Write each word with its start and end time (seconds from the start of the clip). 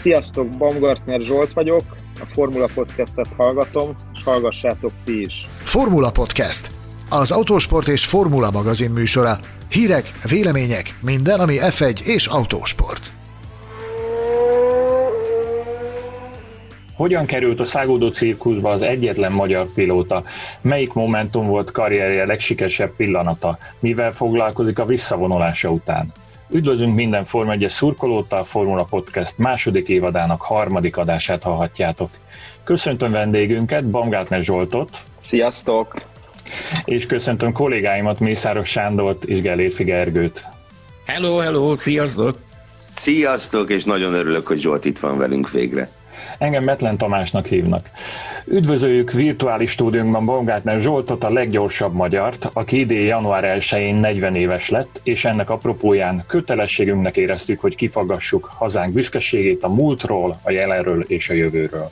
Sziasztok, 0.00 0.48
Baumgartner 0.56 1.20
Zsolt 1.20 1.52
vagyok, 1.52 1.82
a 2.20 2.24
Formula 2.32 2.66
Podcastet 2.74 3.26
hallgatom, 3.36 3.94
és 4.14 4.24
hallgassátok 4.24 4.90
ti 5.04 5.20
is. 5.20 5.46
Formula 5.62 6.10
Podcast, 6.10 6.70
az 7.10 7.30
autósport 7.30 7.88
és 7.88 8.04
formula 8.04 8.50
magazin 8.50 8.90
műsora. 8.90 9.38
Hírek, 9.68 10.12
vélemények, 10.28 10.94
minden, 11.00 11.40
ami 11.40 11.56
F1 11.60 12.00
és 12.00 12.26
autósport. 12.26 13.12
Hogyan 16.94 17.26
került 17.26 17.60
a 17.60 17.64
szágódó 17.64 18.08
cirkuszba 18.08 18.70
az 18.70 18.82
egyetlen 18.82 19.32
magyar 19.32 19.66
pilóta? 19.74 20.24
Melyik 20.60 20.92
momentum 20.92 21.46
volt 21.46 21.70
karrierje 21.70 22.26
legsikeresebb 22.26 22.96
pillanata? 22.96 23.58
Mivel 23.80 24.12
foglalkozik 24.12 24.78
a 24.78 24.84
visszavonulása 24.84 25.70
után? 25.70 26.12
Üdvözlünk 26.52 26.94
minden 26.94 27.24
Forma 27.24 27.52
1 27.52 27.68
szurkolóta, 27.68 28.38
a 28.38 28.44
Formula 28.44 28.84
Podcast 28.84 29.38
második 29.38 29.88
évadának 29.88 30.42
harmadik 30.42 30.96
adását 30.96 31.42
hallhatjátok. 31.42 32.10
Köszöntöm 32.64 33.10
vendégünket, 33.10 33.90
Bamgátner 33.90 34.42
Zsoltot. 34.42 34.96
Sziasztok! 35.18 36.02
És 36.84 37.06
köszöntöm 37.06 37.52
kollégáimat, 37.52 38.20
Mészáros 38.20 38.68
Sándort 38.68 39.24
és 39.24 39.40
Gelérfi 39.40 39.84
Gergőt. 39.84 40.44
Hello, 41.06 41.36
hello, 41.36 41.76
sziasztok! 41.78 42.38
Sziasztok, 42.94 43.70
és 43.70 43.84
nagyon 43.84 44.14
örülök, 44.14 44.46
hogy 44.46 44.58
Zsolt 44.58 44.84
itt 44.84 44.98
van 44.98 45.18
velünk 45.18 45.50
végre. 45.50 45.90
Engem 46.40 46.64
Metlen 46.64 46.96
Tamásnak 46.96 47.46
hívnak. 47.46 47.90
Üdvözöljük 48.46 49.12
virtuális 49.12 49.70
stúdiónkban 49.70 50.24
Baumgartner 50.24 50.80
Zsoltot, 50.80 51.24
a 51.24 51.30
leggyorsabb 51.30 51.94
magyart, 51.94 52.50
aki 52.52 52.78
idén 52.78 53.06
január 53.06 53.56
1-én 53.58 53.94
40 53.94 54.34
éves 54.34 54.68
lett, 54.68 55.00
és 55.04 55.24
ennek 55.24 55.50
apropóján 55.50 56.24
kötelességünknek 56.26 57.16
éreztük, 57.16 57.60
hogy 57.60 57.74
kifagassuk 57.74 58.50
hazánk 58.56 58.92
büszkeségét 58.92 59.62
a 59.62 59.68
múltról, 59.68 60.38
a 60.42 60.50
jelenről 60.50 61.02
és 61.02 61.28
a 61.28 61.32
jövőről. 61.32 61.90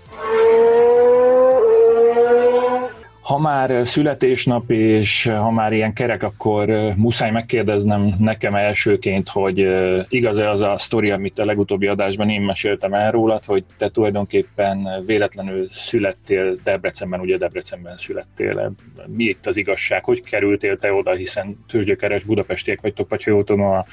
Ha 3.29 3.39
már 3.39 3.87
születésnap 3.87 4.71
és 4.71 5.25
ha 5.25 5.51
már 5.51 5.73
ilyen 5.73 5.93
kerek, 5.93 6.23
akkor 6.23 6.69
muszáj 6.97 7.31
megkérdeznem 7.31 8.15
nekem 8.19 8.55
elsőként, 8.55 9.29
hogy 9.29 9.69
igaz-e 10.09 10.51
az 10.51 10.61
a 10.61 10.79
sztori, 10.79 11.11
amit 11.11 11.39
a 11.39 11.45
legutóbbi 11.45 11.87
adásban 11.87 12.31
én 12.31 12.41
meséltem 12.41 12.95
el 12.95 13.11
rólad, 13.11 13.45
hogy 13.45 13.65
te 13.77 13.89
tulajdonképpen 13.89 15.03
véletlenül 15.07 15.67
születtél 15.71 16.57
Debrecenben, 16.65 17.21
ugye 17.21 17.37
Debrecenben 17.37 17.97
születtél. 17.97 18.73
Mi 19.07 19.25
itt 19.25 19.47
az 19.47 19.57
igazság? 19.57 20.05
Hogy 20.05 20.23
kerültél 20.23 20.79
te 20.79 20.93
oda, 20.93 21.15
hiszen 21.15 21.65
tőzsgyökeres 21.69 22.25
budapestiek 22.25 22.81
vagytok, 22.81 23.11
vagy 23.11 23.25
ha 23.25 23.31
jól 23.31 23.45
tudom, 23.45 23.85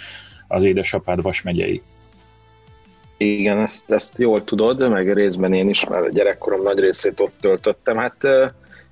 az 0.48 0.64
édesapád 0.64 1.22
Vas? 1.22 1.44
Igen, 3.18 3.60
ezt, 3.60 3.92
ezt 3.92 4.18
jól 4.18 4.44
tudod, 4.44 4.90
meg 4.90 5.14
részben 5.14 5.54
én 5.54 5.70
is, 5.70 5.86
mert 5.86 6.06
a 6.06 6.10
gyerekkorom 6.10 6.62
nagy 6.62 6.80
részét 6.80 7.20
ott 7.20 7.36
töltöttem. 7.40 7.98
Hát 7.98 8.18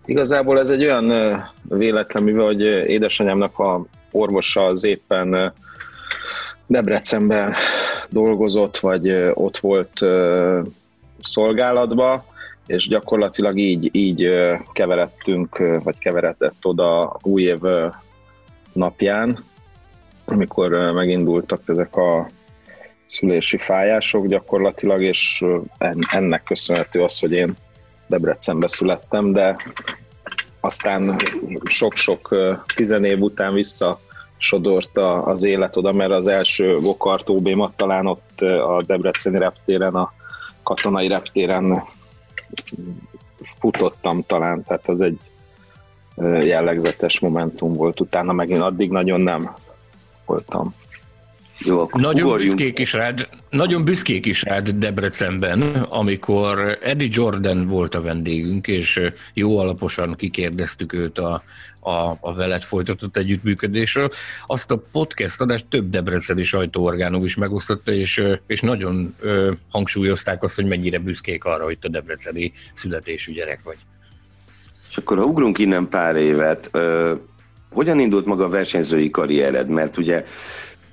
Igazából 0.06 0.60
ez 0.60 0.70
egy 0.70 0.84
olyan 0.84 1.14
véletlen, 1.64 2.24
mivel 2.24 2.46
hogy 2.46 2.62
édesanyámnak 2.62 3.60
a 3.60 3.86
orvosa 4.12 4.62
az 4.62 4.84
éppen 4.84 5.54
Debrecenben 6.68 7.54
dolgozott, 8.10 8.78
vagy 8.78 9.32
ott 9.34 9.58
volt 9.58 10.06
szolgálatba, 11.20 12.26
és 12.66 12.88
gyakorlatilag 12.88 13.58
így, 13.58 13.90
így 13.92 14.30
keveredtünk, 14.74 15.58
vagy 15.84 15.98
keveredett 15.98 16.66
oda 16.66 17.18
új 17.22 17.42
év 17.42 17.60
napján, 18.74 19.44
amikor 20.26 20.92
megindultak 20.94 21.62
ezek 21.66 21.96
a 21.96 22.30
szülési 23.08 23.58
fájások 23.58 24.28
gyakorlatilag, 24.28 25.02
és 25.02 25.46
ennek 26.12 26.44
köszönhető 26.44 27.04
az, 27.04 27.20
hogy 27.20 27.32
én 27.32 27.56
Debrecenbe 28.08 28.68
születtem, 28.68 29.32
de 29.32 29.56
aztán 30.60 31.18
sok-sok 31.64 32.36
tizenév 32.76 33.22
után 33.22 33.54
vissza 33.54 34.00
sodorta 34.38 35.24
az 35.24 35.44
élet 35.44 35.76
oda, 35.76 35.92
mert 35.92 36.12
az 36.12 36.28
első 36.28 36.80
Gokart 36.80 37.30
ob 37.30 37.76
talán 37.76 38.08
ott 38.08 38.42
a 38.42 38.84
Debreceni 38.86 39.38
reptéren, 39.38 39.96
a 39.96 40.14
katonai 40.64 41.08
reptéren 41.08 41.84
futottam 43.60 44.24
talán, 44.26 44.64
tehát 44.64 44.88
az 44.88 45.02
egy 45.02 45.20
jellegzetes 46.46 47.20
momentum 47.20 47.74
volt. 47.74 48.00
Utána 48.00 48.34
megint 48.34 48.62
addig 48.62 48.92
nagyon 48.92 49.22
nem 49.22 49.56
voltam. 50.26 50.76
Jó, 51.66 51.80
akkor 51.80 52.02
nagyon 52.02 52.26
ugorjunk. 52.26 52.56
büszkék 52.56 52.80
is 52.80 52.94
rád, 52.94 53.28
nagyon 53.50 53.84
büszkék 53.84 54.26
is 54.26 54.42
rád 54.42 54.70
Debrecenben, 54.70 55.62
amikor 55.74 56.78
Eddie 56.82 57.08
Jordan 57.12 57.68
volt 57.68 57.96
a 57.96 58.02
vendégünk, 58.02 58.68
és 58.68 59.02
jó 59.34 59.58
alaposan 59.58 60.16
kikérdeztük 60.16 60.94
őt 60.94 61.20
a, 61.20 61.44
a, 61.80 62.18
a 62.20 62.34
veled 62.34 62.62
folytatott 62.62 63.18
együttműködésről. 63.18 64.10
Azt 64.48 64.72
a 64.72 64.84
podcast 64.92 65.42
adást 65.42 65.66
több 65.70 65.90
debreceni 65.90 66.44
sajtóorgánok 66.44 67.24
is 67.24 67.36
megosztotta, 67.36 67.92
és, 67.92 68.24
és 68.48 68.62
nagyon 68.62 69.16
ö, 69.20 69.52
hangsúlyozták 69.72 70.44
azt, 70.44 70.56
hogy 70.56 70.66
mennyire 70.66 71.00
büszkék 71.00 71.44
arra, 71.44 71.64
hogy 71.64 71.80
te 71.80 71.88
debreceni 71.88 72.52
születésű 72.74 73.34
gyerek 73.34 73.60
vagy. 73.64 73.78
És 74.90 74.98
akkor 74.98 75.18
ha 75.18 75.24
ugrunk 75.24 75.58
innen 75.58 75.90
pár 75.90 76.16
évet, 76.16 76.70
ö, 76.72 77.14
hogyan 77.72 78.00
indult 78.00 78.26
maga 78.26 78.46
a 78.46 78.50
versenyzői 78.50 79.10
karriered? 79.10 79.70
Mert 79.70 79.98
ugye 79.98 80.24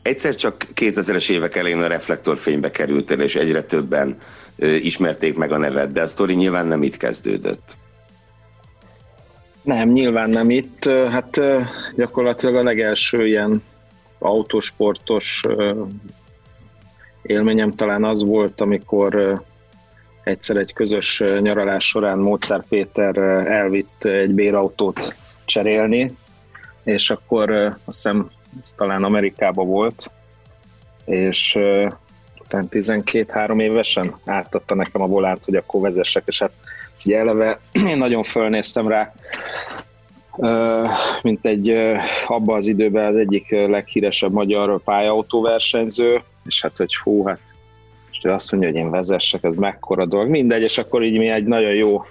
Egyszer 0.03 0.35
csak 0.35 0.67
2000-es 0.75 1.31
évek 1.31 1.57
elején 1.57 1.83
a 1.83 1.87
reflektorfénybe 1.87 2.71
kerültél, 2.71 3.21
és 3.21 3.37
egyre 3.37 3.63
többen 3.63 4.17
ismerték 4.59 5.37
meg 5.37 5.53
a 5.53 5.59
neved, 5.59 5.93
de 5.93 6.03
a 6.03 6.07
sztori 6.07 6.35
nyilván 6.35 6.67
nem 6.67 6.83
itt 6.83 6.97
kezdődött. 6.97 7.77
Nem, 9.63 9.89
nyilván 9.89 10.31
nem 10.31 10.51
itt. 10.51 10.85
Hát 10.85 11.41
gyakorlatilag 11.97 12.55
a 12.55 12.63
legelső 12.63 13.27
ilyen 13.27 13.63
autósportos 14.19 15.43
élményem 17.23 17.75
talán 17.75 18.05
az 18.05 18.23
volt, 18.23 18.61
amikor 18.61 19.43
egyszer 20.25 20.57
egy 20.57 20.73
közös 20.73 21.23
nyaralás 21.41 21.89
során 21.89 22.19
Mozart 22.19 22.67
Péter 22.69 23.17
elvitt 23.47 24.05
egy 24.05 24.31
bérautót 24.31 25.17
cserélni, 25.45 26.17
és 26.85 27.11
akkor 27.11 27.51
azt 27.51 27.79
hiszem 27.85 28.31
ez 28.61 28.73
talán 28.73 29.05
Amerikában 29.05 29.67
volt, 29.67 30.11
és 31.05 31.59
utána 32.41 32.67
12-3 32.71 33.61
évesen 33.61 34.15
átadta 34.25 34.75
nekem 34.75 35.03
a 35.03 35.07
volánt, 35.07 35.45
hogy 35.45 35.55
akkor 35.55 35.81
vezessek, 35.81 36.23
és 36.27 36.39
hát 36.39 36.53
ugye 37.05 37.19
eleve 37.19 37.59
én 37.91 37.99
nagyon 37.99 38.23
fölnéztem 38.23 38.89
rá, 38.89 39.13
mint 41.23 41.47
egy 41.47 41.71
uh, 41.71 41.97
abban 42.27 42.57
az 42.57 42.69
időben 42.69 43.05
az 43.05 43.17
egyik 43.17 43.51
leghíresebb 43.51 44.33
magyar 44.33 44.83
pályaautóversenyző, 44.83 46.23
és 46.47 46.63
hát, 46.63 46.77
hogy 46.77 46.97
hú, 46.97 47.25
hát 47.25 47.41
és 48.23 48.27
azt 48.27 48.53
mondja, 48.53 48.71
hogy 48.71 48.79
én 48.79 48.91
vezessek, 48.91 49.43
ez 49.45 49.55
mekkora 49.55 50.07
dolog, 50.07 50.29
mindegy, 50.29 50.63
és 50.63 50.79
akkor 50.79 51.03
így 51.03 51.19
mi 51.19 51.29
egy 51.29 51.45
nagyon 51.45 51.75
jó 51.75 52.05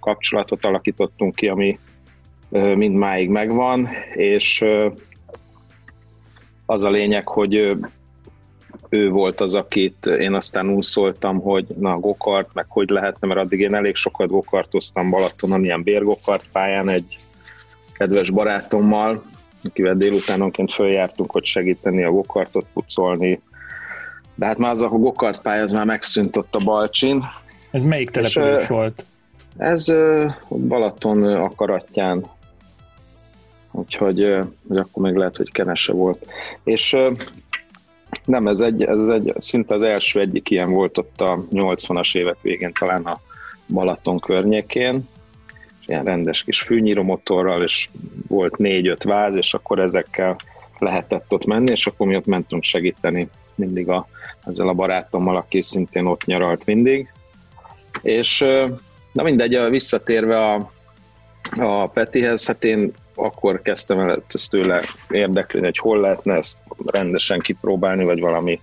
kapcsolatot 0.00 0.64
alakítottunk 0.64 1.34
ki, 1.34 1.48
ami 1.48 1.78
mind 2.74 2.94
máig 2.94 3.28
megvan, 3.28 3.88
és 4.14 4.64
az 6.70 6.84
a 6.84 6.90
lényeg, 6.90 7.28
hogy 7.28 7.54
ő 8.88 9.10
volt 9.10 9.40
az, 9.40 9.54
akit 9.54 10.06
én 10.06 10.34
aztán 10.34 10.70
úszoltam, 10.70 11.40
hogy 11.40 11.66
na 11.78 11.98
gokart, 11.98 12.48
meg 12.52 12.66
hogy 12.68 12.88
lehetne, 12.88 13.26
mert 13.26 13.40
addig 13.40 13.60
én 13.60 13.74
elég 13.74 13.94
sokat 13.94 14.28
gokartoztam 14.28 15.10
Balatonon, 15.10 15.64
ilyen 15.64 15.82
bérgokart 15.82 16.44
pályán 16.52 16.88
egy 16.88 17.16
kedves 17.92 18.30
barátommal, 18.30 19.22
akivel 19.64 19.94
délutánonként 19.94 20.72
följártunk, 20.72 21.30
hogy 21.30 21.44
segíteni 21.44 22.04
a 22.04 22.10
gokartot 22.10 22.66
pucolni. 22.72 23.40
De 24.34 24.46
hát 24.46 24.58
már 24.58 24.70
az 24.70 24.82
a 24.82 24.88
gokart 24.88 25.42
pálya, 25.42 25.62
az 25.62 25.72
már 25.72 25.84
megszűnt 25.84 26.36
ott 26.36 26.54
a 26.54 26.64
Balcsin. 26.64 27.22
Ez 27.70 27.82
melyik 27.82 28.10
település 28.10 28.66
volt? 28.66 29.04
Ez 29.56 29.86
Balaton 30.48 31.22
akaratján 31.22 32.26
úgyhogy 33.70 34.36
hogy 34.68 34.76
akkor 34.76 35.02
még 35.02 35.14
lehet, 35.14 35.36
hogy 35.36 35.52
kenese 35.52 35.92
volt. 35.92 36.26
És 36.64 36.96
nem, 38.24 38.46
ez 38.46 38.60
egy, 38.60 38.82
ez 38.82 39.08
egy, 39.08 39.32
szinte 39.36 39.74
az 39.74 39.82
első 39.82 40.20
egyik 40.20 40.50
ilyen 40.50 40.70
volt 40.70 40.98
ott 40.98 41.20
a 41.20 41.44
80-as 41.52 42.16
évek 42.16 42.36
végén, 42.42 42.72
talán 42.78 43.02
a 43.02 43.20
Balaton 43.66 44.18
környékén, 44.18 45.08
és 45.80 45.88
ilyen 45.88 46.04
rendes 46.04 46.42
kis 46.42 46.60
fűnyíromotorral, 46.60 47.62
és 47.62 47.88
volt 48.28 48.56
négy-öt 48.56 49.02
váz, 49.02 49.36
és 49.36 49.54
akkor 49.54 49.78
ezekkel 49.78 50.36
lehetett 50.78 51.32
ott 51.32 51.44
menni, 51.44 51.70
és 51.70 51.86
akkor 51.86 52.06
mi 52.06 52.16
ott 52.16 52.26
mentünk 52.26 52.62
segíteni 52.62 53.28
mindig 53.54 53.88
a, 53.88 54.06
ezzel 54.44 54.68
a 54.68 54.74
barátommal, 54.74 55.36
aki 55.36 55.62
szintén 55.62 56.06
ott 56.06 56.24
nyaralt 56.24 56.66
mindig. 56.66 57.12
És 58.02 58.44
na 59.12 59.22
mindegy, 59.22 59.70
visszatérve 59.70 60.52
a, 60.52 60.70
a 61.56 61.86
Petihez, 61.86 62.46
hát 62.46 62.64
én 62.64 62.92
akkor 63.22 63.62
kezdtem 63.62 63.98
el 63.98 64.22
ezt 64.34 64.50
tőle 64.50 64.82
érdeklődni, 65.10 65.68
hogy 65.68 65.78
hol 65.78 66.00
lehetne 66.00 66.34
ezt 66.34 66.58
rendesen 66.86 67.38
kipróbálni, 67.38 68.04
vagy 68.04 68.20
valami 68.20 68.60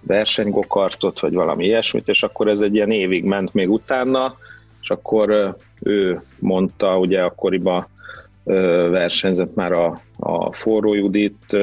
versenygokartot, 0.00 1.20
vagy 1.20 1.34
valami 1.34 1.64
ilyesmit, 1.64 2.08
és 2.08 2.22
akkor 2.22 2.48
ez 2.48 2.60
egy 2.60 2.74
ilyen 2.74 2.90
évig 2.90 3.24
ment 3.24 3.54
még 3.54 3.70
utána, 3.70 4.36
és 4.80 4.90
akkor 4.90 5.56
ő 5.82 6.20
mondta, 6.38 6.98
ugye 6.98 7.22
akkoriban 7.22 7.86
versenyzett 8.90 9.54
már 9.54 9.72
a, 9.72 10.00
a 10.18 10.52
Forró 10.52 10.94
Judit, 10.94 11.56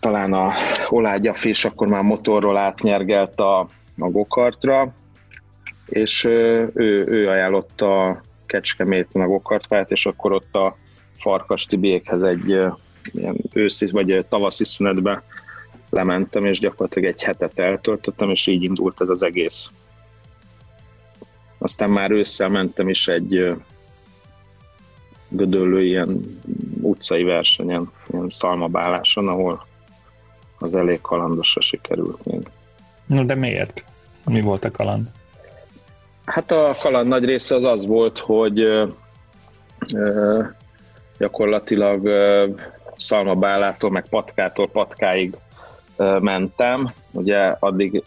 talán 0.00 0.32
a 0.32 0.52
Olágyafi, 0.88 1.48
és 1.48 1.64
akkor 1.64 1.86
már 1.86 2.02
motorról 2.02 2.56
átnyergelt 2.56 3.40
a, 3.40 3.58
a 3.98 4.08
gokartra, 4.10 4.92
és 5.86 6.24
ő, 6.24 6.70
ő 7.06 7.28
ajánlotta 7.28 8.20
a 8.50 8.56
Kecskeméten 8.56 9.22
a 9.22 9.26
gokartpályát, 9.26 9.90
és 9.90 10.06
akkor 10.06 10.32
ott 10.32 10.54
a 10.54 10.76
Farkas 11.18 11.64
Tibiékhez 11.64 12.22
egy 12.22 12.48
ilyen 12.48 13.36
őszi 13.52 13.90
vagy 13.90 14.26
tavaszi 14.28 14.64
szünetbe 14.64 15.22
lementem, 15.90 16.44
és 16.44 16.58
gyakorlatilag 16.58 17.08
egy 17.08 17.22
hetet 17.22 17.58
eltöltöttem, 17.58 18.30
és 18.30 18.46
így 18.46 18.62
indult 18.62 19.00
ez 19.00 19.08
az 19.08 19.22
egész. 19.22 19.70
Aztán 21.58 21.90
már 21.90 22.10
ősszel 22.10 22.48
mentem 22.48 22.88
is 22.88 23.08
egy 23.08 23.54
gödöllő 25.28 25.84
ilyen 25.84 26.40
utcai 26.80 27.22
versenyen, 27.22 27.90
ilyen 28.12 28.28
szalmabáláson, 28.28 29.28
ahol 29.28 29.66
az 30.58 30.74
elég 30.74 31.00
kalandosra 31.00 31.60
sikerült 31.60 32.24
még. 32.24 32.40
No, 33.06 33.24
de 33.24 33.34
miért? 33.34 33.84
Mi 34.24 34.40
volt 34.40 34.64
a 34.64 34.70
kaland? 34.70 35.10
Hát 36.30 36.50
a 36.50 36.74
kaland 36.80 37.08
nagy 37.08 37.24
része 37.24 37.54
az 37.54 37.64
az 37.64 37.86
volt, 37.86 38.18
hogy 38.18 38.60
ö, 39.94 40.42
gyakorlatilag 41.18 42.04
ö, 42.04 42.46
szalmabálától, 42.96 43.90
meg 43.90 44.08
patkától 44.08 44.68
patkáig 44.68 45.34
ö, 45.96 46.18
mentem. 46.18 46.92
Ugye 47.10 47.54
addig 47.58 48.02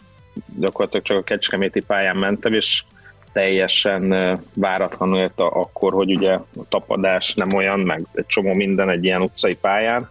gyakorlatilag 0.58 1.04
csak 1.04 1.18
a 1.18 1.22
kecskeméti 1.22 1.80
pályán 1.80 2.16
mentem, 2.16 2.52
és 2.52 2.84
teljesen 3.32 4.38
váratlanul 4.54 5.18
ért 5.18 5.40
akkor, 5.40 5.92
hogy 5.92 6.14
ugye 6.14 6.32
a 6.32 6.44
tapadás 6.68 7.34
nem 7.34 7.52
olyan, 7.54 7.80
meg 7.80 8.06
egy 8.12 8.26
csomó 8.26 8.52
minden 8.52 8.90
egy 8.90 9.04
ilyen 9.04 9.22
utcai 9.22 9.56
pályán, 9.56 10.10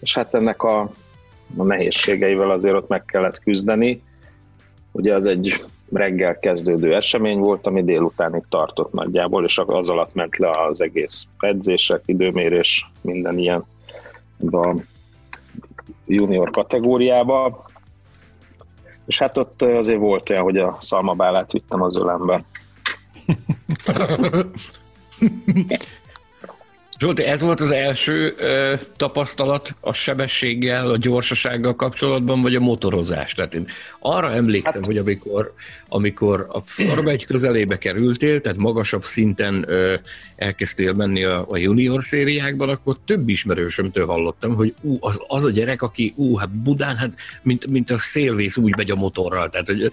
és 0.00 0.14
hát 0.14 0.34
ennek 0.34 0.62
a, 0.62 0.80
a 1.56 1.62
nehézségeivel 1.62 2.50
azért 2.50 2.74
ott 2.74 2.88
meg 2.88 3.04
kellett 3.04 3.38
küzdeni. 3.38 4.02
Ugye 4.96 5.14
az 5.14 5.26
egy 5.26 5.64
reggel 5.92 6.38
kezdődő 6.38 6.94
esemény 6.94 7.38
volt, 7.38 7.66
ami 7.66 7.84
délutánig 7.84 8.42
tartott 8.48 8.92
nagyjából, 8.92 9.44
és 9.44 9.58
az 9.66 9.90
alatt 9.90 10.14
ment 10.14 10.36
le 10.36 10.50
az 10.50 10.80
egész 10.80 11.26
edzések, 11.38 12.02
időmérés, 12.04 12.90
minden 13.00 13.38
ilyen 13.38 13.64
a 14.50 14.76
junior 16.06 16.50
kategóriába, 16.50 17.64
és 19.06 19.18
hát 19.18 19.38
ott 19.38 19.62
azért 19.62 19.98
volt 19.98 20.30
olyan, 20.30 20.42
hogy 20.42 20.58
a 20.58 20.76
szalmabálát 20.78 21.52
vittem 21.52 21.82
az 21.82 21.96
ölembe. 21.96 22.44
Zsolti, 26.98 27.22
ez 27.22 27.40
volt 27.40 27.60
az 27.60 27.70
első 27.70 28.34
ö, 28.38 28.74
tapasztalat 28.96 29.74
a 29.80 29.92
sebességgel, 29.92 30.90
a 30.90 30.96
gyorsasággal 30.96 31.76
kapcsolatban, 31.76 32.42
vagy 32.42 32.54
a 32.54 32.60
motorozás? 32.60 33.34
Tehát 33.34 33.54
én 33.54 33.66
arra 34.00 34.32
emlékszem, 34.32 34.72
hát... 34.72 34.86
hogy 34.86 34.98
amikor, 34.98 35.54
amikor 35.88 36.46
a 36.48 36.60
Forma 36.60 37.10
egy 37.10 37.26
közelébe 37.26 37.78
kerültél, 37.78 38.40
tehát 38.40 38.58
magasabb 38.58 39.04
szinten 39.04 39.64
ö, 39.68 39.94
elkezdtél 40.36 40.92
menni 40.92 41.24
a, 41.24 41.46
a 41.48 41.56
junior 41.56 42.02
szériákban, 42.02 42.68
akkor 42.68 42.96
több 43.04 43.28
ismerősömtől 43.28 44.06
hallottam, 44.06 44.54
hogy 44.54 44.74
ú, 44.80 44.96
az, 45.00 45.20
az 45.26 45.44
a 45.44 45.50
gyerek, 45.50 45.82
aki 45.82 46.12
ú, 46.16 46.36
hát 46.36 46.50
Budán, 46.50 46.96
hát 46.96 47.14
mint, 47.42 47.66
mint 47.66 47.90
a 47.90 47.98
szélvész 47.98 48.56
úgy 48.56 48.76
megy 48.76 48.90
a 48.90 48.96
motorral, 48.96 49.50
tehát 49.50 49.66
hogy, 49.66 49.90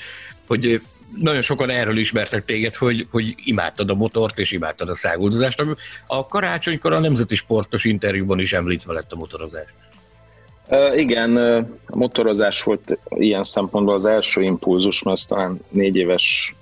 hogy 0.47 0.81
nagyon 1.19 1.41
sokan 1.41 1.69
erről 1.69 1.97
ismertek 1.97 2.45
téged, 2.45 2.75
hogy, 2.75 3.07
hogy 3.11 3.35
imádtad 3.43 3.89
a 3.89 3.95
motort 3.95 4.39
és 4.39 4.51
imádtad 4.51 4.89
a 4.89 4.95
száguldozást. 4.95 5.63
A 6.07 6.27
karácsonykor 6.27 6.93
a 6.93 6.99
Nemzeti 6.99 7.35
Sportos 7.35 7.83
interjúban 7.83 8.39
is 8.39 8.53
említve 8.53 8.93
lett 8.93 9.11
a 9.11 9.15
motorozás. 9.15 9.65
Uh, 10.67 10.99
igen, 10.99 11.37
a 11.85 11.97
motorozás 11.97 12.63
volt 12.63 12.99
ilyen 13.09 13.43
szempontból 13.43 13.93
az 13.93 14.05
első 14.05 14.41
impulzus, 14.41 15.03
mert 15.03 15.27
talán 15.27 15.59
négy 15.69 15.95
éves 15.95 16.55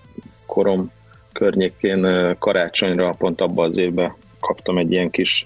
korom 0.45 0.91
környékén 1.31 2.35
karácsonyra 2.39 3.11
pont 3.17 3.41
abban 3.41 3.69
az 3.69 3.77
évben 3.77 4.13
kaptam 4.39 4.77
egy 4.77 4.91
ilyen 4.91 5.09
kis 5.09 5.45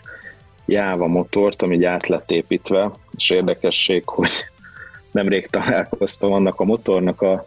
Jáva 0.65 1.07
motort, 1.07 1.61
ami 1.61 1.75
így 1.75 1.83
át 1.83 2.07
lett 2.07 2.31
építve, 2.31 2.91
és 3.17 3.29
érdekesség, 3.29 4.01
hogy 4.05 4.29
nemrég 5.11 5.47
találkoztam 5.47 6.31
annak 6.31 6.59
a 6.59 6.63
motornak 6.63 7.21
a 7.21 7.45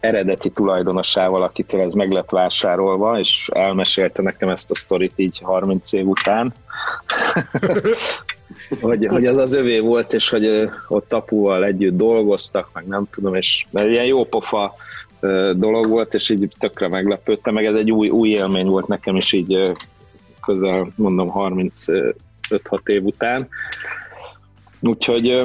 eredeti 0.00 0.50
tulajdonosával, 0.50 1.42
akitől 1.42 1.80
ez 1.80 1.92
meg 1.92 2.10
lett 2.10 2.30
vásárolva, 2.30 3.18
és 3.18 3.50
elmesélte 3.52 4.22
nekem 4.22 4.48
ezt 4.48 4.70
a 4.70 4.74
sztorit 4.74 5.12
így 5.16 5.40
30 5.42 5.92
év 5.92 6.06
után, 6.06 6.54
hogy, 8.80 9.06
hogy 9.06 9.26
az 9.26 9.36
az 9.36 9.52
övé 9.52 9.78
volt, 9.78 10.12
és 10.12 10.28
hogy 10.28 10.70
ott 10.88 11.12
apuval 11.12 11.64
együtt 11.64 11.96
dolgoztak, 11.96 12.68
meg 12.72 12.86
nem 12.86 13.06
tudom, 13.10 13.34
és 13.34 13.66
mert 13.70 13.88
ilyen 13.88 14.04
jó 14.04 14.24
pofa 14.24 14.74
dolog 15.52 15.88
volt, 15.88 16.14
és 16.14 16.30
így 16.30 16.48
tökre 16.58 16.88
meglepődtem, 16.88 17.54
meg 17.54 17.64
ez 17.64 17.74
egy 17.74 17.92
új, 17.92 18.08
új 18.08 18.28
élmény 18.28 18.66
volt 18.66 18.86
nekem 18.86 19.16
is 19.16 19.32
így 19.32 19.72
közel, 20.44 20.88
mondom, 20.96 21.32
35-6 21.34 22.08
év 22.84 23.04
után. 23.04 23.48
Úgyhogy 24.80 25.44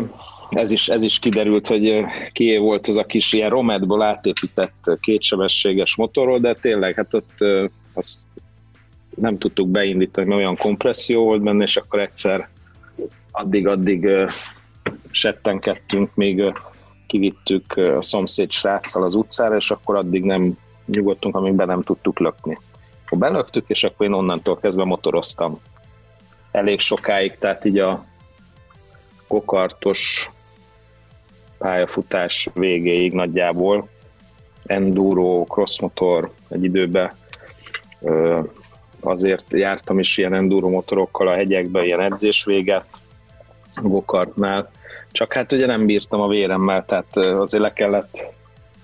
ez 0.51 0.71
is, 0.71 0.89
ez 0.89 1.03
is 1.03 1.19
kiderült, 1.19 1.67
hogy 1.67 2.03
kié 2.31 2.57
volt 2.57 2.87
az 2.87 2.97
a 2.97 3.03
kis 3.03 3.33
ilyen 3.33 3.49
rometból 3.49 4.01
átépített 4.01 4.97
kétsebességes 5.01 5.95
motorról, 5.95 6.39
de 6.39 6.53
tényleg, 6.53 6.95
hát 6.95 7.13
ott 7.13 7.37
azt 7.93 8.19
nem 9.15 9.37
tudtuk 9.37 9.69
beindítani, 9.69 10.27
mert 10.27 10.39
olyan 10.39 10.57
kompresszió 10.57 11.23
volt 11.23 11.41
benne, 11.41 11.63
és 11.63 11.77
akkor 11.77 11.99
egyszer 11.99 12.49
addig-addig 13.31 14.07
settenkedtünk, 15.11 16.15
még 16.15 16.53
kivittük 17.07 17.73
a 17.75 18.01
szomszéd 18.01 18.51
sráccal 18.51 19.03
az 19.03 19.15
utcára, 19.15 19.55
és 19.55 19.71
akkor 19.71 19.95
addig 19.95 20.23
nem 20.23 20.57
nyugodtunk, 20.85 21.35
amíg 21.35 21.53
be 21.53 21.65
nem 21.65 21.81
tudtuk 21.81 22.19
lökni. 22.19 22.57
Akkor 23.05 23.17
belöktük, 23.17 23.65
és 23.67 23.83
akkor 23.83 24.05
én 24.05 24.13
onnantól 24.13 24.57
kezdve 24.57 24.83
motoroztam. 24.83 25.59
Elég 26.51 26.79
sokáig, 26.79 27.37
tehát 27.37 27.65
így 27.65 27.79
a 27.79 28.05
kokartos 29.27 30.31
pályafutás 31.61 32.49
végéig 32.53 33.13
nagyjából. 33.13 33.89
Enduro, 34.65 35.43
crossmotor 35.43 36.31
egy 36.49 36.63
időben 36.63 37.11
azért 39.01 39.45
jártam 39.49 39.99
is 39.99 40.17
ilyen 40.17 40.33
enduro 40.33 40.69
motorokkal 40.69 41.27
a 41.27 41.33
hegyekbe, 41.33 41.85
ilyen 41.85 41.99
edzés 41.99 42.43
véget, 42.43 42.85
gokartnál, 43.81 44.71
csak 45.11 45.33
hát 45.33 45.51
ugye 45.51 45.65
nem 45.65 45.85
bírtam 45.85 46.21
a 46.21 46.27
véremmel, 46.27 46.85
tehát 46.85 47.17
azért 47.17 47.63
le 47.63 47.73
kellett 47.73 48.23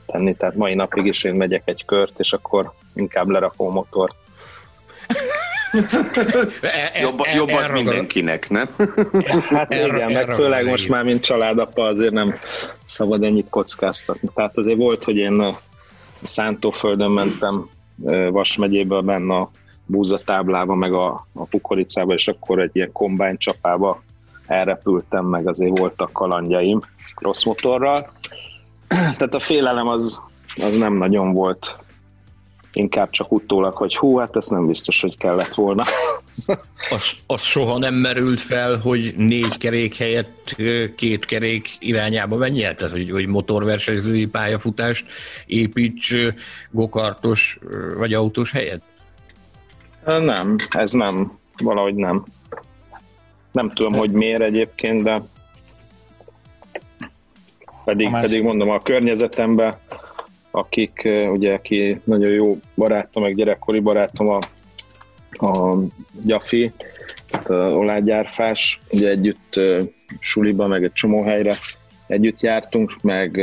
tenni, 0.05 0.35
tehát 0.35 0.55
mai 0.55 0.73
napig 0.73 1.05
is 1.05 1.23
én 1.23 1.33
megyek 1.33 1.61
egy 1.65 1.85
kört, 1.85 2.19
és 2.19 2.33
akkor 2.33 2.71
inkább 2.93 3.27
lerakom 3.27 3.67
a 3.67 3.71
motort. 3.71 4.15
E, 6.61 6.91
e, 6.93 6.99
jobb, 6.99 7.19
jobb 7.35 7.49
az 7.49 7.69
mindenkinek, 7.69 8.49
nem? 8.49 8.67
Hát 9.49 9.73
igen, 9.73 10.11
meg 10.11 10.31
főleg 10.31 10.65
most 10.65 10.89
már, 10.89 11.03
mint 11.03 11.23
családapa, 11.23 11.83
azért 11.83 12.13
nem 12.13 12.35
szabad 12.85 13.23
ennyit 13.23 13.49
kockáztatni. 13.49 14.29
Tehát 14.35 14.57
azért 14.57 14.77
volt, 14.77 15.03
hogy 15.03 15.15
én 15.15 15.55
Szántóföldön 16.23 17.11
mentem 17.11 17.69
Vas 18.31 18.57
megyéből 18.57 19.01
benne 19.01 19.35
a 19.35 19.51
búzatáblába, 19.85 20.75
meg 20.75 20.93
a, 20.93 21.27
a 21.33 21.43
pukoricába, 21.43 22.13
és 22.13 22.27
akkor 22.27 22.59
egy 22.59 22.69
ilyen 22.73 22.91
kombány 22.91 23.37
csapába 23.37 24.03
elrepültem, 24.47 25.25
meg 25.25 25.47
azért 25.47 25.79
voltak 25.79 26.11
kalandjaim 26.11 26.81
rossz 27.15 27.43
motorral. 27.43 28.11
Tehát 28.87 29.33
a 29.33 29.39
félelem 29.39 29.87
az, 29.87 30.21
az 30.55 30.77
nem 30.77 30.93
nagyon 30.93 31.33
volt 31.33 31.75
inkább 32.73 33.09
csak 33.09 33.31
utólag, 33.31 33.73
hogy 33.73 33.95
hú, 33.95 34.17
hát 34.17 34.35
ez 34.35 34.47
nem 34.47 34.67
biztos, 34.67 35.01
hogy 35.01 35.17
kellett 35.17 35.53
volna. 35.53 35.83
az, 36.95 37.11
az 37.27 37.41
soha 37.41 37.77
nem 37.77 37.93
merült 37.93 38.41
fel, 38.41 38.77
hogy 38.77 39.13
négy 39.17 39.57
kerék 39.57 39.95
helyett 39.95 40.55
két 40.95 41.25
kerék 41.25 41.75
irányába 41.79 42.35
menjél? 42.35 42.75
Tehát, 42.75 42.93
hogy, 42.93 43.11
hogy 43.11 43.27
motorversenyzői 43.27 44.25
pályafutást 44.25 45.05
építs 45.45 46.13
gokartos 46.71 47.59
vagy 47.97 48.13
autós 48.13 48.51
helyett? 48.51 48.83
Nem, 50.05 50.55
ez 50.69 50.91
nem. 50.91 51.31
Valahogy 51.63 51.95
nem. 51.95 52.23
Nem 53.51 53.69
tudom, 53.69 53.93
hogy 53.93 54.11
miért 54.11 54.41
egyébként, 54.41 55.03
de 55.03 55.21
pedig, 57.85 58.11
pedig 58.11 58.43
mondom, 58.43 58.69
a 58.69 58.79
környezetemben 58.79 59.75
akik 60.57 61.09
ugye, 61.31 61.53
aki 61.53 62.01
nagyon 62.03 62.31
jó 62.31 62.57
barátom, 62.75 63.23
meg 63.23 63.35
gyerekkori 63.35 63.79
barátom 63.79 64.27
a, 64.27 64.39
a 65.45 65.77
Gyafi, 66.23 66.71
a 67.31 67.53
olágyárfás, 67.53 68.81
ugye 68.91 69.09
együtt 69.09 69.59
suliba, 70.19 70.67
meg 70.67 70.83
egy 70.83 70.93
csomó 70.93 71.23
helyre 71.23 71.55
együtt 72.07 72.41
jártunk, 72.41 73.01
meg 73.01 73.41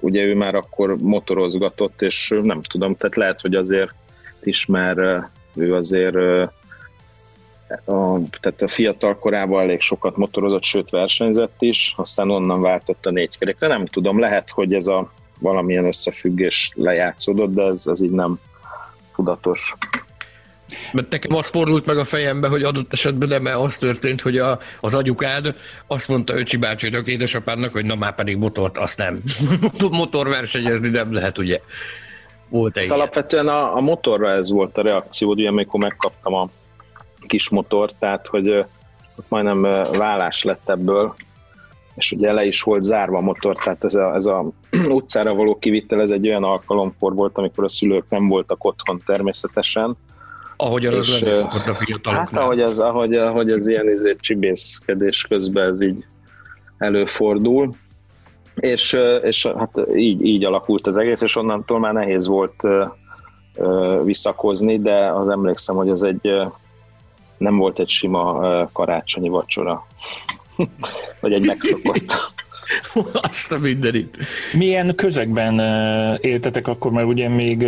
ugye 0.00 0.22
ő 0.22 0.34
már 0.34 0.54
akkor 0.54 0.96
motorozgatott, 0.96 2.02
és 2.02 2.34
nem 2.42 2.62
tudom, 2.62 2.96
tehát 2.96 3.16
lehet, 3.16 3.40
hogy 3.40 3.54
azért 3.54 3.94
is, 4.42 4.66
mert 4.66 5.00
ő 5.54 5.74
azért 5.74 6.16
a, 7.84 8.18
tehát 8.40 8.62
a 8.62 8.68
fiatal 8.68 9.18
korában 9.18 9.60
elég 9.60 9.80
sokat 9.80 10.16
motorozott, 10.16 10.62
sőt 10.62 10.90
versenyzett 10.90 11.54
is, 11.58 11.94
aztán 11.96 12.30
onnan 12.30 12.60
váltott 12.60 13.06
a 13.06 13.10
négy 13.10 13.38
kerekre. 13.38 13.66
Nem 13.66 13.86
tudom, 13.86 14.18
lehet, 14.18 14.50
hogy 14.50 14.74
ez 14.74 14.86
a 14.86 15.12
valamilyen 15.44 15.84
összefüggés 15.84 16.70
lejátszódott, 16.74 17.54
de 17.54 17.62
ez, 17.62 17.86
ez 17.86 18.02
így 18.02 18.10
nem 18.10 18.38
tudatos. 19.14 19.74
Mert 20.92 21.10
nekem 21.10 21.36
az 21.36 21.46
fordult 21.46 21.86
meg 21.86 21.98
a 21.98 22.04
fejembe, 22.04 22.48
hogy 22.48 22.62
adott 22.62 22.92
esetben 22.92 23.28
nem 23.28 23.60
az 23.60 23.76
történt, 23.76 24.20
hogy 24.20 24.38
a, 24.38 24.58
az 24.80 24.94
agyukád 24.94 25.56
azt 25.86 26.08
mondta 26.08 26.38
Öcsi 26.38 26.56
bácsinak, 26.56 27.06
édesapádnak, 27.06 27.72
hogy 27.72 27.84
na 27.84 27.94
már 27.94 28.14
pedig 28.14 28.36
motort, 28.36 28.78
azt 28.78 28.96
nem. 28.96 29.20
Motorversenyezni 29.90 30.88
nem 30.88 31.12
lehet, 31.12 31.38
ugye? 31.38 31.60
Volt 32.48 32.76
egy 32.76 32.90
Alapvetően 32.90 33.48
a, 33.48 33.76
a 33.76 33.80
motorra 33.80 34.30
ez 34.30 34.50
volt 34.50 34.78
a 34.78 34.82
reakció, 34.82 35.30
ugye 35.30 35.48
amikor 35.48 35.80
megkaptam 35.80 36.34
a 36.34 36.48
kis 37.26 37.48
motort, 37.48 37.96
tehát 37.98 38.26
hogy 38.26 38.48
ott 39.16 39.28
majdnem 39.28 39.62
vállás 39.98 40.42
lett 40.42 40.68
ebből, 40.68 41.14
és 41.94 42.12
ugye 42.12 42.32
le 42.32 42.44
is 42.44 42.62
volt 42.62 42.82
zárva 42.82 43.18
a 43.18 43.20
motor, 43.20 43.56
tehát 43.56 43.84
ez 43.84 43.94
a, 43.94 44.14
ez 44.14 44.26
a 44.26 44.44
utcára 44.88 45.34
való 45.34 45.58
kivitel, 45.58 46.00
ez 46.00 46.10
egy 46.10 46.28
olyan 46.28 46.44
alkalomkor 46.44 47.14
volt, 47.14 47.38
amikor 47.38 47.64
a 47.64 47.68
szülők 47.68 48.04
nem 48.08 48.28
voltak 48.28 48.64
otthon 48.64 49.02
természetesen, 49.06 49.96
ahogy 50.56 50.86
az 50.86 51.08
és, 51.08 51.22
a 51.22 51.74
fiataloknál. 51.74 52.14
Hát 52.14 52.36
ahogy 52.36 52.60
az, 52.60 52.80
ahogy, 52.80 53.14
ahogy 53.14 53.50
az 53.50 53.68
ilyen 53.68 53.88
izé, 53.88 54.16
csibészkedés 54.20 55.26
közben 55.28 55.68
ez 55.68 55.80
így 55.80 56.04
előfordul, 56.78 57.74
és, 58.54 58.96
és 59.22 59.46
hát 59.56 59.80
így, 59.94 60.24
így 60.24 60.44
alakult 60.44 60.86
az 60.86 60.96
egész, 60.96 61.20
és 61.20 61.36
onnantól 61.36 61.78
már 61.78 61.92
nehéz 61.92 62.26
volt 62.26 62.62
visszakozni, 64.04 64.78
de 64.78 65.06
az 65.06 65.28
emlékszem, 65.28 65.76
hogy 65.76 65.88
ez 65.88 66.02
egy 66.02 66.30
nem 67.36 67.56
volt 67.56 67.78
egy 67.78 67.88
sima 67.88 68.40
karácsonyi 68.72 69.28
vacsora, 69.28 69.86
vagy 71.20 71.32
egy 71.32 71.46
megszokott. 71.46 72.12
Azt 73.30 73.52
a 73.52 73.58
mindenit. 73.58 74.16
Milyen 74.52 74.94
közegben 74.94 75.58
éltetek 76.20 76.68
akkor, 76.68 76.90
mert 76.90 77.06
ugye 77.06 77.28
még 77.28 77.62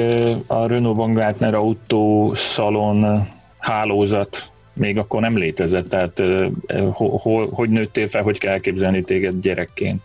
a 0.46 0.66
Renault 0.66 0.96
Van 0.96 1.12
Gartner 1.12 1.54
autó 1.54 2.32
szalon 2.34 3.28
hálózat 3.58 4.50
még 4.76 4.98
akkor 4.98 5.20
nem 5.20 5.38
létezett, 5.38 5.88
tehát 5.88 6.22
hol, 6.92 7.48
hogy 7.50 7.68
nőttél 7.68 8.08
fel, 8.08 8.22
hogy 8.22 8.38
kell 8.38 8.52
elképzelni 8.52 9.02
téged 9.02 9.40
gyerekként? 9.40 10.02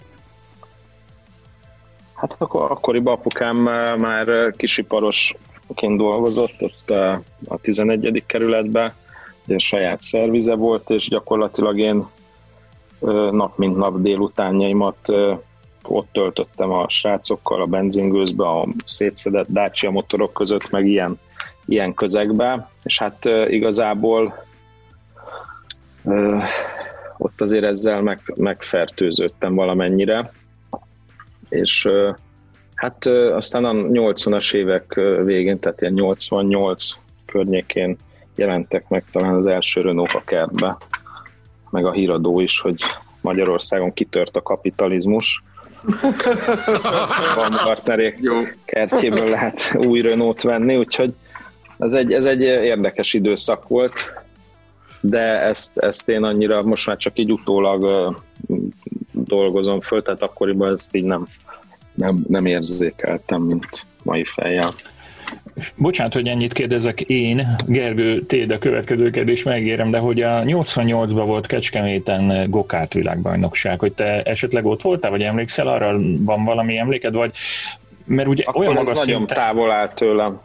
Hát 2.13 2.35
akkor, 2.38 2.71
akkoriban 2.71 3.13
apukám 3.13 3.55
már 3.97 4.53
kisiparosként 4.57 5.97
dolgozott, 5.97 6.55
ott 6.61 6.89
a 7.47 7.57
11. 7.61 8.23
kerületben, 8.25 8.91
ugye 9.45 9.57
saját 9.57 10.01
szervize 10.01 10.55
volt, 10.55 10.89
és 10.89 11.07
gyakorlatilag 11.07 11.79
én 11.79 12.07
nap 13.31 13.58
mint 13.58 13.77
nap 13.77 14.01
délutánjaimat 14.01 15.10
ott 15.84 16.08
töltöttem 16.12 16.72
a 16.72 16.89
srácokkal 16.89 17.62
a 17.62 17.65
benzingőzbe, 17.65 18.48
a 18.48 18.67
szétszedett 18.86 19.48
Dacia 19.50 19.91
motorok 19.91 20.34
között, 20.34 20.70
meg 20.70 20.88
ilyen, 20.88 21.20
ilyen 21.65 21.93
közegbe, 21.93 22.70
és 22.84 23.00
hát 23.00 23.25
igazából 23.48 24.43
ott 27.17 27.41
azért 27.41 27.63
ezzel 27.63 28.01
meg, 28.01 28.34
megfertőződtem 28.36 29.55
valamennyire, 29.55 30.31
és 31.50 31.89
hát 32.75 33.05
aztán 33.05 33.65
a 33.65 33.74
80-as 33.74 34.53
évek 34.53 34.93
végén, 35.24 35.60
tehát 35.60 35.81
ilyen 35.81 35.93
88 35.93 36.91
környékén 37.25 37.98
jelentek 38.36 38.89
meg 38.89 39.03
talán 39.12 39.36
az 39.36 39.48
első 39.48 39.81
Renault 39.81 40.13
a 40.13 40.22
kertbe, 40.25 40.77
meg 41.71 41.85
a 41.85 41.91
híradó 41.91 42.39
is, 42.39 42.59
hogy 42.59 42.81
Magyarországon 43.21 43.93
kitört 43.93 44.35
a 44.35 44.41
kapitalizmus. 44.41 45.43
Van 47.35 47.51
partnerék 47.63 48.29
kertjéből 48.65 49.29
lehet 49.29 49.75
új 49.87 50.01
Renault 50.01 50.41
venni, 50.41 50.75
úgyhogy 50.75 51.13
ez 51.77 51.93
egy, 51.93 52.13
ez 52.13 52.25
egy 52.25 52.41
érdekes 52.41 53.13
időszak 53.13 53.67
volt, 53.67 54.13
de 54.99 55.41
ezt, 55.41 55.77
ezt 55.77 56.09
én 56.09 56.23
annyira 56.23 56.63
most 56.63 56.87
már 56.87 56.97
csak 56.97 57.19
így 57.19 57.31
utólag 57.31 58.13
dolgozom 59.11 59.81
föl, 59.81 60.01
tehát 60.01 60.21
akkoriban 60.21 60.71
ezt 60.71 60.95
így 60.95 61.03
nem, 61.03 61.27
nem, 61.93 62.23
nem 62.27 62.45
érzékeltem, 62.45 63.41
mint 63.41 63.85
mai 64.03 64.23
fejjel. 64.23 64.73
Bocsánat, 65.75 66.13
hogy 66.13 66.27
ennyit 66.27 66.53
kérdezek 66.53 67.01
én, 67.01 67.48
Gergő, 67.67 68.20
téd 68.22 68.51
a 68.51 68.58
következő 68.58 69.10
kérdés 69.10 69.43
megérem, 69.43 69.91
de 69.91 69.98
hogy 69.98 70.22
a 70.22 70.41
88-ban 70.41 71.24
volt 71.25 71.48
Kecskeméten 71.48 72.50
Gokárt 72.50 72.93
világbajnokság, 72.93 73.79
hogy 73.79 73.93
te 73.93 74.22
esetleg 74.22 74.65
ott 74.65 74.81
voltál, 74.81 75.12
vagy 75.12 75.22
emlékszel 75.22 75.67
arra, 75.67 75.98
van 76.20 76.43
valami 76.43 76.77
emléked, 76.77 77.15
vagy 77.15 77.31
mert 78.05 78.27
ugye 78.27 78.43
akkor 78.46 78.62
olyan 78.62 78.74
magas 78.74 78.93
nagyon 78.93 79.17
szinten... 79.17 79.38
távol 79.38 79.72
áll 79.72 79.89
tőlem. 79.89 80.39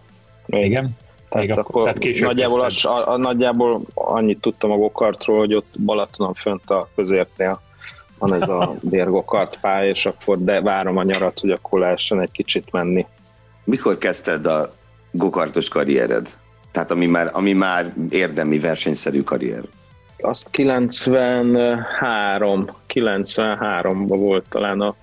Igen? 0.47 0.97
Tehát, 1.29 1.47
Még 1.47 1.59
akkor, 1.59 1.83
tehát 1.83 1.99
később 1.99 2.27
nagyjából, 2.27 2.61
az, 2.61 2.85
a, 2.85 3.13
a, 3.13 3.17
nagyjából 3.17 3.81
annyit 3.95 4.41
tudtam 4.41 4.71
a 4.71 4.77
gokartról, 4.77 5.39
hogy 5.39 5.55
ott 5.55 5.75
Balatonon 5.85 6.35
fönt 6.35 6.71
a 6.71 6.89
közértnél 6.95 7.61
van 8.19 8.35
ez 8.35 8.49
a 8.49 8.75
bérgokart 8.91 9.59
pálya, 9.61 9.89
és 9.91 10.07
akkor 10.07 10.39
de 10.39 10.61
várom 10.61 10.97
a 10.97 11.03
nyarat, 11.03 11.41
hogy 11.41 11.51
akkor 11.51 11.81
lehessen 11.81 12.21
egy 12.21 12.31
kicsit 12.31 12.73
menni. 12.73 13.07
Mikor 13.65 13.99
kezdted 13.99 14.47
a 14.47 14.75
gokartos 15.17 15.69
karriered? 15.69 16.29
Tehát 16.73 16.91
ami 16.91 17.07
már, 17.07 17.31
ami 17.33 17.53
már 17.53 17.95
érdemi 18.11 18.59
versenyszerű 18.59 19.23
karrier. 19.23 19.63
Azt 20.19 20.51
93, 20.51 22.67
93-ban 22.89 24.05
volt 24.07 24.45
talán 24.49 24.81
a 24.81 24.95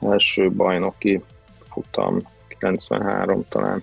első 0.00 0.50
bajnoki 0.50 1.22
futam, 1.72 2.22
93 2.48 3.44
talán. 3.48 3.82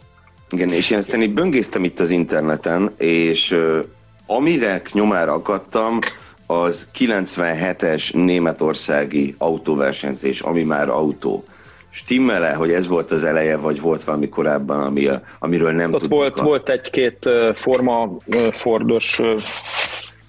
Igen, 0.50 0.72
és 0.72 0.90
én 0.90 0.98
aztán 0.98 1.22
így 1.22 1.34
böngésztem 1.34 1.84
itt 1.84 2.00
az 2.00 2.10
interneten, 2.10 2.92
és 2.98 3.52
uh, 3.52 3.78
amire 4.26 4.82
nyomára 4.94 5.34
akadtam, 5.34 6.00
az 6.46 6.88
97-es 7.00 8.14
németországi 8.14 9.36
autóversenyzés, 9.38 10.42
ami 10.42 10.64
már 10.64 10.90
autó 10.90 11.44
stimmele, 11.92 12.54
hogy 12.54 12.72
ez 12.72 12.88
volt 12.88 13.12
az 13.12 13.24
eleje, 13.24 13.58
vagy 13.58 13.82
volt 13.82 14.04
valami 14.04 14.30
korábban, 14.30 14.80
ami, 14.80 15.08
amiről 15.40 15.72
nem 15.72 15.92
tudunk? 15.92 16.12
Volt, 16.12 16.40
a... 16.40 16.44
volt 16.44 16.70
egy-két 16.70 17.30
forma 17.54 18.18
Fordos 18.52 19.22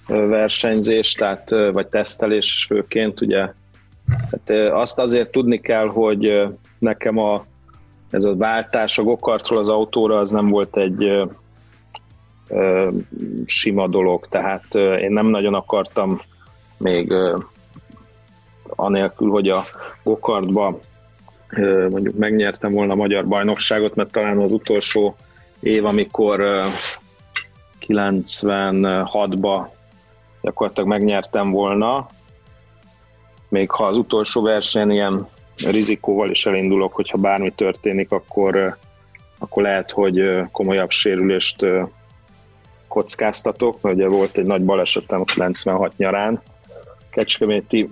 versenyzés, 0.07 1.13
tehát, 1.13 1.49
vagy 1.49 1.87
tesztelés 1.87 2.65
főként, 2.67 3.21
ugye. 3.21 3.49
Tehát 4.43 4.71
azt 4.73 4.99
azért 4.99 5.31
tudni 5.31 5.59
kell, 5.59 5.87
hogy 5.87 6.43
nekem 6.79 7.17
a, 7.17 7.45
ez 8.09 8.23
a 8.23 8.35
váltás 8.35 8.97
a 8.97 9.03
gokartról 9.03 9.59
az 9.59 9.69
autóra 9.69 10.17
az 10.17 10.31
nem 10.31 10.49
volt 10.49 10.77
egy 10.77 11.27
ö, 12.47 12.89
sima 13.45 13.87
dolog, 13.87 14.27
tehát 14.27 14.75
én 14.75 15.11
nem 15.11 15.27
nagyon 15.27 15.53
akartam 15.53 16.21
még 16.77 17.11
ö, 17.11 17.37
anélkül, 18.75 19.29
hogy 19.29 19.49
a 19.49 19.65
gokartba 20.03 20.79
mondjuk 21.89 22.17
megnyertem 22.17 22.71
volna 22.71 22.91
a 22.91 22.95
magyar 22.95 23.27
bajnokságot, 23.27 23.95
mert 23.95 24.11
talán 24.11 24.37
az 24.37 24.51
utolsó 24.51 25.15
év, 25.59 25.85
amikor 25.85 26.65
96-ba 27.87 29.65
gyakorlatilag 30.41 30.89
megnyertem 30.89 31.51
volna, 31.51 32.07
még 33.49 33.71
ha 33.71 33.85
az 33.85 33.97
utolsó 33.97 34.41
versenyen 34.41 34.91
ilyen 34.91 35.27
rizikóval 35.65 36.29
is 36.29 36.45
elindulok, 36.45 36.93
hogyha 36.93 37.17
bármi 37.17 37.51
történik, 37.51 38.11
akkor, 38.11 38.77
akkor 39.39 39.63
lehet, 39.63 39.91
hogy 39.91 40.41
komolyabb 40.51 40.89
sérülést 40.89 41.65
kockáztatok, 42.87 43.81
mert 43.81 43.95
ugye 43.95 44.07
volt 44.07 44.37
egy 44.37 44.45
nagy 44.45 44.63
balesetem 44.63 45.23
96 45.23 45.97
nyarán, 45.97 46.41
Kecskeméti 47.09 47.89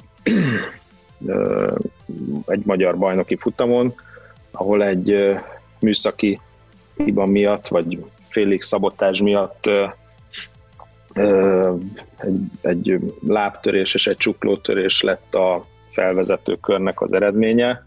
egy 2.45 2.65
magyar 2.65 2.97
bajnoki 2.97 3.35
futamon, 3.35 3.93
ahol 4.51 4.83
egy 4.83 5.39
műszaki 5.79 6.39
hiba 6.95 7.25
miatt, 7.25 7.67
vagy 7.67 8.05
félig 8.29 8.61
szabotás 8.61 9.21
miatt 9.21 9.69
egy, 12.17 12.43
egy 12.61 12.99
lábtörés 13.27 13.93
és 13.93 14.07
egy 14.07 14.17
csuklótörés 14.17 15.01
lett 15.01 15.35
a 15.35 15.65
felvezető 15.87 16.55
körnek 16.55 17.01
az 17.01 17.13
eredménye. 17.13 17.85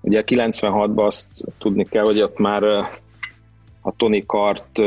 Ugye 0.00 0.22
96-ban 0.26 1.06
azt 1.06 1.44
tudni 1.58 1.84
kell, 1.84 2.04
hogy 2.04 2.20
ott 2.20 2.38
már 2.38 2.64
a 3.80 3.96
Tony 3.96 4.26
Kart 4.26 4.82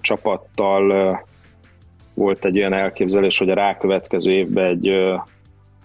csapattal 0.00 1.18
volt 2.14 2.44
egy 2.44 2.58
olyan 2.58 2.72
elképzelés, 2.72 3.38
hogy 3.38 3.50
a 3.50 3.54
rákövetkező 3.54 4.32
évben 4.32 4.64
egy 4.64 4.94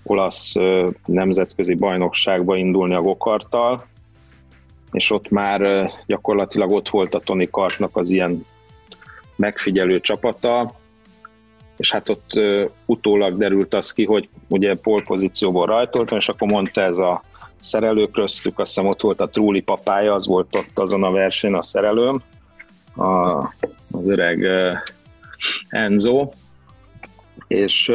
olasz 0.04 0.54
nemzetközi 1.06 1.74
bajnokságba 1.74 2.56
indulni 2.56 2.94
a 2.94 3.02
gokarttal, 3.02 3.86
és 4.92 5.12
ott 5.12 5.30
már 5.30 5.90
gyakorlatilag 6.06 6.72
ott 6.72 6.90
volt 6.90 7.14
a 7.14 7.20
Tony 7.20 7.50
Kartnak 7.50 7.98
az 7.98 8.10
ilyen 8.10 8.46
megfigyelő 9.36 10.00
csapata, 10.00 10.74
és 11.78 11.92
hát 11.92 12.10
ott 12.10 12.40
utólag 12.86 13.38
derült 13.38 13.74
az 13.74 13.92
ki, 13.92 14.06
hogy 14.06 14.30
ugye 14.48 14.76
polpozícióból 14.76 15.66
rajtoltam, 15.66 16.18
és 16.18 16.30
akkor 16.30 16.48
mondta 16.48 16.82
ez 16.82 16.98
a 16.98 17.24
szerelő 17.60 18.08
köztük, 18.08 18.60
azt 18.60 18.74
hiszem 18.74 18.90
ott 18.90 19.02
volt 19.02 19.22
a 19.22 19.30
Trúli 19.30 19.62
papája, 19.62 20.14
az 20.14 20.26
volt 20.26 20.56
ott 20.56 20.80
azon 20.80 21.04
a 21.04 21.12
versenyen 21.12 21.58
a 21.58 21.62
szerelőm, 21.62 22.22
a, 22.96 23.38
az 23.92 24.08
öreg 24.08 24.48
Enzo, 25.70 26.30
és 27.48 27.92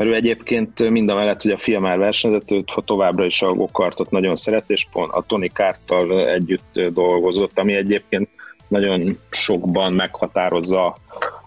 mert 0.00 0.12
ő 0.12 0.14
egyébként 0.14 0.90
mind 0.90 1.08
a 1.08 1.14
mellett, 1.14 1.42
hogy 1.42 1.50
a 1.50 1.56
fia 1.56 1.80
már 1.80 1.98
versenyzett, 1.98 2.50
őt 2.50 2.74
továbbra 2.84 3.24
is 3.24 3.42
a 3.42 3.52
gokartot 3.52 4.10
nagyon 4.10 4.34
szeret, 4.34 4.70
és 4.70 4.86
pont 4.92 5.12
a 5.12 5.24
Tony 5.26 5.52
Kárttal 5.52 6.28
együtt 6.28 6.80
dolgozott, 6.92 7.58
ami 7.58 7.74
egyébként 7.74 8.28
nagyon 8.68 9.18
sokban 9.30 9.92
meghatározza 9.92 10.96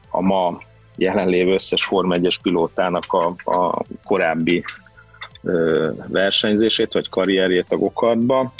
a 0.09 0.21
ma 0.21 0.57
jelenlévő 0.95 1.53
összes 1.53 1.83
Form 1.83 2.11
1-es 2.13 2.35
pilótának 2.41 3.13
a, 3.13 3.51
a 3.51 3.83
korábbi 4.03 4.63
ö, 5.43 5.89
versenyzését, 6.07 6.93
vagy 6.93 7.09
karrierjét 7.09 7.71
a 7.71 7.77
gokartba. 7.77 8.53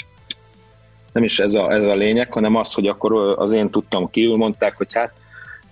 Nem 1.12 1.24
is 1.24 1.38
ez 1.38 1.54
a, 1.54 1.72
ez 1.72 1.82
a 1.82 1.94
lényeg, 1.94 2.32
hanem 2.32 2.54
az, 2.54 2.72
hogy 2.72 2.86
akkor 2.86 3.34
az 3.38 3.52
én 3.52 3.70
tudtam 3.70 4.10
kívül, 4.10 4.36
mondták, 4.36 4.76
hogy 4.76 4.92
hát 4.92 5.12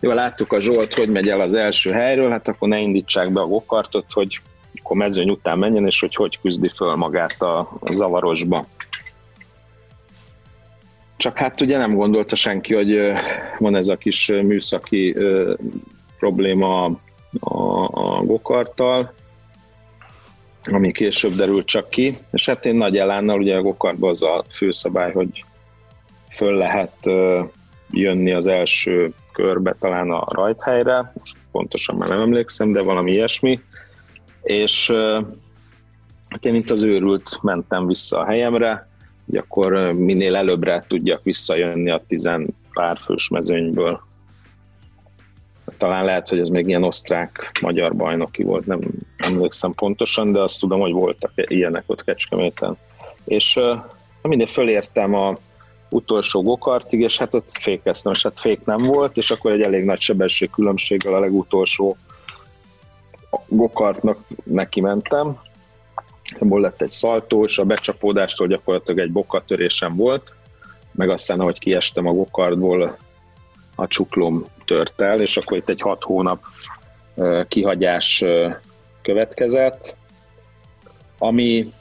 jó, 0.03 0.13
láttuk 0.13 0.53
a 0.53 0.61
Zsolt, 0.61 0.95
hogy 0.95 1.09
megy 1.09 1.29
el 1.29 1.41
az 1.41 1.55
első 1.55 1.91
helyről, 1.91 2.31
hát 2.31 2.49
akkor 2.49 2.69
ne 2.69 2.79
indítsák 2.79 3.33
be 3.33 3.41
a 3.41 3.47
gokartot, 3.47 4.13
hogy 4.13 4.41
akkor 4.79 4.97
mezőny 4.97 5.31
után 5.31 5.59
menjen, 5.59 5.87
és 5.87 6.01
hogy 6.01 6.15
hogy 6.15 6.39
küzdi 6.41 6.69
föl 6.69 6.95
magát 6.95 7.43
a, 7.43 7.59
a 7.81 7.93
zavarosba. 7.93 8.67
Csak 11.17 11.39
hát 11.39 11.61
ugye 11.61 11.79
nem 11.79 11.95
gondolta 11.95 12.37
senki, 12.37 12.75
hogy 12.75 13.13
van 13.59 13.77
ez 13.77 13.89
a 13.89 13.97
kis 13.97 14.27
műszaki 14.27 15.17
probléma 16.19 16.85
a, 17.41 17.83
a 17.91 18.23
gokarttal, 18.23 19.13
ami 20.65 20.93
később 20.93 21.35
derült 21.35 21.67
csak 21.67 21.91
ki, 21.91 22.19
és 22.33 22.47
hát 22.47 22.65
én 22.67 22.75
nagy 22.75 22.97
elánnal, 22.97 23.39
ugye 23.39 23.57
a 23.57 23.63
gokartban 23.63 24.11
az 24.11 24.23
a 24.23 24.45
főszabály, 24.51 25.13
hogy 25.13 25.45
föl 26.31 26.57
lehet 26.57 26.97
jönni 27.91 28.33
az 28.33 28.47
első 28.47 29.13
körbe, 29.33 29.75
talán 29.81 30.11
a 30.11 30.25
rajthelyre, 30.29 31.13
most 31.19 31.37
pontosan 31.51 31.97
már 31.97 32.09
nem 32.09 32.21
emlékszem, 32.21 32.73
de 32.73 32.83
valami 32.83 33.11
ilyesmi, 33.11 33.61
és 34.43 34.93
hát 36.29 36.45
én 36.45 36.53
mint 36.53 36.71
az 36.71 36.83
őrült 36.83 37.39
mentem 37.43 37.87
vissza 37.87 38.19
a 38.19 38.25
helyemre, 38.25 38.89
hogy 39.27 39.37
akkor 39.37 39.93
minél 39.93 40.37
előbbre 40.37 40.85
tudjak 40.89 41.23
visszajönni 41.23 41.91
a 41.91 42.03
tizen 42.09 42.55
pár 42.73 42.99
fős 42.99 43.29
mezőnyből. 43.29 44.01
Talán 45.79 46.05
lehet, 46.05 46.29
hogy 46.29 46.39
ez 46.39 46.49
még 46.49 46.69
ilyen 46.69 46.85
osztrák-magyar 46.85 47.97
bajnoki 47.97 48.43
volt, 48.43 48.67
nem 48.67 48.81
emlékszem 49.17 49.75
pontosan, 49.75 50.33
de 50.33 50.41
azt 50.41 50.61
tudom, 50.61 50.81
hogy 50.81 50.93
voltak 50.93 51.33
ilyenek 51.35 51.85
ott 51.87 52.05
Kecskeméten. 52.05 52.77
És 53.25 53.61
mindig 54.23 54.49
fölértem 54.49 55.15
a 55.15 55.37
utolsó 55.93 56.43
gokartig, 56.43 57.01
és 57.01 57.19
hát 57.19 57.35
ott 57.35 57.51
fékeztem, 57.51 58.13
és 58.13 58.23
hát 58.23 58.41
fék 58.41 58.65
nem 58.65 58.79
volt, 58.79 59.17
és 59.17 59.31
akkor 59.31 59.53
egy 59.53 59.61
elég 59.61 59.85
nagy 59.85 60.01
sebesség 60.01 60.51
különbséggel 60.51 61.15
a 61.15 61.21
legutolsó 61.21 61.97
gokartnak 63.49 64.19
neki 64.45 64.81
mentem. 64.81 65.39
Ebből 66.41 66.61
lett 66.61 66.83
egy 66.83 66.91
szaltó, 66.91 67.45
és 67.45 67.59
a 67.59 67.65
becsapódástól 67.65 68.47
gyakorlatilag 68.47 69.01
egy 69.01 69.13
bokatörésem 69.13 69.97
volt, 69.97 70.35
meg 70.93 71.11
aztán, 71.11 71.41
ahogy 71.41 71.59
kiestem 71.59 72.07
a 72.07 72.13
gokartból, 72.13 72.97
a 73.75 73.87
csuklom 73.87 74.47
tört 74.65 75.01
el, 75.01 75.21
és 75.21 75.37
akkor 75.37 75.57
itt 75.57 75.69
egy 75.69 75.81
hat 75.81 76.03
hónap 76.03 76.45
kihagyás 77.49 78.25
következett, 79.03 79.95
ami, 81.19 81.73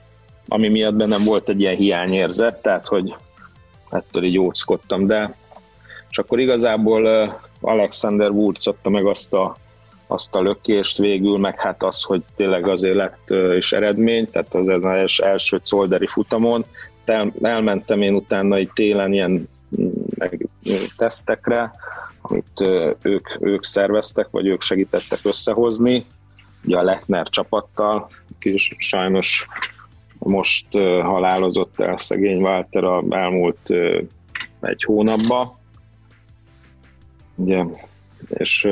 ami 0.48 0.68
miatt 0.68 0.94
bennem 0.94 1.24
volt 1.24 1.50
egy 1.50 1.60
ilyen 1.60 1.76
hiányérzet, 1.76 2.62
tehát 2.62 2.88
hogy 2.88 3.16
ettől 3.92 4.24
így 4.24 4.38
óckodtam, 4.38 5.08
de 5.08 5.36
és 6.10 6.18
akkor 6.18 6.40
igazából 6.40 7.34
Alexander 7.62 8.30
Wurz 8.30 8.68
adta 8.68 8.90
meg 8.90 9.06
azt 9.06 9.34
a, 9.34 9.58
azt 10.08 10.36
a 10.36 10.42
lökést 10.42 10.98
végül, 10.98 11.38
meg 11.38 11.60
hát 11.60 11.84
az, 11.84 12.02
hogy 12.04 12.22
tényleg 12.36 12.68
azért 12.68 12.96
lett 12.96 13.34
is 13.56 13.72
eredmény, 13.72 14.30
tehát 14.30 14.54
az 14.54 14.68
az 14.68 15.22
első 15.22 15.62
colderi 15.70 16.08
futamon, 16.08 16.66
El, 17.06 17.34
elmentem 17.42 18.02
én 18.02 18.14
utána 18.14 18.56
egy 18.56 18.70
télen 18.74 19.14
ilyen 19.14 19.50
mm, 19.82 19.90
meg, 20.18 20.48
tesztekre, 20.98 21.72
amit 22.22 22.62
ők, 23.02 23.28
ők 23.40 23.64
szerveztek, 23.64 24.28
vagy 24.32 24.48
ők 24.48 24.62
segítettek 24.62 25.20
összehozni, 25.24 26.06
ugye 26.64 26.78
a 26.78 26.84
Lechner 26.84 27.30
csapattal, 27.30 28.08
kis 28.40 28.76
sajnos 28.78 29.48
most 30.30 30.66
halálozott 31.02 31.80
el 31.80 31.98
szegény 31.98 32.42
Walter 32.42 32.84
a 32.84 33.04
elmúlt 33.10 33.70
egy 34.62 34.84
hónapban, 34.84 35.54
ugye, 37.36 37.64
és 38.28 38.68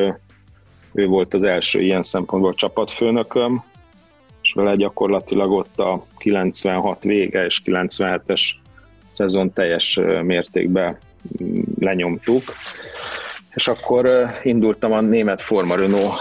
ő 0.93 1.07
volt 1.07 1.33
az 1.33 1.43
első 1.43 1.81
ilyen 1.81 2.01
szempontból 2.01 2.53
csapatfőnököm, 2.53 3.63
és 4.41 4.53
vele 4.53 4.75
gyakorlatilag 4.75 5.51
ott 5.51 5.79
a 5.79 6.05
96 6.17 7.03
vége 7.03 7.45
és 7.45 7.61
97-es 7.65 8.41
szezon 9.09 9.53
teljes 9.53 9.99
mértékben 10.23 10.97
mm, 11.43 11.61
lenyomtuk. 11.79 12.43
És 13.53 13.67
akkor 13.67 14.29
indultam 14.43 14.91
a 14.91 15.01
német 15.01 15.41
Forma 15.41 15.75
Renault 15.75 16.13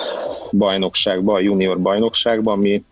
bajnokságba, 0.53 1.35
a 1.35 1.41
junior 1.41 1.81
bajnokságba, 1.81 2.53
ami 2.53 2.83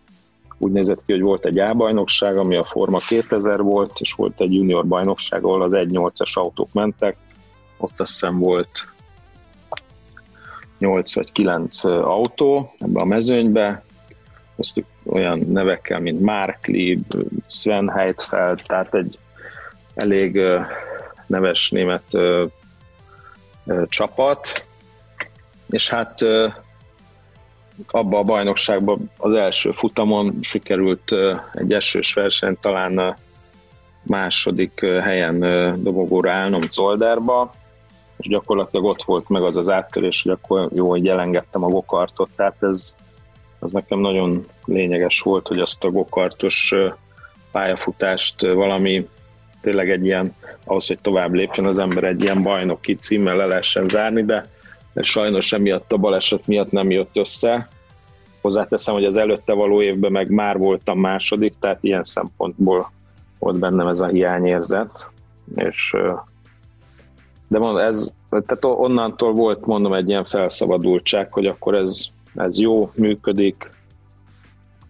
úgy 0.57 0.71
nézett 0.71 1.05
ki, 1.05 1.11
hogy 1.11 1.21
volt 1.21 1.45
egy 1.45 1.59
A-bajnokság, 1.59 2.37
ami 2.37 2.55
a 2.55 2.63
Forma 2.63 2.97
2000 2.97 3.61
volt, 3.61 3.99
és 3.99 4.13
volt 4.13 4.41
egy 4.41 4.53
junior 4.53 4.87
bajnokság, 4.87 5.43
ahol 5.43 5.61
az 5.61 5.73
1.8-as 5.73 6.33
autók 6.33 6.73
mentek, 6.73 7.17
ott 7.77 7.99
azt 7.99 8.11
hiszem 8.11 8.39
volt 8.39 8.87
8 10.77 11.15
vagy 11.15 11.31
9 11.31 11.83
autó 11.83 12.73
ebbe 12.79 12.99
a 12.99 13.05
mezőnybe, 13.05 13.83
köztük 14.55 14.85
olyan 15.05 15.39
nevekkel, 15.39 15.99
mint 15.99 16.21
Mark 16.21 16.65
Lieb, 16.65 17.03
Sven 17.47 17.89
Heidfeld, 17.89 18.61
tehát 18.67 18.95
egy 18.95 19.19
elég 19.93 20.41
neves 21.25 21.69
német 21.69 22.17
csapat, 23.87 24.65
és 25.69 25.89
hát 25.89 26.25
abba 27.87 28.17
a 28.17 28.23
bajnokságban 28.23 29.11
az 29.17 29.33
első 29.33 29.71
futamon 29.71 30.37
sikerült 30.41 31.11
egy 31.53 31.73
esős 31.73 32.13
verseny 32.13 32.57
talán 32.61 33.17
második 34.01 34.79
helyen 34.79 35.39
dobogóra 35.83 36.31
állnom 36.31 36.61
Zoldárba, 36.69 37.53
és 38.17 38.27
gyakorlatilag 38.27 38.85
ott 38.85 39.03
volt 39.03 39.29
meg 39.29 39.41
az 39.41 39.57
az 39.57 39.69
áttörés, 39.69 40.21
hogy 40.21 40.31
akkor 40.31 40.69
jó, 40.73 40.89
hogy 40.89 41.07
elengedtem 41.07 41.63
a 41.63 41.69
gokartot, 41.69 42.29
tehát 42.35 42.55
ez 42.59 42.95
az 43.59 43.71
nekem 43.71 43.99
nagyon 43.99 44.45
lényeges 44.65 45.21
volt, 45.21 45.47
hogy 45.47 45.59
azt 45.59 45.83
a 45.83 45.89
gokartos 45.89 46.73
pályafutást 47.51 48.41
valami 48.41 49.07
tényleg 49.61 49.91
egy 49.91 50.05
ilyen, 50.05 50.35
ahhoz, 50.63 50.87
hogy 50.87 50.99
tovább 51.01 51.33
lépjen 51.33 51.65
az 51.65 51.79
ember 51.79 52.03
egy 52.03 52.23
ilyen 52.23 52.43
bajnoki 52.43 52.95
címmel 52.95 53.35
le 53.35 53.45
lehessen 53.45 53.87
zárni, 53.87 54.23
de 54.23 54.49
de 54.97 55.03
sajnos 55.03 55.53
emiatt 55.53 55.91
a 55.91 55.97
baleset 55.97 56.47
miatt 56.47 56.71
nem 56.71 56.91
jött 56.91 57.17
össze. 57.17 57.67
Hozzáteszem, 58.41 58.93
hogy 58.93 59.05
az 59.05 59.17
előtte 59.17 59.53
való 59.53 59.81
évben 59.81 60.11
meg 60.11 60.29
már 60.29 60.57
voltam 60.57 60.99
második, 60.99 61.53
tehát 61.59 61.77
ilyen 61.81 62.03
szempontból 62.03 62.91
volt 63.39 63.59
bennem 63.59 63.87
ez 63.87 63.99
a 63.99 64.07
hiányérzet, 64.07 65.09
és 65.55 65.95
de 67.47 67.59
mondom, 67.59 67.83
ez, 67.83 68.13
tehát 68.29 68.63
onnantól 68.63 69.33
volt 69.33 69.65
mondom 69.65 69.93
egy 69.93 70.09
ilyen 70.09 70.25
felszabadultság, 70.25 71.33
hogy 71.33 71.45
akkor 71.45 71.75
ez, 71.75 72.05
ez 72.35 72.59
jó, 72.59 72.91
működik, 72.95 73.69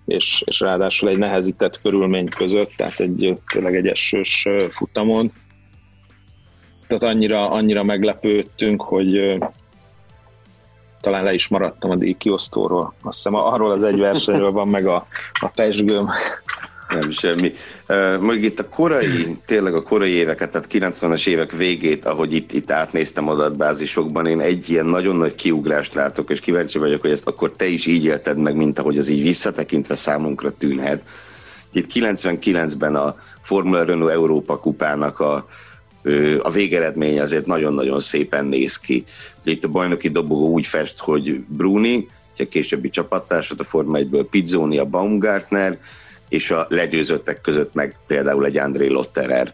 és, 0.06 0.44
és 0.46 0.60
ráadásul 0.60 1.10
egy 1.10 1.18
nehezített 1.18 1.82
körülmény 1.82 2.30
között, 2.30 2.72
tehát 2.78 3.00
egy 3.00 3.40
tényleg 3.54 3.76
egy 3.76 3.88
esős 3.88 4.48
futamon. 4.70 5.32
Tehát 6.88 7.04
annyira, 7.04 7.50
annyira 7.50 7.84
meglepődtünk, 7.84 8.82
hogy 8.82 9.38
talán 11.02 11.24
le 11.24 11.34
is 11.34 11.48
maradtam 11.48 11.90
a 11.92 11.96
díjkiosztóról. 11.96 12.94
Azt 13.04 13.16
hiszem 13.16 13.36
arról 13.36 13.72
az 13.72 13.84
egy 13.84 14.00
versenyről 14.00 14.52
van 14.52 14.68
meg 14.68 14.88
a, 14.88 15.08
a 15.40 15.48
pesgőm, 15.48 16.10
Nem 16.90 17.10
semmi. 17.12 17.52
Uh, 17.90 18.44
itt 18.44 18.60
a 18.60 18.70
korai, 18.70 19.38
tényleg 19.46 19.74
a 19.76 19.84
korai 19.84 20.12
éveket, 20.12 20.52
tehát 20.52 20.68
90-es 20.72 21.28
évek 21.28 21.52
végét, 21.52 22.06
ahogy 22.06 22.34
itt, 22.34 22.52
itt 22.52 22.72
átnéztem 22.72 23.28
adatbázisokban, 23.30 24.26
én 24.26 24.40
egy 24.40 24.70
ilyen 24.70 24.86
nagyon 24.86 25.16
nagy 25.16 25.36
kiugrást 25.36 25.94
látok, 25.94 26.30
és 26.30 26.40
kíváncsi 26.40 26.78
vagyok, 26.80 27.02
hogy 27.02 27.12
ezt 27.12 27.28
akkor 27.28 27.52
te 27.56 27.66
is 27.66 27.86
így 27.86 28.06
élted 28.06 28.38
meg, 28.38 28.56
mint 28.56 28.80
ahogy 28.80 28.98
az 28.98 29.08
így 29.08 29.22
visszatekintve 29.22 29.96
számunkra 29.96 30.52
tűnhet. 30.58 31.02
Itt 31.72 31.92
99-ben 31.94 32.96
a 32.96 33.16
Formula 33.42 33.84
Renault 33.84 34.12
Európa 34.12 34.60
kupának 34.60 35.20
a, 35.20 35.48
a 36.42 36.52
végeredmény 36.52 37.20
azért 37.20 37.46
nagyon-nagyon 37.46 38.00
szépen 38.00 38.46
néz 38.46 38.78
ki. 38.78 39.04
Itt 39.44 39.64
a 39.64 39.68
bajnoki 39.68 40.10
dobogó 40.10 40.52
úgy 40.52 40.66
fest, 40.66 41.00
hogy 41.00 41.40
Bruni, 41.48 42.08
a 42.40 42.44
későbbi 42.50 42.90
csapattársat 42.90 43.60
a 43.60 43.64
Forma 43.64 43.98
1-ből 44.00 44.26
Pizzoni, 44.30 44.78
a 44.78 44.86
Baumgartner, 44.86 45.80
és 46.30 46.52
a 46.52 46.66
legyőzöttek 46.70 47.42
között 47.42 47.74
meg 47.74 47.96
például 48.08 48.46
egy 48.46 48.58
André 48.58 48.88
Lotterer, 48.88 49.54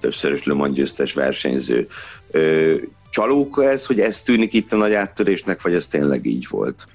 többszörös 0.00 0.44
Le 0.44 0.54
Mans 0.54 0.74
győztes 0.74 1.12
versenyző. 1.12 1.88
Csalóka 3.10 3.70
ez, 3.70 3.86
hogy 3.86 4.00
ez 4.00 4.20
tűnik 4.20 4.52
itt 4.52 4.72
a 4.72 4.76
nagy 4.76 4.92
áttörésnek, 4.92 5.62
vagy 5.62 5.74
ez 5.74 5.88
tényleg 5.88 6.26
így 6.26 6.46
volt? 6.48 6.86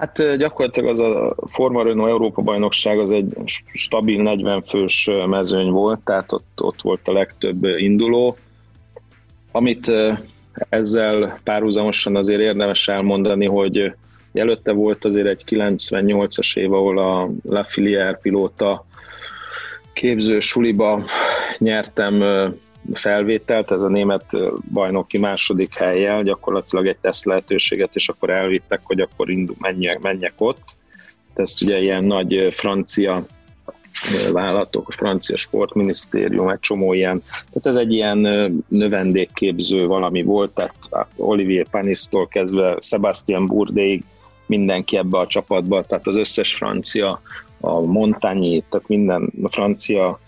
Hát 0.00 0.36
gyakorlatilag 0.36 0.90
az 0.90 1.00
a 1.00 1.34
Forma 1.46 1.82
Renault 1.82 2.10
Európa 2.10 2.42
bajnokság 2.42 2.98
az 2.98 3.12
egy 3.12 3.34
stabil 3.72 4.22
40 4.22 4.62
fős 4.62 5.10
mezőny 5.26 5.70
volt, 5.70 6.00
tehát 6.04 6.32
ott, 6.32 6.62
ott 6.62 6.80
volt 6.80 7.08
a 7.08 7.12
legtöbb 7.12 7.64
induló. 7.64 8.36
Amit 9.52 9.92
ezzel 10.68 11.38
párhuzamosan 11.44 12.16
azért 12.16 12.40
érdemes 12.40 12.88
elmondani, 12.88 13.46
hogy 13.46 13.92
előtte 14.32 14.72
volt 14.72 15.04
azért 15.04 15.26
egy 15.26 15.42
98-as 15.46 16.56
év, 16.56 16.72
ahol 16.72 16.98
a 16.98 17.28
Lafilière 17.48 18.18
pilóta 18.22 18.84
képző 19.92 20.40
suliba 20.40 21.04
nyertem 21.58 22.22
felvételt, 22.92 23.70
ez 23.70 23.82
a 23.82 23.88
német 23.88 24.36
bajnoki 24.72 25.18
második 25.18 25.74
helyjel, 25.74 26.22
gyakorlatilag 26.22 26.86
egy 26.86 26.98
teszt 27.00 27.24
lehetőséget, 27.24 27.96
és 27.96 28.08
akkor 28.08 28.30
elvittek, 28.30 28.80
hogy 28.82 29.00
akkor 29.00 29.30
indul, 29.30 29.56
menjek, 29.58 30.00
menjek 30.00 30.32
ott. 30.36 30.76
Ezt 31.34 31.62
ugye 31.62 31.80
ilyen 31.80 32.04
nagy 32.04 32.48
francia 32.50 33.26
vállalatok, 34.32 34.88
a 34.88 34.92
francia 34.92 35.36
sportminisztérium, 35.36 36.48
egy 36.48 36.60
csomó 36.60 36.92
ilyen, 36.92 37.22
tehát 37.26 37.66
ez 37.66 37.76
egy 37.76 37.92
ilyen 37.92 38.18
növendékképző 38.68 39.86
valami 39.86 40.22
volt, 40.22 40.54
tehát 40.54 40.74
Olivier 41.16 41.66
Panisztól 41.70 42.28
kezdve 42.28 42.76
Sebastian 42.80 43.46
Bourdéig 43.46 44.04
mindenki 44.46 44.96
ebbe 44.96 45.18
a 45.18 45.26
csapatba, 45.26 45.82
tehát 45.82 46.06
az 46.06 46.16
összes 46.16 46.54
francia, 46.54 47.20
a 47.60 47.80
Montagny, 47.80 48.62
tehát 48.70 48.88
minden 48.88 49.32
a 49.42 49.48
francia 49.48 50.20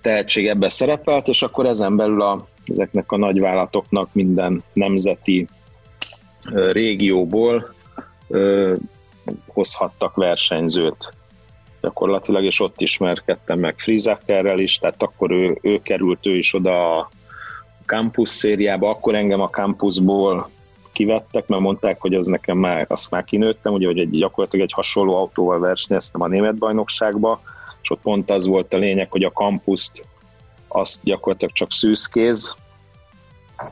tehetség 0.00 0.48
ebbe 0.48 0.68
szerepelt, 0.68 1.28
és 1.28 1.42
akkor 1.42 1.66
ezen 1.66 1.96
belül 1.96 2.22
a, 2.22 2.46
ezeknek 2.64 3.12
a 3.12 3.16
nagyvállalatoknak 3.16 4.08
minden 4.12 4.62
nemzeti 4.72 5.48
régióból 6.72 7.74
ö, 8.28 8.74
hozhattak 9.46 10.14
versenyzőt 10.14 11.12
gyakorlatilag, 11.80 12.44
és 12.44 12.60
ott 12.60 12.80
ismerkedtem 12.80 13.58
meg 13.58 13.74
Frizakerrel 13.78 14.58
is, 14.58 14.78
tehát 14.78 15.02
akkor 15.02 15.30
ő, 15.30 15.58
ő 15.62 15.80
került 15.82 16.26
ő 16.26 16.36
is 16.36 16.54
oda 16.54 16.98
a 16.98 17.10
campus 17.86 18.28
szériába, 18.28 18.90
akkor 18.90 19.14
engem 19.14 19.40
a 19.40 19.50
campusból 19.50 20.48
kivettek, 20.92 21.46
mert 21.46 21.62
mondták, 21.62 22.00
hogy 22.00 22.14
az 22.14 22.26
nekem 22.26 22.58
már, 22.58 22.86
azt 22.88 23.10
már 23.10 23.24
kinőttem, 23.24 23.72
ugye, 23.72 23.86
hogy 23.86 23.98
egy, 23.98 24.10
gyakorlatilag 24.10 24.66
egy 24.66 24.72
hasonló 24.74 25.16
autóval 25.16 25.58
versenyeztem 25.58 26.20
a 26.20 26.28
német 26.28 26.58
bajnokságba, 26.58 27.40
és 27.82 27.90
ott 27.90 28.00
pont 28.00 28.30
az 28.30 28.46
volt 28.46 28.74
a 28.74 28.78
lényeg, 28.78 29.10
hogy 29.10 29.24
a 29.24 29.30
kampuszt 29.30 30.04
azt 30.68 31.04
gyakorlatilag 31.04 31.54
csak 31.54 31.72
szűzkéz 31.72 32.56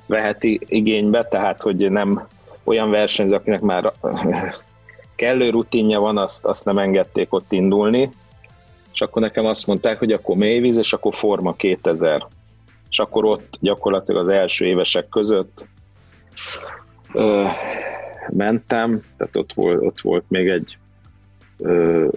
veheti 0.06 0.60
igénybe, 0.66 1.24
tehát 1.24 1.62
hogy 1.62 1.90
nem 1.90 2.26
olyan 2.64 2.90
versenyző, 2.90 3.34
akinek 3.34 3.60
már 3.60 3.92
kellő 5.16 5.50
rutinja 5.50 6.00
van, 6.00 6.18
azt, 6.18 6.44
azt 6.44 6.64
nem 6.64 6.78
engedték 6.78 7.32
ott 7.32 7.52
indulni, 7.52 8.10
és 8.92 9.00
akkor 9.00 9.22
nekem 9.22 9.46
azt 9.46 9.66
mondták, 9.66 9.98
hogy 9.98 10.12
akkor 10.12 10.36
mélyvíz, 10.36 10.78
és 10.78 10.92
akkor 10.92 11.14
Forma 11.14 11.52
2000. 11.52 12.26
És 12.90 12.98
akkor 12.98 13.24
ott 13.24 13.56
gyakorlatilag 13.60 14.22
az 14.22 14.28
első 14.28 14.66
évesek 14.66 15.08
között 15.08 15.66
ö, 17.12 17.46
mentem, 18.28 19.02
tehát 19.16 19.36
ott 19.36 19.52
volt, 19.52 19.82
ott 19.82 20.00
volt 20.00 20.24
még 20.28 20.48
egy 20.48 20.78
ö, 21.58 22.08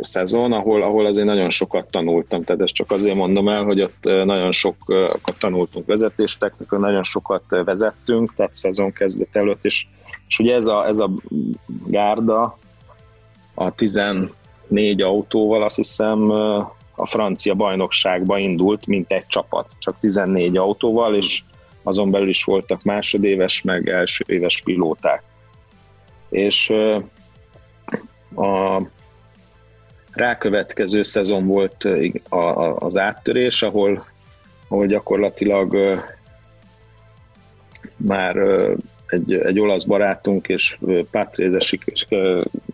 szezon, 0.00 0.52
ahol, 0.52 0.82
ahol 0.82 1.06
azért 1.06 1.26
nagyon 1.26 1.50
sokat 1.50 1.90
tanultam, 1.90 2.42
tehát 2.42 2.62
ezt 2.62 2.74
csak 2.74 2.90
azért 2.90 3.16
mondom 3.16 3.48
el, 3.48 3.64
hogy 3.64 3.80
ott 3.80 4.04
nagyon 4.04 4.52
sokat 4.52 5.38
tanultunk 5.38 5.86
vezetéstechnikről, 5.86 6.80
nagyon 6.80 7.02
sokat 7.02 7.42
vezettünk, 7.48 8.34
tehát 8.34 8.54
szezon 8.54 8.92
kezdet 8.92 9.36
előtt, 9.36 9.64
és, 9.64 9.86
és 10.28 10.38
ugye 10.38 10.54
ez 10.54 10.66
a, 10.66 10.86
ez 10.86 10.98
a 10.98 11.10
gárda 11.86 12.58
a 13.54 13.74
14 13.74 14.30
autóval 15.02 15.62
azt 15.62 15.76
hiszem 15.76 16.30
a 16.94 17.06
francia 17.06 17.54
bajnokságba 17.54 18.38
indult, 18.38 18.86
mint 18.86 19.12
egy 19.12 19.26
csapat, 19.26 19.66
csak 19.78 19.98
14 20.00 20.56
autóval, 20.56 21.14
és 21.14 21.42
azon 21.82 22.10
belül 22.10 22.28
is 22.28 22.44
voltak 22.44 22.82
másodéves, 22.82 23.62
meg 23.62 23.88
első 23.88 24.24
éves 24.28 24.62
pilóták. 24.64 25.22
És 26.28 26.70
a 28.34 28.80
rákövetkező 30.18 31.02
szezon 31.02 31.46
volt 31.46 31.88
az 32.78 32.96
áttörés, 32.96 33.62
ahol, 33.62 34.06
ahol 34.68 34.86
gyakorlatilag 34.86 35.76
már 37.96 38.36
egy, 39.06 39.32
egy 39.32 39.60
olasz 39.60 39.84
barátunk 39.84 40.48
és 40.48 40.78
Pátrézesik 41.10 41.84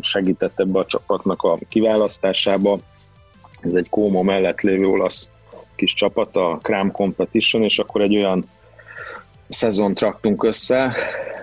segített 0.00 0.60
ebbe 0.60 0.78
a 0.78 0.86
csapatnak 0.86 1.42
a 1.42 1.58
kiválasztásába. 1.68 2.78
Ez 3.60 3.74
egy 3.74 3.88
Kóma 3.88 4.22
mellett 4.22 4.60
lévő 4.60 4.86
olasz 4.86 5.28
kis 5.74 5.92
csapat, 5.92 6.36
a 6.36 6.58
Kram 6.62 6.90
Competition, 6.90 7.62
és 7.62 7.78
akkor 7.78 8.00
egy 8.00 8.16
olyan 8.16 8.44
szezont 9.48 10.00
raktunk 10.00 10.42
össze, 10.42 10.96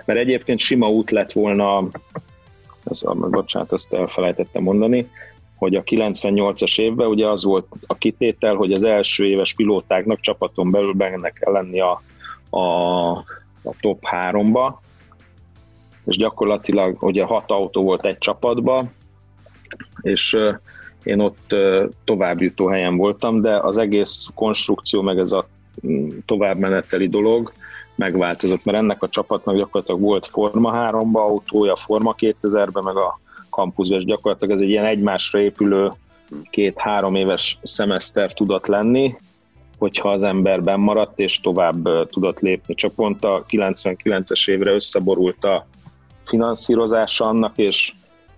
mert 0.04 0.18
egyébként 0.18 0.58
sima 0.58 0.90
út 0.90 1.10
lett 1.10 1.32
volna, 1.32 1.88
az, 2.84 3.04
bocsánat, 3.30 3.72
azt 3.72 3.94
elfelejtettem 3.94 4.62
mondani, 4.62 5.10
hogy 5.62 5.74
a 5.74 5.82
98-as 5.82 6.80
évben 6.80 7.06
ugye 7.06 7.28
az 7.28 7.44
volt 7.44 7.66
a 7.86 7.94
kitétel, 7.94 8.54
hogy 8.54 8.72
az 8.72 8.84
első 8.84 9.24
éves 9.24 9.54
pilótáknak 9.54 10.20
csapaton 10.20 10.70
belül 10.70 10.92
benne 10.92 11.30
kell 11.30 11.52
lenni 11.52 11.80
a, 11.80 12.00
a, 12.50 13.10
a 13.62 13.74
top 13.80 14.02
3-ba, 14.10 14.74
és 16.04 16.16
gyakorlatilag 16.16 17.02
ugye 17.02 17.24
hat 17.24 17.50
autó 17.50 17.82
volt 17.82 18.04
egy 18.04 18.18
csapatba, 18.18 18.84
és 20.00 20.36
én 21.02 21.20
ott 21.20 21.56
továbbjutó 22.04 22.66
helyen 22.66 22.96
voltam, 22.96 23.40
de 23.40 23.56
az 23.56 23.78
egész 23.78 24.28
konstrukció, 24.34 25.02
meg 25.02 25.18
ez 25.18 25.32
a 25.32 25.46
mm, 25.86 26.08
továbbmeneteli 26.26 27.08
dolog 27.08 27.52
megváltozott, 27.94 28.64
mert 28.64 28.78
ennek 28.78 29.02
a 29.02 29.08
csapatnak 29.08 29.56
gyakorlatilag 29.56 30.00
volt 30.00 30.26
Forma 30.26 30.72
3-ba 30.74 31.20
autója, 31.20 31.76
Forma 31.76 32.14
2000-ben, 32.18 32.82
meg 32.82 32.96
a 32.96 33.18
kampuszban, 33.52 33.98
és 33.98 34.04
gyakorlatilag 34.04 34.54
ez 34.54 34.60
egy 34.60 34.68
ilyen 34.68 34.84
egymásra 34.84 35.40
épülő 35.40 35.92
két-három 36.50 37.14
éves 37.14 37.58
szemeszter 37.62 38.32
tudott 38.32 38.66
lenni, 38.66 39.14
hogyha 39.78 40.08
az 40.08 40.24
ember 40.24 40.76
maradt 40.76 41.18
és 41.18 41.40
tovább 41.40 41.88
tudott 42.06 42.40
lépni. 42.40 42.74
Csak 42.74 42.94
pont 42.94 43.24
a 43.24 43.44
99-es 43.48 44.50
évre 44.50 44.72
összeborult 44.72 45.44
a 45.44 45.66
finanszírozása 46.24 47.24
annak, 47.24 47.58
és 47.58 47.92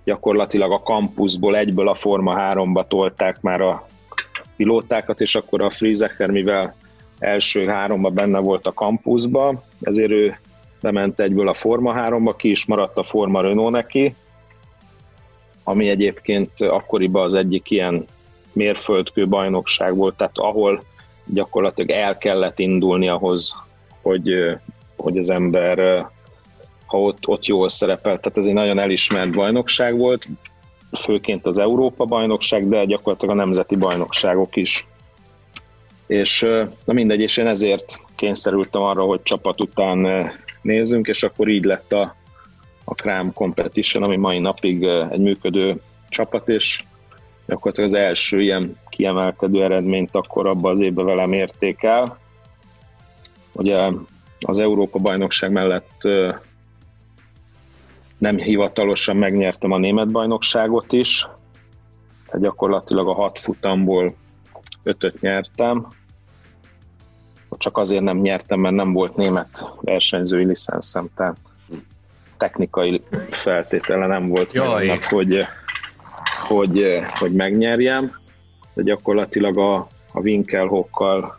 gyakorlatilag 0.04 0.72
a 0.72 0.78
kampuszból 0.78 1.56
egyből 1.56 1.88
a 1.88 1.94
Forma 1.94 2.34
3-ba 2.38 2.86
tolták 2.88 3.40
már 3.40 3.60
a 3.60 3.86
pilótákat, 4.56 5.20
és 5.20 5.34
akkor 5.34 5.62
a 5.62 5.70
Friesecher, 5.70 6.30
mivel 6.30 6.74
első 7.18 7.66
háromba 7.66 8.08
benne 8.08 8.38
volt 8.38 8.66
a 8.66 8.72
kampuszba, 8.72 9.62
ezért 9.80 10.10
ő 10.10 10.38
bement 10.80 11.20
egyből 11.20 11.48
a 11.48 11.54
Forma 11.54 11.94
3-ba, 11.96 12.34
ki 12.36 12.50
is 12.50 12.66
maradt 12.66 12.96
a 12.96 13.02
Forma 13.02 13.40
Renault 13.40 13.72
neki, 13.72 14.14
ami 15.64 15.88
egyébként 15.88 16.50
akkoriban 16.58 17.24
az 17.24 17.34
egyik 17.34 17.70
ilyen 17.70 18.06
mérföldkő 18.52 19.28
bajnokság 19.28 19.96
volt, 19.96 20.16
tehát 20.16 20.38
ahol 20.38 20.82
gyakorlatilag 21.26 21.90
el 21.90 22.18
kellett 22.18 22.58
indulni 22.58 23.08
ahhoz, 23.08 23.56
hogy, 24.02 24.58
hogy 24.96 25.18
az 25.18 25.30
ember 25.30 26.06
ha 26.86 27.00
ott, 27.00 27.26
ott 27.26 27.46
jól 27.46 27.68
szerepelt. 27.68 28.20
Tehát 28.20 28.38
ez 28.38 28.46
egy 28.46 28.52
nagyon 28.52 28.78
elismert 28.78 29.30
bajnokság 29.30 29.96
volt, 29.96 30.26
főként 30.98 31.46
az 31.46 31.58
Európa 31.58 32.04
bajnokság, 32.04 32.68
de 32.68 32.84
gyakorlatilag 32.84 33.34
a 33.34 33.38
nemzeti 33.38 33.76
bajnokságok 33.76 34.56
is. 34.56 34.86
És 36.06 36.46
na 36.84 36.92
mindegy, 36.92 37.20
és 37.20 37.36
én 37.36 37.46
ezért 37.46 38.00
kényszerültem 38.16 38.82
arra, 38.82 39.02
hogy 39.02 39.22
csapat 39.22 39.60
után 39.60 40.30
nézzünk, 40.62 41.06
és 41.06 41.22
akkor 41.22 41.48
így 41.48 41.64
lett 41.64 41.92
a, 41.92 42.16
a 42.84 42.94
Crime 42.94 43.30
Competition, 43.34 44.02
ami 44.02 44.16
mai 44.16 44.38
napig 44.38 44.82
egy 44.84 45.20
működő 45.20 45.80
csapat, 46.08 46.48
és 46.48 46.84
gyakorlatilag 47.46 47.90
az 47.90 47.96
első 47.96 48.40
ilyen 48.40 48.76
kiemelkedő 48.88 49.62
eredményt 49.62 50.14
akkor 50.14 50.46
abban 50.46 50.72
az 50.72 50.80
évben 50.80 51.04
velem 51.04 51.32
érték 51.32 51.82
el. 51.82 52.18
Ugye 53.52 53.90
az 54.40 54.58
Európa 54.58 54.98
bajnokság 54.98 55.52
mellett 55.52 56.08
nem 58.18 58.36
hivatalosan 58.36 59.16
megnyertem 59.16 59.72
a 59.72 59.78
német 59.78 60.10
bajnokságot 60.10 60.92
is, 60.92 61.28
tehát 62.26 62.42
gyakorlatilag 62.42 63.08
a 63.08 63.14
hat 63.14 63.38
futamból 63.38 64.14
ötöt 64.82 65.20
nyertem, 65.20 65.86
csak 67.58 67.76
azért 67.76 68.02
nem 68.02 68.18
nyertem, 68.18 68.60
mert 68.60 68.74
nem 68.74 68.92
volt 68.92 69.16
német 69.16 69.70
versenyzői 69.80 70.44
licenszem, 70.44 71.08
tehát 71.16 71.36
technikai 72.44 73.02
feltétele 73.30 74.06
nem 74.06 74.26
volt 74.26 74.52
meg 74.52 74.66
annak, 74.66 75.04
hogy, 75.04 75.46
hogy, 76.48 77.00
hogy 77.18 77.32
megnyerjem, 77.32 78.20
de 78.74 78.82
gyakorlatilag 78.82 79.58
a, 79.58 79.74
a 80.12 80.20
Winkelhokkal 80.20 81.38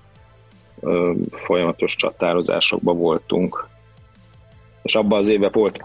folyamatos 1.31 1.95
csatározásokban 1.95 2.97
voltunk. 2.97 3.67
És 4.83 4.95
abban 4.95 5.17
az 5.17 5.27
évben 5.27 5.49
volt 5.53 5.83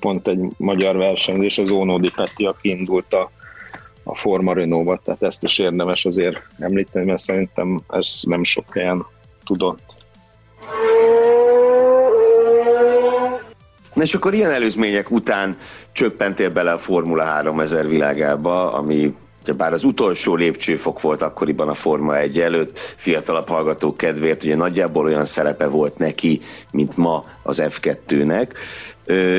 pont 0.00 0.28
egy 0.28 0.40
magyar 0.56 0.96
versenyzés, 0.96 1.58
az 1.58 1.70
Ónódi 1.70 2.10
Peti, 2.10 2.44
aki 2.44 2.68
indult 2.68 3.14
a, 3.14 3.30
a 4.02 4.14
Forma 4.14 4.52
Renault-ba, 4.52 5.00
tehát 5.04 5.22
ezt 5.22 5.44
is 5.44 5.58
érdemes 5.58 6.04
azért 6.04 6.48
említeni, 6.58 7.04
mert 7.04 7.22
szerintem 7.22 7.80
ez 7.88 8.20
nem 8.22 8.44
sok 8.44 8.74
helyen 8.74 9.06
tudott. 9.44 9.82
És 14.00 14.14
akkor 14.14 14.34
ilyen 14.34 14.50
előzmények 14.50 15.10
után 15.10 15.56
csöppentél 15.92 16.50
bele 16.50 16.72
a 16.72 16.78
Formula 16.78 17.24
3000 17.24 17.88
világába, 17.88 18.72
ami 18.72 19.14
bár 19.52 19.72
az 19.72 19.84
utolsó 19.84 20.34
lépcsőfok 20.34 21.00
volt 21.00 21.22
akkoriban 21.22 21.68
a 21.68 21.74
Forma 21.74 22.16
1 22.16 22.40
előtt, 22.40 22.78
fiatalabb 22.78 23.48
hallgatók 23.48 23.96
kedvéért, 23.96 24.44
ugye 24.44 24.56
nagyjából 24.56 25.04
olyan 25.04 25.24
szerepe 25.24 25.66
volt 25.66 25.98
neki, 25.98 26.40
mint 26.70 26.96
ma 26.96 27.24
az 27.42 27.62
F2-nek, 27.64 28.50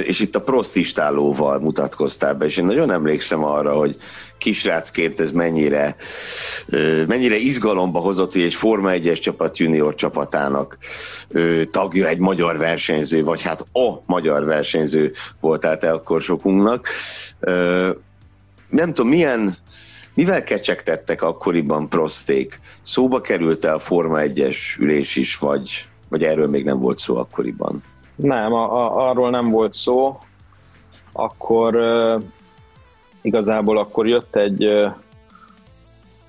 és 0.03 0.19
itt 0.19 0.35
a 0.35 0.41
prostistálóval 0.41 1.59
mutatkoztál 1.59 2.33
be, 2.33 2.45
és 2.45 2.57
én 2.57 2.65
nagyon 2.65 2.91
emlékszem 2.91 3.43
arra, 3.43 3.73
hogy 3.73 3.97
kisrácként 4.37 5.19
ez 5.19 5.31
mennyire, 5.31 5.95
mennyire 7.07 7.35
izgalomba 7.35 7.99
hozott, 7.99 8.33
hogy 8.33 8.41
egy 8.41 8.53
Forma 8.53 8.89
1-es 8.93 9.19
csapat 9.19 9.57
junior 9.57 9.95
csapatának 9.95 10.77
tagja 11.69 12.07
egy 12.07 12.19
magyar 12.19 12.57
versenyző, 12.57 13.23
vagy 13.23 13.41
hát 13.41 13.61
a 13.61 14.01
magyar 14.05 14.45
versenyző 14.45 15.13
voltál 15.39 15.77
te 15.77 15.91
akkor 15.91 16.21
sokunknak. 16.21 16.87
Nem 18.69 18.93
tudom, 18.93 19.09
milyen 19.09 19.55
mivel 20.19 20.43
kecsegtettek 20.43 21.21
akkoriban 21.21 21.89
prosték? 21.89 22.59
Szóba 22.83 23.21
került 23.21 23.65
a 23.65 23.79
Forma 23.79 24.17
1-es 24.19 24.79
ülés 24.79 25.15
is, 25.15 25.37
vagy, 25.37 25.85
vagy 26.09 26.23
erről 26.23 26.47
még 26.47 26.65
nem 26.65 26.79
volt 26.79 26.97
szó 26.97 27.17
akkoriban? 27.17 27.83
Nem, 28.15 28.53
a, 28.53 28.73
a, 28.73 29.09
arról 29.09 29.29
nem 29.29 29.49
volt 29.49 29.73
szó. 29.73 30.19
Akkor 31.11 31.75
uh, 31.75 32.21
igazából 33.21 33.77
akkor 33.77 34.07
jött 34.07 34.35
egy 34.35 34.65
uh, 34.65 34.93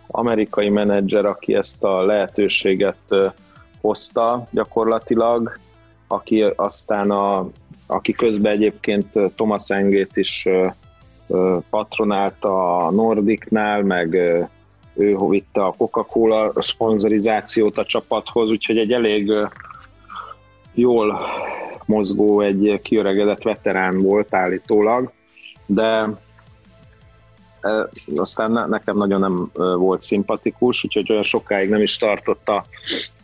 amerikai 0.06 0.68
menedzser, 0.68 1.24
aki 1.24 1.54
ezt 1.54 1.84
a 1.84 2.04
lehetőséget 2.04 3.02
uh, 3.08 3.32
hozta 3.80 4.48
gyakorlatilag, 4.50 5.58
aki 6.06 6.42
aztán 6.42 7.10
a, 7.10 7.48
aki 7.86 8.12
közben 8.12 8.52
egyébként 8.52 9.08
Thomas 9.34 9.70
Engét 9.70 10.16
is 10.16 10.48
patronálta 11.70 12.76
a 12.76 12.90
Nordicnál, 12.90 13.82
meg 13.82 14.14
ő 14.94 15.16
vitte 15.28 15.64
a 15.64 15.74
Coca-Cola 15.76 16.52
szponzorizációt 16.56 17.78
a 17.78 17.84
csapathoz, 17.84 18.50
úgyhogy 18.50 18.78
egy 18.78 18.92
elég 18.92 19.32
jól 20.74 21.20
mozgó, 21.84 22.40
egy 22.40 22.80
kiöregedett 22.82 23.42
veterán 23.42 24.02
volt 24.02 24.34
állítólag, 24.34 25.12
de 25.66 26.08
aztán 28.16 28.68
nekem 28.68 28.96
nagyon 28.96 29.20
nem 29.20 29.50
volt 29.78 30.00
szimpatikus, 30.00 30.84
úgyhogy 30.84 31.10
olyan 31.10 31.22
sokáig 31.22 31.68
nem 31.68 31.80
is 31.80 31.96
tartotta 31.96 32.64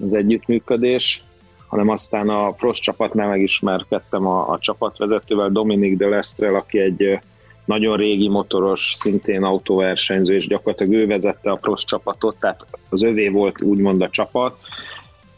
az 0.04 0.14
együttműködés, 0.14 1.22
hanem 1.66 1.88
aztán 1.88 2.28
a 2.28 2.50
Prost 2.50 2.82
csapatnál 2.82 3.28
megismerkedtem 3.28 4.26
a, 4.26 4.48
a 4.48 4.58
csapatvezetővel, 4.58 5.50
Dominik 5.50 5.96
de 5.96 6.08
Lestrel, 6.08 6.54
aki 6.54 6.78
egy 6.78 7.20
nagyon 7.66 7.96
régi 7.96 8.28
motoros, 8.28 8.92
szintén 8.94 9.42
autóversenyző, 9.42 10.34
és 10.34 10.46
gyakorlatilag 10.46 10.92
ő 10.92 11.06
vezette 11.06 11.50
a 11.50 11.54
Prost 11.54 11.86
csapatot, 11.86 12.36
tehát 12.40 12.66
az 12.88 13.02
övé 13.02 13.28
volt 13.28 13.62
úgymond 13.62 14.02
a 14.02 14.10
csapat, 14.10 14.58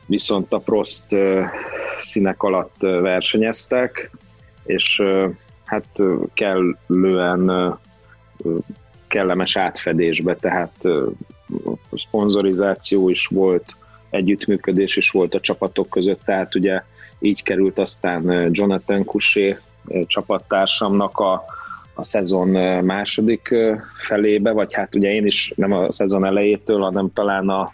viszont 0.06 0.52
a 0.52 0.58
Prost 0.58 1.06
színek 2.00 2.42
alatt 2.42 2.76
versenyeztek, 2.78 4.10
és 4.64 5.02
hát 5.64 5.86
kellően 6.34 7.74
kellemes 9.06 9.56
átfedésbe, 9.56 10.36
tehát 10.36 10.84
szponzorizáció 11.92 13.08
is 13.08 13.26
volt, 13.26 13.76
együttműködés 14.10 14.96
is 14.96 15.10
volt 15.10 15.34
a 15.34 15.40
csapatok 15.40 15.88
között, 15.88 16.20
tehát 16.24 16.54
ugye 16.54 16.82
így 17.18 17.42
került 17.42 17.78
aztán 17.78 18.48
Jonathan 18.52 19.04
Kusé 19.04 19.58
csapattársamnak 20.06 21.18
a, 21.18 21.44
a 21.98 22.04
szezon 22.04 22.48
második 22.84 23.54
felébe, 24.06 24.52
vagy 24.52 24.74
hát 24.74 24.94
ugye 24.94 25.12
én 25.12 25.26
is 25.26 25.52
nem 25.56 25.72
a 25.72 25.92
szezon 25.92 26.24
elejétől, 26.24 26.80
hanem 26.80 27.12
talán 27.12 27.48
a 27.48 27.72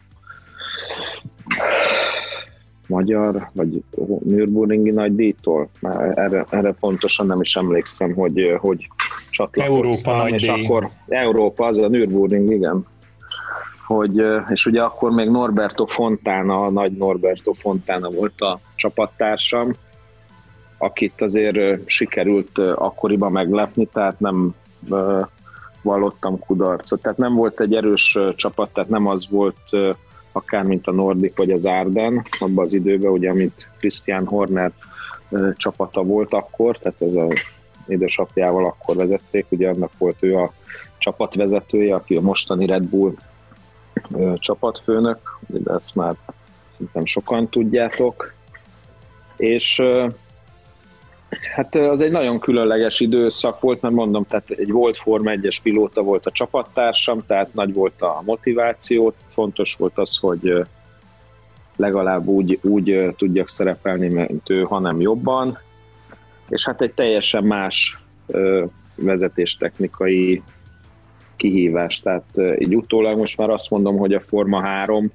magyar, 2.87 3.49
vagy 3.53 3.83
Nürburgringi 4.25 4.91
nagy 4.91 5.15
díjtól. 5.15 5.69
Már 5.81 6.19
erre, 6.19 6.47
erre 6.51 6.73
pontosan 6.73 7.27
nem 7.27 7.41
is 7.41 7.55
emlékszem, 7.55 8.15
hogy, 8.15 8.57
hogy 8.61 8.89
csatlakoztam. 9.31 10.15
Európa 10.15 10.35
és 10.35 10.47
díj. 10.47 10.65
akkor 10.65 10.91
Európa, 11.09 11.67
az 11.67 11.79
a 11.79 11.89
Nürburgring, 11.89 12.51
igen. 12.51 12.87
Hogy, 13.87 14.23
és 14.51 14.67
ugye 14.67 14.83
akkor 14.83 15.11
még 15.11 15.29
Norberto 15.29 15.87
Fontana, 15.87 16.65
a 16.65 16.71
nagy 16.71 16.93
Norberto 16.93 17.53
Fontana 17.53 18.11
volt 18.11 18.41
a 18.41 18.61
csapattársam, 18.75 19.75
akit 20.85 21.23
azért 21.23 21.89
sikerült 21.89 22.59
akkoriban 22.59 23.33
meglepni, 23.33 23.87
tehát 23.93 24.21
nem 24.21 24.55
vallottam 25.83 26.39
kudarcot. 26.39 27.03
Tehát 27.03 27.19
nem 27.19 27.35
volt 27.35 27.61
egy 27.61 27.75
erős 27.75 28.19
csapat, 28.37 28.73
tehát 28.73 28.91
nem 28.91 29.07
az 29.07 29.29
volt 29.29 29.59
akár 30.33 30.63
mint 30.63 30.87
a 30.87 30.93
Nordic 30.93 31.37
vagy 31.37 31.51
az 31.51 31.67
Arden 31.67 32.27
abban 32.41 32.65
az 32.65 32.73
időben, 32.73 33.11
ugye, 33.11 33.31
amit 33.31 33.71
Christian 33.79 34.27
Horner 34.27 34.73
csapata 35.57 36.03
volt 36.03 36.35
akkor, 36.35 36.79
tehát 36.79 37.03
ez 37.03 37.15
a 37.15 37.29
édesapjával 37.87 38.65
akkor 38.65 38.97
vezették, 38.97 39.47
ugye 39.49 39.69
annak 39.69 39.91
volt 39.99 40.17
ő 40.21 40.37
a 40.37 40.53
csapatvezetője, 40.99 41.95
aki 41.95 42.17
a 42.17 42.21
mostani 42.21 42.67
Red 42.67 42.83
Bull 42.83 43.15
csapatfőnök, 44.39 45.39
de 45.47 45.73
ezt 45.73 45.95
már 45.95 46.15
szerintem 46.73 47.05
sokan 47.05 47.49
tudjátok, 47.49 48.33
és 49.37 49.83
Hát 51.55 51.75
az 51.75 52.01
egy 52.01 52.11
nagyon 52.11 52.39
különleges 52.39 53.01
időszak 53.01 53.61
volt, 53.61 53.81
mert 53.81 53.95
mondom, 53.95 54.25
tehát 54.29 54.51
egy 54.51 54.71
volt 54.71 54.97
Forma 54.97 55.31
1-es 55.35 55.57
pilóta 55.63 56.03
volt 56.03 56.27
a 56.27 56.31
csapattársam, 56.31 57.23
tehát 57.27 57.55
nagy 57.55 57.73
volt 57.73 58.03
a 58.03 58.23
motiváció, 58.25 59.15
fontos 59.29 59.75
volt 59.79 59.99
az, 59.99 60.17
hogy 60.17 60.65
legalább 61.77 62.27
úgy, 62.27 62.59
úgy 62.63 63.15
tudjak 63.17 63.49
szerepelni, 63.49 64.09
mint 64.09 64.51
ő, 64.51 64.63
hanem 64.63 65.01
jobban, 65.01 65.59
és 66.49 66.65
hát 66.65 66.81
egy 66.81 66.93
teljesen 66.93 67.45
más 67.45 67.99
vezetéstechnikai 68.97 70.43
kihívás, 71.37 72.01
tehát 72.01 72.25
így 72.59 72.77
utólag 72.77 73.19
most 73.19 73.37
már 73.37 73.51
azt 73.51 73.71
mondom, 73.71 73.97
hogy 73.97 74.15
a 74.15 74.21
Forma 74.21 74.61
3 74.61 75.13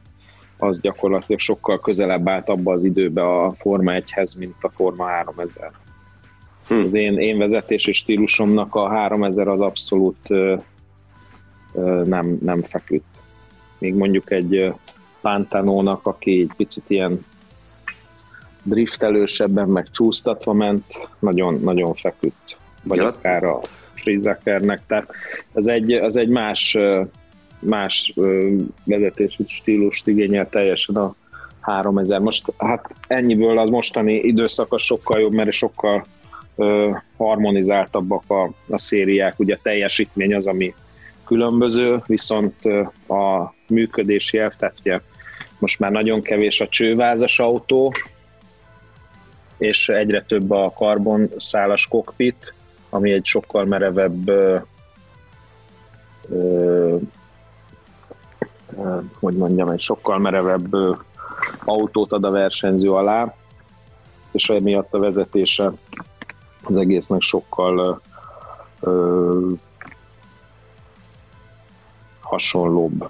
az 0.58 0.82
gyakorlatilag 0.82 1.40
sokkal 1.40 1.80
közelebb 1.80 2.28
állt 2.28 2.50
abba 2.50 2.74
az 2.74 2.84
időbe 2.84 3.22
a 3.22 3.52
Forma 3.52 3.92
1-hez, 3.96 4.38
mint 4.38 4.56
a 4.62 4.70
Forma 4.70 5.06
3000. 5.06 5.72
Hmm. 6.70 6.86
Az 6.86 6.94
én, 6.94 7.18
én 7.18 7.38
vezetési 7.38 7.92
stílusomnak 7.92 8.76
a 8.76 8.88
3000 8.88 9.48
az 9.48 9.60
abszolút 9.60 10.18
ö, 10.28 10.56
ö, 11.74 12.04
nem, 12.06 12.38
nem 12.42 12.62
feküdt. 12.62 13.06
Még 13.80 13.96
mondjuk 13.96 14.32
egy 14.32 14.74
Pantanónak, 15.22 16.06
aki 16.06 16.40
egy 16.42 16.52
picit 16.58 16.84
ilyen 16.88 17.26
driftelősebben, 18.64 19.68
meg 19.68 19.88
csúsztatva 19.92 20.54
ment, 20.54 20.86
nagyon, 21.20 21.60
nagyon 21.64 21.94
feküdt. 21.94 22.58
Vagy 22.84 22.98
ja. 22.98 23.08
akár 23.08 23.44
a 23.44 23.60
Frizakernek. 23.94 24.82
Tehát 24.88 25.08
az 25.54 25.68
egy, 25.68 25.92
az 25.92 26.16
egy 26.16 26.30
más, 26.30 26.78
más 27.60 28.14
vezetési 28.84 29.44
stílust 29.48 30.08
igényel 30.08 30.50
teljesen 30.50 30.96
a 30.96 31.16
3000. 31.60 32.20
Most 32.20 32.54
hát 32.58 32.96
ennyiből 33.08 33.60
az 33.60 33.70
mostani 33.70 34.14
időszaka 34.14 34.78
sokkal 34.78 35.20
jobb, 35.20 35.34
mert 35.34 35.52
sokkal 35.52 36.06
harmonizáltabbak 37.18 38.24
a, 38.28 38.50
a 38.70 38.78
szériák, 38.78 39.40
ugye 39.40 39.56
a 39.56 39.60
teljesítmény 39.62 40.36
az, 40.36 40.46
ami 40.46 40.74
különböző, 41.26 42.02
viszont 42.06 42.66
a 43.08 43.54
működési 43.68 44.38
elv, 44.38 44.54
tehát 44.58 44.76
ugye 44.80 45.00
most 45.60 45.80
már 45.80 45.92
nagyon 45.92 46.22
kevés 46.22 46.62
a 46.62 46.68
csővázas 46.68 47.40
autó, 47.40 47.94
és 49.58 49.90
egyre 49.90 50.24
több 50.28 50.52
a 50.52 50.74
karbon 50.76 51.30
szálas 51.38 51.88
kokpit, 51.88 52.54
ami 52.90 53.12
egy 53.12 53.26
sokkal 53.26 53.66
merevebb 53.66 54.28
ö, 54.28 54.58
ö, 56.30 56.98
hogy 59.20 59.36
mondjam, 59.36 59.70
egy 59.70 59.82
sokkal 59.82 60.20
merevebb 60.20 60.74
ö, 60.74 60.94
autót 61.66 62.12
ad 62.12 62.24
a 62.24 62.32
versenyző 62.32 62.92
alá, 62.92 63.36
és 64.32 64.50
emiatt 64.50 64.94
a 64.94 65.00
vezetése 65.00 65.72
az 66.70 66.78
egésznek 66.78 67.22
sokkal 67.22 68.02
ö, 68.80 69.48
hasonlóbb. 72.22 73.10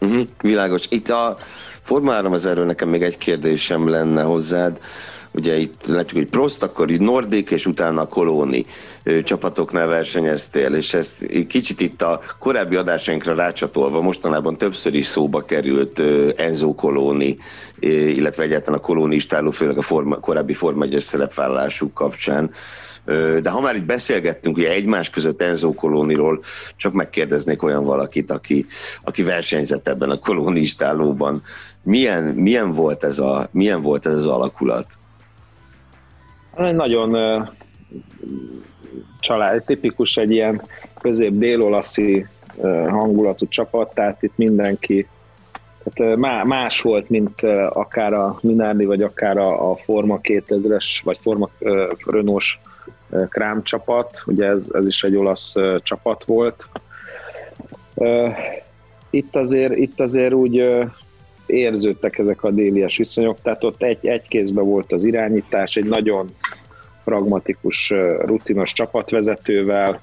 Uh-huh, 0.00 0.28
világos. 0.40 0.86
Itt 0.88 1.08
a 1.08 1.36
Forma 1.82 2.12
3 2.12 2.34
erről 2.34 2.64
nekem 2.66 2.88
még 2.88 3.02
egy 3.02 3.18
kérdésem 3.18 3.88
lenne 3.88 4.22
hozzád. 4.22 4.80
Ugye 5.34 5.56
itt 5.56 5.86
látjuk, 5.86 6.20
hogy 6.20 6.30
Prost, 6.30 6.62
akkor 6.62 6.90
így 6.90 7.00
Nordic, 7.00 7.50
és 7.50 7.66
utána 7.66 8.00
a 8.00 8.06
Kolóni 8.06 8.64
csapatoknál 9.22 9.86
versenyeztél, 9.86 10.74
és 10.74 10.94
ezt 10.94 11.26
kicsit 11.46 11.80
itt 11.80 12.02
a 12.02 12.20
korábbi 12.38 12.76
adásainkra 12.76 13.34
rácsatolva 13.34 14.00
mostanában 14.00 14.58
többször 14.58 14.94
is 14.94 15.06
szóba 15.06 15.44
került 15.44 16.02
Enzo 16.36 16.74
Kolóni, 16.74 17.36
illetve 17.80 18.42
egyáltalán 18.42 18.78
a 18.78 18.82
Kolóni 18.82 19.14
istáló, 19.14 19.50
főleg 19.50 19.78
a 19.78 19.82
forma, 19.82 20.16
korábbi 20.16 20.52
Forma 20.52 20.84
1 20.84 20.98
szerepvállalásuk 20.98 21.94
kapcsán. 21.94 22.50
De 23.40 23.50
ha 23.50 23.60
már 23.60 23.76
itt 23.76 23.84
beszélgettünk 23.84 24.56
ugye 24.56 24.70
egymás 24.70 25.10
között 25.10 25.42
Enzo 25.42 25.72
Kolóniról, 25.72 26.42
csak 26.76 26.92
megkérdeznék 26.92 27.62
olyan 27.62 27.84
valakit, 27.84 28.30
aki, 28.30 28.66
aki 29.02 29.22
versenyzett 29.22 29.88
ebben 29.88 30.10
a 30.10 30.18
kolónistálóban. 30.18 31.42
Milyen, 31.82 32.24
milyen, 32.24 32.72
volt 32.72 33.04
ez 33.04 33.18
a, 33.18 33.48
milyen 33.50 33.82
volt 33.82 34.06
ez 34.06 34.14
az 34.14 34.26
alakulat? 34.26 34.86
Nagyon 36.56 37.16
család, 39.20 39.64
tipikus 39.64 40.16
egy 40.16 40.30
ilyen 40.30 40.62
közép-dél-olaszi 41.00 42.26
hangulatú 42.88 43.48
csapat, 43.48 43.94
tehát 43.94 44.22
itt 44.22 44.36
mindenki 44.36 45.06
tehát 45.94 46.44
más 46.44 46.80
volt, 46.80 47.08
mint 47.08 47.42
akár 47.68 48.12
a 48.12 48.38
Minardi, 48.40 48.84
vagy 48.84 49.02
akár 49.02 49.36
a, 49.36 49.76
Forma 49.76 50.18
2000-es, 50.22 50.84
vagy 51.04 51.18
Forma 51.20 51.48
Renault 52.06 52.44
Krám 53.28 53.62
csapat, 53.62 54.22
ugye 54.26 54.46
ez, 54.46 54.70
ez 54.72 54.86
is 54.86 55.02
egy 55.02 55.16
olasz 55.16 55.54
csapat 55.82 56.24
volt. 56.24 56.68
Itt 59.10 59.36
azért, 59.36 59.76
itt 59.76 60.00
azért 60.00 60.32
úgy 60.32 60.68
érződtek 61.52 62.18
ezek 62.18 62.42
a 62.42 62.50
délies 62.50 62.96
viszonyok, 62.96 63.38
tehát 63.42 63.64
ott 63.64 63.82
egy, 63.82 64.06
egy 64.06 64.28
kézben 64.28 64.64
volt 64.64 64.92
az 64.92 65.04
irányítás, 65.04 65.76
egy 65.76 65.84
nagyon 65.84 66.34
pragmatikus, 67.04 67.92
rutinos 68.20 68.72
csapatvezetővel. 68.72 70.00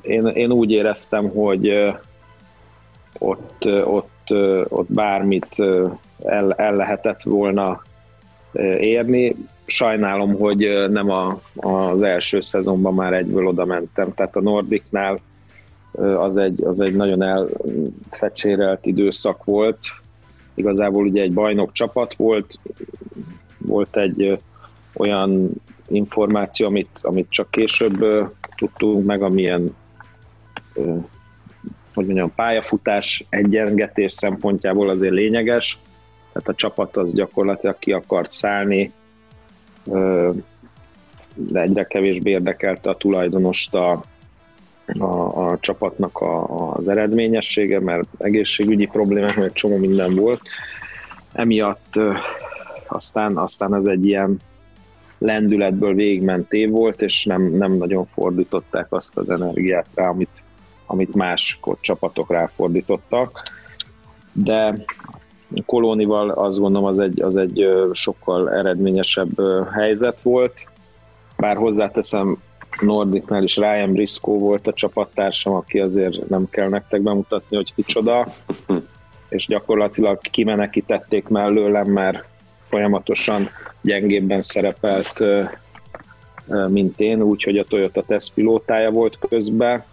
Én, 0.00 0.26
én 0.26 0.52
úgy 0.52 0.70
éreztem, 0.70 1.28
hogy 1.28 1.92
ott, 3.18 3.64
ott, 3.84 4.30
ott 4.68 4.92
bármit 4.92 5.56
el, 6.24 6.52
el 6.52 6.74
lehetett 6.74 7.22
volna 7.22 7.82
érni. 8.78 9.36
Sajnálom, 9.64 10.34
hogy 10.34 10.88
nem 10.90 11.10
a, 11.10 11.40
az 11.56 12.02
első 12.02 12.40
szezonban 12.40 12.94
már 12.94 13.12
egyből 13.12 13.46
oda 13.46 13.64
mentem. 13.64 14.14
Tehát 14.14 14.36
a 14.36 14.40
Nordicnál 14.40 15.20
az 15.98 16.36
egy, 16.36 16.64
az 16.64 16.80
egy 16.80 16.94
nagyon 16.94 17.22
elfecsérelt 17.22 18.86
időszak 18.86 19.44
volt. 19.44 19.78
Igazából 20.54 21.06
ugye 21.06 21.22
egy 21.22 21.32
bajnok 21.32 21.72
csapat 21.72 22.14
volt, 22.14 22.58
volt 23.58 23.96
egy 23.96 24.38
olyan 24.94 25.50
információ, 25.88 26.66
amit, 26.66 26.98
amit 27.02 27.26
csak 27.30 27.50
később 27.50 28.04
tudtunk 28.56 29.06
meg, 29.06 29.22
amilyen 29.22 29.74
hogy 31.94 32.04
mondjam, 32.04 32.34
pályafutás 32.34 33.24
egyengetés 33.28 34.12
szempontjából 34.12 34.88
azért 34.88 35.14
lényeges, 35.14 35.78
tehát 36.32 36.48
a 36.48 36.54
csapat 36.54 36.96
az 36.96 37.14
gyakorlatilag 37.14 37.78
ki 37.78 37.92
akart 37.92 38.32
szállni, 38.32 38.92
de 41.34 41.60
egyre 41.60 41.86
kevésbé 41.86 42.30
érdekelte 42.30 42.90
a 42.90 42.96
tulajdonost 42.96 43.74
a, 43.74 44.04
a, 44.98 45.48
a 45.50 45.58
csapatnak 45.60 46.18
a, 46.18 46.72
az 46.74 46.88
eredményessége, 46.88 47.80
mert 47.80 48.08
egészségügyi 48.18 48.86
problémák, 48.86 49.36
mert 49.36 49.54
csomó 49.54 49.76
minden 49.76 50.14
volt. 50.14 50.40
Emiatt 51.32 51.94
aztán, 52.86 53.36
aztán 53.36 53.74
ez 53.74 53.86
egy 53.86 54.06
ilyen 54.06 54.40
lendületből 55.18 55.94
végigment 55.94 56.52
év 56.52 56.70
volt, 56.70 57.02
és 57.02 57.24
nem, 57.24 57.42
nem 57.42 57.72
nagyon 57.72 58.06
fordították 58.06 58.92
azt 58.92 59.16
az 59.16 59.30
energiát 59.30 59.86
rá, 59.94 60.08
amit, 60.08 60.42
amit 60.86 61.14
más 61.14 61.60
csapatok 61.80 62.30
ráfordítottak. 62.30 63.42
De 64.32 64.84
Kolónival 65.66 66.30
azt 66.30 66.58
gondolom 66.58 66.88
az 66.88 66.98
egy, 66.98 67.22
az 67.22 67.36
egy 67.36 67.64
sokkal 67.92 68.52
eredményesebb 68.52 69.40
helyzet 69.72 70.20
volt. 70.20 70.64
Bár 71.36 71.56
hozzáteszem, 71.56 72.38
Nordicnál 72.80 73.42
is 73.42 73.56
Ryan 73.56 73.92
Briscoe 73.92 74.38
volt 74.38 74.66
a 74.66 74.72
csapattársam, 74.72 75.54
aki 75.54 75.78
azért 75.78 76.28
nem 76.28 76.48
kell 76.50 76.68
nektek 76.68 77.00
bemutatni, 77.00 77.56
hogy 77.56 77.74
kicsoda, 77.74 78.26
és 79.28 79.46
gyakorlatilag 79.46 80.20
kimenekítették 80.20 81.28
mellőlem, 81.28 81.86
mert 81.86 82.24
folyamatosan 82.68 83.50
gyengébben 83.80 84.42
szerepelt, 84.42 85.24
mint 86.68 87.00
én, 87.00 87.22
úgyhogy 87.22 87.58
a 87.58 87.64
Toyota 87.64 88.02
test 88.02 88.34
pilótája 88.34 88.90
volt 88.90 89.18
közben, 89.28 89.84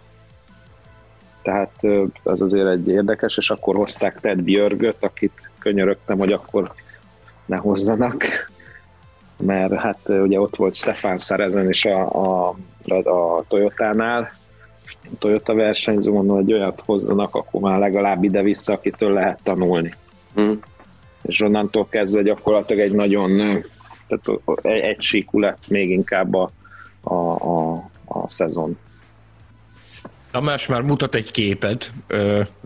tehát 1.42 1.86
az 2.22 2.42
azért 2.42 2.68
egy 2.68 2.88
érdekes, 2.88 3.36
és 3.36 3.50
akkor 3.50 3.74
hozták 3.76 4.20
Ted 4.20 4.42
Björgöt, 4.42 4.96
akit 5.00 5.50
könyörögtem, 5.58 6.18
hogy 6.18 6.32
akkor 6.32 6.72
ne 7.46 7.56
hozzanak, 7.56 8.24
mert 9.38 9.74
hát 9.74 9.98
ugye 10.08 10.40
ott 10.40 10.56
volt 10.56 10.74
Stefan 10.74 11.16
Szerezen 11.16 11.68
is 11.68 11.84
a, 11.84 12.10
a, 12.12 12.56
a 12.88 13.44
Toyotánál, 13.48 14.30
a 15.04 15.16
Toyota 15.18 15.54
versenyző, 15.54 16.10
mondom, 16.10 16.36
hogy 16.36 16.52
olyat 16.52 16.82
hozzanak, 16.86 17.34
akkor 17.34 17.60
már 17.60 17.78
legalább 17.78 18.24
ide-vissza, 18.24 18.72
akitől 18.72 19.12
lehet 19.12 19.40
tanulni. 19.42 19.94
Mm 20.40 20.52
és 21.22 21.40
onnantól 21.40 21.88
kezdve 21.88 22.22
gyakorlatilag 22.22 22.82
egy 22.82 22.92
nagyon 22.92 23.36
tehát 24.06 24.40
egy, 24.62 24.80
egy 24.80 25.02
síkú 25.02 25.40
lett 25.40 25.68
még 25.68 25.90
inkább 25.90 26.34
a, 26.34 26.50
a, 27.00 27.14
a, 27.14 27.74
a 28.04 28.28
szezon. 28.28 28.78
Tamás 30.30 30.66
már 30.66 30.82
mutat 30.82 31.14
egy 31.14 31.30
képet, 31.30 31.92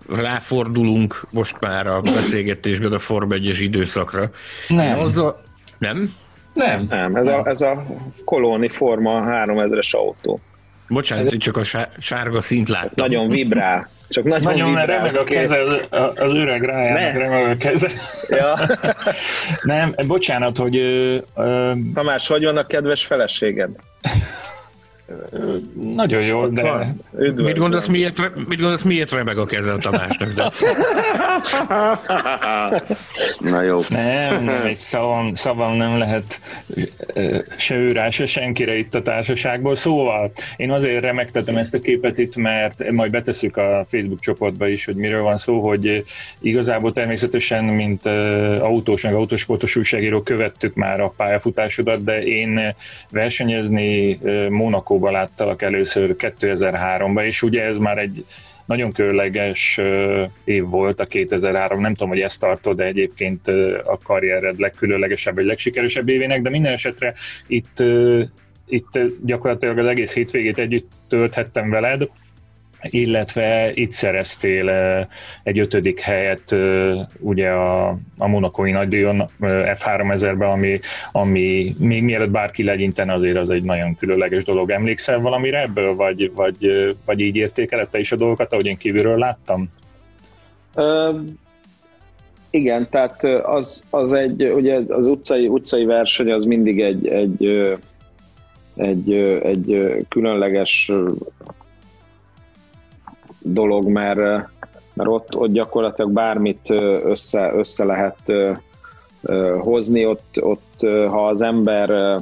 ráfordulunk 0.09 1.27
most 1.31 1.57
már 1.61 1.87
a 1.87 2.01
beszélgetésben 2.01 2.93
a 2.93 2.99
Form 2.99 3.33
1 3.33 3.61
időszakra. 3.61 4.31
Nem. 4.69 4.99
Azzal... 4.99 5.43
Nem? 5.79 6.15
Nem. 6.53 6.87
Nem, 6.89 7.17
ez, 7.17 7.27
nem. 7.27 7.41
A, 7.41 7.49
ez 7.49 7.63
a 7.63 7.83
kolóni 8.25 8.69
Forma 8.69 9.25
3000-es 9.27 9.91
autó. 9.91 10.41
Bocsánat, 10.89 11.27
ez 11.27 11.39
csak 11.39 11.57
a 11.57 11.63
sárga 11.99 12.41
szint 12.41 12.69
láttam. 12.69 12.93
Nagyon 12.95 13.29
vibrál. 13.29 13.89
Csak 14.09 14.25
nagyon, 14.25 14.43
nagyon 14.43 14.71
mert 14.71 14.89
remeg 14.89 15.17
a 15.17 15.25
keze, 15.25 15.59
az, 15.59 15.81
az 16.17 16.33
öreg 16.33 16.63
rájának 16.63 17.13
remeg 17.13 17.51
a 17.51 17.57
keze. 17.57 17.89
Ja. 18.29 18.55
nem, 19.63 19.95
bocsánat, 20.07 20.57
hogy... 20.57 20.77
Ö, 21.37 21.73
Tamás, 21.95 22.29
hogy 22.29 22.45
van 22.45 22.57
a 22.57 22.67
kedves 22.67 23.07
feleséged? 23.07 23.71
Nagyon 25.95 26.23
jó, 26.23 26.47
de... 26.47 26.95
Mit 27.37 27.59
gondolsz, 27.59 27.87
miért, 27.87 28.19
mit 28.49 28.59
gondolsz, 28.59 28.83
miért 28.83 29.11
remeg 29.11 29.39
a 29.39 29.47
keze 29.47 29.73
a 29.73 29.79
Tamásnak? 29.79 30.33
De... 30.33 30.51
Na 33.39 33.63
jó. 33.63 33.81
Nem, 33.89 34.45
nem 34.45 34.67
egy 34.67 34.77
szavam, 34.77 35.35
szavam 35.35 35.77
nem 35.77 35.99
lehet 35.99 36.41
se 37.57 37.75
őrá, 37.75 38.11
se 38.11 38.27
senkire 38.27 38.79
itt 38.79 38.95
a 38.95 39.03
társaságból. 39.03 39.75
Szóval 39.75 40.31
én 40.57 40.71
azért 40.71 41.03
remektetem 41.03 41.57
ezt 41.57 41.75
a 41.75 41.81
képet 41.81 42.19
itt, 42.19 42.37
mert 42.37 42.91
majd 42.91 43.11
beteszük 43.11 43.57
a 43.57 43.85
Facebook 43.87 44.21
csoportba 44.21 44.69
is, 44.69 44.85
hogy 44.85 44.95
miről 44.95 45.23
van 45.23 45.37
szó, 45.37 45.61
hogy 45.61 46.05
igazából 46.41 46.93
természetesen, 46.93 47.65
mint 47.65 48.07
autós, 48.61 49.03
meg 49.03 49.15
autósportos 49.15 49.77
újságíró 49.77 50.23
követtük 50.23 50.75
már 50.75 51.01
a 51.01 51.13
pályafutásodat, 51.17 52.05
de 52.05 52.23
én 52.23 52.75
versenyezni 53.11 54.19
Monaco 54.49 54.99
Mexikóba 55.03 55.11
láttalak 55.11 55.63
először 55.63 56.15
2003-ban, 56.19 57.25
és 57.25 57.43
ugye 57.43 57.63
ez 57.63 57.79
már 57.79 57.99
egy 57.99 58.25
nagyon 58.65 58.93
különleges 58.93 59.81
év 60.45 60.65
volt 60.65 61.01
a 61.01 61.07
2003, 61.07 61.81
nem 61.81 61.93
tudom, 61.95 62.09
hogy 62.09 62.21
ezt 62.21 62.41
tartod, 62.41 62.77
de 62.77 62.85
egyébként 62.85 63.49
a 63.85 63.99
karriered 64.03 64.59
legkülönlegesebb 64.59 65.35
vagy 65.35 65.45
legsikeresebb 65.45 66.09
évének, 66.09 66.43
de 66.43 66.51
minden 66.51 66.73
esetre 66.73 67.15
itt 67.47 67.83
itt 68.69 68.99
gyakorlatilag 69.25 69.79
az 69.79 69.87
egész 69.87 70.15
hétvégét 70.15 70.59
együtt 70.59 70.91
tölthettem 71.09 71.71
veled, 71.71 72.09
illetve 72.83 73.71
itt 73.75 73.93
szereztél 73.93 74.69
egy 75.43 75.59
ötödik 75.59 76.01
helyet 76.01 76.57
ugye 77.19 77.51
a, 77.51 77.89
a 78.19 78.27
Monakói 78.27 78.71
nagydíjon 78.71 79.29
F3000-ben, 79.41 80.51
ami, 80.51 80.81
ami 81.13 81.75
még 81.79 82.03
mielőtt 82.03 82.31
bárki 82.31 82.65
legyintene, 82.65 83.13
azért 83.13 83.37
az 83.37 83.51
egy 83.51 83.63
nagyon 83.63 83.95
különleges 83.95 84.45
dolog. 84.45 84.71
Emlékszel 84.71 85.21
valamire 85.21 85.61
ebből, 85.63 85.95
vagy, 85.95 86.33
vagy, 86.35 86.97
vagy 87.07 87.21
így 87.21 87.37
értékelette 87.37 87.99
is 87.99 88.13
a 88.13 88.17
dolgokat, 88.17 88.53
ahogy 88.53 88.67
én 88.67 88.77
kívülről 88.77 89.19
láttam? 89.19 89.71
Ö, 90.75 91.11
igen, 92.51 92.89
tehát 92.91 93.25
az, 93.43 93.87
az 93.91 94.13
egy, 94.13 94.43
ugye 94.45 94.81
az 94.89 95.07
utcai, 95.07 95.49
utcai 95.49 95.85
verseny 95.85 96.33
az 96.33 96.45
mindig 96.45 96.81
egy, 96.81 97.07
egy, 97.09 97.77
egy, 98.77 99.13
egy 99.43 99.97
különleges 100.09 100.93
dolog, 103.43 103.87
mert, 103.87 104.19
mert 104.93 105.09
ott, 105.09 105.37
ott 105.37 105.53
gyakorlatilag 105.53 106.13
bármit 106.13 106.71
össze, 107.05 107.53
össze 107.55 107.85
lehet 107.85 108.33
hozni, 109.59 110.07
ott, 110.07 110.43
ott 110.43 110.81
ha 111.09 111.27
az 111.27 111.43
ember 111.43 112.21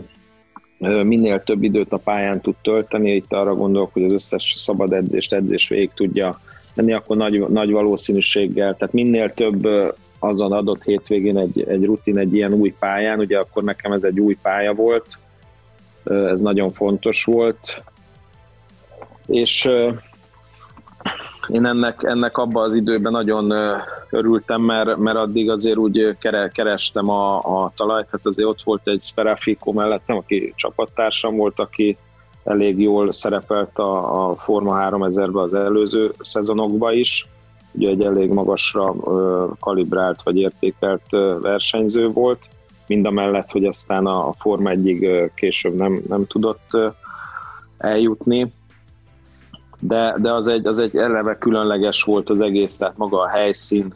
minél 1.02 1.42
több 1.42 1.62
időt 1.62 1.92
a 1.92 1.96
pályán 1.96 2.40
tud 2.40 2.54
tölteni, 2.62 3.14
itt 3.14 3.32
arra 3.32 3.54
gondolok, 3.54 3.92
hogy 3.92 4.04
az 4.04 4.12
összes 4.12 4.54
szabad 4.58 4.92
edzést, 4.92 5.32
edzés 5.32 5.68
végig 5.68 5.90
tudja 5.94 6.40
menni, 6.74 6.92
akkor 6.92 7.16
nagy, 7.16 7.48
nagy 7.48 7.70
valószínűséggel, 7.70 8.76
tehát 8.76 8.94
minél 8.94 9.34
több 9.34 9.68
azon 10.18 10.52
adott 10.52 10.82
hétvégén 10.82 11.38
egy, 11.38 11.64
egy 11.68 11.84
rutin 11.84 12.18
egy 12.18 12.34
ilyen 12.34 12.52
új 12.52 12.74
pályán, 12.78 13.18
ugye 13.18 13.38
akkor 13.38 13.62
nekem 13.62 13.92
ez 13.92 14.02
egy 14.02 14.20
új 14.20 14.36
pálya 14.42 14.74
volt, 14.74 15.18
ez 16.04 16.40
nagyon 16.40 16.72
fontos 16.72 17.24
volt, 17.24 17.82
és 19.26 19.68
én 21.52 21.66
ennek, 21.66 22.02
ennek 22.02 22.38
abban 22.38 22.64
az 22.64 22.74
időben 22.74 23.12
nagyon 23.12 23.52
örültem, 24.10 24.62
mert, 24.62 24.96
mert 24.96 25.16
addig 25.16 25.50
azért 25.50 25.76
úgy 25.76 26.16
kerestem 26.52 27.08
a, 27.08 27.38
a 27.38 27.72
talajt, 27.76 28.08
hát 28.10 28.26
azért 28.26 28.48
ott 28.48 28.62
volt 28.64 28.88
egy 28.88 29.02
Sferafico 29.02 29.72
mellettem, 29.72 30.16
aki 30.16 30.52
csapattársam 30.56 31.36
volt, 31.36 31.60
aki 31.60 31.96
elég 32.44 32.80
jól 32.80 33.12
szerepelt 33.12 33.78
a, 33.78 34.28
a 34.28 34.34
Forma 34.34 34.88
3000-ben 34.90 35.42
az 35.42 35.54
előző 35.54 36.12
szezonokban 36.18 36.92
is, 36.92 37.26
ugye 37.72 37.88
egy 37.88 38.02
elég 38.02 38.30
magasra 38.30 38.94
kalibrált 39.60 40.22
vagy 40.22 40.36
értékelt 40.36 41.10
versenyző 41.40 42.08
volt, 42.08 42.48
mind 42.86 43.06
a 43.06 43.10
mellett, 43.10 43.50
hogy 43.50 43.64
aztán 43.64 44.06
a 44.06 44.32
Forma 44.32 44.70
egyig 44.70 45.30
később 45.34 45.74
nem, 45.74 46.02
nem 46.08 46.26
tudott 46.26 46.76
eljutni, 47.78 48.52
de, 49.80 50.14
de 50.18 50.32
az, 50.32 50.48
egy, 50.48 50.66
az 50.66 50.78
egy 50.78 50.96
eleve 50.96 51.38
különleges 51.38 52.02
volt 52.02 52.30
az 52.30 52.40
egész, 52.40 52.76
tehát 52.76 52.96
maga 52.96 53.20
a 53.20 53.28
helyszín, 53.28 53.94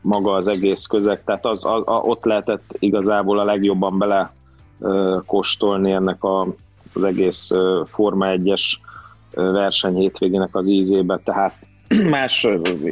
maga 0.00 0.32
az 0.32 0.48
egész 0.48 0.86
közeg, 0.86 1.24
tehát 1.24 1.44
az, 1.44 1.66
a, 1.66 1.82
a, 1.84 2.00
ott 2.00 2.24
lehetett 2.24 2.76
igazából 2.78 3.38
a 3.38 3.44
legjobban 3.44 3.98
bele 3.98 4.32
kóstolni 5.26 5.92
ennek 5.92 6.24
a, 6.24 6.46
az 6.94 7.04
egész 7.04 7.50
Forma 7.84 8.26
1-es 8.28 8.62
verseny 9.30 9.96
hétvégének 9.96 10.54
az 10.54 10.68
ízébe, 10.68 11.20
tehát 11.24 11.54
más 12.10 12.46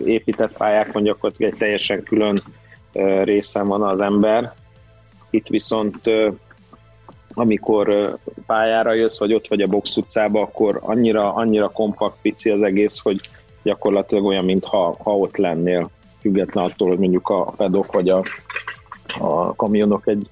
épített 0.05 0.57
pályákon 0.57 1.02
gyakorlatilag 1.02 1.52
egy 1.52 1.59
teljesen 1.59 2.02
külön 2.02 2.38
részen 3.22 3.66
van 3.66 3.82
az 3.82 4.00
ember. 4.00 4.52
Itt 5.30 5.46
viszont 5.46 6.00
amikor 7.35 8.16
pályára 8.47 8.93
jössz, 8.93 9.18
vagy 9.18 9.35
ott 9.35 9.49
vagy 9.49 9.61
a 9.61 9.66
box 9.66 9.97
utcába, 9.97 10.41
akkor 10.41 10.78
annyira, 10.82 11.35
annyira 11.35 11.68
kompakt, 11.68 12.16
pici 12.22 12.51
az 12.51 12.62
egész, 12.62 12.99
hogy 12.99 13.20
gyakorlatilag 13.62 14.24
olyan, 14.24 14.45
mintha 14.45 14.97
ha 15.03 15.16
ott 15.16 15.37
lennél, 15.37 15.91
független 16.20 16.64
attól, 16.64 16.89
hogy 16.89 16.99
mondjuk 16.99 17.28
a 17.28 17.45
pedok 17.57 17.93
vagy 17.93 18.09
a, 18.09 18.24
a 19.18 19.55
kamionok 19.55 20.07
egy, 20.07 20.26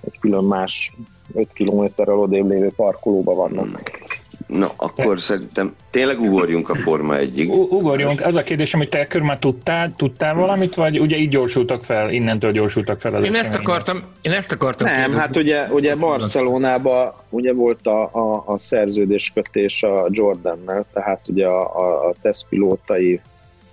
egy 0.00 0.18
külön 0.20 0.44
más 0.44 0.92
5 1.34 1.52
kilométerrel 1.52 2.18
odébb 2.18 2.50
lévő 2.50 2.72
parkolóban 2.76 3.36
vannak. 3.36 4.05
Na, 4.46 4.70
akkor 4.76 5.20
szerintem 5.20 5.74
tényleg 5.90 6.20
ugorjunk 6.20 6.68
a 6.68 6.74
Forma 6.74 7.16
egyig. 7.16 7.52
Ugorjunk. 7.52 8.20
Az 8.20 8.34
a 8.34 8.42
kérdés, 8.42 8.74
amit 8.74 8.90
te 8.90 9.06
körül 9.06 9.26
már 9.26 9.38
tudtál, 9.38 9.94
tudtál 9.96 10.34
valamit, 10.34 10.74
vagy 10.74 11.00
ugye 11.00 11.16
így 11.16 11.28
gyorsultak 11.28 11.82
fel, 11.84 12.12
innentől 12.12 12.52
gyorsultak 12.52 13.00
fel 13.00 13.14
az 13.14 13.24
én 13.24 13.34
ezt 13.34 13.54
akartam, 13.54 14.02
én 14.22 14.32
ezt 14.32 14.52
akartam 14.52 14.86
Nem, 14.86 14.96
kérdezni. 14.96 15.20
hát 15.20 15.36
ugye, 15.36 15.66
ugye 15.70 15.94
Barcelonában 15.94 17.12
ugye 17.30 17.52
volt 17.52 17.86
a, 17.86 18.02
a, 18.02 18.42
a 18.46 18.58
szerződéskötés 18.58 19.82
a 19.82 20.06
Jordannel, 20.10 20.84
tehát 20.92 21.20
ugye 21.28 21.46
a, 21.46 21.78
a, 21.78 22.08
a 22.08 22.14
tesztpilótai 22.22 23.20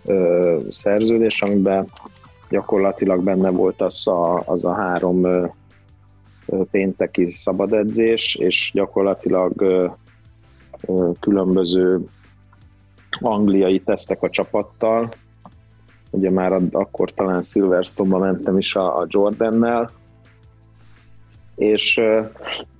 ö, 0.05 0.57
szerződés, 0.69 1.41
amiben 1.41 1.87
gyakorlatilag 2.49 3.23
benne 3.23 3.49
volt 3.49 3.81
az 3.81 4.07
a, 4.07 4.43
az 4.45 4.65
a 4.65 4.73
három 4.73 5.25
ö, 5.25 5.45
pénteki 6.71 7.31
szabadedzés, 7.31 8.35
és 8.35 8.71
gyakorlatilag 8.73 9.61
ö, 9.61 9.85
különböző 11.19 11.99
angliai 13.19 13.79
tesztek 13.79 14.21
a 14.21 14.29
csapattal. 14.29 15.09
Ugye 16.09 16.29
már 16.29 16.61
akkor 16.71 17.13
talán 17.13 17.41
Silverstone-ba 17.41 18.17
mentem 18.17 18.57
is 18.57 18.75
a, 18.75 18.97
a 18.97 19.05
Jordannel, 19.09 19.91
és, 21.55 22.01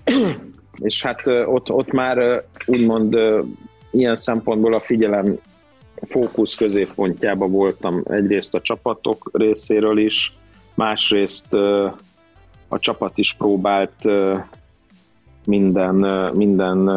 és 0.88 1.04
hát 1.04 1.28
ott, 1.28 1.72
ott 1.72 1.91
már 1.91 2.43
úgymond 2.66 3.18
ilyen 3.91 4.16
szempontból 4.16 4.74
a 4.74 4.80
figyelem 4.80 5.38
fókusz 5.95 6.56
középpontjába 6.56 7.47
voltam 7.47 8.01
egyrészt 8.06 8.56
a 8.56 8.62
csapatok 8.62 9.30
részéről 9.34 9.97
is, 9.97 10.38
másrészt 10.74 11.54
a 12.68 12.80
csapat 12.80 13.18
is 13.18 13.34
próbált 13.34 14.10
minden, 15.45 15.95
minden 16.36 16.89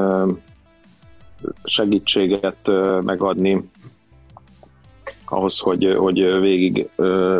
segítséget 1.64 2.70
megadni 3.02 3.70
ahhoz, 5.24 5.58
hogy, 5.58 5.94
hogy 5.96 6.40
végig 6.40 6.88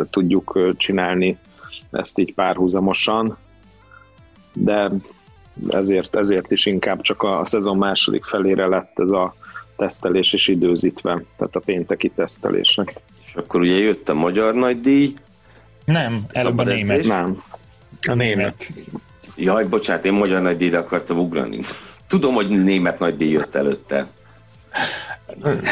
tudjuk 0.09 0.73
csinálni 0.77 1.37
ezt 1.91 2.19
így 2.19 2.33
párhuzamosan, 2.33 3.37
de 4.53 4.91
ezért, 5.69 6.15
ezért 6.15 6.51
is 6.51 6.65
inkább 6.65 7.01
csak 7.01 7.23
a 7.23 7.45
szezon 7.45 7.77
második 7.77 8.23
felére 8.23 8.67
lett 8.67 8.99
ez 8.99 9.09
a 9.09 9.35
tesztelés 9.75 10.33
és 10.33 10.47
időzítve, 10.47 11.23
tehát 11.37 11.55
a 11.55 11.59
pénteki 11.59 12.09
tesztelésnek. 12.15 12.93
És 13.25 13.35
akkor 13.35 13.61
ugye 13.61 13.77
jött 13.77 14.09
a 14.09 14.13
magyar 14.13 14.53
nagydíj. 14.53 15.13
Nem, 15.85 16.25
előbb 16.27 16.57
a 16.57 16.63
német. 16.63 17.05
Nem, 17.05 17.43
a 18.07 18.13
német. 18.13 18.71
Jaj, 19.35 19.65
bocsánat, 19.65 20.05
én 20.05 20.13
magyar 20.13 20.41
nagydíjra 20.41 20.79
akartam 20.79 21.19
ugrani. 21.19 21.59
Tudom, 22.07 22.33
hogy 22.33 22.49
német 22.49 22.99
nagy 22.99 23.15
díj 23.15 23.31
jött 23.31 23.55
előtte. 23.55 24.07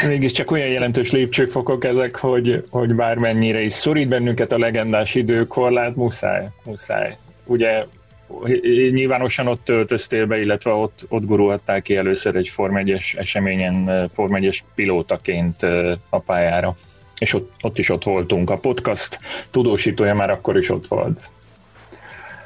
Mégis 0.06 0.32
csak 0.32 0.50
olyan 0.50 0.68
jelentős 0.68 1.10
lépcsőfokok 1.10 1.84
ezek, 1.84 2.16
hogy, 2.16 2.64
hogy 2.70 2.94
bármennyire 2.94 3.60
is 3.60 3.72
szorít 3.72 4.08
bennünket 4.08 4.52
a 4.52 4.58
legendás 4.58 5.14
időkorlát, 5.14 5.96
muszáj, 5.96 6.48
muszáj. 6.64 7.16
Ugye 7.44 7.84
nyilvánosan 8.90 9.46
ott 9.46 9.64
töltöztél 9.64 10.26
be, 10.26 10.38
illetve 10.38 10.70
ott, 10.70 11.06
ott 11.08 11.24
gurulhattál 11.24 11.82
ki 11.82 11.96
először 11.96 12.36
egy 12.36 12.48
Form 12.48 12.76
1 12.76 13.14
eseményen 13.16 14.08
Form 14.08 14.34
1 14.34 14.64
pilótaként 14.74 15.62
a 16.08 16.18
pályára. 16.18 16.76
És 17.18 17.34
ott, 17.34 17.52
ott 17.60 17.78
is 17.78 17.88
ott 17.88 18.04
voltunk. 18.04 18.50
A 18.50 18.58
podcast 18.58 19.18
tudósítója 19.50 20.14
már 20.14 20.30
akkor 20.30 20.56
is 20.56 20.70
ott 20.70 20.86
volt. 20.86 21.30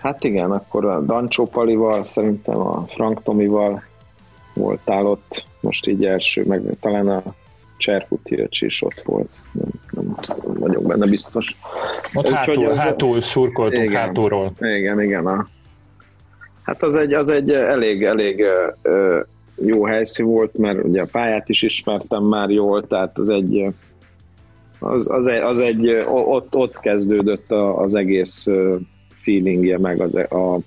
Hát 0.00 0.24
igen, 0.24 0.50
akkor 0.50 0.84
a 0.84 1.00
Dancsó 1.00 1.46
Palival, 1.46 2.04
szerintem 2.04 2.56
a 2.58 2.84
Frank 2.86 3.22
Tomival 3.22 3.82
voltál 4.54 5.06
ott, 5.06 5.44
most 5.60 5.86
így 5.86 6.04
első, 6.04 6.44
meg 6.46 6.62
talán 6.80 7.08
a 7.08 7.22
Cserputi 7.76 8.46
is 8.50 8.82
ott 8.82 9.02
volt, 9.04 9.30
nem, 9.52 9.66
nem 9.90 10.14
tudom, 10.20 10.54
vagyok 10.54 10.86
benne 10.86 11.06
biztos. 11.06 11.56
Ott 12.14 12.26
Úgy, 12.26 12.32
hátul, 12.32 12.68
az, 12.68 12.78
hátul 12.78 13.20
szurkoltunk 13.20 13.84
igen, 13.84 14.00
hátulról. 14.00 14.52
Igen, 14.60 15.02
igen. 15.02 15.26
A, 15.26 15.48
hát 16.62 16.82
az 16.82 16.96
egy, 16.96 17.12
az 17.12 17.28
egy 17.28 17.50
elég, 17.50 18.04
elég 18.04 18.44
ö, 18.82 19.20
jó 19.64 19.84
helyszín 19.84 20.26
volt, 20.26 20.58
mert 20.58 20.84
ugye 20.84 21.02
a 21.02 21.08
pályát 21.12 21.48
is 21.48 21.62
ismertem 21.62 22.22
már 22.22 22.50
jól, 22.50 22.86
tehát 22.86 23.18
az 23.18 23.28
egy 23.28 23.74
az, 24.78 25.10
az 25.10 25.26
egy, 25.26 25.40
az 25.40 25.58
egy 25.58 25.88
ott, 26.08 26.54
ott 26.54 26.80
kezdődött 26.80 27.50
az 27.76 27.94
egész 27.94 28.46
feelingje, 29.30 29.78
meg 29.78 30.00
az, 30.00 30.14
a, 30.14 30.58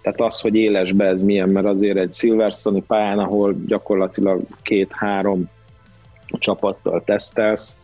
tehát 0.00 0.20
az, 0.20 0.40
hogy 0.40 0.54
élesbe 0.54 1.04
ez 1.04 1.22
milyen, 1.22 1.48
mert 1.48 1.66
azért 1.66 1.96
egy 1.96 2.14
Silverstone 2.14 2.80
pályán, 2.86 3.18
ahol 3.18 3.54
gyakorlatilag 3.66 4.42
két-három 4.62 5.50
csapattal 6.26 7.02
tesztelsz, 7.04 7.76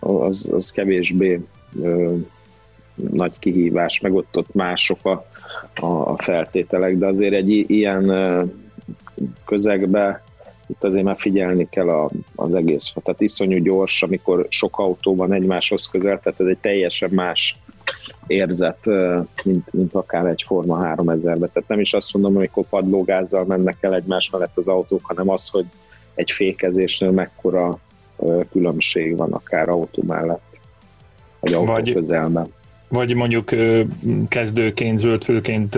az, 0.00 0.50
az 0.54 0.70
kevésbé 0.70 1.40
ö, 1.82 2.14
nagy 2.94 3.32
kihívás, 3.38 4.00
meg 4.00 4.14
ott, 4.14 4.36
ott 4.36 4.54
mások 4.54 5.04
a, 5.04 5.24
a 5.80 6.22
feltételek, 6.22 6.96
de 6.96 7.06
azért 7.06 7.34
egy 7.34 7.70
ilyen 7.70 8.12
közegbe 9.44 10.24
itt 10.66 10.84
azért 10.84 11.04
már 11.04 11.16
figyelni 11.18 11.68
kell 11.70 11.88
a, 11.88 12.10
az 12.34 12.54
egész. 12.54 12.92
Tehát 13.04 13.20
iszonyú 13.20 13.62
gyors, 13.62 14.02
amikor 14.02 14.46
sok 14.48 14.78
autó 14.78 15.16
van 15.16 15.32
egymáshoz 15.32 15.86
közel, 15.86 16.20
tehát 16.20 16.40
ez 16.40 16.46
egy 16.46 16.58
teljesen 16.58 17.10
más 17.12 17.56
érzet, 18.26 18.78
mint, 19.44 19.72
mint 19.72 19.94
akár 19.94 20.26
egy 20.26 20.44
Forma 20.46 20.94
3000-be. 20.96 21.46
Tehát 21.46 21.68
nem 21.68 21.80
is 21.80 21.92
azt 21.92 22.12
mondom, 22.12 22.36
amikor 22.36 22.64
padlógázzal 22.68 23.44
mennek 23.44 23.76
el 23.80 23.94
egymás 23.94 24.30
mellett 24.32 24.56
az 24.56 24.68
autók, 24.68 25.00
hanem 25.02 25.30
az, 25.30 25.48
hogy 25.48 25.64
egy 26.14 26.30
fékezésnél 26.30 27.10
mekkora 27.10 27.78
különbség 28.50 29.16
van 29.16 29.32
akár 29.32 29.68
autó 29.68 30.02
mellett, 30.06 30.60
vagy 31.40 31.52
autó 31.52 31.72
vagy, 31.72 31.92
közelben. 31.92 32.52
Vagy 32.88 33.14
mondjuk 33.14 33.50
kezdőként, 34.28 34.98
zöldfőként 34.98 35.74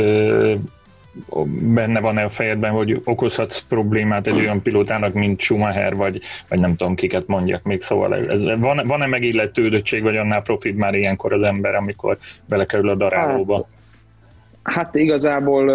benne 1.75 2.01
van-e 2.01 2.25
a 2.25 2.29
fejedben, 2.29 2.71
hogy 2.71 3.01
okozhatsz 3.05 3.61
problémát 3.69 4.27
egy 4.27 4.39
olyan 4.39 4.63
pilótának, 4.63 5.13
mint 5.13 5.41
Schumacher, 5.41 5.97
vagy, 5.97 6.21
vagy 6.49 6.59
nem 6.59 6.77
tudom, 6.77 6.95
kiket 6.95 7.27
mondjak 7.27 7.63
még, 7.63 7.83
szóval 7.83 8.15
ez, 8.15 8.43
van, 8.61 8.81
van-e 8.87 9.07
megilletődöttség, 9.07 10.03
vagy 10.03 10.17
annál 10.17 10.43
profit 10.43 10.77
már 10.77 10.95
ilyenkor 10.95 11.33
az 11.33 11.43
ember, 11.43 11.75
amikor 11.75 12.19
belekerül 12.47 12.89
a 12.89 12.95
darálóba? 12.95 13.67
Hát, 14.63 14.75
hát 14.75 14.95
igazából 14.95 15.71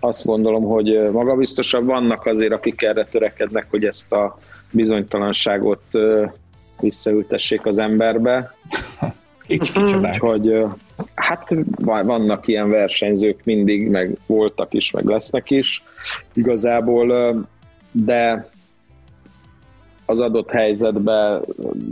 azt 0.00 0.24
gondolom, 0.24 0.64
hogy 0.64 1.10
magabiztosabb 1.12 1.84
vannak 1.84 2.26
azért, 2.26 2.52
akik 2.52 2.82
erre 2.82 3.04
törekednek, 3.04 3.66
hogy 3.70 3.84
ezt 3.84 4.12
a 4.12 4.36
bizonytalanságot 4.72 5.82
visszaültessék 6.80 7.66
az 7.66 7.78
emberbe. 7.78 8.54
Hogy, 10.18 10.64
hát 11.14 11.54
vannak 12.04 12.46
ilyen 12.46 12.70
versenyzők 12.70 13.44
mindig, 13.44 13.88
meg 13.88 14.16
voltak 14.26 14.74
is, 14.74 14.90
meg 14.90 15.04
lesznek 15.04 15.50
is 15.50 15.82
igazából, 16.34 17.36
de 17.92 18.50
az 20.06 20.20
adott 20.20 20.50
helyzetben 20.50 21.42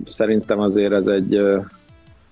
szerintem 0.09 0.59
azért 0.59 0.93
ez 0.93 1.07
egy, 1.07 1.35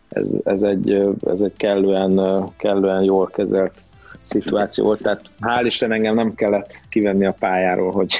ez, 0.08 0.28
ez 0.44 0.62
egy, 0.62 1.08
ez 1.26 1.40
egy 1.40 1.52
kellően, 1.56 2.44
kellően 2.56 3.02
jól 3.02 3.26
kezelt 3.26 3.74
szituáció 4.22 4.84
volt, 4.84 5.02
tehát 5.02 5.20
hál' 5.40 5.64
Isten 5.64 5.92
engem 5.92 6.14
nem 6.14 6.34
kellett 6.34 6.80
kivenni 6.88 7.26
a 7.26 7.34
pályáról, 7.38 7.92
hogy 7.92 8.12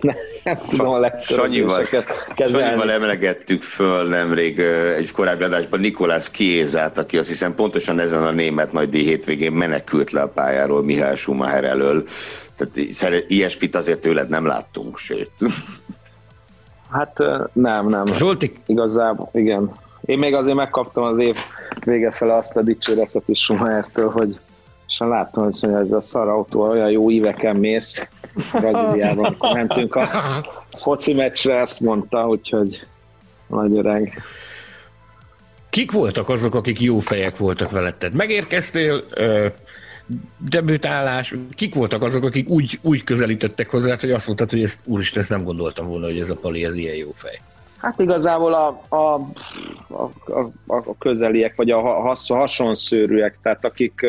nem, 0.00 0.16
nem 0.44 0.56
tudom 0.70 0.88
a 0.88 1.20
Sanyival, 1.20 1.88
Sanyival 2.36 2.90
emlegettük 2.90 3.62
föl 3.62 4.08
nemrég 4.08 4.58
egy 4.96 5.12
korábbi 5.12 5.44
adásban 5.44 5.80
Nikolás 5.80 6.30
Kiézát, 6.30 6.98
aki 6.98 7.18
azt 7.18 7.28
hiszem 7.28 7.54
pontosan 7.54 7.98
ezen 7.98 8.22
a 8.22 8.30
német 8.30 8.72
nagy 8.72 8.94
hétvégén 8.94 9.52
menekült 9.52 10.10
le 10.10 10.20
a 10.20 10.28
pályáról 10.28 10.84
Mihály 10.84 11.16
Schumacher 11.16 11.64
elől. 11.64 12.04
Tehát 12.56 13.24
ilyesmit 13.28 13.76
azért 13.76 14.00
tőled 14.00 14.28
nem 14.28 14.46
láttunk, 14.46 14.98
sőt. 14.98 15.30
Hát 16.90 17.18
nem, 17.52 17.88
nem. 17.88 18.06
Zsolti? 18.14 18.52
Igazából, 18.66 19.28
igen. 19.32 19.74
Én 20.04 20.18
még 20.18 20.34
azért 20.34 20.56
megkaptam 20.56 21.02
az 21.02 21.18
év 21.18 21.36
vége 21.84 22.10
fele 22.10 22.34
azt 22.34 22.56
a 22.56 22.62
dicséretet 22.62 23.22
is 23.26 23.40
Schumachertől, 23.40 24.10
hogy 24.10 24.38
és 24.90 24.98
láttam, 24.98 25.44
hogy 25.44 25.70
ez 25.70 25.92
a 25.92 26.00
szar 26.00 26.28
autó 26.28 26.60
olyan 26.60 26.90
jó 26.90 27.10
éveken 27.10 27.56
mész 27.56 28.06
Brazíliában, 28.52 29.24
amikor 29.24 29.52
mentünk 29.52 29.94
a 29.94 30.08
foci 30.78 31.14
meccsre, 31.14 31.58
ezt 31.58 31.80
mondta, 31.80 32.26
úgyhogy 32.26 32.86
nagy 33.46 33.76
öreg. 33.76 34.22
Kik 35.70 35.92
voltak 35.92 36.28
azok, 36.28 36.54
akik 36.54 36.80
jó 36.80 36.98
fejek 36.98 37.36
voltak 37.36 37.70
veletted? 37.70 38.12
Megérkeztél, 38.12 39.02
ö, 39.10 39.46
debütálás, 40.38 41.34
kik 41.54 41.74
voltak 41.74 42.02
azok, 42.02 42.24
akik 42.24 42.48
úgy, 42.48 42.78
úgy 42.82 43.04
közelítettek 43.04 43.70
hozzá, 43.70 43.96
hogy 44.00 44.10
azt 44.10 44.26
mondtad, 44.26 44.50
hogy 44.50 44.62
ezt, 44.62 44.78
úristen, 44.84 45.20
ezt 45.20 45.30
nem 45.30 45.44
gondoltam 45.44 45.86
volna, 45.86 46.06
hogy 46.06 46.18
ez 46.18 46.30
a 46.30 46.36
Pali, 46.36 46.64
ez 46.64 46.74
ilyen 46.74 46.94
jó 46.94 47.10
fej. 47.14 47.40
Hát 47.76 48.00
igazából 48.00 48.54
a, 48.54 48.82
a, 48.88 49.14
a, 49.88 50.02
a, 50.26 50.50
a 50.66 50.98
közeliek, 50.98 51.56
vagy 51.56 51.70
a 51.70 51.80
has, 51.80 52.28
hasonszőrűek, 52.28 53.38
tehát 53.42 53.64
akik, 53.64 54.06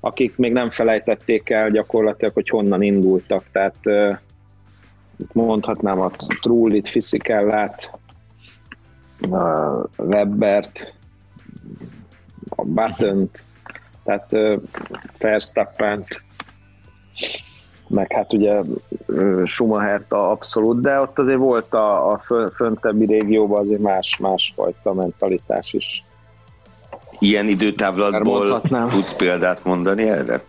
akik 0.00 0.36
még 0.36 0.52
nem 0.52 0.70
felejtették 0.70 1.50
el 1.50 1.70
gyakorlatilag, 1.70 2.34
hogy 2.34 2.48
honnan 2.48 2.82
indultak. 2.82 3.44
Tehát 3.52 3.76
mondhatnám 5.32 6.00
a 6.00 6.10
Trullit, 6.40 6.88
Fiszikellát, 6.88 7.90
Webbert, 9.96 10.94
a 12.48 12.64
button 12.64 13.30
tehát 14.06 14.60
Verstappent, 15.18 16.22
meg 17.88 18.12
hát 18.12 18.32
ugye 18.32 18.60
Schumachert 19.44 20.12
abszolút, 20.12 20.80
de 20.80 21.00
ott 21.00 21.18
azért 21.18 21.38
volt 21.38 21.74
a, 21.74 22.10
a 22.12 22.20
föntebbi 22.54 23.06
régióban 23.06 23.60
azért 23.60 23.80
más, 23.80 24.18
másfajta 24.18 24.92
mentalitás 24.92 25.72
is. 25.72 26.04
Ilyen 27.18 27.48
időtávlatból 27.48 28.60
tudsz 28.90 29.14
példát 29.14 29.64
mondani 29.64 30.02
erre? 30.02 30.42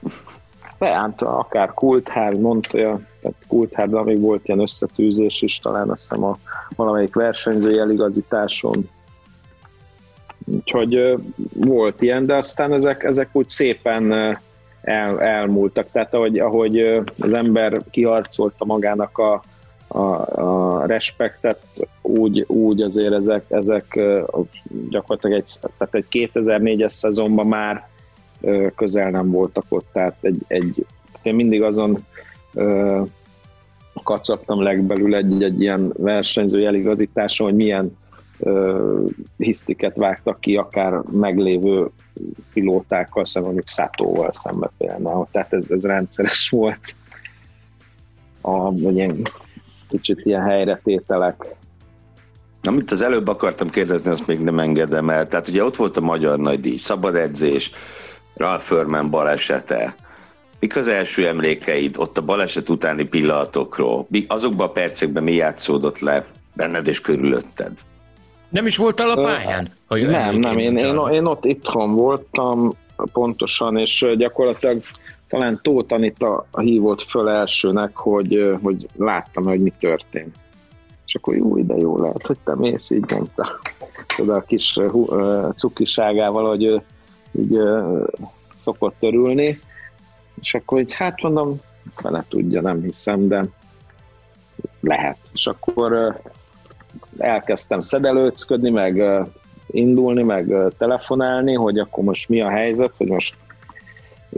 Hát 0.80 1.22
akár 1.22 1.74
Kulthár, 1.74 2.34
Montoya, 2.34 3.00
tehát 3.22 3.38
Kulthárban 3.48 4.04
még 4.04 4.20
volt 4.22 4.48
ilyen 4.48 4.60
összetűzés 4.60 5.42
is, 5.42 5.60
talán 5.60 5.90
azt 5.90 6.02
hiszem 6.02 6.24
a 6.24 6.38
valamelyik 6.76 7.16
versenyzői 7.16 7.80
eligazításon. 7.80 8.90
Úgyhogy 10.46 11.18
volt 11.54 12.02
ilyen, 12.02 12.26
de 12.26 12.36
aztán 12.36 12.74
ezek, 12.74 13.04
ezek 13.04 13.30
úgy 13.32 13.50
szépen 13.50 14.12
el, 14.82 15.22
elmúltak. 15.22 15.92
Tehát 15.92 16.14
ahogy, 16.14 16.40
ahogy 16.40 16.80
az 17.20 17.34
ember 17.34 17.82
kiharcolta 17.92 18.66
magának 18.66 19.18
a, 19.18 19.44
a, 19.88 20.00
a 20.42 20.86
respektet, 20.86 21.62
úgy, 22.02 22.46
úgy 22.48 22.82
azért 22.82 23.14
ezek, 23.14 23.46
ezek 23.48 24.00
gyakorlatilag 24.90 25.38
egy, 25.38 25.52
tehát 25.78 25.96
egy 25.96 26.06
2004-es 26.12 26.90
szezonban 26.90 27.48
már 27.48 27.88
közel 28.76 29.10
nem 29.10 29.32
voltak 29.32 29.66
ott, 29.70 29.88
tehát 29.94 30.18
egy, 30.22 30.42
egy 30.48 30.86
én 31.22 31.36
mindig 31.36 31.62
azon 31.62 32.06
kacaptam 34.04 34.62
legbelül 34.62 35.16
egy, 35.16 35.44
egy 35.44 35.62
ilyen 35.62 35.94
versenyző 35.98 36.66
eligazításon, 36.66 37.48
hogy 37.48 37.56
milyen 37.56 37.96
hisztiket 39.38 39.96
vágtak 39.96 40.40
ki 40.40 40.56
akár 40.56 41.02
meglévő 41.12 41.90
pilótákkal 42.54 43.26
szemben, 43.26 43.52
mondjuk 43.52 43.70
Szátóval 43.70 44.32
szembe 44.32 44.70
például. 44.78 45.28
Tehát 45.32 45.54
ez, 45.54 45.72
ez 45.72 45.86
rendszeres 45.86 46.50
volt. 46.50 46.96
A, 48.42 48.72
ilyen 48.72 49.22
kicsit 49.90 50.26
ilyen 50.26 50.42
helyretételek. 50.42 51.46
Amit 52.64 52.92
az 52.92 53.02
előbb 53.02 53.28
akartam 53.28 53.70
kérdezni, 53.70 54.12
azt 54.12 54.28
még 54.28 54.40
nem 54.40 54.60
engedem 54.60 55.10
el. 55.10 55.28
Tehát 55.28 55.48
ugye 55.48 55.64
ott 55.64 55.76
volt 55.76 55.98
a 55.98 56.02
Magyar 56.02 56.40
Nagydíj, 56.40 56.78
szabad 56.78 57.16
edzés, 57.16 57.72
Ralph 58.36 58.64
Furman 58.64 59.10
balesete. 59.10 59.96
Mik 60.60 60.76
az 60.76 60.88
első 60.88 61.28
emlékeid 61.28 61.98
ott 61.98 62.18
a 62.18 62.22
baleset 62.22 62.70
utáni 62.70 63.04
pillanatokról? 63.04 64.08
Azokban 64.28 64.68
a 64.68 64.72
percekben 64.72 65.24
mi 65.24 65.34
játszódott 65.34 66.00
le 66.00 66.26
benned 66.56 66.88
és 66.88 67.02
körülötted? 67.02 67.72
Nem 68.50 68.68
is 68.68 68.78
voltál 68.78 69.10
a 69.10 69.22
pályán? 69.22 69.70
Ha 69.86 69.98
nem, 69.98 70.36
nem, 70.36 70.58
én, 70.58 70.78
én, 70.78 71.00
én 71.12 71.26
ott 71.26 71.46
itthon 71.46 71.94
voltam 71.94 72.74
pontosan, 73.14 73.78
és 73.78 74.06
gyakorlatilag 74.18 74.82
talán 75.30 75.60
Tóth 75.62 75.94
Anita 75.94 76.46
hívott 76.58 77.02
föl 77.02 77.30
elsőnek, 77.30 77.96
hogy, 77.96 78.58
hogy 78.62 78.88
láttam, 78.98 79.44
hogy 79.44 79.60
mi 79.60 79.74
történt. 79.80 80.36
És 81.06 81.16
akkor 81.16 81.36
jó, 81.36 81.58
ide 81.58 81.76
jó 81.76 81.98
lehet, 81.98 82.26
hogy 82.26 82.38
te 82.44 82.56
mész, 82.56 82.90
így 82.90 83.12
mondta. 83.12 83.48
Tudod, 84.16 84.36
a 84.36 84.42
kis 84.42 84.80
cukiságával, 85.56 86.48
hogy 86.48 86.64
ő 86.64 86.82
így 87.32 87.58
szokott 88.56 88.96
törülni. 89.00 89.60
És 90.42 90.54
akkor 90.54 90.80
így, 90.80 90.94
hát 90.94 91.22
mondom, 91.22 91.60
fele 91.96 92.26
tudja, 92.30 92.62
nem 92.62 92.82
hiszem, 92.82 93.28
de 93.28 93.46
lehet. 94.80 95.18
És 95.34 95.48
akkor 95.48 96.20
elkezdtem 97.18 97.80
szedelőcködni, 97.80 98.70
meg 98.70 99.04
indulni, 99.68 100.24
meg 100.24 100.54
telefonálni, 100.78 101.54
hogy 101.54 101.80
akkor 101.80 102.04
most 102.04 102.30
mi 102.30 102.42
a 102.42 102.50
helyzet, 102.50 102.98
hogy 102.98 103.08
most 103.08 103.36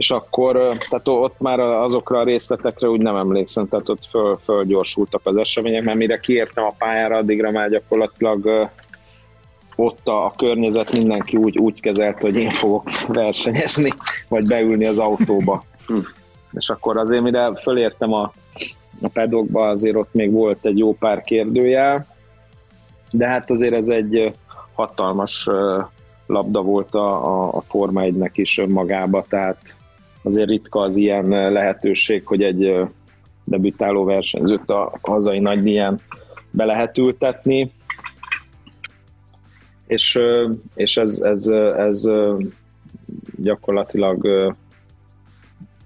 és 0.00 0.10
akkor 0.10 0.76
tehát 0.88 1.08
ott 1.08 1.38
már 1.38 1.58
azokra 1.58 2.18
a 2.18 2.24
részletekre 2.24 2.88
úgy 2.88 3.00
nem 3.00 3.16
emlékszem, 3.16 3.68
tehát 3.68 3.88
ott 3.88 4.04
föl, 4.04 4.38
fölgyorsultak 4.44 5.20
az 5.24 5.36
események, 5.36 5.82
mert 5.82 5.98
mire 5.98 6.18
kiértem 6.18 6.64
a 6.64 6.74
pályára, 6.78 7.16
addigra 7.16 7.50
már 7.50 7.70
gyakorlatilag 7.70 8.68
ott 9.76 10.06
a, 10.06 10.24
a 10.24 10.32
környezet 10.36 10.92
mindenki 10.92 11.36
úgy, 11.36 11.58
úgy 11.58 11.80
kezelt, 11.80 12.20
hogy 12.20 12.36
én 12.36 12.50
fogok 12.50 12.90
versenyezni, 13.22 13.90
vagy 14.28 14.46
beülni 14.46 14.86
az 14.86 14.98
autóba. 14.98 15.64
Hm. 15.86 15.98
És 16.52 16.68
akkor 16.68 16.96
azért, 16.96 17.22
mire 17.22 17.54
fölértem 17.54 18.12
a, 18.12 18.32
a 19.02 19.08
pedokba, 19.08 19.68
azért 19.68 19.96
ott 19.96 20.12
még 20.12 20.32
volt 20.32 20.66
egy 20.66 20.78
jó 20.78 20.94
pár 20.94 21.22
kérdőjel, 21.22 22.06
de 23.10 23.26
hát 23.26 23.50
azért 23.50 23.74
ez 23.74 23.88
egy 23.88 24.32
hatalmas 24.74 25.48
labda 26.26 26.62
volt 26.62 26.94
a, 26.94 27.26
a, 27.26 27.56
a 27.56 27.60
Forma 27.60 28.00
1-nek 28.04 28.32
is 28.34 28.58
önmagába, 28.58 29.24
tehát 29.28 29.78
azért 30.22 30.48
ritka 30.48 30.80
az 30.80 30.96
ilyen 30.96 31.52
lehetőség, 31.52 32.26
hogy 32.26 32.42
egy 32.42 32.74
debütáló 33.44 34.04
versenyzőt 34.04 34.70
a 34.70 34.92
hazai 35.02 35.38
nagydíján 35.38 36.00
be 36.50 36.64
lehet 36.64 36.98
ültetni, 36.98 37.72
és, 39.86 40.18
és 40.74 40.96
ez, 40.96 41.20
ez, 41.20 41.46
ez 41.76 42.10
gyakorlatilag 43.36 44.54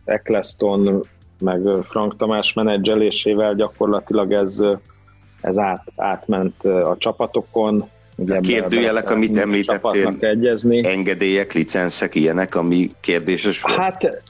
Eccleston 0.05 1.05
meg 1.39 1.61
Frank 1.83 2.17
Tamás 2.17 2.53
menedzselésével 2.53 3.55
gyakorlatilag 3.55 4.33
ez, 4.33 4.65
ez 5.41 5.59
át, 5.59 5.85
átment 5.97 6.65
a 6.65 6.97
csapatokon. 6.99 7.89
A 8.17 8.41
kérdőjelek, 8.41 9.11
amit 9.11 9.39
említettél, 9.39 10.17
egyezni. 10.21 10.87
engedélyek, 10.87 11.53
licenszek, 11.53 12.15
ilyenek, 12.15 12.55
ami 12.55 12.91
kérdéses 13.01 13.63
volt? 13.63 13.77
Hát 13.77 14.23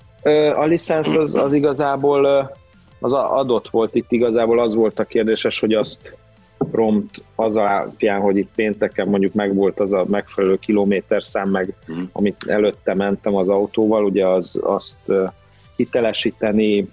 a 0.55 0.64
licensz 0.64 1.14
az, 1.14 1.35
az 1.35 1.53
igazából 1.53 2.51
az 3.01 3.12
adott 3.12 3.68
volt 3.68 3.95
itt, 3.95 4.12
igazából 4.12 4.61
az 4.61 4.74
volt 4.74 4.99
a 4.99 5.05
kérdéses, 5.05 5.61
hogy 5.61 5.74
azt 5.74 6.14
prompt 6.70 7.24
az 7.35 7.57
alapján, 7.57 8.20
hogy 8.20 8.37
itt 8.37 8.51
pénteken 8.55 9.09
mondjuk 9.09 9.32
megvolt 9.32 9.80
az 9.80 9.93
a 9.93 10.05
megfelelő 10.09 10.57
kilométerszám, 10.57 11.51
meg 11.51 11.74
mm. 11.93 12.03
amit 12.12 12.45
előtte 12.47 12.95
mentem 12.95 13.35
az 13.35 13.49
autóval, 13.49 14.05
ugye 14.05 14.26
az, 14.26 14.61
azt 14.62 15.12
hitelesíteni, 15.76 16.89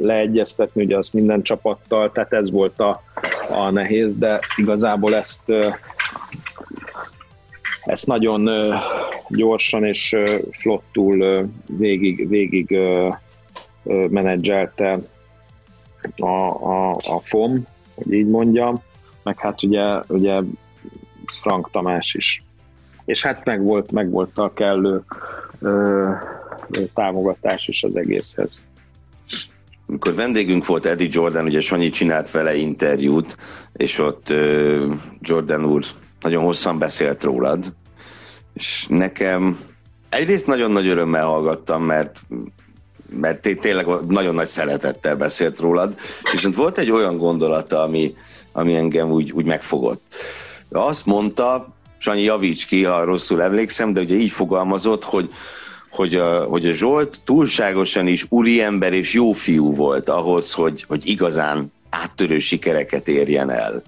leegyeztetni, 0.00 0.84
ugye 0.84 0.96
az 0.96 1.10
minden 1.10 1.42
csapattal, 1.42 2.12
tehát 2.12 2.32
ez 2.32 2.50
volt 2.50 2.80
a, 2.80 3.02
a 3.50 3.70
nehéz, 3.70 4.16
de 4.16 4.40
igazából 4.56 5.14
ezt 5.14 5.52
ezt 7.88 8.06
nagyon 8.06 8.48
gyorsan 9.28 9.84
és 9.84 10.16
flottul 10.50 11.48
végig, 11.66 12.28
végig 12.28 12.78
menedzselte 14.08 14.98
a, 16.16 16.26
a, 16.26 16.90
a 16.90 17.20
FOM, 17.22 17.66
hogy 17.94 18.12
így 18.12 18.28
mondjam, 18.28 18.82
meg 19.22 19.38
hát 19.38 19.62
ugye, 19.62 20.00
ugye 20.08 20.40
Frank 21.40 21.70
Tamás 21.70 22.14
is. 22.14 22.42
És 23.04 23.22
hát 23.22 23.44
meg 23.44 23.62
volt, 23.62 23.92
meg 23.92 24.10
volt 24.10 24.38
a 24.38 24.52
kellő 24.52 25.02
ö, 25.60 26.10
támogatás 26.94 27.68
is 27.68 27.82
az 27.82 27.96
egészhez. 27.96 28.64
Amikor 29.88 30.14
vendégünk 30.14 30.66
volt 30.66 30.86
Eddie 30.86 31.08
Jordan, 31.10 31.44
ugye 31.44 31.60
Sanyi 31.60 31.90
csinált 31.90 32.30
vele 32.30 32.56
interjút, 32.56 33.36
és 33.72 33.98
ott 33.98 34.34
Jordan 35.20 35.64
úr 35.64 35.84
nagyon 36.20 36.44
hosszan 36.44 36.78
beszélt 36.78 37.22
rólad, 37.24 37.74
és 38.54 38.86
nekem 38.88 39.58
egyrészt 40.08 40.46
nagyon 40.46 40.70
nagy 40.70 40.86
örömmel 40.86 41.24
hallgattam, 41.24 41.82
mert 41.82 42.20
mert 43.10 43.58
tényleg 43.60 43.86
nagyon 44.08 44.34
nagy 44.34 44.46
szeretettel 44.46 45.16
beszélt 45.16 45.58
rólad, 45.60 45.94
viszont 46.32 46.54
volt 46.54 46.78
egy 46.78 46.90
olyan 46.90 47.16
gondolata, 47.16 47.82
ami, 47.82 48.14
ami 48.52 48.74
engem 48.74 49.10
úgy, 49.10 49.32
úgy 49.32 49.44
megfogott. 49.44 50.02
Azt 50.70 51.06
mondta, 51.06 51.68
Sanyi 51.98 52.22
javíts 52.22 52.66
ki, 52.66 52.84
ha 52.84 53.04
rosszul 53.04 53.42
emlékszem, 53.42 53.92
de 53.92 54.00
ugye 54.00 54.14
így 54.14 54.30
fogalmazott, 54.30 55.04
hogy, 55.04 55.30
hogy 55.90 56.14
a, 56.14 56.44
hogy 56.44 56.66
a 56.66 56.72
Zsolt 56.72 57.20
túlságosan 57.24 58.06
is 58.06 58.26
úriember 58.28 58.92
és 58.92 59.12
jó 59.12 59.32
fiú 59.32 59.74
volt 59.74 60.08
ahhoz, 60.08 60.52
hogy, 60.52 60.84
hogy 60.88 61.06
igazán 61.06 61.72
áttörő 61.90 62.38
sikereket 62.38 63.08
érjen 63.08 63.50
el. 63.50 63.82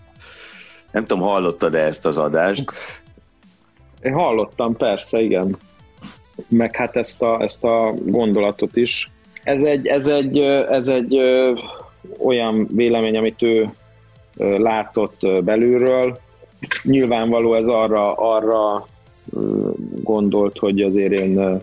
Nem 0.92 1.06
tudom, 1.06 1.22
hallottad-e 1.24 1.84
ezt 1.84 2.06
az 2.06 2.18
adást? 2.18 2.72
Én 4.02 4.12
hallottam, 4.12 4.76
persze, 4.76 5.20
igen 5.20 5.58
meg 6.48 6.76
hát 6.76 6.96
ezt 6.96 7.22
a, 7.22 7.40
ezt 7.42 7.64
a 7.64 7.94
gondolatot 8.04 8.76
is. 8.76 9.10
Ez 9.44 9.62
egy, 9.62 9.86
ez 9.86 10.06
egy, 10.06 10.38
ez 10.68 10.88
egy 10.88 11.18
olyan 12.18 12.68
vélemény, 12.70 13.16
amit 13.16 13.42
ő 13.42 13.68
látott 14.58 15.20
belülről. 15.44 16.18
Nyilvánvaló 16.82 17.54
ez 17.54 17.66
arra, 17.66 18.12
arra 18.12 18.86
gondolt, 20.02 20.58
hogy 20.58 20.82
azért 20.82 21.12
én 21.12 21.60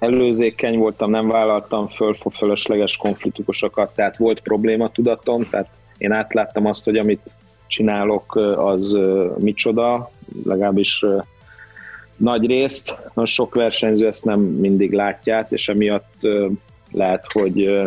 előzékeny 0.00 0.78
voltam, 0.78 1.10
nem 1.10 1.28
vállaltam 1.28 1.88
föl 1.88 2.14
fölösleges 2.32 2.96
konfliktusokat, 2.96 3.94
tehát 3.94 4.16
volt 4.16 4.40
probléma 4.40 4.90
tudatom, 4.90 5.48
tehát 5.50 5.68
én 5.98 6.12
átláttam 6.12 6.66
azt, 6.66 6.84
hogy 6.84 6.96
amit 6.96 7.30
csinálok, 7.66 8.36
az 8.56 8.98
micsoda, 9.38 10.10
legalábbis 10.44 11.04
nagy 12.16 12.46
részt. 12.46 12.96
Most 13.14 13.32
sok 13.32 13.54
versenyző 13.54 14.06
ezt 14.06 14.24
nem 14.24 14.40
mindig 14.40 14.92
látják, 14.92 15.50
és 15.50 15.68
emiatt 15.68 16.26
lehet, 16.92 17.26
hogy 17.32 17.80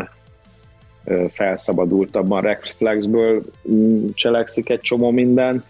felszabadultabban 1.31 2.41
reflexből 2.41 3.43
mm, 3.71 4.07
cselekszik 4.13 4.69
egy 4.69 4.81
csomó 4.81 5.11
mindent. 5.11 5.63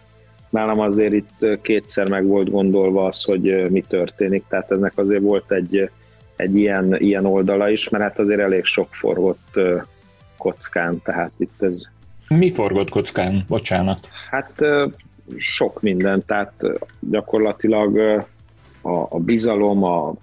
Nálam 0.50 0.80
azért 0.80 1.14
itt 1.14 1.62
kétszer 1.62 2.08
meg 2.08 2.26
volt 2.26 2.50
gondolva 2.52 3.06
az, 3.06 3.24
hogy 3.24 3.70
mi 3.70 3.82
történik, 3.88 4.44
tehát 4.50 4.72
ennek 4.72 4.94
azért 4.96 5.22
volt 5.22 5.52
egy, 5.52 5.90
egy 6.44 6.58
ilyen, 6.58 6.96
ilyen 7.00 7.26
oldala 7.26 7.70
is, 7.70 7.90
mert 7.90 8.04
hát 8.04 8.20
azért 8.20 8.40
elég 8.40 8.66
sok 8.66 8.88
forgott 8.92 9.60
kockán, 10.38 11.02
tehát 11.04 11.32
itt 11.38 11.62
ez... 11.62 11.82
Mi 12.28 12.52
forgott 12.52 12.90
kockán? 12.90 13.46
Bocsánat. 13.48 14.10
Hát 14.30 14.54
sok 15.38 15.82
minden, 15.82 16.24
tehát 16.26 16.54
gyakorlatilag 17.00 17.98
a, 18.82 18.98
a 19.10 19.20
bizalom, 19.20 19.84
a, 19.84 20.14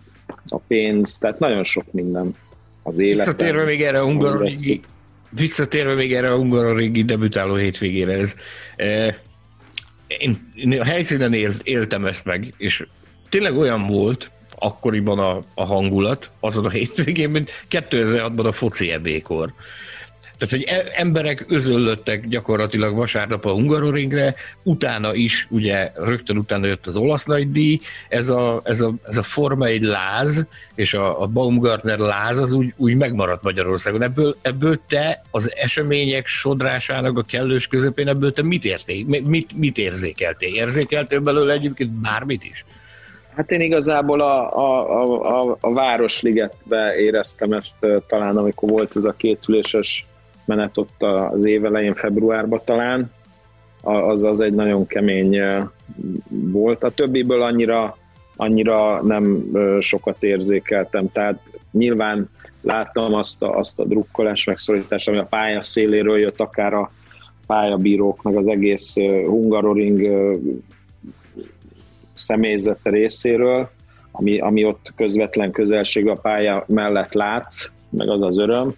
a 0.49 0.59
pénz, 0.59 1.19
tehát 1.19 1.39
nagyon 1.39 1.65
sok 1.65 1.93
minden 1.93 2.35
az 2.83 2.99
életben. 2.99 3.27
Visszatérve 3.27 3.65
még 3.65 3.83
erre 3.83 4.01
a 4.01 4.05
Hungaroringi, 4.05 4.81
visszatérve 5.31 5.95
még 5.95 6.15
erre 6.15 6.31
a 6.31 6.37
Hungaroringi 6.37 7.03
debütáló 7.03 7.55
hétvégére, 7.55 8.13
ez, 8.13 8.35
én, 10.07 10.51
én 10.55 10.81
a 10.81 10.85
helyszínen 10.85 11.33
él, 11.33 11.53
éltem 11.63 12.07
ezt 12.07 12.25
meg, 12.25 12.55
és 12.57 12.87
tényleg 13.29 13.57
olyan 13.57 13.87
volt 13.87 14.31
akkoriban 14.61 15.19
a, 15.19 15.43
a 15.55 15.65
hangulat, 15.65 16.31
azon 16.41 16.65
a 16.65 16.71
hétvégén, 16.71 17.31
mint 17.31 17.51
2006-ban 17.71 18.45
a 18.45 18.53
foci 18.53 18.91
ebékor. 18.91 19.53
Tehát, 20.41 20.55
hogy 20.55 20.77
e- 20.77 21.01
emberek 21.01 21.45
özöllöttek 21.49 22.29
gyakorlatilag 22.29 22.95
vasárnap 22.95 23.45
a 23.45 23.51
Hungaroringre, 23.51 24.35
utána 24.63 25.15
is, 25.15 25.47
ugye 25.51 25.93
rögtön 25.95 26.37
utána 26.37 26.67
jött 26.67 26.87
az 26.87 26.97
olasz 26.97 27.25
nagydíj, 27.25 27.81
ez 28.09 28.29
a, 28.29 28.61
ez 28.65 28.81
a, 28.81 28.95
ez 29.09 29.17
a 29.17 29.23
Forma 29.23 29.67
egy 29.67 29.83
láz, 29.83 30.47
és 30.75 30.95
a, 30.95 31.23
a 31.23 31.27
Baumgartner 31.27 31.99
láz 31.99 32.39
az 32.39 32.53
úgy, 32.53 32.73
úgy 32.77 32.95
megmaradt 32.95 33.43
Magyarországon. 33.43 34.03
Ebből, 34.03 34.37
ebből 34.43 34.81
te 34.89 35.23
az 35.31 35.55
események 35.57 36.27
sodrásának 36.27 37.19
a 37.19 37.23
kellős 37.23 37.67
közepén, 37.67 38.09
ebből 38.09 38.33
te 38.33 38.43
mit 38.43 38.65
érték, 38.65 39.07
mit, 39.07 39.57
mit 39.57 39.79
érzékeltél? 39.79 40.55
Érzékeltél 40.55 41.21
belőle 41.21 41.53
egyébként 41.53 41.91
bármit 41.91 42.45
is? 42.45 42.65
Hát 43.35 43.51
én 43.51 43.61
igazából 43.61 44.21
a, 44.21 44.57
a, 44.57 45.51
a, 45.51 45.57
a 45.61 45.73
Városligetbe 45.73 46.95
éreztem 46.97 47.53
ezt 47.53 47.87
talán, 48.07 48.37
amikor 48.37 48.71
volt 48.71 48.97
ez 48.97 49.05
a 49.05 49.13
kétüléses 49.13 50.07
menet 50.45 50.79
ott 50.79 51.03
az 51.03 51.45
év 51.45 51.65
elején, 51.65 51.95
februárban 51.95 52.61
talán, 52.65 53.11
az, 53.83 54.23
az 54.23 54.41
egy 54.41 54.53
nagyon 54.53 54.87
kemény 54.87 55.41
volt. 56.29 56.85
A 56.85 56.91
többiből 56.91 57.43
annyira, 57.43 57.97
annyira 58.37 59.03
nem 59.03 59.53
sokat 59.81 60.23
érzékeltem, 60.23 61.13
tehát 61.13 61.41
nyilván 61.73 62.31
láttam 62.63 63.15
azt 63.15 63.43
a, 63.43 63.59
azt 63.59 63.81
a 63.81 63.85
drukkolás 63.85 64.45
megszorítást, 64.45 65.09
ami 65.09 65.19
a 65.19 65.27
pálya 65.31 65.63
széléről 65.63 66.19
jött, 66.19 66.41
akár 66.41 66.75
a 66.75 66.91
pályabírók, 67.47 68.23
meg 68.23 68.37
az 68.37 68.49
egész 68.49 68.95
Hungaroring 69.25 70.01
személyzete 72.21 72.91
részéről, 72.91 73.71
ami, 74.13 74.39
ami 74.39 74.65
ott 74.65 74.93
közvetlen 74.97 75.51
közelség 75.51 76.09
a 76.09 76.15
pálya 76.15 76.65
mellett 76.67 77.13
látsz, 77.13 77.71
meg 77.91 78.09
az 78.09 78.23
az 78.23 78.39
öröm, 78.39 78.75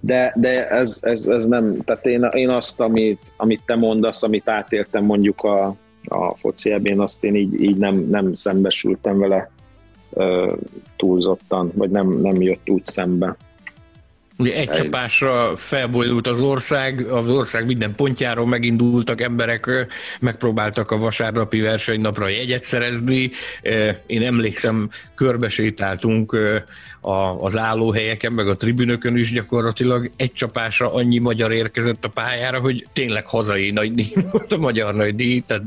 de, 0.00 0.32
de 0.36 0.68
ez, 0.68 0.98
ez, 1.02 1.26
ez 1.26 1.46
nem, 1.46 1.76
tehát 1.84 2.06
én, 2.06 2.22
én 2.22 2.48
azt, 2.48 2.80
amit, 2.80 3.32
amit 3.36 3.62
te 3.66 3.76
mondasz, 3.76 4.22
amit 4.22 4.48
átéltem 4.48 5.04
mondjuk 5.04 5.44
a, 5.44 5.76
a 6.04 6.34
foci 6.36 6.72
ebén, 6.72 7.00
azt 7.00 7.24
én 7.24 7.34
így, 7.34 7.60
így 7.60 7.76
nem, 7.76 8.06
nem 8.10 8.34
szembesültem 8.34 9.18
vele 9.18 9.50
ö, 10.12 10.54
túlzottan, 10.96 11.72
vagy 11.74 11.90
nem, 11.90 12.08
nem 12.08 12.42
jött 12.42 12.70
úgy 12.70 12.86
szembe. 12.86 13.36
Ugye 14.38 14.54
egy 14.54 14.68
csapásra 14.68 15.56
felbojdult 15.56 16.26
az 16.26 16.40
ország, 16.40 17.06
az 17.06 17.28
ország 17.28 17.66
minden 17.66 17.94
pontjáról 17.94 18.46
megindultak 18.46 19.20
emberek, 19.20 19.86
megpróbáltak 20.20 20.90
a 20.90 20.98
vasárnapi 20.98 21.60
versenynapra 21.60 22.28
jegyet 22.28 22.62
szerezni. 22.62 23.30
Én 24.06 24.22
emlékszem, 24.22 24.90
körbesétáltunk 25.14 26.36
az 27.40 27.56
állóhelyeken, 27.56 28.32
meg 28.32 28.48
a 28.48 28.56
tribünökön 28.56 29.16
is 29.16 29.32
gyakorlatilag. 29.32 30.10
Egy 30.16 30.32
csapásra 30.32 30.92
annyi 30.92 31.18
magyar 31.18 31.52
érkezett 31.52 32.04
a 32.04 32.08
pályára, 32.08 32.60
hogy 32.60 32.86
tényleg 32.92 33.26
hazai 33.26 33.70
nagy 33.70 33.92
díj 33.92 34.12
volt 34.30 34.52
a 34.52 34.56
magyar 34.56 34.94
nagy 34.94 35.16
díj, 35.16 35.42
tehát 35.46 35.62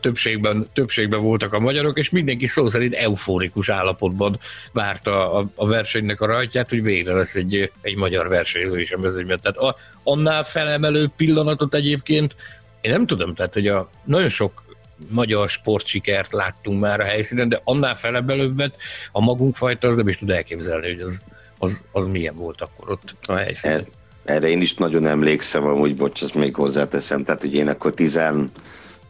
többségben, 0.00 0.66
többségben 0.72 1.20
voltak 1.20 1.52
a 1.52 1.60
magyarok, 1.60 1.98
és 1.98 2.10
mindenki 2.10 2.46
szó 2.46 2.68
szerint 2.68 2.94
euforikus 2.94 3.68
állapotban 3.68 4.38
várta 4.72 5.32
a, 5.34 5.50
a 5.54 5.66
versenynek 5.66 6.20
a 6.20 6.26
rajtját, 6.26 6.68
hogy 6.68 6.82
végre 6.82 7.14
lesz 7.14 7.34
egy, 7.34 7.70
egy 7.80 7.89
magyar 7.96 8.28
versenyző 8.28 8.80
is 8.80 8.92
a 8.92 8.98
mezőnyben. 8.98 9.40
Tehát 9.42 9.58
a, 9.58 9.76
annál 10.02 10.42
felemelő 10.42 11.10
pillanatot 11.16 11.74
egyébként 11.74 12.36
én 12.80 12.90
nem 12.90 13.06
tudom, 13.06 13.34
tehát 13.34 13.54
hogy 13.54 13.68
a 13.68 13.90
nagyon 14.04 14.28
sok 14.28 14.62
magyar 15.08 15.48
sportsikert 15.48 16.32
láttunk 16.32 16.80
már 16.80 17.00
a 17.00 17.04
helyszínen, 17.04 17.48
de 17.48 17.60
annál 17.64 17.96
felebelőbbet 17.96 18.76
a 19.12 19.20
magunk 19.20 19.56
fajta 19.56 19.88
az 19.88 19.96
nem 19.96 20.08
is 20.08 20.18
tud 20.18 20.30
elképzelni, 20.30 20.92
hogy 20.92 21.00
az, 21.00 21.22
az, 21.58 21.82
az 21.92 22.06
milyen 22.06 22.34
volt 22.34 22.60
akkor 22.60 22.90
ott 22.90 23.14
a 23.26 23.34
helyszínen. 23.34 23.86
Erre 24.24 24.48
én 24.48 24.60
is 24.60 24.74
nagyon 24.74 25.06
emlékszem, 25.06 25.66
amúgy, 25.66 25.96
bocs, 25.96 26.22
azt 26.22 26.34
még 26.34 26.54
hozzáteszem, 26.54 27.24
tehát 27.24 27.40
hogy 27.40 27.54
én 27.54 27.68
akkor 27.68 27.94
10, 27.94 28.20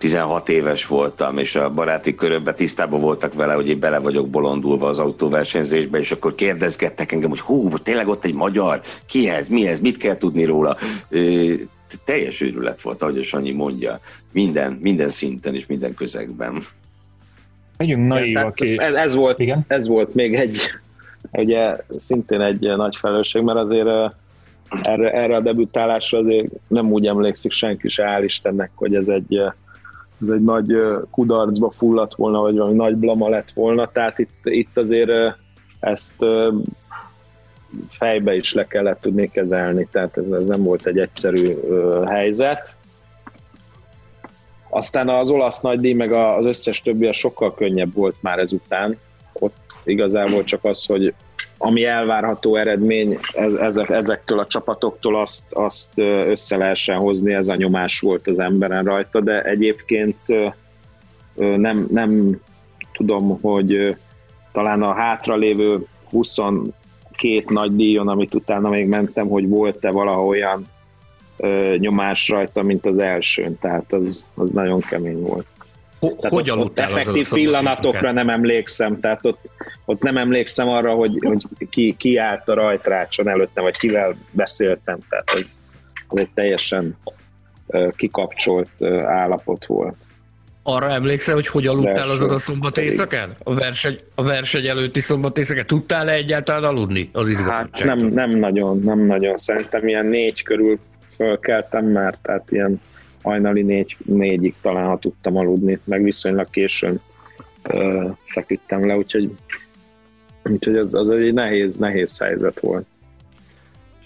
16 0.01 0.49
éves 0.49 0.87
voltam, 0.87 1.39
és 1.39 1.55
a 1.55 1.71
baráti 1.71 2.15
körökben 2.15 2.57
tisztában 2.57 3.01
voltak 3.01 3.35
vele, 3.35 3.53
hogy 3.53 3.69
én 3.69 3.79
bele 3.79 3.99
vagyok 3.99 4.29
bolondulva 4.29 4.89
az 4.89 4.99
autóversenyzésbe, 4.99 5.99
és 5.99 6.11
akkor 6.11 6.35
kérdezgettek 6.35 7.13
engem, 7.13 7.31
hogy 7.31 7.41
hú, 7.41 7.79
tényleg 7.79 8.09
ott 8.09 8.25
egy 8.25 8.35
magyar, 8.35 8.81
ki 9.07 9.29
ez, 9.29 9.49
mi 9.49 9.67
ez, 9.67 9.81
mit 9.81 9.97
kell 9.97 10.17
tudni 10.17 10.45
róla 10.45 10.77
teljes 12.05 12.41
őrület 12.41 12.81
volt, 12.81 13.03
ahogy 13.03 13.19
a 13.19 13.23
Sanyi 13.23 13.51
mondja, 13.51 14.01
minden, 14.33 14.73
minden 14.73 15.09
szinten 15.09 15.55
és 15.55 15.67
minden 15.67 15.95
közegben. 15.95 16.61
Megyünk 17.77 18.07
naívak. 18.07 18.61
Ez, 18.61 18.95
ez, 18.95 19.15
volt, 19.15 19.39
Igen? 19.39 19.65
ez 19.69 19.89
volt 19.89 20.15
még 20.15 20.35
egy, 20.35 20.57
ugye 21.33 21.77
szintén 21.97 22.41
egy 22.41 22.61
nagy 22.61 22.97
felelősség, 23.01 23.43
mert 23.43 23.59
azért 23.59 24.15
erre, 24.83 25.13
erre 25.13 25.37
a 25.37 25.41
debütálásra 25.41 26.19
azért 26.19 26.49
nem 26.69 26.93
úgy 26.93 27.07
emlékszik 27.07 27.53
senki 27.53 27.89
se, 27.89 28.05
áll 28.05 28.25
Istennek, 28.25 28.71
hogy 28.75 28.95
ez 28.95 29.09
egy, 29.09 29.43
ez 30.21 30.29
egy 30.29 30.43
nagy 30.43 30.73
kudarcba 31.11 31.71
fulladt 31.71 32.15
volna, 32.15 32.41
vagy 32.41 32.57
valami 32.57 32.77
nagy 32.77 32.97
blama 32.97 33.29
lett 33.29 33.51
volna, 33.51 33.91
tehát 33.91 34.19
itt, 34.19 34.39
itt 34.43 34.77
azért 34.77 35.11
ezt 35.81 36.25
fejbe 37.89 38.35
is 38.35 38.53
le 38.53 38.65
kellett 38.65 39.01
tudni 39.01 39.31
kezelni, 39.31 39.89
tehát 39.91 40.17
ez, 40.17 40.29
ez 40.29 40.47
nem 40.47 40.63
volt 40.63 40.87
egy 40.87 40.99
egyszerű 40.99 41.57
helyzet. 42.07 42.75
Aztán 44.69 45.09
az 45.09 45.31
olasz 45.31 45.61
nagydíj, 45.61 45.93
meg 45.93 46.13
az 46.13 46.45
összes 46.45 46.83
többi 46.83 47.07
a 47.07 47.13
sokkal 47.13 47.55
könnyebb 47.55 47.95
volt 47.95 48.17
már 48.21 48.39
ezután. 48.39 48.99
Ott 49.33 49.77
igazából 49.85 50.45
csak 50.45 50.65
az, 50.65 50.87
hogy 50.87 51.15
ami 51.63 51.85
elvárható 51.85 52.57
eredmény 52.57 53.19
ezek, 53.59 53.89
ezektől 53.89 54.39
a 54.39 54.47
csapatoktól 54.47 55.21
azt, 55.21 55.53
azt 55.53 55.99
össze 55.99 56.57
lehessen 56.57 56.97
hozni, 56.97 57.33
ez 57.33 57.49
a 57.49 57.55
nyomás 57.55 58.01
volt 58.01 58.29
az 58.29 58.39
emberen 58.39 58.85
rajta, 58.85 59.21
de 59.21 59.43
egyébként 59.43 60.17
nem, 61.35 61.87
nem 61.91 62.41
tudom, 62.93 63.41
hogy 63.41 63.97
talán 64.53 64.83
a 64.83 64.93
hátralévő 64.93 65.87
20 66.11 66.37
két 67.17 67.51
nagy 67.51 67.77
díjon, 67.77 68.09
amit 68.09 68.35
utána 68.35 68.69
még 68.69 68.89
mentem, 68.89 69.29
hogy 69.29 69.49
volt-e 69.49 69.91
valahol 69.91 70.29
olyan 70.29 70.67
nyomás 71.79 72.29
rajta, 72.29 72.63
mint 72.63 72.87
az 72.87 72.99
elsőn, 72.99 73.59
tehát 73.59 73.93
az, 73.93 74.27
az 74.35 74.51
nagyon 74.51 74.81
kemény 74.81 75.21
volt. 75.21 75.47
Tehát 76.01 76.29
hogy 76.29 76.51
ott, 76.51 76.59
ott 76.59 76.79
effektív 76.79 77.29
pillanatokra 77.29 78.13
nem 78.13 78.29
emlékszem, 78.29 79.01
tehát 79.01 79.25
ott, 79.25 79.39
ott 79.85 80.03
nem 80.03 80.17
emlékszem 80.17 80.69
arra, 80.69 80.95
hogy, 80.95 81.19
hogy 81.21 81.43
ki, 81.71 81.95
ki 81.99 82.17
állt 82.17 82.49
a 82.49 82.55
rajtrácson 82.55 83.29
előttem, 83.29 83.65
vagy 83.65 83.77
kivel 83.77 84.15
beszéltem, 84.31 84.99
tehát 85.09 85.31
ez, 85.31 85.59
ez 86.09 86.19
egy 86.19 86.31
teljesen 86.35 86.97
kikapcsolt 87.97 88.85
állapot 89.05 89.67
volt. 89.67 89.97
Arra 90.63 90.91
emlékszel, 90.91 91.35
hogy 91.35 91.47
hogy 91.47 91.67
aludtál 91.67 92.11
azon 92.11 92.31
a 92.31 92.39
szombat 92.39 92.79
éjszakán? 92.79 93.37
A 93.43 93.55
verseny, 93.55 93.99
a 94.15 94.23
verseny 94.23 94.67
előtti 94.67 95.01
szombat 95.01 95.39
éjszakán? 95.39 95.67
Tudtál-e 95.67 96.13
egyáltalán 96.13 96.65
aludni 96.65 97.11
az 97.13 97.41
Hát 97.41 97.85
nem, 97.85 97.99
nem 97.99 98.31
nagyon, 98.31 98.79
nem 98.79 98.99
nagyon. 98.99 99.37
Szerintem 99.37 99.89
ilyen 99.89 100.07
négy 100.07 100.43
körül 100.43 100.79
fölkeltem 101.17 101.87
már, 101.87 102.15
tehát 102.23 102.51
ilyen 102.51 102.81
hajnali 103.23 103.63
négy, 103.63 103.97
négyig 104.05 104.55
talán, 104.61 104.87
ha 104.87 104.99
tudtam 104.99 105.37
aludni, 105.37 105.79
meg 105.85 106.03
viszonylag 106.03 106.51
későn 106.51 107.01
ö, 107.63 108.09
feküdtem 108.25 108.87
le, 108.87 108.97
úgyhogy, 108.97 109.31
úgyhogy 110.45 110.77
az, 110.77 110.95
az 110.95 111.11
egy 111.11 111.35
nehéz, 111.35 111.79
nehéz 111.79 112.19
helyzet 112.19 112.61
volt. 112.61 112.87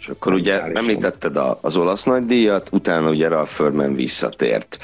És 0.05 0.11
akkor 0.11 0.33
ugye 0.33 0.63
említetted 0.63 1.37
az 1.61 1.77
olasz 1.77 2.05
nagydíjat, 2.05 2.69
utána 2.73 3.11
ugye 3.11 3.29
Ralph 3.29 3.51
Furman 3.51 3.95
visszatért. 3.95 4.79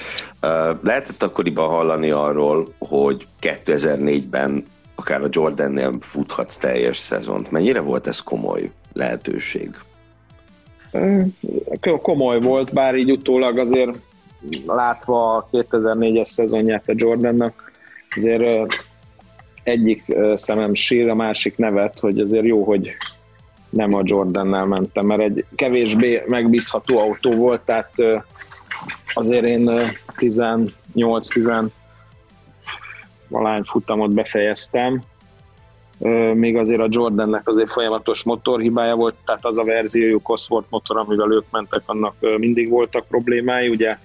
Lehetett 0.82 1.22
akkoriban 1.22 1.68
hallani 1.68 2.10
arról, 2.10 2.74
hogy 2.78 3.26
2004-ben 3.40 4.64
akár 4.94 5.22
a 5.22 5.28
Jordannél 5.30 5.96
futhatsz 6.00 6.56
teljes 6.56 6.96
szezont. 6.96 7.50
Mennyire 7.50 7.80
volt 7.80 8.06
ez 8.06 8.18
komoly 8.18 8.70
lehetőség? 8.92 9.70
Komoly 12.02 12.40
volt, 12.40 12.72
bár 12.72 12.94
így 12.94 13.10
utólag 13.10 13.58
azért 13.58 13.90
látva 14.66 15.36
a 15.36 15.48
2004-es 15.52 16.26
szezonját 16.26 16.88
a 16.88 16.92
Jordannak, 16.96 17.72
azért 18.16 18.74
egyik 19.62 20.04
szemem 20.34 20.74
sír, 20.74 21.08
a 21.08 21.14
másik 21.14 21.56
nevet, 21.56 21.98
hogy 21.98 22.20
azért 22.20 22.44
jó, 22.44 22.64
hogy 22.64 22.90
nem 23.70 23.94
a 23.94 24.00
Jordannel 24.04 24.64
mentem, 24.64 25.06
mert 25.06 25.20
egy 25.20 25.44
kevésbé 25.54 26.22
megbízható 26.26 26.98
autó 26.98 27.34
volt, 27.34 27.60
tehát 27.60 27.92
azért 29.14 29.44
én 29.44 29.70
18-10 30.16 31.68
valány 33.28 33.62
futamot 33.62 34.10
befejeztem, 34.10 35.02
még 36.34 36.56
azért 36.56 36.80
a 36.80 36.88
Jordannek 36.88 37.48
azért 37.48 37.70
folyamatos 37.70 38.22
motorhibája 38.22 38.94
volt, 38.94 39.14
tehát 39.24 39.44
az 39.44 39.58
a 39.58 39.64
verziójú 39.64 40.22
Cosworth 40.22 40.70
motor, 40.70 40.96
amivel 40.96 41.32
ők 41.32 41.44
mentek, 41.50 41.82
annak 41.86 42.14
mindig 42.38 42.68
voltak 42.68 43.06
problémái, 43.08 43.68
ugye 43.68 43.98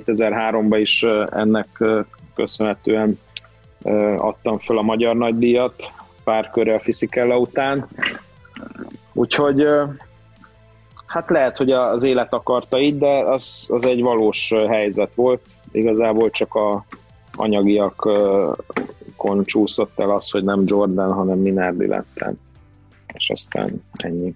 2003-ban 0.00 0.78
is 0.80 1.02
ennek 1.30 1.68
köszönhetően 2.34 3.18
adtam 4.16 4.58
föl 4.58 4.78
a 4.78 4.82
magyar 4.82 5.16
nagydíjat 5.16 5.90
pár 6.24 6.50
körre 6.50 6.74
a 6.74 6.80
Fisichella 6.80 7.38
után, 7.38 7.88
Úgyhogy 9.12 9.66
hát 11.06 11.30
lehet, 11.30 11.56
hogy 11.56 11.70
az 11.70 12.02
élet 12.02 12.32
akarta 12.32 12.80
így, 12.80 12.98
de 12.98 13.24
az, 13.24 13.66
az 13.68 13.86
egy 13.86 14.02
valós 14.02 14.52
helyzet 14.68 15.14
volt. 15.14 15.42
Igazából 15.72 16.30
csak 16.30 16.54
a 16.54 16.84
anyagiakon 17.32 18.54
csúszott 19.44 20.00
el 20.00 20.10
az, 20.10 20.30
hogy 20.30 20.44
nem 20.44 20.62
Jordan, 20.66 21.12
hanem 21.12 21.38
Minardi 21.38 21.86
lettem. 21.86 22.34
És 23.14 23.30
aztán 23.30 23.82
ennyi. 23.92 24.34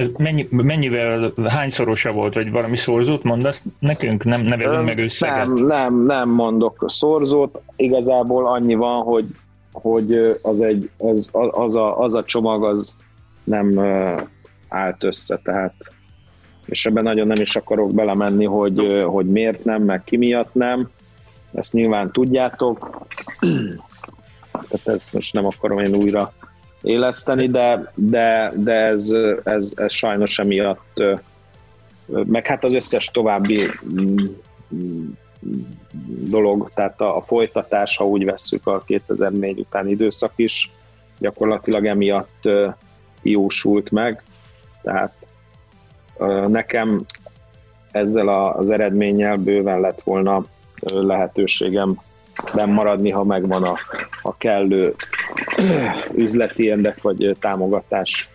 Ez 0.00 0.08
mennyi, 0.16 0.48
mennyivel, 0.50 1.32
hányszorosa 1.48 2.12
volt, 2.12 2.34
vagy 2.34 2.50
valami 2.50 2.76
szorzót 2.76 3.22
mondasz 3.22 3.64
nekünk? 3.78 4.24
Nem 4.24 4.40
nevezünk 4.40 4.84
meg 4.84 4.98
összeget? 4.98 5.46
Nem, 5.46 5.66
nem, 5.66 6.04
nem 6.04 6.28
mondok 6.28 6.84
szorzót. 6.86 7.60
Igazából 7.76 8.46
annyi 8.46 8.74
van, 8.74 9.02
hogy, 9.02 9.24
hogy 9.72 10.38
az, 10.42 10.60
egy, 10.60 10.90
az, 10.98 11.30
az, 11.50 11.76
a, 11.76 12.00
az 12.00 12.14
a 12.14 12.24
csomag 12.24 12.64
az 12.64 12.96
nem 13.44 13.78
állt 14.68 15.04
össze, 15.04 15.40
tehát 15.44 15.74
és 16.64 16.86
ebben 16.86 17.02
nagyon 17.02 17.26
nem 17.26 17.40
is 17.40 17.56
akarok 17.56 17.94
belemenni, 17.94 18.44
hogy, 18.44 19.02
hogy 19.06 19.26
miért 19.26 19.64
nem, 19.64 19.82
meg 19.82 20.04
ki 20.04 20.16
miatt 20.16 20.54
nem, 20.54 20.88
ezt 21.52 21.72
nyilván 21.72 22.10
tudjátok, 22.12 23.06
tehát 24.50 24.88
ezt 24.88 25.12
most 25.12 25.32
nem 25.32 25.46
akarom 25.46 25.78
én 25.78 25.94
újra 25.94 26.32
éleszteni, 26.82 27.48
de, 27.48 27.92
de, 27.94 28.52
de 28.56 28.72
ez, 28.72 29.14
ez, 29.44 29.72
ez 29.76 29.92
sajnos 29.92 30.38
emiatt, 30.38 31.02
meg 32.06 32.46
hát 32.46 32.64
az 32.64 32.72
összes 32.72 33.06
további 33.06 33.60
mm, 33.94 34.24
mm, 34.74 35.08
dolog, 36.28 36.70
tehát 36.74 37.00
a, 37.00 37.16
a 37.16 37.20
folytatás, 37.20 37.96
ha 37.96 38.06
úgy 38.06 38.24
vesszük 38.24 38.66
a 38.66 38.82
2004 38.86 39.58
utáni 39.58 39.90
időszak 39.90 40.32
is, 40.36 40.70
gyakorlatilag 41.18 41.86
emiatt 41.86 42.48
jósult 43.22 43.90
meg, 43.90 44.22
tehát 44.82 45.14
nekem 46.46 47.04
ezzel 47.90 48.28
az 48.28 48.70
eredménnyel 48.70 49.36
bőven 49.36 49.80
lett 49.80 50.00
volna 50.00 50.46
lehetőségem 50.92 52.00
nem 52.54 52.70
maradni, 52.70 53.10
ha 53.10 53.24
megvan 53.24 53.62
a, 53.62 53.78
a 54.22 54.36
kellő 54.36 54.94
üzleti 56.14 56.64
érdek 56.64 57.02
vagy 57.02 57.36
támogatás. 57.40 58.28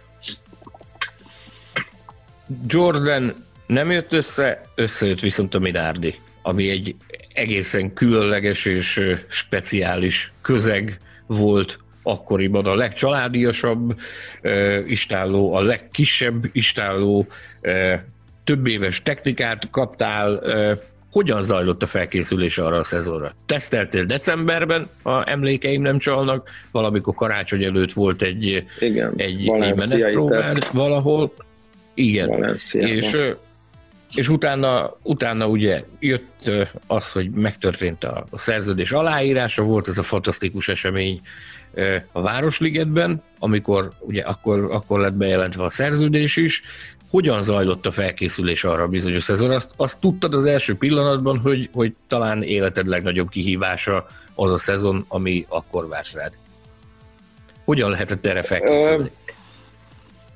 Jordan 2.68 3.34
nem 3.68 3.92
jött 3.92 4.14
össze, 4.14 4.62
összejött 4.76 5.20
viszont 5.20 5.56
a 5.56 5.60
Minardi, 5.60 6.16
ami 6.42 6.70
egy 6.70 6.96
egészen 7.34 7.94
különleges 7.94 8.66
és 8.66 9.02
speciális 9.28 10.32
közeg 10.42 11.00
volt 11.26 11.80
akkoriban 12.04 12.66
a 12.66 12.76
legcsaládiasabb 12.76 14.00
uh, 14.44 14.78
istálló, 14.88 15.54
a 15.54 15.62
legkisebb 15.62 16.46
istálló, 16.52 17.28
uh, 17.62 17.94
több 18.44 18.68
éves 18.68 19.02
technikát 19.04 19.70
kaptál, 19.70 20.34
uh, 20.34 20.72
hogyan 21.16 21.44
zajlott 21.44 21.84
a 21.84 21.88
felkészülés 21.88 22.58
arra 22.58 22.78
a 22.78 22.84
szezonra? 22.84 23.34
Teszteltél 23.46 24.06
decemberben, 24.06 24.90
ha 25.04 25.24
emlékeim 25.24 25.82
nem 25.82 25.98
csalnak, 25.98 26.50
valamikor 26.72 27.16
karácsony 27.16 27.64
előtt 27.64 27.94
volt 27.94 28.22
egy, 28.22 28.64
Igen, 28.80 29.14
egy, 29.18 29.50
egy 29.50 30.16
valahol. 30.72 31.34
Igen, 31.94 32.58
és, 32.72 33.18
és 34.16 34.30
utána, 34.30 34.98
utána 35.04 35.48
ugye 35.48 35.84
jött 36.00 36.52
az, 36.88 37.12
hogy 37.12 37.30
megtörtént 37.30 38.04
a, 38.04 38.26
a 38.30 38.38
szerződés 38.38 38.92
aláírása, 38.92 39.64
volt 39.64 39.88
ez 39.88 39.98
a 39.98 40.04
fantasztikus 40.04 40.68
esemény 40.68 41.20
a 42.12 42.22
Városligetben, 42.22 43.22
amikor 43.40 43.92
ugye 44.00 44.22
akkor, 44.22 44.68
akkor 44.72 45.00
lett 45.00 45.14
bejelentve 45.14 45.64
a 45.64 45.70
szerződés 45.70 46.36
is, 46.36 46.62
hogyan 47.16 47.44
zajlott 47.44 47.86
a 47.86 47.92
felkészülés 47.92 48.64
arra 48.64 48.84
a 48.84 48.88
bizonyos 48.88 49.24
szezon? 49.24 49.52
Azt, 49.52 49.72
azt 49.76 50.00
tudtad 50.00 50.34
az 50.34 50.46
első 50.46 50.76
pillanatban, 50.76 51.38
hogy, 51.38 51.70
hogy 51.74 51.94
talán 52.08 52.44
életed 52.44 52.88
legnagyobb 52.88 53.30
kihívása 53.30 54.08
az 54.36 54.52
a 54.52 54.58
szezon, 54.58 55.06
ami 55.08 55.46
akkor 55.50 55.88
várs 55.88 56.14
rád. 56.14 56.32
Hogyan 57.66 57.90
lehetett 57.90 58.26
erre 58.26 58.42
felkészülni? 58.42 59.12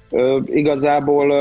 Ö, 0.09 0.17
ö, 0.17 0.39
igazából 0.45 1.31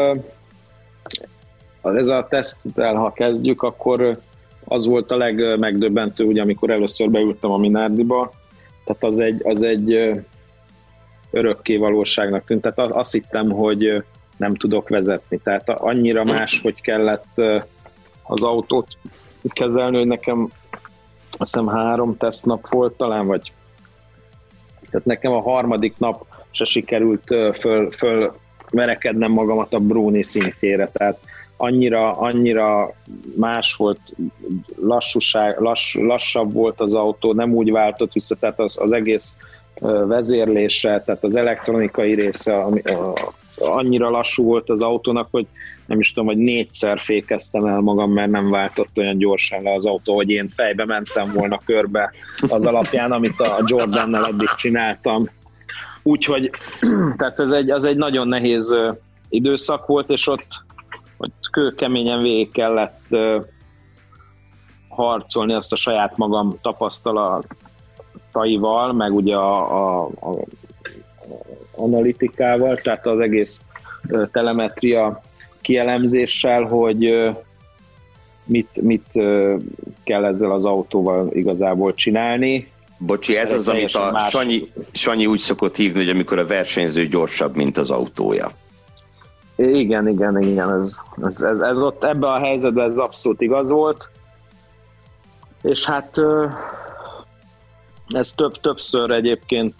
ö, 1.82 1.96
ez 1.96 2.08
a 2.08 2.26
teszttel, 2.30 2.94
ha 2.94 3.12
kezdjük, 3.12 3.62
akkor 3.62 4.18
az 4.64 4.86
volt 4.86 5.10
a 5.10 5.16
legmegdöbbentő, 5.16 6.24
ugye, 6.24 6.42
amikor 6.42 6.70
először 6.70 7.10
beültem 7.10 7.50
a 7.50 7.58
Minárdiba, 7.58 8.32
tehát 8.84 9.04
az 9.04 9.20
egy, 9.20 9.40
az 9.44 9.62
egy 9.62 10.10
örökké 11.30 11.76
valóságnak 11.76 12.44
tűnt. 12.44 12.60
Tehát 12.60 12.90
azt 12.92 13.12
hittem, 13.12 13.50
hogy 13.50 14.02
nem 14.38 14.54
tudok 14.54 14.88
vezetni. 14.88 15.38
Tehát 15.38 15.70
annyira 15.70 16.24
más, 16.24 16.60
hogy 16.60 16.80
kellett 16.80 17.40
az 18.22 18.42
autót 18.42 18.96
kezelni, 19.48 19.96
hogy 19.96 20.06
nekem 20.06 20.50
azt 21.30 21.54
hiszem 21.54 21.66
három 21.66 22.16
tesztnap 22.16 22.68
volt 22.68 22.96
talán, 22.96 23.26
vagy 23.26 23.52
tehát 24.90 25.06
nekem 25.06 25.32
a 25.32 25.40
harmadik 25.40 25.94
nap 25.98 26.26
se 26.50 26.64
sikerült 26.64 27.34
föl, 27.52 27.90
föl 27.90 28.34
verekednem 28.70 29.30
magamat 29.30 29.72
a 29.72 29.78
Bruni 29.78 30.22
szintjére, 30.22 30.88
tehát 30.92 31.18
annyira, 31.56 32.16
annyira 32.16 32.92
más 33.36 33.74
volt, 33.74 34.00
lassúság, 34.82 35.58
lass, 35.60 35.94
lassabb 35.94 36.52
volt 36.52 36.80
az 36.80 36.94
autó, 36.94 37.32
nem 37.32 37.52
úgy 37.52 37.70
váltott 37.70 38.12
vissza, 38.12 38.36
tehát 38.36 38.58
az, 38.58 38.78
az 38.80 38.92
egész 38.92 39.38
vezérlése, 40.06 41.02
tehát 41.04 41.24
az 41.24 41.36
elektronikai 41.36 42.14
része, 42.14 42.58
ami, 42.58 42.80
a, 42.80 43.12
annyira 43.60 44.10
lassú 44.10 44.44
volt 44.44 44.70
az 44.70 44.82
autónak, 44.82 45.28
hogy 45.30 45.46
nem 45.86 46.00
is 46.00 46.12
tudom, 46.12 46.28
hogy 46.28 46.36
négyszer 46.36 47.00
fékeztem 47.00 47.66
el 47.66 47.80
magam, 47.80 48.12
mert 48.12 48.30
nem 48.30 48.50
váltott 48.50 48.98
olyan 48.98 49.18
gyorsan 49.18 49.62
le 49.62 49.74
az 49.74 49.86
autó, 49.86 50.14
hogy 50.14 50.30
én 50.30 50.48
fejbe 50.48 50.84
mentem 50.84 51.32
volna 51.32 51.60
körbe 51.64 52.12
az 52.48 52.66
alapján, 52.66 53.12
amit 53.12 53.40
a 53.40 53.62
Jordannel 53.66 54.26
eddig 54.26 54.48
csináltam. 54.56 55.28
Úgyhogy 56.02 56.50
tehát 57.18 57.38
ez 57.38 57.50
egy, 57.50 57.70
az 57.70 57.84
egy 57.84 57.96
nagyon 57.96 58.28
nehéz 58.28 58.74
időszak 59.28 59.86
volt, 59.86 60.10
és 60.10 60.26
ott 60.26 60.66
hogy 61.18 61.30
kőkeményen 61.50 62.22
végig 62.22 62.50
kellett 62.50 63.16
harcolni 64.88 65.52
azt 65.52 65.72
a 65.72 65.76
saját 65.76 66.16
magam 66.16 66.58
tapasztalataival, 66.62 68.92
meg 68.92 69.14
ugye 69.14 69.36
a, 69.36 69.76
a, 69.76 70.06
a 70.06 70.44
analitikával, 71.78 72.76
tehát 72.76 73.06
az 73.06 73.20
egész 73.20 73.62
telemetria 74.32 75.22
kielemzéssel, 75.60 76.62
hogy 76.62 77.30
mit, 78.44 78.82
mit 78.82 79.06
kell 80.04 80.24
ezzel 80.24 80.50
az 80.50 80.64
autóval 80.64 81.28
igazából 81.32 81.94
csinálni. 81.94 82.68
Bocsi, 82.98 83.36
ez, 83.36 83.52
ez 83.52 83.58
az, 83.58 83.68
amit 83.68 83.94
a 83.94 84.10
más... 84.10 84.28
Sanyi, 84.28 84.72
Sanyi 84.92 85.26
úgy 85.26 85.38
szokott 85.38 85.76
hívni, 85.76 85.98
hogy 85.98 86.08
amikor 86.08 86.38
a 86.38 86.46
versenyző 86.46 87.06
gyorsabb, 87.06 87.54
mint 87.54 87.78
az 87.78 87.90
autója. 87.90 88.50
Igen, 89.56 90.08
igen, 90.08 90.42
igen, 90.42 90.80
ez, 90.80 90.98
ez, 91.22 91.40
ez, 91.42 91.60
ez 91.60 91.82
ott 91.82 92.04
ebben 92.04 92.30
a 92.30 92.38
helyzetben 92.38 92.90
ez 92.90 92.98
abszolút 92.98 93.40
igaz 93.40 93.70
volt. 93.70 94.08
És 95.62 95.84
hát 95.84 96.20
ez 98.08 98.32
több, 98.32 98.60
többször 98.60 99.10
egyébként 99.10 99.74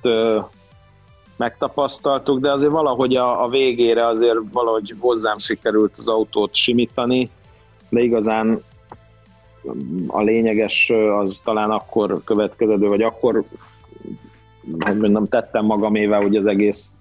megtapasztaltuk, 1.39 2.41
de 2.41 2.53
azért 2.53 2.71
valahogy 2.71 3.17
a, 3.17 3.45
a 3.45 3.49
végére 3.49 4.07
azért 4.07 4.39
valahogy 4.53 4.95
hozzám 4.99 5.39
sikerült 5.39 5.95
az 5.97 6.09
autót 6.09 6.55
simítani, 6.55 7.31
de 7.89 8.01
igazán 8.01 8.63
a 10.07 10.23
lényeges 10.23 10.93
az 11.21 11.41
talán 11.45 11.71
akkor 11.71 12.21
következő, 12.25 12.89
vagy 12.89 13.03
akkor 13.03 13.45
hogy 14.79 14.99
mondjam, 14.99 15.29
tettem 15.29 15.65
magamével 15.65 16.25
ugye 16.25 16.39
az 16.39 16.47
egész 16.47 16.93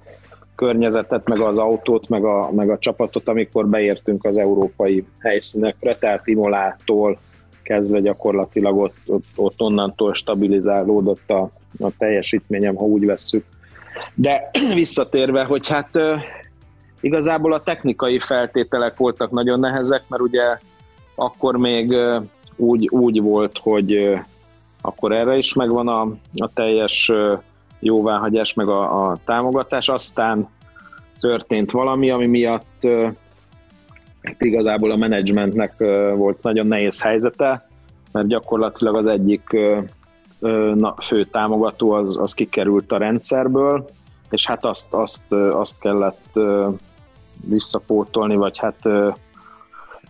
környezetet, 0.56 1.28
meg 1.28 1.40
az 1.40 1.58
autót, 1.58 2.10
meg 2.10 2.26
a, 2.26 2.52
meg 2.52 2.70
a 2.70 2.78
csapatot, 2.78 3.28
amikor 3.28 3.68
beértünk 3.68 4.26
az 4.26 4.38
európai 4.38 5.06
helyszínekre, 5.20 5.96
tehát 5.96 6.28
Imolától 6.28 7.18
kezdve 7.64 8.00
gyakorlatilag 8.00 8.78
ott, 8.78 8.96
ott, 9.06 9.26
ott 9.36 9.62
onnantól 9.62 10.14
stabilizálódott 10.14 11.30
a, 11.30 11.50
a 11.80 11.92
teljesítményem, 11.98 12.76
ha 12.76 12.86
úgy 12.86 13.06
vesszük. 13.06 13.46
De 14.16 14.50
visszatérve, 14.74 15.44
hogy 15.44 15.68
hát 15.68 16.00
igazából 17.00 17.54
a 17.54 17.64
technikai 17.64 18.20
feltételek 18.20 18.98
voltak 18.98 19.32
nagyon 19.32 19.60
nehezek, 19.60 20.04
mert 20.08 20.22
ugye 20.22 20.58
akkor 21.16 21.58
még 21.58 21.96
úgy, 22.56 22.88
úgy 22.90 23.22
volt, 23.22 23.58
hogy 23.58 24.18
akkor 24.82 25.12
erre 25.12 25.38
is 25.38 25.54
megvan 25.54 25.88
a, 25.88 26.02
a 26.36 26.50
teljes 26.54 27.12
jóváhagyás, 27.80 28.54
meg 28.54 28.68
a, 28.68 29.10
a 29.10 29.18
támogatás, 29.26 29.90
aztán 29.90 30.48
történt 31.20 31.72
valami, 31.72 32.10
ami 32.10 32.28
miatt 32.28 32.88
hát 34.22 34.42
igazából 34.42 34.92
a 34.92 34.96
menedzsmentnek 34.96 35.74
volt 36.16 36.44
nagyon 36.44 36.68
nehéz 36.68 37.02
helyzete, 37.02 37.68
mert 38.12 38.28
gyakorlatilag 38.28 38.96
az 38.96 39.08
egyik 39.08 39.58
na, 40.76 40.96
fő 41.02 41.26
támogató 41.26 41.92
az, 41.92 42.18
az 42.18 42.34
kikerült 42.34 42.92
a 42.92 42.98
rendszerből, 42.98 43.90
és 44.30 44.46
hát 44.46 44.66
azt, 44.66 44.94
azt, 44.94 45.32
azt 45.32 45.80
kellett 45.80 46.40
visszapótolni, 47.44 48.36
vagy 48.36 48.58
hát 48.58 48.80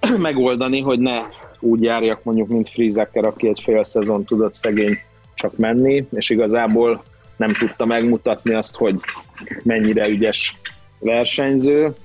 megoldani, 0.17 0.81
hogy 0.81 0.99
ne 0.99 1.21
úgy 1.59 1.81
járjak 1.83 2.23
mondjuk, 2.23 2.47
mint 2.47 2.69
Frizeker, 2.69 3.25
aki 3.25 3.47
egy 3.47 3.61
fél 3.63 3.83
szezon 3.83 4.23
tudott 4.23 4.53
szegény 4.53 4.97
csak 5.33 5.57
menni, 5.57 6.07
és 6.11 6.29
igazából 6.29 7.03
nem 7.35 7.53
tudta 7.53 7.85
megmutatni 7.85 8.53
azt, 8.53 8.75
hogy 8.75 8.99
mennyire 9.63 10.07
ügyes 10.07 10.55
versenyző, 10.99 11.95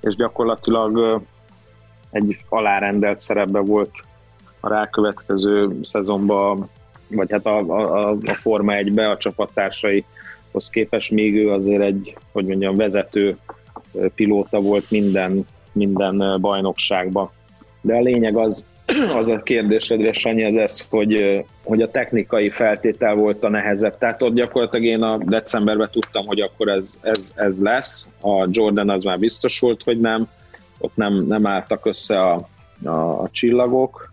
és 0.00 0.14
gyakorlatilag 0.14 1.22
egy 2.10 2.36
alárendelt 2.48 3.20
szerepbe 3.20 3.58
volt 3.58 3.90
a 4.60 4.68
rákövetkező 4.68 5.78
szezonban, 5.82 6.68
vagy 7.08 7.30
hát 7.30 7.46
a, 7.46 7.58
a, 7.58 8.10
a 8.10 8.34
Forma 8.34 8.72
1-be 8.76 9.10
a 9.10 9.16
csapattársaihoz 9.16 10.70
képest, 10.70 11.10
még 11.10 11.36
ő 11.36 11.50
azért 11.50 11.82
egy, 11.82 12.16
hogy 12.32 12.44
mondjam, 12.44 12.76
vezető 12.76 13.36
pilóta 14.14 14.60
volt 14.60 14.90
minden, 14.90 15.46
minden 15.72 16.40
bajnokságban. 16.40 17.30
De 17.80 17.94
a 17.94 18.00
lényeg 18.00 18.36
az, 18.36 18.66
az 19.16 19.28
a 19.28 19.42
kérdésedre, 19.42 20.12
Sanyi, 20.12 20.44
az 20.44 20.56
ez, 20.56 20.84
hogy, 20.90 21.44
hogy 21.64 21.82
a 21.82 21.90
technikai 21.90 22.50
feltétel 22.50 23.14
volt 23.14 23.44
a 23.44 23.48
nehezebb. 23.48 23.98
Tehát 23.98 24.22
ott 24.22 24.34
gyakorlatilag 24.34 24.84
én 24.84 25.02
a 25.02 25.18
decemberben 25.24 25.90
tudtam, 25.92 26.26
hogy 26.26 26.40
akkor 26.40 26.68
ez, 26.68 26.98
ez, 27.02 27.32
ez 27.36 27.60
lesz. 27.60 28.08
A 28.20 28.46
Jordan 28.50 28.90
az 28.90 29.04
már 29.04 29.18
biztos 29.18 29.60
volt, 29.60 29.82
hogy 29.82 30.00
nem. 30.00 30.28
Ott 30.78 30.96
nem, 30.96 31.26
nem 31.26 31.46
álltak 31.46 31.86
össze 31.86 32.20
a, 32.20 32.48
a, 32.84 32.90
a 32.90 33.28
csillagok, 33.32 34.12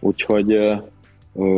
úgyhogy 0.00 0.58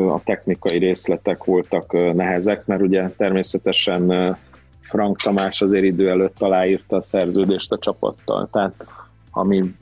a 0.08 0.20
technikai 0.24 0.78
részletek 0.78 1.44
voltak 1.44 2.14
nehezek, 2.14 2.66
mert 2.66 2.82
ugye 2.82 3.08
természetesen 3.08 4.36
Frank 4.80 5.22
Tamás 5.22 5.60
azért 5.60 5.84
idő 5.84 6.08
előtt 6.08 6.42
aláírta 6.42 6.96
a 6.96 7.02
szerződést 7.02 7.72
a 7.72 7.78
csapattal, 7.78 8.48
tehát 8.52 8.86
ami 9.30 9.74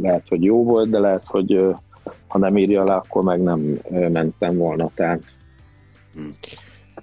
lehet, 0.00 0.28
hogy 0.28 0.44
jó 0.44 0.64
volt, 0.64 0.90
de 0.90 0.98
lehet, 0.98 1.22
hogy 1.26 1.64
ha 2.26 2.38
nem 2.38 2.56
írja 2.56 2.84
le, 2.84 2.94
akkor 2.94 3.22
meg 3.22 3.42
nem 3.42 3.60
mentem 3.90 4.56
volna. 4.56 4.90
Tehát. 4.94 5.20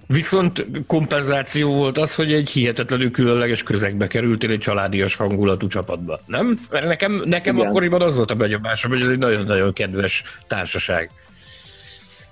Viszont 0.08 0.66
kompenzáció 0.88 1.74
volt 1.74 1.98
az, 1.98 2.16
hogy 2.16 2.34
egy 2.34 2.50
hihetetlenül 2.50 3.12
különleges 3.12 3.64
közegbe 3.64 4.08
kerültél 4.08 4.52
egy 4.52 4.60
családias 4.60 5.16
hangulatú 5.16 5.68
csapatba, 5.68 6.20
nem? 6.26 6.60
Mert 6.72 6.86
nekem, 6.86 7.22
nekem 7.26 7.60
akkoriban 7.60 8.02
az 8.02 8.16
volt 8.16 8.32
a 8.32 8.36
benyomásom, 8.36 8.92
hogy 8.92 9.02
ez 9.02 9.10
egy 9.10 9.18
nagyon-nagyon 9.18 9.74
kedves 9.74 10.24
társaság, 10.48 11.12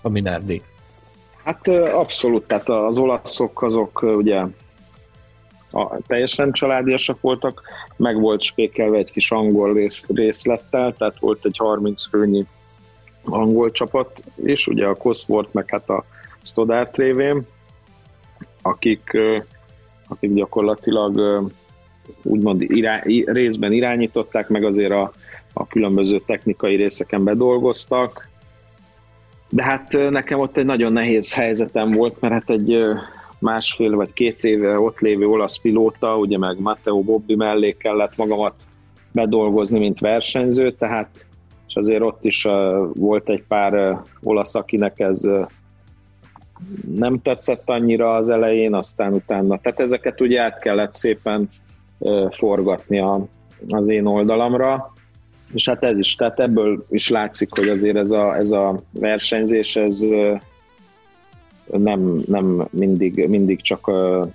a 0.08 0.10
Minardi. 0.10 0.62
Hát 1.43 1.68
abszolút, 1.68 2.47
tehát 2.47 2.70
az 2.70 2.97
olaszok 2.97 3.62
azok 3.62 4.01
ugye 4.01 4.43
a, 5.72 5.97
teljesen 6.08 6.51
családiasak 6.51 7.22
voltak, 7.22 7.62
meg 7.95 8.20
volt 8.20 8.41
spékelve 8.41 8.97
egy 8.97 9.12
kis 9.12 9.32
angol 9.32 9.74
rész, 9.74 10.08
részlettel, 10.08 10.95
tehát 10.97 11.20
volt 11.20 11.45
egy 11.45 11.58
30 11.58 12.08
főnyi 12.10 12.45
angol 13.24 13.72
csapat, 13.72 14.24
és 14.36 14.68
ugye 14.68 14.86
a 14.86 14.95
Cosworth, 14.95 15.53
meg 15.53 15.70
hát 15.70 15.89
a 15.89 16.05
Stoddart 16.41 16.97
révén, 16.97 17.47
akik, 18.62 19.18
akik 20.08 20.34
gyakorlatilag 20.34 21.43
úgymond 22.24 22.62
irá, 22.62 23.01
részben 23.26 23.72
irányították, 23.72 24.49
meg 24.49 24.64
azért 24.64 24.91
a, 24.91 25.14
a 25.53 25.68
különböző 25.68 26.22
technikai 26.26 26.76
részeken 26.76 27.24
bedolgoztak. 27.24 28.28
De 29.50 29.64
hát 29.64 29.91
nekem 30.10 30.39
ott 30.39 30.58
egy 30.58 30.66
nagyon 30.66 30.91
nehéz 30.91 31.34
helyzetem 31.34 31.91
volt, 31.91 32.20
mert 32.20 32.34
hát 32.34 32.50
egy 32.50 32.78
másfél 33.39 33.95
vagy 33.95 34.14
két 34.14 34.43
éve 34.43 34.80
ott 34.80 35.00
lévő 35.00 35.28
olasz 35.28 35.60
pilóta, 35.60 36.18
ugye 36.18 36.38
meg 36.38 36.60
Matteo 36.60 37.02
Bobbi 37.02 37.36
mellé 37.36 37.72
kellett 37.72 38.18
magamat 38.18 38.56
bedolgozni, 39.12 39.80
mint 39.80 40.00
versenyző, 40.00 40.72
tehát 40.72 41.26
és 41.68 41.76
azért 41.76 42.02
ott 42.02 42.26
is 42.26 42.48
volt 42.93 43.30
egy 43.30 43.43
pár 43.48 43.74
uh, 43.74 44.00
olasz, 44.22 44.56
akinek 44.56 45.00
ez 45.00 45.22
nem 46.95 47.22
tetszett 47.22 47.70
annyira 47.70 48.16
az 48.16 48.30
elején, 48.30 48.74
aztán 48.74 49.14
utána, 49.14 49.58
tehát 49.58 49.80
ezeket 49.80 50.22
ugye 50.22 50.41
át 50.41 50.60
kellett 50.60 50.95
szépen 50.95 51.50
forgatni 52.32 53.00
a, 53.00 53.26
az 53.70 53.89
én 53.89 54.06
oldalamra, 54.06 54.93
és 55.54 55.66
hát 55.66 55.84
ez 55.84 55.98
is, 55.98 56.16
tehát 56.16 56.39
ebből 56.39 56.86
is 56.89 57.10
látszik, 57.10 57.50
hogy 57.52 57.68
azért 57.68 57.95
ez 57.95 58.12
a, 58.12 58.36
ez 58.36 58.52
a 58.52 58.82
versenyzés, 58.91 59.76
ez 59.76 60.06
nem, 61.66 62.22
nem 62.26 62.68
mindig, 62.70 63.28
mindig 63.28 63.62
csak 63.62 63.88
a 63.88 64.30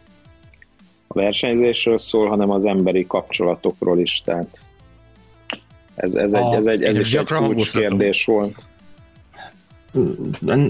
versenyzésről 1.09 1.99
szól, 1.99 2.29
hanem 2.29 2.51
az 2.51 2.65
emberi 2.65 3.07
kapcsolatokról 3.07 3.99
is, 3.99 4.23
tehát 4.25 4.59
ez, 5.95 6.15
ez, 6.15 6.35
egy, 6.35 6.53
ez, 6.53 6.67
egy, 6.67 6.83
ez, 6.83 6.97
ez 6.97 7.07
is 7.07 7.15
egy 7.15 7.25
kulcskérdés 7.25 8.25
volt 8.25 8.55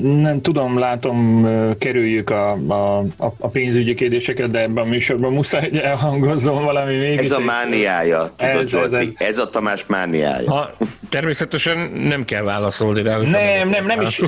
nem 0.03 0.41
tudom, 0.41 0.79
látom, 0.79 1.47
kerüljük 1.79 2.31
a, 2.31 2.51
a, 2.53 3.05
a 3.39 3.49
pénzügyi 3.49 3.95
kérdéseket, 3.95 4.51
de 4.51 4.61
ebben 4.61 4.85
a 4.85 4.87
műsorban 4.87 5.33
muszáj, 5.33 5.61
hogy 5.61 5.79
elhangozzon 5.79 6.65
valami 6.65 6.97
még. 6.97 7.19
Ez 7.19 7.31
a 7.31 7.39
mániája, 7.39 8.29
tudod, 8.37 8.61
ez, 8.61 8.75
ez, 8.75 8.93
ez, 8.93 9.09
ez 9.17 9.39
a 9.39 9.51
Tamás 9.51 9.87
mániája. 9.87 10.51
Ha, 10.51 10.77
természetesen 11.09 11.79
nem 11.91 12.25
kell 12.25 12.43
válaszolni 12.43 13.03
rá. 13.03 13.19
Nem, 13.19 13.69
nem, 13.69 13.87
nem 13.87 14.01
is. 14.01 14.21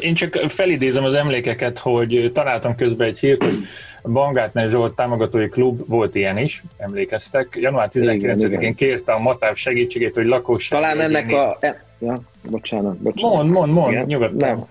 Én 0.00 0.14
csak 0.14 0.34
felidézem 0.46 1.04
az 1.04 1.14
emlékeket, 1.14 1.78
hogy 1.78 2.30
találtam 2.34 2.74
közben 2.74 3.08
egy 3.08 3.18
hírt, 3.18 3.42
hogy 3.42 3.54
Bangátner 4.02 4.68
Zsolt 4.68 4.94
támogatói 4.94 5.48
klub 5.48 5.82
volt 5.86 6.14
ilyen 6.14 6.38
is, 6.38 6.62
emlékeztek. 6.76 7.58
Január 7.60 7.88
19-én 7.92 8.74
kérte 8.74 9.12
a 9.12 9.18
Matáv 9.18 9.54
segítségét, 9.54 10.14
hogy 10.14 10.26
lakosság. 10.26 10.80
Talán 10.80 11.00
ennek 11.00 11.32
a... 11.32 11.58
Ja, 12.00 12.20
bocsánat, 12.50 12.96
bocsánat. 12.96 13.32
Mond, 13.32 13.50
mond, 13.50 13.72
mond, 13.72 13.92
Igen? 13.92 14.04
nyugodtan. 14.06 14.48
Nem. 14.48 14.64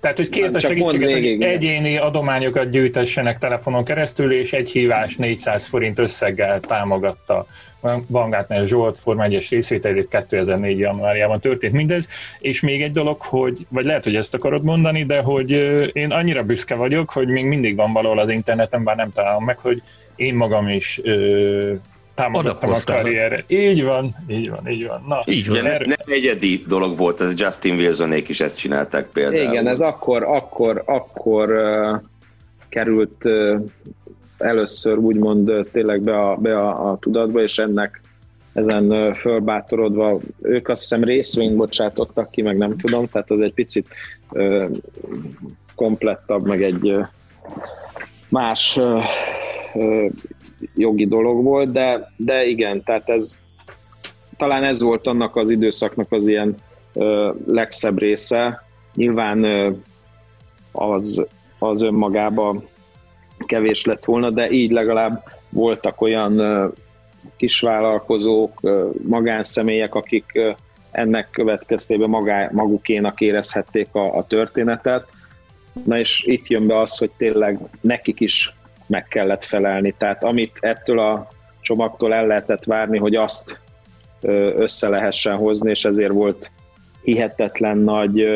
Tehát, 0.00 0.16
hogy 0.16 0.28
kérte 0.28 0.58
segítséget, 0.58 1.12
végig, 1.12 1.36
hogy 1.36 1.46
egyéni 1.46 1.96
adományokat 1.96 2.70
gyűjtessenek 2.70 3.38
telefonon 3.38 3.84
keresztül, 3.84 4.32
és 4.32 4.52
egy 4.52 4.70
hívás 4.70 5.16
400 5.16 5.66
forint 5.66 5.98
összeggel 5.98 6.60
támogatta 6.60 7.46
Bangátner 8.10 8.66
Zsolt 8.66 8.98
Forma 8.98 9.26
1-es 9.28 9.46
részvételét 9.50 10.08
2004. 10.08 10.78
januárjában 10.78 11.40
történt 11.40 11.72
mindez, 11.72 12.08
és 12.38 12.60
még 12.60 12.82
egy 12.82 12.92
dolog, 12.92 13.20
hogy, 13.20 13.66
vagy 13.68 13.84
lehet, 13.84 14.04
hogy 14.04 14.16
ezt 14.16 14.34
akarod 14.34 14.62
mondani, 14.62 15.04
de 15.04 15.20
hogy 15.20 15.50
én 15.92 16.10
annyira 16.10 16.42
büszke 16.42 16.74
vagyok, 16.74 17.10
hogy 17.10 17.28
még 17.28 17.44
mindig 17.44 17.76
van 17.76 17.92
valahol 17.92 18.18
az 18.18 18.28
interneten, 18.28 18.84
bár 18.84 18.96
nem 18.96 19.12
találom 19.12 19.44
meg, 19.44 19.58
hogy 19.58 19.82
én 20.16 20.34
magam 20.34 20.68
is 20.68 21.00
támogattam 22.16 22.72
a 22.72 22.78
karrierre. 22.84 23.44
Így 23.46 23.84
van, 23.84 24.16
így 24.28 24.50
van, 24.50 24.68
így 24.68 24.86
van. 24.86 25.04
Na, 25.08 25.22
így 25.24 25.48
van. 25.48 25.62
Nem, 25.62 25.82
nem 25.84 25.96
egyedi 26.04 26.64
dolog 26.68 26.96
volt, 26.96 27.20
ez 27.20 27.40
Justin 27.40 27.74
Wilsonék 27.74 28.28
is 28.28 28.40
ezt 28.40 28.58
csinálták 28.58 29.06
például. 29.06 29.52
Igen, 29.52 29.66
ez 29.66 29.80
akkor, 29.80 30.22
akkor, 30.22 30.82
akkor 30.86 31.50
uh, 31.50 32.00
került 32.68 33.24
uh, 33.24 33.60
először 34.38 34.98
úgymond 34.98 35.48
uh, 35.48 35.64
tényleg 35.72 36.00
be, 36.02 36.18
a, 36.18 36.36
be 36.36 36.56
a, 36.56 36.90
a 36.90 36.96
tudatba, 36.96 37.42
és 37.42 37.58
ennek 37.58 38.00
ezen 38.52 38.92
uh, 38.92 39.14
fölbátorodva, 39.14 40.18
ők 40.42 40.68
azt 40.68 40.80
hiszem 40.80 41.04
részvényt 41.04 41.56
bocsátottak 41.56 42.30
ki, 42.30 42.42
meg 42.42 42.56
nem 42.56 42.76
tudom, 42.76 43.06
tehát 43.06 43.30
az 43.30 43.40
egy 43.40 43.54
picit 43.54 43.86
uh, 44.30 44.70
komplettabb, 45.74 46.46
meg 46.46 46.62
egy 46.62 46.90
uh, 46.90 47.06
más 48.28 48.80
jogi 50.74 51.06
dolog 51.06 51.44
volt, 51.44 51.72
de, 51.72 52.12
de 52.16 52.46
igen, 52.46 52.82
tehát 52.82 53.08
ez 53.08 53.38
talán 54.36 54.64
ez 54.64 54.80
volt 54.80 55.06
annak 55.06 55.36
az 55.36 55.50
időszaknak 55.50 56.12
az 56.12 56.26
ilyen 56.26 56.56
ö, 56.92 57.32
legszebb 57.46 57.98
része. 57.98 58.62
Nyilván 58.94 59.44
ö, 59.44 59.70
az, 60.72 61.26
az 61.58 61.82
önmagában 61.82 62.68
kevés 63.38 63.84
lett 63.84 64.04
volna, 64.04 64.30
de 64.30 64.50
így 64.50 64.70
legalább 64.70 65.22
voltak 65.50 66.00
olyan 66.00 66.38
ö, 66.38 66.68
kisvállalkozók, 67.36 68.58
ö, 68.62 68.88
magánszemélyek, 69.08 69.94
akik 69.94 70.24
ö, 70.34 70.50
ennek 70.90 71.30
következtében 71.30 72.08
magá, 72.08 72.50
magukénak 72.52 73.20
érezhették 73.20 73.88
a, 73.92 74.16
a 74.16 74.26
történetet. 74.26 75.06
Na 75.84 75.98
és 75.98 76.24
itt 76.26 76.46
jön 76.46 76.66
be 76.66 76.80
az, 76.80 76.98
hogy 76.98 77.10
tényleg 77.16 77.58
nekik 77.80 78.20
is 78.20 78.54
meg 78.86 79.08
kellett 79.08 79.44
felelni. 79.44 79.94
Tehát 79.98 80.24
amit 80.24 80.56
ettől 80.60 80.98
a 80.98 81.28
csomagtól 81.60 82.14
el 82.14 82.26
lehetett 82.26 82.64
várni, 82.64 82.98
hogy 82.98 83.16
azt 83.16 83.60
össze 84.56 84.88
lehessen 84.88 85.36
hozni, 85.36 85.70
és 85.70 85.84
ezért 85.84 86.12
volt 86.12 86.50
hihetetlen 87.02 87.78
nagy 87.78 88.26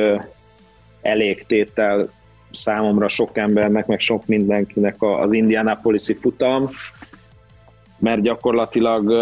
elégtétel 1.02 2.08
számomra 2.50 3.08
sok 3.08 3.36
embernek, 3.36 3.86
meg 3.86 4.00
sok 4.00 4.26
mindenkinek 4.26 4.96
az 4.98 5.32
Indianapolis-i 5.32 6.14
futam, 6.14 6.70
mert 7.98 8.20
gyakorlatilag 8.20 9.12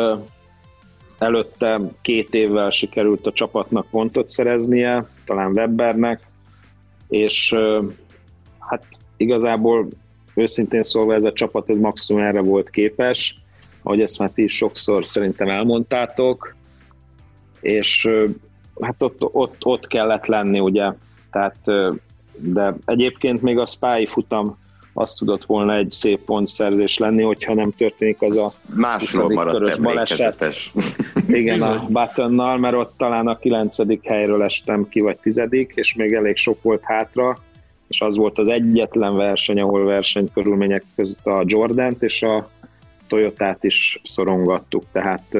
előtte 1.18 1.80
két 2.02 2.34
évvel 2.34 2.70
sikerült 2.70 3.26
a 3.26 3.32
csapatnak 3.32 3.86
pontot 3.90 4.28
szereznie, 4.28 5.04
talán 5.24 5.52
Webbernek, 5.52 6.20
és 7.08 7.54
hát 8.58 8.84
igazából 9.16 9.88
őszintén 10.38 10.82
szólva 10.82 11.14
ez 11.14 11.24
a 11.24 11.32
csapat 11.32 11.70
ez 11.70 11.78
maximum 11.78 12.22
erre 12.22 12.40
volt 12.40 12.70
képes, 12.70 13.34
ahogy 13.82 14.00
ezt 14.00 14.18
már 14.18 14.30
ti 14.30 14.42
is 14.42 14.56
sokszor 14.56 15.06
szerintem 15.06 15.48
elmondtátok, 15.48 16.56
és 17.60 18.08
hát 18.80 19.02
ott, 19.02 19.22
ott, 19.32 19.64
ott 19.64 19.86
kellett 19.86 20.26
lenni, 20.26 20.60
ugye, 20.60 20.92
tehát 21.30 21.56
de 22.40 22.74
egyébként 22.84 23.42
még 23.42 23.58
a 23.58 23.66
Spy 23.66 24.06
futam 24.06 24.58
azt 24.92 25.18
tudott 25.18 25.44
volna 25.44 25.76
egy 25.76 25.90
szép 25.90 26.20
pontszerzés 26.24 26.98
lenni, 26.98 27.22
hogyha 27.22 27.54
nem 27.54 27.70
történik 27.70 28.22
az 28.22 28.36
a 28.36 28.52
Másról 28.74 29.28
maradt 29.28 29.82
baleset. 29.82 30.46
Igen, 31.28 31.62
a 31.62 31.86
Buttonnal, 31.88 32.58
mert 32.58 32.74
ott 32.74 32.94
talán 32.96 33.26
a 33.26 33.36
kilencedik 33.36 34.06
helyről 34.06 34.42
estem 34.42 34.88
ki, 34.88 35.00
vagy 35.00 35.18
tizedik, 35.18 35.72
és 35.74 35.94
még 35.94 36.12
elég 36.12 36.36
sok 36.36 36.62
volt 36.62 36.82
hátra, 36.84 37.38
és 37.88 38.00
az 38.00 38.16
volt 38.16 38.38
az 38.38 38.48
egyetlen 38.48 39.16
verseny, 39.16 39.60
ahol 39.60 39.84
versenykörülmények 39.84 40.82
között 40.96 41.26
a 41.26 41.42
Jordant 41.46 42.02
és 42.02 42.22
a 42.22 42.50
Toyotát 43.08 43.64
is 43.64 44.00
szorongattuk, 44.02 44.84
tehát 44.92 45.38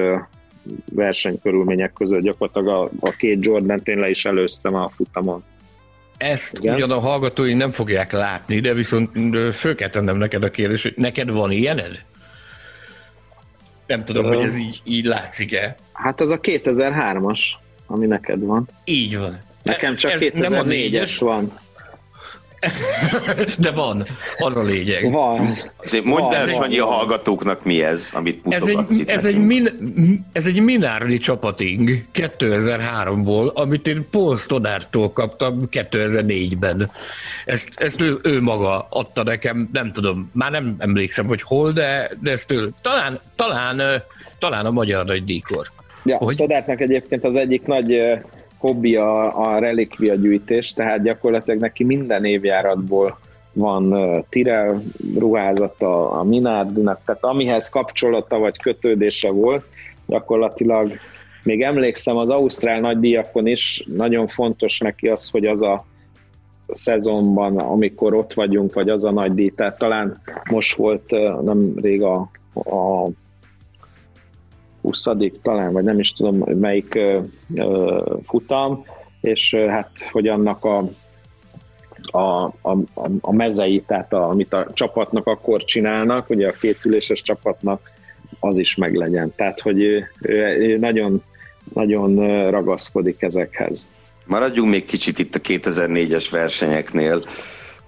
versenykörülmények 0.93 1.93
között 1.93 2.21
gyakorlatilag 2.21 2.69
a, 2.69 3.07
a 3.09 3.11
két 3.11 3.45
Jordan-t 3.45 3.89
én 3.89 3.99
le 3.99 4.11
is 4.11 4.25
előztem 4.25 4.75
a 4.75 4.89
futamon. 4.89 5.43
Ezt 6.17 6.59
Igen? 6.59 6.75
ugyan 6.75 6.91
a 6.91 6.99
hallgatói 6.99 7.55
nem 7.55 7.71
fogják 7.71 8.13
látni, 8.13 8.61
de 8.61 8.75
viszont 8.75 9.11
föl 9.55 9.75
kell 9.75 9.91
tennem 9.91 10.17
neked 10.17 10.43
a 10.43 10.51
kérdés, 10.51 10.83
hogy 10.83 10.95
neked 10.97 11.31
van 11.31 11.51
ilyened? 11.51 12.05
Nem 13.87 14.05
tudom, 14.05 14.25
Ö... 14.25 14.35
hogy 14.35 14.45
ez 14.45 14.57
így, 14.57 14.81
így 14.85 15.05
látszik-e. 15.05 15.77
Hát 15.93 16.21
az 16.21 16.31
a 16.31 16.41
2003-as, 16.41 17.41
ami 17.87 18.07
neked 18.07 18.41
van. 18.41 18.69
Így 18.85 19.19
van. 19.19 19.39
Nekem 19.63 19.97
csak 19.97 20.13
ez 20.13 20.21
2004-es 20.23 21.17
van. 21.19 21.53
De 23.59 23.71
van, 23.71 24.05
az 24.39 24.57
a 24.57 24.63
lényeg. 24.63 25.13
Van. 25.13 25.59
Azért 25.77 26.05
mondd 26.05 26.35
el, 26.35 26.49
Sanyi, 26.49 26.79
a 26.79 26.87
hallgatóknak 26.87 27.65
mi 27.65 27.83
ez, 27.83 28.11
amit 28.15 28.45
mutogatsz 28.45 28.93
ez 28.93 28.99
egy, 28.99 29.09
ez 29.09 29.25
egy, 29.25 29.39
min, 29.39 29.69
ez 30.33 30.47
egy 30.47 30.61
Minardi 30.61 31.19
csapating 31.19 32.05
2003-ból, 32.15 33.53
amit 33.53 33.87
én 33.87 34.07
Paul 34.11 34.37
Stodártól 34.37 35.13
kaptam 35.13 35.69
2004-ben. 35.71 36.91
Ezt, 37.45 37.69
ezt 37.75 38.01
ő, 38.01 38.19
ő 38.23 38.43
maga 38.43 38.87
adta 38.91 39.23
nekem, 39.23 39.69
nem 39.73 39.93
tudom, 39.93 40.31
már 40.35 40.51
nem 40.51 40.75
emlékszem, 40.79 41.27
hogy 41.27 41.43
hol, 41.43 41.73
de, 41.73 42.11
de 42.21 42.31
ezt 42.31 42.51
ő, 42.51 42.71
talán, 42.81 43.21
talán, 43.37 44.03
talán 44.39 44.67
a 44.67 44.71
magyar 44.71 45.05
nagy 45.05 45.25
díkor. 45.25 45.71
Ja, 46.05 46.17
hogy? 46.17 46.35
Stodártnak 46.35 46.81
egyébként 46.81 47.25
az 47.25 47.37
egyik 47.37 47.67
nagy 47.67 48.19
hobbi 48.59 48.97
a, 48.97 49.49
a 49.51 49.59
relikvia 49.59 50.15
gyűjtés, 50.15 50.73
tehát 50.73 51.03
gyakorlatilag 51.03 51.61
neki 51.61 51.85
minden 51.85 52.25
évjáratból 52.25 53.19
van 53.53 53.95
Tirel 54.29 54.83
ruházata 55.19 56.11
a 56.11 56.23
Minardinak, 56.23 57.01
tehát 57.05 57.25
amihez 57.25 57.69
kapcsolata 57.69 58.39
vagy 58.39 58.59
kötődése 58.59 59.31
volt, 59.31 59.65
gyakorlatilag 60.07 60.93
még 61.43 61.63
emlékszem 61.63 62.17
az 62.17 62.31
Ausztrál 62.31 62.81
nagydíjakon 62.81 63.47
is, 63.47 63.85
nagyon 63.97 64.27
fontos 64.27 64.79
neki 64.79 65.09
az, 65.09 65.31
hogy 65.31 65.47
az 65.47 65.63
a 65.63 65.85
szezonban, 66.69 67.59
amikor 67.59 68.15
ott 68.15 68.33
vagyunk, 68.33 68.75
vagy 68.75 68.89
az 68.89 69.05
a 69.05 69.11
nagy 69.11 69.35
díj, 69.35 69.51
tehát 69.51 69.79
talán 69.79 70.23
most 70.51 70.77
volt 70.77 71.11
nem 71.43 71.73
rég 71.77 72.03
a, 72.03 72.31
a 72.55 73.09
20 74.89 75.05
talán, 75.43 75.73
vagy 75.73 75.85
nem 75.85 75.99
is 75.99 76.13
tudom 76.13 76.59
melyik 76.59 76.99
futam, 78.23 78.85
és 79.21 79.55
hát, 79.55 79.91
hogy 80.13 80.29
annak 80.29 80.65
a, 80.65 80.79
a, 82.03 82.45
a, 82.45 82.79
a 83.21 83.33
mezei, 83.33 83.85
tehát 83.87 84.13
a, 84.13 84.29
amit 84.29 84.53
a 84.53 84.67
csapatnak 84.73 85.27
akkor 85.27 85.65
csinálnak, 85.65 86.31
ugye 86.31 86.49
a 86.49 86.53
kétüléses 86.61 87.23
csapatnak, 87.23 87.81
az 88.41 88.59
is 88.59 88.75
meglegyen. 88.75 89.33
Tehát, 89.37 89.61
hogy 89.61 89.83
ő, 89.83 90.07
ő 90.59 90.79
nagyon, 90.79 91.23
nagyon 91.75 92.17
ragaszkodik 92.51 93.23
ezekhez. 93.23 93.87
Maradjunk 94.25 94.71
még 94.71 94.85
kicsit 94.85 95.19
itt 95.19 95.35
a 95.35 95.39
2004-es 95.39 96.27
versenyeknél. 96.31 97.23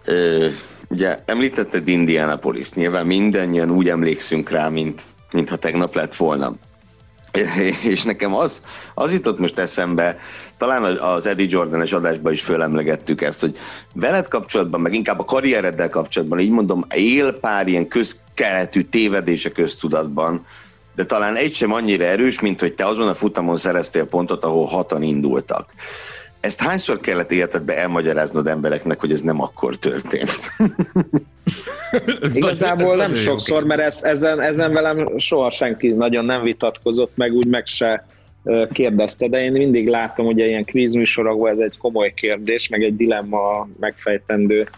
Ö, 0.05 0.47
ugye 0.89 1.19
említetted 1.25 1.89
Indianapolis, 1.89 2.73
nyilván 2.73 3.07
mindannyian 3.07 3.71
úgy 3.71 3.89
emlékszünk 3.89 4.51
rá, 4.51 4.69
mint, 4.69 5.03
mintha 5.33 5.57
tegnap 5.57 5.95
lett 5.95 6.15
volna. 6.15 6.55
És 7.93 8.03
nekem 8.03 8.35
az, 8.35 8.62
az 8.95 9.12
jutott 9.12 9.39
most 9.39 9.59
eszembe, 9.59 10.18
talán 10.57 10.83
az 10.97 11.26
Eddie 11.26 11.47
Jordan-es 11.49 11.93
adásban 11.93 12.33
is 12.33 12.43
fölemlegettük 12.43 13.22
ezt, 13.22 13.41
hogy 13.41 13.57
veled 13.93 14.28
kapcsolatban, 14.28 14.81
meg 14.81 14.95
inkább 14.95 15.20
a 15.20 15.24
karriereddel 15.24 15.89
kapcsolatban, 15.89 16.39
így 16.39 16.51
mondom, 16.51 16.85
él 16.95 17.33
pár 17.33 17.66
ilyen 17.66 17.89
közkeletű 17.89 18.83
tévedése 18.83 19.51
köztudatban, 19.51 20.45
de 20.95 21.05
talán 21.05 21.37
egy 21.37 21.53
sem 21.53 21.72
annyira 21.72 22.05
erős, 22.05 22.41
mint 22.41 22.61
hogy 22.61 22.74
te 22.74 22.87
azon 22.87 23.09
a 23.09 23.14
futamon 23.14 23.57
szereztél 23.57 24.05
pontot, 24.05 24.45
ahol 24.45 24.66
hatan 24.66 25.03
indultak. 25.03 25.70
Ezt 26.41 26.61
hányszor 26.61 27.01
kellett 27.01 27.30
életedbe 27.30 27.76
elmagyaráznod 27.76 28.47
embereknek, 28.47 29.01
hogy 29.01 29.12
ez 29.12 29.20
nem 29.20 29.41
akkor 29.43 29.76
történt? 29.76 30.38
ez 32.22 32.34
Igazából 32.34 32.97
nem 32.97 33.14
sokszor, 33.14 33.64
mert 33.64 33.80
ez, 33.80 34.03
ezen, 34.03 34.41
ezen 34.41 34.72
velem 34.72 35.18
soha 35.18 35.51
senki 35.51 35.88
nagyon 35.88 36.24
nem 36.24 36.43
vitatkozott, 36.43 37.16
meg 37.16 37.32
úgy 37.32 37.47
meg 37.47 37.66
se 37.66 38.07
kérdezte, 38.72 39.28
de 39.28 39.43
én 39.43 39.53
mindig 39.53 39.88
látom, 39.88 40.26
hogy 40.26 40.38
ilyen 40.38 40.64
kvízműsorokban 40.64 41.51
ez 41.51 41.59
egy 41.59 41.78
komoly 41.78 42.12
kérdés, 42.14 42.68
meg 42.68 42.82
egy 42.82 42.97
dilemma 42.97 43.68
megfejtendő 43.80 44.68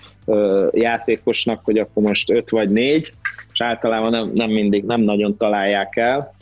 játékosnak, 0.70 1.64
hogy 1.64 1.78
akkor 1.78 2.02
most 2.02 2.30
öt 2.30 2.50
vagy 2.50 2.70
négy, 2.70 3.12
és 3.52 3.60
általában 3.60 4.10
nem, 4.10 4.30
nem 4.34 4.50
mindig, 4.50 4.84
nem 4.84 5.00
nagyon 5.00 5.36
találják 5.36 5.96
el. 5.96 6.34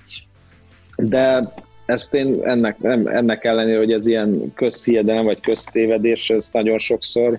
De 0.96 1.52
ezt 1.90 2.14
én 2.14 2.40
ennek, 2.42 2.78
nem, 2.78 3.06
ennek 3.06 3.44
ellenére, 3.44 3.78
hogy 3.78 3.92
ez 3.92 4.06
ilyen 4.06 4.52
közhiedelem 4.54 5.24
vagy 5.24 5.40
köztévedés, 5.40 6.30
ez 6.30 6.48
nagyon 6.52 6.78
sokszor 6.78 7.38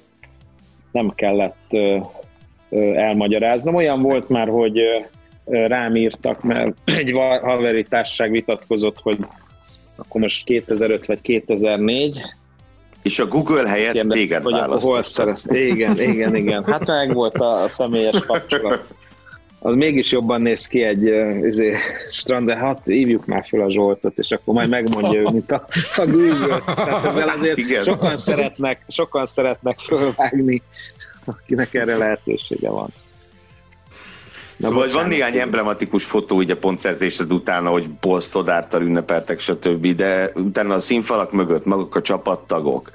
nem 0.92 1.10
kellett 1.16 1.66
ö, 1.70 1.98
ö, 2.70 2.94
elmagyaráznom. 2.96 3.76
Olyan 3.76 4.02
volt 4.02 4.30
már, 4.30 4.48
hogy 4.48 4.80
ö, 5.46 5.68
rám 5.68 5.96
írtak, 5.96 6.44
mert 6.44 6.74
egy 6.98 7.12
haveri 7.42 7.84
társaság 7.84 8.32
vitatkozott, 8.32 9.00
hogy 9.00 9.18
akkor 9.96 10.22
most 10.22 10.46
2005 10.46 11.06
vagy 11.06 11.22
2004, 11.22 12.22
és 13.04 13.20
a 13.20 13.28
Google 13.28 13.70
helyett 13.70 13.94
Kérdez, 13.94 14.18
téged 14.18 14.44
választott. 14.44 15.56
Igen, 15.56 16.00
igen, 16.00 16.36
igen. 16.36 16.64
Hát 16.64 16.86
meg 16.86 17.14
volt 17.14 17.36
a, 17.36 17.64
a 17.64 17.70
személyes 17.70 18.20
kapcsolat 18.26 18.88
az 19.64 19.76
mégis 19.76 20.12
jobban 20.12 20.42
néz 20.42 20.68
ki 20.68 20.84
egy 20.84 21.04
izé, 21.46 21.76
strand, 22.12 22.46
de 22.46 22.56
hát 22.56 22.82
hívjuk 22.84 23.26
már 23.26 23.46
fel 23.48 23.62
a 23.62 23.72
Zsoltot, 23.72 24.18
és 24.18 24.32
akkor 24.32 24.54
majd 24.54 24.70
megmondja 24.70 25.20
ő, 25.20 25.24
mint 25.24 25.52
a, 25.52 25.68
a 25.96 26.06
Google. 26.06 26.62
Tehát 26.66 27.06
ezzel 27.06 27.30
azért 27.38 27.58
Igen. 27.58 27.84
sokan 27.84 28.18
szeretnek, 28.18 28.82
sokan 28.88 29.26
szeretnek 29.26 29.80
fölvágni, 29.80 30.62
akinek 31.26 31.74
erre 31.74 31.98
lehetősége 31.98 32.70
van. 32.70 32.94
Na, 34.58 34.68
szóval 34.68 34.84
bocsánat, 34.84 35.02
van 35.02 35.12
néhány 35.12 35.38
emblematikus 35.38 36.04
fotó 36.06 36.36
ugye 36.36 36.56
pontszerzésed 36.56 37.32
utána, 37.32 37.70
hogy 37.70 37.88
Paul 38.00 38.22
Stoddártal 38.22 38.82
ünnepeltek, 38.82 39.40
stb., 39.40 39.96
de 39.96 40.32
utána 40.36 40.74
a 40.74 40.80
színfalak 40.80 41.32
mögött 41.32 41.66
maguk 41.66 41.96
a 41.96 42.02
csapattagok. 42.02 42.92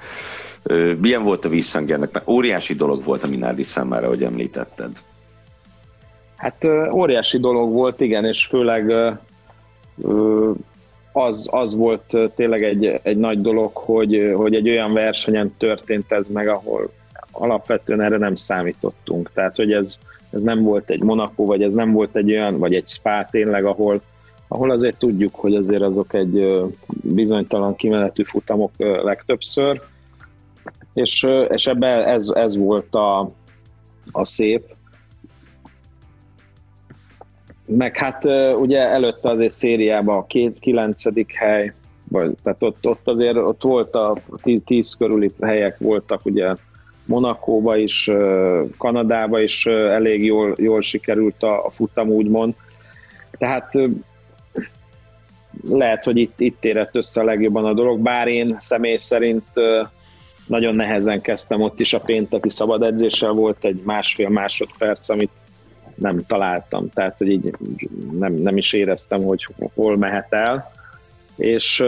Milyen 0.99 1.23
volt 1.23 1.45
a 1.45 1.49
visszhangja 1.49 1.95
ennek? 1.95 2.11
Mert 2.11 2.27
óriási 2.27 2.73
dolog 2.73 3.03
volt 3.03 3.23
a 3.23 3.27
Minardi 3.27 3.63
számára, 3.63 4.07
hogy 4.07 4.23
említetted. 4.23 4.91
Hát 6.37 6.65
óriási 6.91 7.39
dolog 7.39 7.71
volt, 7.71 7.99
igen, 7.99 8.25
és 8.25 8.45
főleg 8.45 8.93
az, 11.11 11.47
az 11.51 11.75
volt 11.75 12.17
tényleg 12.35 12.63
egy, 12.63 12.99
egy 13.03 13.17
nagy 13.17 13.41
dolog, 13.41 13.71
hogy, 13.73 14.31
hogy 14.35 14.55
egy 14.55 14.69
olyan 14.69 14.93
versenyen 14.93 15.55
történt 15.57 16.11
ez 16.11 16.27
meg, 16.27 16.47
ahol 16.47 16.89
alapvetően 17.31 18.01
erre 18.01 18.17
nem 18.17 18.35
számítottunk. 18.35 19.31
Tehát, 19.33 19.55
hogy 19.55 19.71
ez, 19.71 19.99
ez 20.29 20.41
nem 20.41 20.63
volt 20.63 20.89
egy 20.89 21.01
Monaco, 21.01 21.45
vagy 21.45 21.61
ez 21.61 21.73
nem 21.73 21.91
volt 21.91 22.15
egy 22.15 22.31
olyan, 22.31 22.57
vagy 22.57 22.75
egy 22.75 22.87
Spa 22.87 23.27
tényleg, 23.31 23.65
ahol, 23.65 24.01
ahol 24.47 24.71
azért 24.71 24.97
tudjuk, 24.97 25.35
hogy 25.35 25.55
azért 25.55 25.81
azok 25.81 26.13
egy 26.13 26.63
bizonytalan 27.03 27.75
kimenetű 27.75 28.23
futamok 28.23 28.71
legtöbbször, 28.77 29.81
és, 30.93 31.27
és 31.49 31.67
ebben 31.67 32.03
ez, 32.03 32.27
ez 32.27 32.57
volt 32.57 32.95
a, 32.95 33.31
a 34.11 34.25
szép, 34.25 34.75
meg 37.67 37.97
hát 37.97 38.25
ugye 38.55 38.79
előtte 38.79 39.29
azért 39.29 39.53
szériában 39.53 40.17
a 40.17 40.25
két, 40.25 40.59
kilencedik 40.59 41.33
hely, 41.33 41.73
vagy, 42.09 42.31
tehát 42.43 42.63
ott, 42.63 42.87
ott 42.87 43.07
azért 43.07 43.35
ott 43.35 43.61
volt 43.61 43.95
a 43.95 44.17
tíz, 44.65 44.95
körüli 44.95 45.31
helyek 45.41 45.77
voltak, 45.77 46.25
ugye 46.25 46.55
Monakóba 47.05 47.77
is, 47.77 48.11
Kanadába 48.77 49.41
is 49.41 49.65
elég 49.65 50.25
jól, 50.25 50.55
jól 50.57 50.81
sikerült 50.81 51.43
a, 51.43 51.65
a 51.65 51.69
futam, 51.69 52.09
úgymond. 52.09 52.53
Tehát 53.31 53.71
lehet, 55.69 56.03
hogy 56.03 56.17
itt, 56.17 56.39
itt 56.39 56.65
érett 56.65 56.95
össze 56.95 57.21
a 57.21 57.23
legjobban 57.23 57.65
a 57.65 57.73
dolog, 57.73 57.99
bár 57.99 58.27
én 58.27 58.55
személy 58.59 58.97
szerint 58.97 59.45
nagyon 60.47 60.75
nehezen 60.75 61.21
kezdtem 61.21 61.61
ott 61.61 61.79
is 61.79 61.93
a 61.93 61.99
pénteki 61.99 62.49
szabad 62.49 62.83
edzéssel, 62.83 63.31
volt 63.31 63.65
egy 63.65 63.81
másfél 63.83 64.29
másodperc, 64.29 65.09
amit 65.09 65.31
nem 65.97 66.25
találtam, 66.27 66.89
tehát 66.89 67.17
hogy 67.17 67.27
így 67.27 67.53
nem, 68.11 68.33
nem 68.33 68.57
is 68.57 68.73
éreztem, 68.73 69.23
hogy 69.23 69.47
hol 69.75 69.97
mehet 69.97 70.33
el, 70.33 70.71
és, 71.35 71.83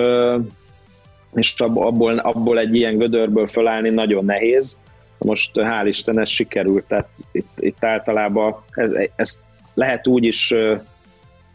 és 1.34 1.54
abból, 1.58 2.18
abból 2.18 2.60
egy 2.60 2.76
ilyen 2.76 2.98
gödörből 2.98 3.48
fölállni 3.48 3.90
nagyon 3.90 4.26
nehéz, 4.26 4.78
most 5.18 5.52
hál' 5.54 5.86
Isten 5.86 6.20
ez 6.20 6.30
sikerült, 6.30 6.86
tehát 6.88 7.10
itt, 7.32 7.50
itt 7.56 7.84
általában 7.84 8.64
ez, 8.72 8.92
ezt 9.16 9.40
lehet 9.74 10.08
úgy 10.08 10.24
is 10.24 10.54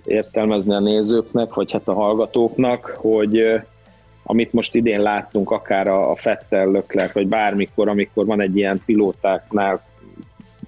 értelmezni 0.05 0.74
a 0.74 0.81
nézőknek, 0.81 1.55
vagy 1.55 1.72
hát 1.72 1.89
a 1.89 1.94
hallgatóknak, 1.94 2.85
hogy 2.85 3.43
amit 4.22 4.52
most 4.52 4.74
idén 4.74 5.01
láttunk, 5.01 5.51
akár 5.51 5.86
a 5.89 6.16
Fettel 6.16 6.70
löklet, 6.70 7.12
vagy 7.12 7.26
bármikor, 7.26 7.89
amikor 7.89 8.26
van 8.26 8.40
egy 8.40 8.56
ilyen 8.56 8.82
pilótáknál 8.86 9.82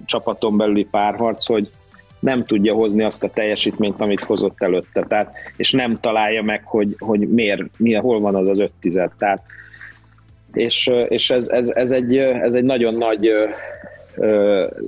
csapaton 0.05 0.57
belüli 0.57 0.85
párharc, 0.85 1.45
hogy 1.45 1.71
nem 2.19 2.45
tudja 2.45 2.73
hozni 2.73 3.03
azt 3.03 3.23
a 3.23 3.29
teljesítményt, 3.29 3.99
amit 3.99 4.19
hozott 4.19 4.61
előtte, 4.61 5.05
tehát, 5.07 5.33
és 5.55 5.71
nem 5.71 5.99
találja 5.99 6.41
meg, 6.41 6.65
hogy, 6.65 6.95
hogy 6.97 7.19
miért, 7.29 7.63
mi, 7.77 7.93
hol 7.93 8.19
van 8.19 8.35
az 8.35 8.47
az 8.47 8.59
öt 8.59 8.71
tized. 8.81 9.11
Tehát, 9.17 9.43
és, 10.53 10.91
és 11.07 11.29
ez, 11.29 11.47
ez, 11.47 11.69
ez, 11.69 11.91
egy, 11.91 12.17
ez 12.17 12.53
egy 12.53 12.63
nagyon 12.63 12.95
nagy 12.95 13.31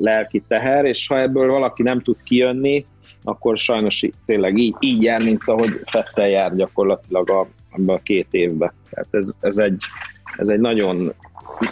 lelki 0.01 0.43
teher, 0.47 0.85
és 0.85 1.07
ha 1.07 1.19
ebből 1.19 1.51
valaki 1.51 1.83
nem 1.83 2.01
tud 2.01 2.17
kijönni, 2.23 2.85
akkor 3.23 3.57
sajnos 3.57 4.05
tényleg 4.25 4.57
így, 4.57 4.75
így 4.79 5.03
jár, 5.03 5.23
mint 5.23 5.41
ahogy 5.45 5.81
Fettel 5.85 6.29
jár 6.29 6.55
gyakorlatilag 6.55 7.29
a, 7.29 7.47
a 7.87 7.99
két 8.03 8.27
évben. 8.31 8.71
Tehát 8.89 9.07
ez, 9.11 9.33
ez, 9.39 9.57
egy, 9.57 9.83
ez 10.37 10.47
egy 10.47 10.59
nagyon 10.59 11.13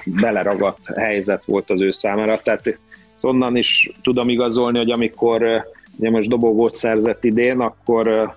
beleragadt 0.05 0.93
helyzet 0.95 1.45
volt 1.45 1.69
az 1.69 1.81
ő 1.81 1.91
számára, 1.91 2.39
tehát 2.43 2.79
onnan 3.23 3.55
is 3.55 3.91
tudom 4.01 4.29
igazolni, 4.29 4.77
hogy 4.77 4.91
amikor 4.91 5.65
ugye 5.97 6.09
most 6.09 6.29
dobogót 6.29 6.73
szerzett 6.73 7.23
idén, 7.23 7.59
akkor 7.59 8.35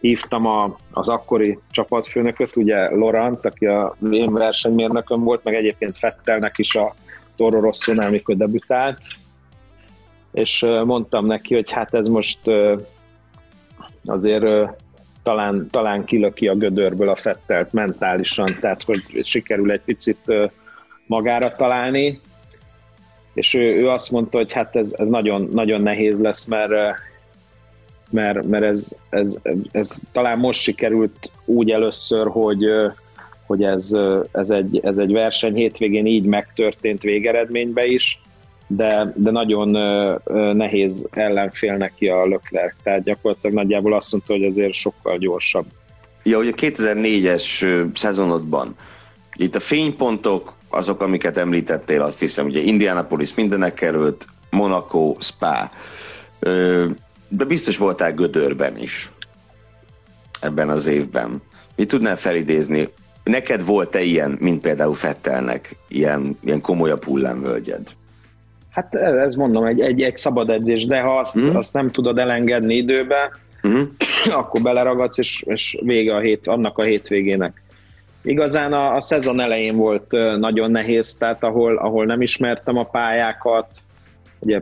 hívtam 0.00 0.46
a, 0.46 0.78
az 0.90 1.08
akkori 1.08 1.58
csapatfőnököt, 1.70 2.56
ugye 2.56 2.90
Lorant, 2.90 3.44
aki 3.44 3.66
a 3.66 3.96
én 4.10 4.32
versenymérnököm 4.32 5.22
volt, 5.22 5.44
meg 5.44 5.54
egyébként 5.54 5.98
Fettelnek 5.98 6.58
is 6.58 6.74
a 6.74 6.94
Toro 7.36 7.60
Rosszonál, 7.60 8.06
amikor 8.06 8.36
debütált, 8.36 8.98
és 10.32 10.66
mondtam 10.84 11.26
neki, 11.26 11.54
hogy 11.54 11.70
hát 11.70 11.94
ez 11.94 12.08
most 12.08 12.40
azért 14.04 14.44
talán, 15.22 15.68
talán 15.70 16.04
kilöki 16.04 16.48
a 16.48 16.54
gödörből 16.54 17.08
a 17.08 17.16
Fettelt 17.16 17.72
mentálisan, 17.72 18.56
tehát 18.60 18.82
hogy 18.82 19.02
sikerül 19.24 19.70
egy 19.70 19.82
picit 19.84 20.32
magára 21.06 21.54
találni, 21.54 22.20
és 23.34 23.54
ő, 23.54 23.60
ő 23.60 23.88
azt 23.88 24.10
mondta, 24.10 24.36
hogy 24.36 24.52
hát 24.52 24.76
ez, 24.76 24.94
ez 24.98 25.08
nagyon, 25.08 25.48
nagyon 25.52 25.80
nehéz 25.80 26.20
lesz, 26.20 26.46
mert 26.46 26.72
mert, 28.10 28.46
mert 28.46 28.64
ez, 28.64 28.98
ez, 29.10 29.38
ez, 29.72 30.00
talán 30.12 30.38
most 30.38 30.60
sikerült 30.60 31.30
úgy 31.44 31.70
először, 31.70 32.26
hogy, 32.26 32.64
hogy 33.46 33.62
ez, 33.62 33.96
ez, 34.32 34.50
egy, 34.50 34.80
ez 34.82 34.96
egy 34.96 35.12
verseny. 35.12 35.54
Hétvégén 35.54 36.06
így 36.06 36.24
megtörtént 36.24 37.02
végeredménybe 37.02 37.86
is, 37.86 38.20
de, 38.66 39.12
de 39.16 39.30
nagyon 39.30 39.68
nehéz 40.56 41.08
ellenfél 41.10 41.76
neki 41.76 42.08
a 42.08 42.26
Leclerc, 42.26 42.74
tehát 42.82 43.02
gyakorlatilag 43.02 43.54
nagyjából 43.54 43.94
azt 43.94 44.12
mondta, 44.12 44.32
hogy 44.32 44.44
azért 44.44 44.72
sokkal 44.72 45.18
gyorsabb. 45.18 45.66
Ja, 46.22 46.38
ugye 46.38 46.52
2004-es 46.56 47.66
szezonodban. 47.94 48.76
Itt 49.36 49.54
a 49.54 49.60
fénypontok, 49.60 50.52
azok, 50.70 51.02
amiket 51.02 51.36
említettél, 51.36 52.02
azt 52.02 52.20
hiszem, 52.20 52.46
ugye 52.46 52.60
Indianapolis 52.60 53.34
mindenek 53.34 53.80
előtt, 53.80 54.26
Monaco, 54.50 55.16
Spa, 55.20 55.70
de 57.28 57.44
biztos 57.46 57.78
voltál 57.78 58.12
Gödörben 58.12 58.78
is 58.78 59.10
ebben 60.40 60.68
az 60.68 60.86
évben. 60.86 61.42
Mi 61.76 61.84
tudnál 61.84 62.16
felidézni? 62.16 62.88
Neked 63.24 63.64
volt-e 63.64 64.00
ilyen, 64.00 64.36
mint 64.40 64.60
például 64.60 64.94
Fettelnek, 64.94 65.76
ilyen, 65.88 66.38
ilyen 66.44 66.60
komolyabb 66.60 67.04
hullámvölgyed? 67.04 67.88
Hát 68.70 68.94
ez 68.94 69.34
mondom, 69.34 69.64
egy, 69.64 69.80
egy, 69.80 70.02
egy 70.02 70.16
szabad 70.16 70.50
edzés, 70.50 70.86
de 70.86 71.00
ha 71.00 71.18
azt, 71.18 71.38
mm. 71.38 71.56
azt 71.56 71.72
nem 71.72 71.90
tudod 71.90 72.18
elengedni 72.18 72.74
időbe, 72.74 73.36
mm. 73.68 73.82
akkor 74.40 74.62
beleragadsz, 74.62 75.18
és, 75.18 75.42
és 75.46 75.78
vége 75.82 76.14
a 76.14 76.20
hét, 76.20 76.46
annak 76.46 76.78
a 76.78 76.82
hétvégének. 76.82 77.62
Igazán 78.22 78.72
a, 78.72 78.94
a 78.94 79.00
szezon 79.00 79.40
elején 79.40 79.76
volt 79.76 80.10
nagyon 80.38 80.70
nehéz, 80.70 81.16
tehát 81.16 81.42
ahol, 81.42 81.76
ahol 81.76 82.04
nem 82.04 82.22
ismertem 82.22 82.76
a 82.76 82.84
pályákat, 82.84 83.66
ugye 84.38 84.60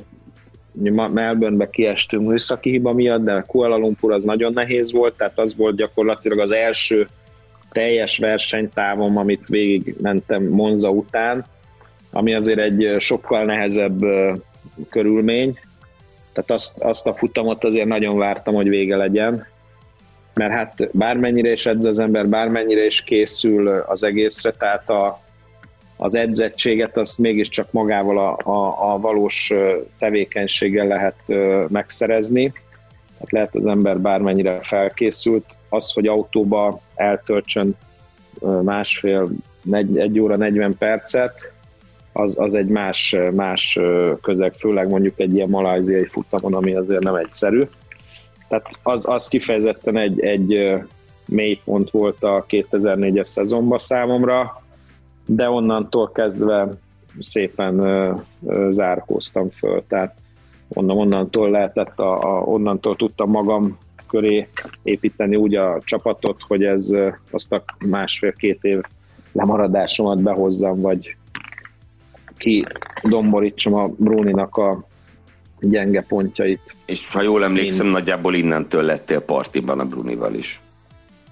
Melbournebe 0.90 1.70
kiestünk 1.70 2.28
műszaki 2.28 2.70
hiba 2.70 2.93
miatt, 2.93 3.24
de 3.24 3.44
Kuala 3.47 3.76
Lumpur 3.76 4.12
az 4.12 4.24
nagyon 4.24 4.52
nehéz 4.52 4.93
volt, 4.93 5.16
tehát 5.16 5.39
az 5.39 5.56
volt 5.56 5.76
gyakorlatilag 5.76 6.39
az 6.39 6.51
első 6.51 7.09
teljes 7.72 8.18
versenytávom, 8.18 9.16
amit 9.16 9.48
végig 9.48 9.97
mentem 10.01 10.44
Monza 10.44 10.90
után, 10.90 11.44
ami 12.12 12.35
azért 12.35 12.59
egy 12.59 12.94
sokkal 12.98 13.44
nehezebb 13.44 13.98
körülmény, 14.90 15.59
tehát 16.32 16.51
azt, 16.51 16.82
azt 16.82 17.06
a 17.06 17.14
futamot 17.14 17.64
azért 17.64 17.89
nagyon 17.89 18.16
vártam, 18.16 18.55
hogy 18.55 18.68
vége 18.68 18.97
legyen, 18.97 19.47
mert 20.39 20.52
hát 20.52 20.89
bármennyire 20.93 21.52
is 21.52 21.66
edz 21.66 21.86
az 21.86 21.98
ember, 21.98 22.28
bármennyire 22.28 22.85
is 22.85 23.02
készül 23.02 23.69
az 23.69 24.02
egészre, 24.02 24.51
tehát 24.51 24.90
a, 24.90 25.20
az 25.97 26.15
edzettséget 26.15 26.97
azt 26.97 27.19
mégiscsak 27.19 27.73
magával 27.73 28.19
a, 28.19 28.51
a, 28.51 28.93
a 28.93 28.98
valós 28.98 29.52
tevékenységgel 29.98 30.86
lehet 30.86 31.23
megszerezni. 31.69 32.52
Hát 33.19 33.31
lehet 33.31 33.55
az 33.55 33.66
ember 33.66 34.01
bármennyire 34.01 34.60
felkészült, 34.62 35.44
az, 35.69 35.93
hogy 35.93 36.06
autóba 36.06 36.81
eltöltsön 36.94 37.77
másfél, 38.62 39.31
negy, 39.62 39.98
egy 39.98 40.20
óra 40.20 40.36
40 40.36 40.77
percet, 40.78 41.52
az, 42.12 42.39
az 42.39 42.55
egy 42.55 42.69
más, 42.69 43.16
más 43.32 43.78
közeg, 44.23 44.55
főleg 44.55 44.89
mondjuk 44.89 45.19
egy 45.20 45.35
ilyen 45.35 45.48
malajziai 45.48 46.05
futamon, 46.05 46.55
ami 46.55 46.74
azért 46.74 47.02
nem 47.02 47.15
egyszerű. 47.15 47.62
Tehát 48.48 48.66
az, 48.82 49.08
az 49.08 49.28
kifejezetten 49.28 49.96
egy, 49.96 50.20
egy 50.20 50.78
mélypont 51.24 51.90
volt 51.90 52.22
a 52.22 52.44
2004-es 52.48 53.24
szezonban 53.24 53.78
számomra, 53.78 54.62
de 55.26 55.50
onnantól 55.50 56.12
kezdve 56.12 56.68
szépen 57.18 57.82
zárkóztam 58.70 59.50
föl, 59.50 59.82
tehát 59.88 60.14
onnan, 60.68 60.96
onnantól 60.96 61.50
lehetett, 61.50 61.98
a, 61.98 62.36
a, 62.36 62.42
onnantól 62.42 62.96
tudtam 62.96 63.30
magam 63.30 63.78
köré 64.08 64.48
építeni 64.82 65.36
úgy 65.36 65.54
a 65.54 65.80
csapatot, 65.84 66.42
hogy 66.46 66.64
ez 66.64 66.90
azt 67.30 67.52
a 67.52 67.62
másfél-két 67.86 68.58
év 68.62 68.80
lemaradásomat 69.32 70.22
behozzam, 70.22 70.80
vagy 70.80 71.16
ki 72.36 72.66
domborítsam 73.02 73.74
a 73.74 73.88
Bruninak 73.88 74.56
a 74.56 74.86
gyenge 75.60 76.02
pontjait. 76.02 76.74
És 76.86 77.10
ha 77.10 77.22
jól 77.22 77.44
emlékszem, 77.44 77.86
Én... 77.86 77.93
nagyjából 77.93 78.35
innentől 78.35 78.82
lettél 78.82 79.20
partiban 79.20 79.80
a 79.80 79.85
Brunival 79.85 80.35
is. 80.35 80.60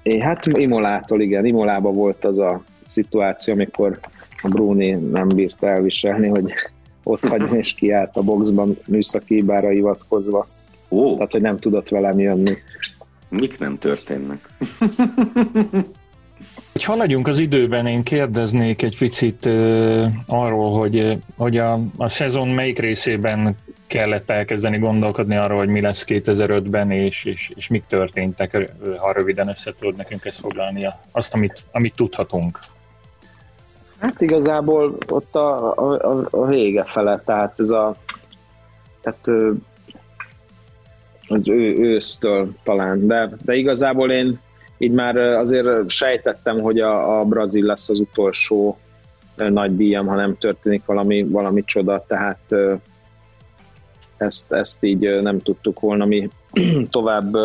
É, 0.02 0.20
hát 0.20 0.46
Imolától, 0.46 1.20
igen, 1.20 1.44
Imolába 1.44 1.90
volt 1.90 2.24
az 2.24 2.38
a 2.38 2.62
szituáció, 2.86 3.54
amikor 3.54 3.98
a 4.42 4.48
Bruni 4.48 4.90
nem 4.90 5.28
bírta 5.28 5.66
elviselni, 5.66 6.28
hogy 6.28 6.52
ott 7.02 7.20
hagyjon 7.20 7.56
és 7.56 7.74
kiállt 7.74 8.16
a 8.16 8.22
boxban 8.22 8.78
műszaki 8.86 9.34
hibára 9.34 9.68
hivatkozva. 9.68 10.46
Ó. 10.88 11.14
Tehát, 11.14 11.32
hogy 11.32 11.40
nem 11.40 11.58
tudott 11.58 11.88
velem 11.88 12.18
jönni. 12.18 12.56
Mik 13.28 13.58
nem 13.58 13.78
történnek? 13.78 14.48
Hogy 16.72 16.84
haladjunk 16.84 17.28
az 17.28 17.38
időben, 17.38 17.86
én 17.86 18.02
kérdeznék 18.02 18.82
egy 18.82 18.98
picit 18.98 19.44
uh, 19.44 20.06
arról, 20.26 20.78
hogy, 20.78 21.18
hogy 21.36 21.56
a, 21.56 21.80
a 21.96 22.08
szezon 22.08 22.48
melyik 22.48 22.78
részében 22.78 23.56
kellett 23.86 24.30
elkezdeni 24.30 24.78
gondolkodni 24.78 25.36
arról, 25.36 25.58
hogy 25.58 25.68
mi 25.68 25.80
lesz 25.80 26.04
2005-ben, 26.08 26.90
és, 26.90 27.24
és, 27.24 27.52
és 27.54 27.68
mik 27.68 27.84
történtek, 27.84 28.70
ha 28.96 29.12
röviden 29.12 29.48
össze 29.48 29.72
tudod 29.78 29.96
nekünk 29.96 30.24
ezt 30.24 30.40
foglalni, 30.40 30.88
azt, 31.10 31.34
amit, 31.34 31.60
amit 31.72 31.94
tudhatunk. 31.94 32.58
Hát 33.98 34.20
igazából 34.20 34.96
ott 35.08 35.34
a, 35.34 35.72
a, 35.74 36.26
a 36.30 36.46
vége 36.46 36.84
fele, 36.84 37.22
tehát 37.24 37.60
ez 37.60 37.70
a 37.70 37.96
tehát 39.00 39.54
az 41.28 41.48
ő, 41.48 41.76
ősztől 41.78 42.54
talán, 42.62 43.06
de, 43.06 43.30
de 43.44 43.54
igazából 43.54 44.10
én 44.10 44.38
így 44.78 44.92
már 44.92 45.16
azért 45.16 45.90
sejtettem, 45.90 46.60
hogy 46.60 46.80
a, 46.80 47.20
a 47.20 47.24
Brazil 47.24 47.64
lesz 47.64 47.88
az 47.88 48.00
utolsó 48.00 48.78
nagy 49.36 49.76
díjam, 49.76 50.06
ha 50.06 50.14
nem 50.14 50.38
történik 50.38 50.84
valami, 50.84 51.22
valami 51.22 51.64
csoda, 51.64 52.04
tehát 52.06 52.40
ezt, 54.16 54.52
ezt 54.52 54.84
így 54.84 55.20
nem 55.20 55.40
tudtuk 55.40 55.80
volna 55.80 56.04
mi 56.04 56.28
tovább 56.90 57.36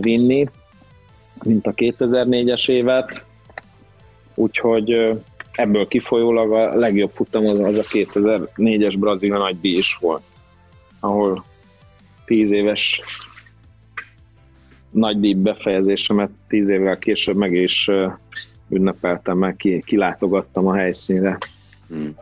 vinni, 0.00 0.48
mint 1.44 1.66
a 1.66 1.72
2004-es 1.72 2.68
évet, 2.68 3.24
úgyhogy 4.34 5.18
ebből 5.52 5.88
kifolyólag 5.88 6.52
a 6.52 6.74
legjobb 6.74 7.10
futam 7.10 7.46
az, 7.46 7.58
az 7.58 7.78
a 7.78 7.82
2004-es 7.82 8.94
brazil 8.98 9.38
nagy 9.38 9.60
díj 9.60 9.76
is 9.76 9.98
volt, 10.00 10.22
ahol 11.00 11.44
10 12.24 12.50
éves 12.50 13.02
nagy 14.90 15.20
díj 15.20 15.34
befejezésemet 15.34 16.30
10 16.48 16.68
évvel 16.68 16.98
később 16.98 17.36
meg 17.36 17.52
is 17.52 17.90
ünnepeltem, 18.68 19.38
meg 19.38 19.56
ki, 19.56 19.82
kilátogattam 19.86 20.66
a 20.66 20.74
helyszínre. 20.74 21.38
Hmm. 21.88 22.14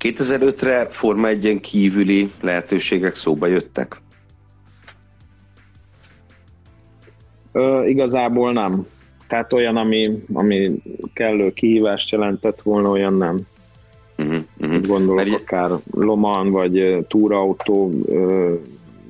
2005-re 0.00 0.86
Forma 0.90 1.28
1 1.28 1.60
kívüli 1.60 2.30
lehetőségek 2.40 3.14
szóba 3.14 3.46
jöttek? 3.46 3.96
Ö, 7.52 7.84
igazából 7.84 8.52
nem. 8.52 8.86
Tehát 9.28 9.52
olyan, 9.52 9.76
ami, 9.76 10.24
ami 10.32 10.82
kellő 11.12 11.50
kihívást 11.50 12.10
jelentett 12.10 12.62
volna, 12.62 12.88
olyan 12.88 13.16
nem. 13.16 13.40
Uh-huh, 14.18 14.42
uh-huh. 14.60 14.86
Gondolok 14.86 15.24
Mert 15.24 15.40
akár 15.40 15.70
Loman, 15.90 16.50
vagy 16.50 17.06
túrautó, 17.08 17.90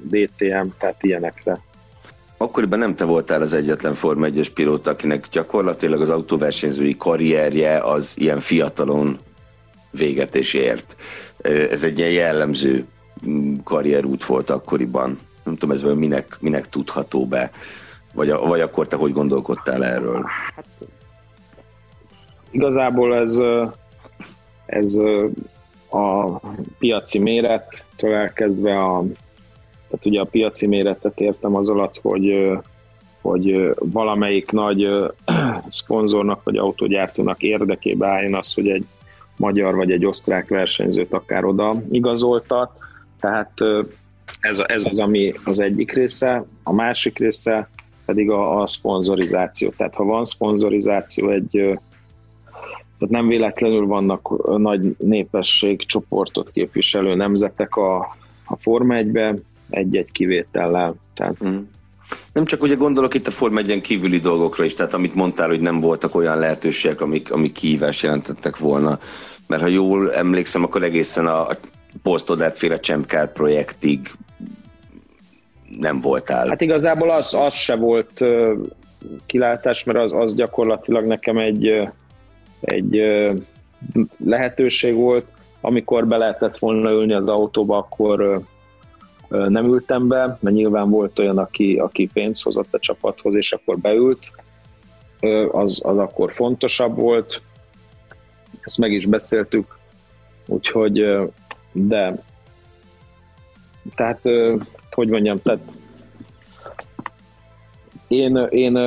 DTM, 0.03 0.67
tehát 0.79 0.97
ilyenekre. 1.01 1.61
Akkoriban 2.37 2.79
nem 2.79 2.95
te 2.95 3.05
voltál 3.05 3.43
az 3.43 3.53
egyetlen 3.53 3.95
Forma 3.95 4.27
1-es 4.29 4.49
pilóta, 4.55 4.91
akinek 4.91 5.27
gyakorlatilag 5.33 6.01
az 6.01 6.11
autóversenyzői 6.11 6.97
karrierje 6.97 7.79
az 7.79 8.15
ilyen 8.19 8.41
fiatalon 8.41 9.19
véget 9.91 10.35
és 10.35 10.55
ért. 10.55 10.97
Ez 11.71 11.85
egy 11.85 11.99
ilyen 11.99 12.11
jellemző 12.11 12.87
mm, 13.27 13.55
karrierút 13.65 14.25
volt 14.25 14.51
akkoriban. 14.51 15.19
Nem 15.45 15.57
tudom, 15.57 15.75
ez 15.75 15.83
minek, 15.83 16.37
minek 16.41 16.69
tudható 16.69 17.27
be. 17.27 17.51
Vagy, 18.13 18.33
vagy 18.33 18.61
akkor 18.61 18.89
te 18.89 18.97
hogy 18.97 19.13
gondolkodtál 19.13 19.85
erről? 19.85 20.25
Hát, 20.55 20.67
igazából 22.51 23.17
ez 23.17 23.41
ez 24.67 24.95
a 25.91 26.39
piaci 26.79 27.19
mérettől 27.19 28.15
elkezdve 28.15 28.79
a, 28.79 29.05
tehát 29.89 30.07
ugye 30.07 30.21
a 30.21 30.25
piaci 30.25 30.67
méretet 30.67 31.21
értem 31.21 31.57
az 31.57 31.69
alatt, 31.69 31.99
hogy 32.03 32.59
hogy 33.23 33.71
valamelyik 33.79 34.51
nagy 34.51 34.89
szponzornak 35.69 36.43
vagy 36.45 36.57
autógyártónak 36.57 37.43
érdekébe 37.43 38.07
álljon 38.07 38.35
az, 38.35 38.53
hogy 38.53 38.69
egy 38.69 38.85
magyar 39.41 39.75
vagy 39.75 39.91
egy 39.91 40.07
osztrák 40.07 40.49
versenyzőt 40.49 41.13
akár 41.13 41.45
oda 41.45 41.83
igazoltat. 41.91 42.71
Tehát 43.21 43.53
ez, 44.41 44.63
ez 44.67 44.87
az, 44.87 44.99
ami 44.99 45.33
az 45.45 45.61
egyik 45.61 45.93
része. 45.93 46.45
A 46.63 46.73
másik 46.73 47.19
része 47.19 47.69
pedig 48.05 48.31
a, 48.31 48.61
a 48.61 48.67
szponzorizáció. 48.67 49.71
Tehát 49.77 49.95
ha 49.95 50.05
van 50.05 50.25
szponzorizáció, 50.25 51.29
egy 51.29 51.79
tehát 52.99 53.15
nem 53.15 53.29
véletlenül 53.29 53.87
vannak 53.87 54.57
nagy 54.59 54.97
népességcsoportot 54.99 56.51
képviselő 56.51 57.15
nemzetek 57.15 57.77
a, 57.77 58.17
a 58.45 58.57
Forma 58.57 58.95
1-be, 58.99 59.35
egy-egy 59.71 60.13
kivétellel. 60.13 60.95
Tehát 61.15 61.45
mm. 61.45 61.59
Nem 62.33 62.45
csak 62.45 62.63
ugye 62.63 62.75
gondolok 62.75 63.15
itt 63.15 63.27
a 63.27 63.31
Form 63.31 63.57
1 63.57 63.81
kívüli 63.81 64.19
dolgokra 64.19 64.65
is, 64.65 64.75
tehát 64.75 64.95
amit 64.95 65.15
mondtál, 65.15 65.49
hogy 65.49 65.61
nem 65.61 65.81
voltak 65.81 66.15
olyan 66.15 66.39
lehetőségek, 66.39 67.01
amik, 67.01 67.33
amik 67.33 67.53
kihívást 67.53 68.03
jelentettek 68.03 68.57
volna. 68.57 68.99
Mert 69.47 69.63
ha 69.63 69.69
jól 69.69 70.13
emlékszem, 70.13 70.65
akkor 70.65 70.83
egészen 70.83 71.27
a 71.27 71.47
Postodát 72.03 72.57
féle 72.57 72.81
Csemkát 72.81 73.33
projektig 73.33 74.11
nem 75.79 76.01
voltál. 76.01 76.49
Hát 76.49 76.61
igazából 76.61 77.11
az, 77.11 77.35
az 77.35 77.55
se 77.55 77.77
volt 77.77 78.21
uh, 78.21 78.53
kilátás, 79.27 79.85
mert 79.85 79.99
az, 79.99 80.13
az 80.13 80.35
gyakorlatilag 80.35 81.05
nekem 81.05 81.39
egy, 81.39 81.89
egy 82.61 82.99
uh, 82.99 83.37
lehetőség 84.25 84.95
volt, 84.95 85.27
amikor 85.61 86.07
be 86.07 86.17
lehetett 86.17 86.59
volna 86.59 86.91
ülni 86.91 87.13
az 87.13 87.29
autóba, 87.29 87.77
akkor 87.77 88.21
uh, 88.21 88.43
nem 89.31 89.65
ültem 89.65 90.09
be, 90.09 90.39
mert 90.41 90.57
nyilván 90.57 90.91
volt 90.91 91.19
olyan, 91.19 91.39
aki, 91.39 91.79
aki 91.79 92.11
pénzt 92.13 92.43
hozott 92.43 92.75
a 92.75 92.79
csapathoz, 92.79 93.35
és 93.35 93.53
akkor 93.53 93.79
beült, 93.79 94.31
az, 95.51 95.81
az 95.85 95.99
akkor 95.99 96.33
fontosabb 96.33 96.97
volt, 96.97 97.43
ezt 98.61 98.79
meg 98.79 98.93
is 98.93 99.07
beszéltük, 99.07 99.79
úgyhogy, 100.47 101.07
de. 101.73 102.23
Tehát, 103.95 104.21
hogy 104.91 105.09
mondjam, 105.09 105.43
tehát 105.43 105.61
én, 108.09 108.37
én 108.37 108.79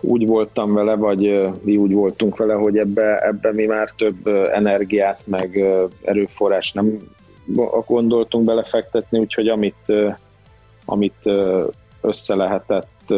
úgy 0.00 0.26
voltam 0.26 0.74
vele, 0.74 0.94
vagy 0.94 1.50
mi 1.62 1.76
úgy 1.76 1.92
voltunk 1.92 2.36
vele, 2.36 2.54
hogy 2.54 2.78
ebbe, 2.78 3.18
ebbe 3.18 3.52
mi 3.52 3.64
már 3.64 3.90
több 3.90 4.26
energiát, 4.52 5.20
meg 5.24 5.64
erőforrás 6.02 6.72
nem 6.72 6.98
gondoltunk 7.86 8.44
belefektetni, 8.44 9.18
úgyhogy 9.18 9.48
amit, 9.48 9.92
amit 10.84 11.30
össze 12.00 12.34
lehetett, 12.34 13.12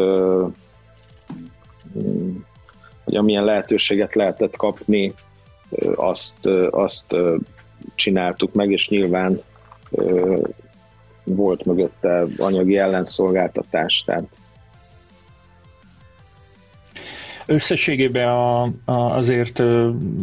hogy 3.05 3.16
amilyen 3.16 3.44
lehetőséget 3.44 4.15
lehetett 4.15 4.57
kapni, 4.57 5.15
azt, 5.94 6.47
azt 6.70 7.16
csináltuk 7.94 8.53
meg, 8.53 8.70
és 8.70 8.89
nyilván 8.89 9.40
volt 11.24 11.65
mögötte 11.65 12.27
anyagi 12.39 12.78
ellenszolgáltatás, 12.78 14.03
tehát 14.07 14.24
Összességében 17.47 18.28
a, 18.28 18.62
a, 18.62 18.93
azért 18.93 19.62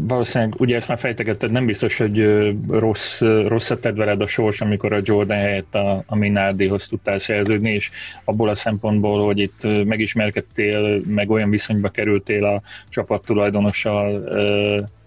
valószínűleg, 0.08 0.54
ugye 0.58 0.76
ezt 0.76 0.88
már 0.88 0.98
fejtegetted, 0.98 1.52
nem 1.52 1.66
biztos, 1.66 1.98
hogy 1.98 2.46
rossz, 2.70 3.22
rosszat 3.22 3.82
tett 3.82 3.96
veled 3.96 4.22
a 4.22 4.28
sors, 4.28 4.62
amikor 4.62 4.94
a 4.94 5.02
Jordan 5.04 5.38
helyett 5.38 5.76
a, 5.76 6.04
a 6.06 6.16
Minardihoz 6.16 6.88
tudtál 6.88 7.20
szerződni, 7.20 7.74
és 7.74 7.92
abból 8.24 8.50
a 8.50 8.56
szempontból, 8.56 9.26
hogy 9.26 9.40
itt 9.40 9.86
megismerkedtél, 9.86 11.02
meg 11.08 11.30
olyan 11.30 11.50
viszonyba 11.50 11.90
kerültél 11.90 12.46
a 12.46 12.62
csapattulajdonossal, 12.90 14.24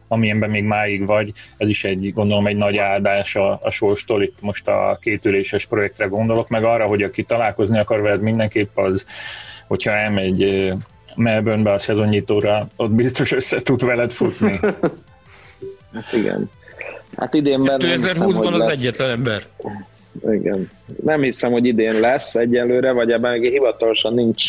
amilyenben 0.08 0.50
még 0.50 0.64
máig 0.64 1.06
vagy, 1.06 1.32
ez 1.56 1.68
is 1.68 1.84
egy, 1.84 2.12
gondolom, 2.12 2.46
egy 2.46 2.56
nagy 2.56 2.76
áldás 2.76 3.36
a, 3.36 3.60
a 3.62 3.70
sorstól, 3.70 4.22
itt 4.22 4.40
most 4.40 4.68
a 4.68 4.98
kétüléses 5.00 5.66
projektre 5.66 6.06
gondolok, 6.06 6.48
meg 6.48 6.64
arra, 6.64 6.86
hogy 6.86 7.02
aki 7.02 7.22
találkozni 7.22 7.78
akar 7.78 8.00
veled 8.00 8.20
mindenképp 8.20 8.76
az, 8.76 9.06
hogyha 9.66 9.90
elmegy 9.90 10.72
Melbournebe 11.16 11.72
a 11.72 11.78
szezonnyitóra, 11.78 12.66
ott 12.76 12.90
biztos 12.90 13.32
össze 13.32 13.60
tud 13.60 13.84
veled 13.84 14.10
futni. 14.10 14.60
hát 15.94 16.12
igen. 16.12 16.50
Hát 17.16 17.34
idénben 17.34 17.80
2020-ban 17.82 18.52
az 18.52 18.58
lesz. 18.58 18.78
egyetlen 18.78 19.10
ember. 19.10 19.46
Igen. 20.30 20.70
Nem 21.02 21.20
hiszem, 21.20 21.52
hogy 21.52 21.64
idén 21.64 22.00
lesz 22.00 22.34
egyelőre, 22.34 22.92
vagy 22.92 23.10
ebben 23.10 23.38
még 23.38 23.50
hivatalosan 23.50 24.14
nincs 24.14 24.44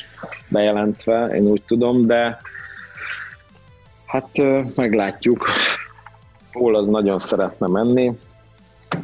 bejelentve, 0.48 1.26
én 1.26 1.44
úgy 1.44 1.61
tudom, 1.68 2.06
de 2.06 2.39
hát 4.06 4.30
meglátjuk. 4.76 5.49
Hol 6.52 6.76
az 6.76 6.88
nagyon 6.88 7.19
szeretne 7.19 7.68
menni. 7.68 8.11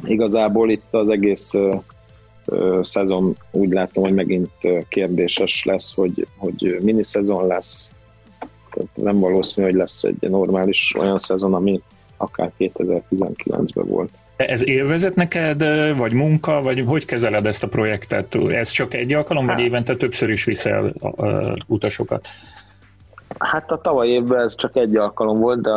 Igazából 0.03 0.69
itt 0.69 0.87
az 0.93 1.09
egész 1.09 1.53
szezon 2.81 3.35
úgy 3.51 3.69
látom, 3.69 4.03
hogy 4.03 4.13
megint 4.13 4.49
kérdéses 4.87 5.63
lesz, 5.65 5.93
hogy, 5.93 6.27
hogy 6.37 6.77
mini 6.81 7.03
szezon 7.03 7.47
lesz. 7.47 7.89
Nem 8.93 9.19
valószínű, 9.19 9.67
hogy 9.67 9.75
lesz 9.75 10.03
egy 10.03 10.29
normális 10.29 10.95
olyan 10.99 11.17
szezon, 11.17 11.53
ami 11.53 11.81
akár 12.17 12.51
2019-ben 12.59 13.87
volt. 13.87 14.09
Ez 14.35 14.67
élvezet 14.67 15.15
neked, 15.15 15.63
vagy 15.97 16.13
munka, 16.13 16.61
vagy 16.61 16.83
hogy 16.87 17.05
kezeled 17.05 17.45
ezt 17.45 17.63
a 17.63 17.67
projektet? 17.67 18.35
Ez 18.35 18.69
csak 18.69 18.93
egy 18.93 19.13
alkalom, 19.13 19.47
hát, 19.47 19.55
vagy 19.55 19.65
évente 19.65 19.95
többször 19.95 20.29
is 20.29 20.43
viszel 20.43 20.93
utasokat? 21.67 22.27
Hát 23.39 23.71
a 23.71 23.81
tavaly 23.81 24.07
évben 24.07 24.39
ez 24.39 24.55
csak 24.55 24.75
egy 24.75 24.95
alkalom 24.95 25.39
volt, 25.39 25.61
de 25.61 25.71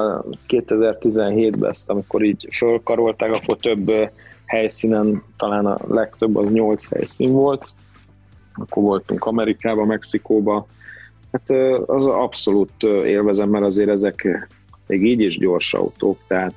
2017-ben 0.48 1.70
ezt, 1.70 1.90
amikor 1.90 2.24
így 2.24 2.48
fölkarolták, 2.52 3.32
akkor 3.32 3.56
több 3.56 3.92
helyszínen, 4.46 5.22
talán 5.36 5.66
a 5.66 5.78
legtöbb 5.88 6.36
az 6.36 6.50
8 6.50 6.88
helyszín 6.88 7.32
volt, 7.32 7.72
akkor 8.54 8.82
voltunk 8.82 9.24
Amerikába, 9.24 9.84
Mexikóba, 9.84 10.66
hát 11.32 11.50
az 11.86 12.04
abszolút 12.04 12.82
élvezem, 13.04 13.48
mert 13.48 13.64
azért 13.64 13.88
ezek 13.88 14.48
még 14.86 15.04
így 15.04 15.20
is 15.20 15.38
gyors 15.38 15.74
autók, 15.74 16.18
tehát 16.26 16.54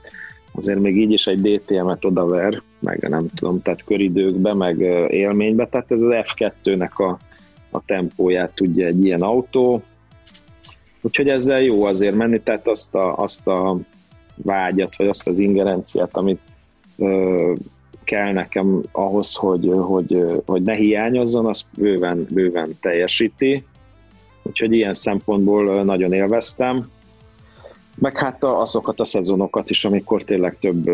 azért 0.52 0.80
még 0.80 0.98
így 0.98 1.12
is 1.12 1.26
egy 1.26 1.42
DTM-et 1.42 2.06
odaver, 2.06 2.62
meg 2.80 3.10
nem 3.10 3.28
tudom, 3.36 3.62
tehát 3.62 3.84
köridőkbe, 3.84 4.54
meg 4.54 4.80
élménybe, 5.10 5.68
tehát 5.68 5.92
ez 5.92 6.02
az 6.02 6.12
F2-nek 6.12 6.94
a, 6.94 7.20
a 7.72 7.86
tempóját 7.86 8.56
tudja 8.56 8.86
egy 8.86 9.06
ilyen 9.06 9.22
autó, 9.22 9.84
úgyhogy 11.02 11.30
ezzel 11.30 11.62
jó 11.62 11.84
azért 11.84 12.16
menni, 12.16 12.42
tehát 12.42 12.68
azt 12.68 12.96
a, 12.96 13.18
azt 13.18 13.48
a 13.48 13.78
vágyat, 14.36 14.96
vagy 14.96 15.08
azt 15.08 15.28
az 15.28 15.40
ingerenciát, 15.40 16.18
amit 16.18 16.42
kell 18.10 18.32
nekem 18.32 18.84
ahhoz, 18.92 19.36
hogy, 19.36 19.72
hogy, 19.74 20.26
hogy 20.46 20.62
ne 20.62 20.74
hiányozzon, 20.74 21.46
az 21.46 21.66
bőven, 21.78 22.28
bőven 22.30 22.78
teljesíti. 22.82 23.66
Úgyhogy 24.44 24.74
ilyen 24.74 24.94
szempontból 24.94 25.84
nagyon 25.84 26.14
élveztem. 26.14 26.90
Meg 27.96 28.18
hát 28.18 28.44
azokat 28.44 29.00
a 29.00 29.06
szezonokat 29.06 29.70
is, 29.70 29.86
amikor 29.86 30.24
tényleg 30.24 30.58
több 30.60 30.90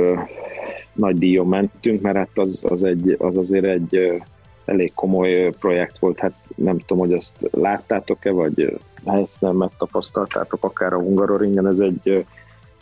nagy 0.94 1.18
díjon 1.18 1.48
mentünk, 1.48 2.02
mert 2.02 2.16
hát 2.16 2.30
az, 2.36 2.66
az, 2.70 2.84
egy, 2.84 3.16
az 3.18 3.38
azért 3.38 3.66
egy 3.66 4.22
elég 4.66 4.94
komoly 4.94 5.54
projekt 5.60 6.00
volt, 6.00 6.20
hát 6.20 6.34
nem 6.56 6.78
tudom, 6.78 6.98
hogy 6.98 7.14
azt 7.14 7.50
láttátok-e, 7.52 8.32
vagy 8.32 8.80
helyszínen 9.06 9.56
megtapasztaltátok, 9.56 10.64
akár 10.64 10.94
a 10.94 11.00
Hungaroringen, 11.00 11.68
ez 11.68 11.80
egy 11.80 12.26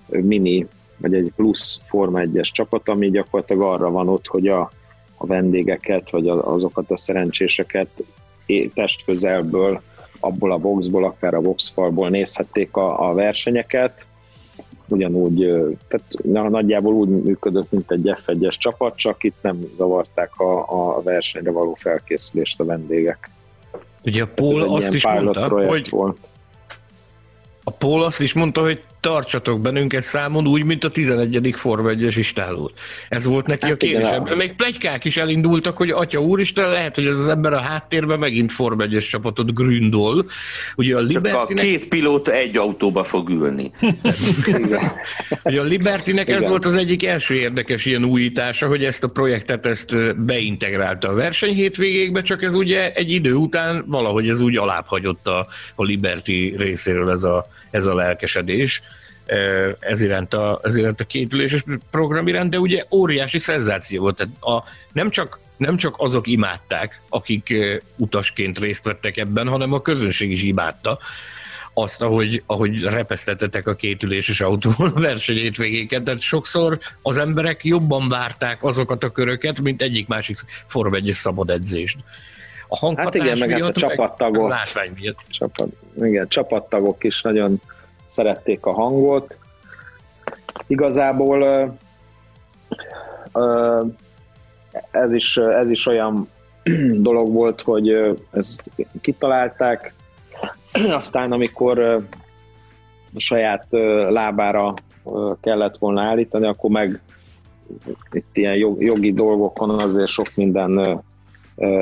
mini 0.07 0.67
vagy 1.03 1.13
egy 1.13 1.31
plusz 1.35 1.79
Forma 1.87 2.19
1-es 2.21 2.51
csapat, 2.51 2.89
ami 2.89 3.09
gyakorlatilag 3.09 3.61
arra 3.61 3.91
van 3.91 4.09
ott, 4.09 4.27
hogy 4.27 4.47
a, 4.47 4.71
a 5.17 5.25
vendégeket, 5.25 6.09
vagy 6.09 6.27
azokat 6.27 6.91
a 6.91 6.97
szerencséseket 6.97 8.03
testközelből, 8.73 9.81
abból 10.19 10.51
a 10.51 10.57
boxból, 10.57 11.03
akár 11.03 11.33
a 11.33 11.41
boxfalból 11.41 12.09
nézhették 12.09 12.75
a, 12.75 13.09
a 13.09 13.13
versenyeket, 13.13 14.05
ugyanúgy, 14.87 15.37
tehát 15.87 16.49
nagyjából 16.49 16.93
úgy 16.93 17.09
működött, 17.09 17.71
mint 17.71 17.91
egy 17.91 18.13
F1-es 18.25 18.57
csapat, 18.57 18.97
csak 18.97 19.23
itt 19.23 19.37
nem 19.41 19.59
zavarták 19.75 20.39
a, 20.39 20.65
a 20.97 21.01
versenyre 21.01 21.51
való 21.51 21.73
felkészülést 21.73 22.59
a 22.59 22.65
vendégek. 22.65 23.29
Ugye 24.05 24.23
a 24.23 24.27
Paul 24.35 24.61
azt 24.61 24.93
is 24.93 25.07
mondta, 25.07 25.47
hogy 25.47 25.89
volt. 25.89 26.17
a 27.63 27.71
Paul 27.71 28.03
azt 28.03 28.19
is 28.19 28.33
mondta, 28.33 28.61
hogy 28.61 28.83
tartsatok 29.03 29.61
bennünket 29.61 30.03
számon 30.03 30.47
úgy, 30.47 30.63
mint 30.63 30.83
a 30.83 30.89
11. 30.89 31.53
Forma 31.55 31.89
1-es 31.93 32.13
istálót. 32.17 32.79
Ez 33.09 33.25
volt 33.25 33.45
neki 33.45 33.95
hát 33.95 34.03
a. 34.03 34.13
Ebből 34.13 34.35
még 34.35 34.55
plegykák 34.55 35.05
is 35.05 35.17
elindultak, 35.17 35.77
hogy 35.77 35.89
atya 35.89 36.21
úristen, 36.21 36.69
lehet, 36.69 36.95
hogy 36.95 37.05
ez 37.05 37.17
az 37.17 37.27
ember 37.27 37.53
a 37.53 37.59
háttérben 37.59 38.19
megint 38.19 38.51
Forma 38.51 38.83
1-es 38.87 39.09
csapatot 39.09 39.53
gründol. 39.53 40.25
Ugye 40.75 40.95
a 40.95 40.99
Libertinek... 40.99 41.47
Csak 41.47 41.57
a 41.57 41.61
két 41.61 41.87
pilóta 41.87 42.31
egy 42.31 42.57
autóba 42.57 43.03
fog 43.03 43.29
ülni. 43.29 43.71
Ugye 45.43 45.59
a 45.59 45.63
Libertinek 45.63 46.29
ez 46.29 46.47
volt 46.47 46.65
az 46.65 46.75
egyik 46.75 47.05
első 47.05 47.35
érdekes 47.35 47.85
ilyen 47.85 48.03
újítása, 48.03 48.67
hogy 48.67 48.83
ezt 48.83 49.03
a 49.03 49.07
projektet 49.07 49.65
ezt 49.65 50.15
beintegrálta 50.25 51.09
a 51.09 51.13
verseny 51.13 51.53
hétvégékbe, 51.53 52.21
csak 52.21 52.43
ez 52.43 52.53
ugye 52.53 52.91
egy 52.93 53.11
idő 53.11 53.33
után 53.33 53.83
valahogy 53.87 54.29
ez 54.29 54.41
úgy 54.41 54.57
alábbhagyott 54.57 55.27
a, 55.27 55.47
a 55.75 55.83
Liberty 55.83 56.55
részéről 56.57 57.11
ez 57.11 57.23
a, 57.23 57.47
ez 57.71 57.85
a 57.85 57.95
lelkesedés 57.95 58.81
ez 59.79 60.01
iránt 60.01 60.33
a, 60.33 60.59
ez 60.63 60.75
iránt 60.75 60.99
a 60.99 61.05
kétüléses 61.05 61.63
program 61.91 62.27
iránt, 62.27 62.49
de 62.49 62.59
ugye 62.59 62.83
óriási 62.91 63.39
szenzáció 63.39 64.01
volt. 64.01 64.15
Tehát 64.15 64.33
a, 64.39 64.69
nem, 64.93 65.09
csak, 65.09 65.39
nem 65.57 65.77
csak 65.77 65.95
azok 65.97 66.27
imádták, 66.27 67.01
akik 67.09 67.53
utasként 67.97 68.59
részt 68.59 68.83
vettek 68.83 69.17
ebben, 69.17 69.47
hanem 69.47 69.73
a 69.73 69.81
közönség 69.81 70.31
is 70.31 70.43
imádta 70.43 70.99
azt, 71.73 72.01
ahogy, 72.01 72.43
ahogy 72.45 72.83
repesztetetek 72.83 73.67
a 73.67 73.75
kétüléses 73.75 74.41
autó 74.41 74.71
versenyét 74.95 75.57
végéket. 75.57 76.03
Tehát 76.03 76.19
sokszor 76.19 76.79
az 77.01 77.17
emberek 77.17 77.63
jobban 77.63 78.09
várták 78.09 78.63
azokat 78.63 79.03
a 79.03 79.11
köröket, 79.11 79.61
mint 79.61 79.81
egyik 79.81 80.07
másik 80.07 80.37
Form 80.65 80.93
1 80.93 81.11
szabad 81.13 81.49
edzést. 81.49 81.97
A 82.67 82.77
hanghatás 82.77 83.21
hát 83.21 83.23
igen, 83.23 83.37
meg 83.37 83.47
miatt, 83.47 83.65
hát 83.65 83.75
a 83.75 83.79
csapattagok, 83.79 84.41
meg 84.41 84.43
a 84.43 84.47
látvány 84.47 84.93
miatt. 84.99 85.19
Csapat, 85.27 85.67
igen, 86.01 86.27
csapattagok 86.27 87.03
is 87.03 87.21
nagyon 87.21 87.61
szerették 88.13 88.65
a 88.65 88.71
hangot. 88.73 89.37
Igazából 90.67 91.43
ez 94.91 95.13
is, 95.13 95.37
ez 95.37 95.69
is 95.69 95.85
olyan 95.85 96.29
dolog 97.07 97.31
volt, 97.31 97.61
hogy 97.61 98.17
ezt 98.31 98.71
kitalálták, 99.01 99.93
aztán 100.99 101.31
amikor 101.31 101.79
a 101.79 103.19
saját 103.19 103.67
lábára 104.09 104.73
kellett 105.41 105.77
volna 105.77 106.01
állítani, 106.01 106.47
akkor 106.47 106.69
meg 106.69 107.01
itt 108.11 108.37
ilyen 108.37 108.55
jogi 108.79 109.13
dolgokon 109.13 109.79
azért 109.79 110.07
sok 110.07 110.27
minden 110.35 111.01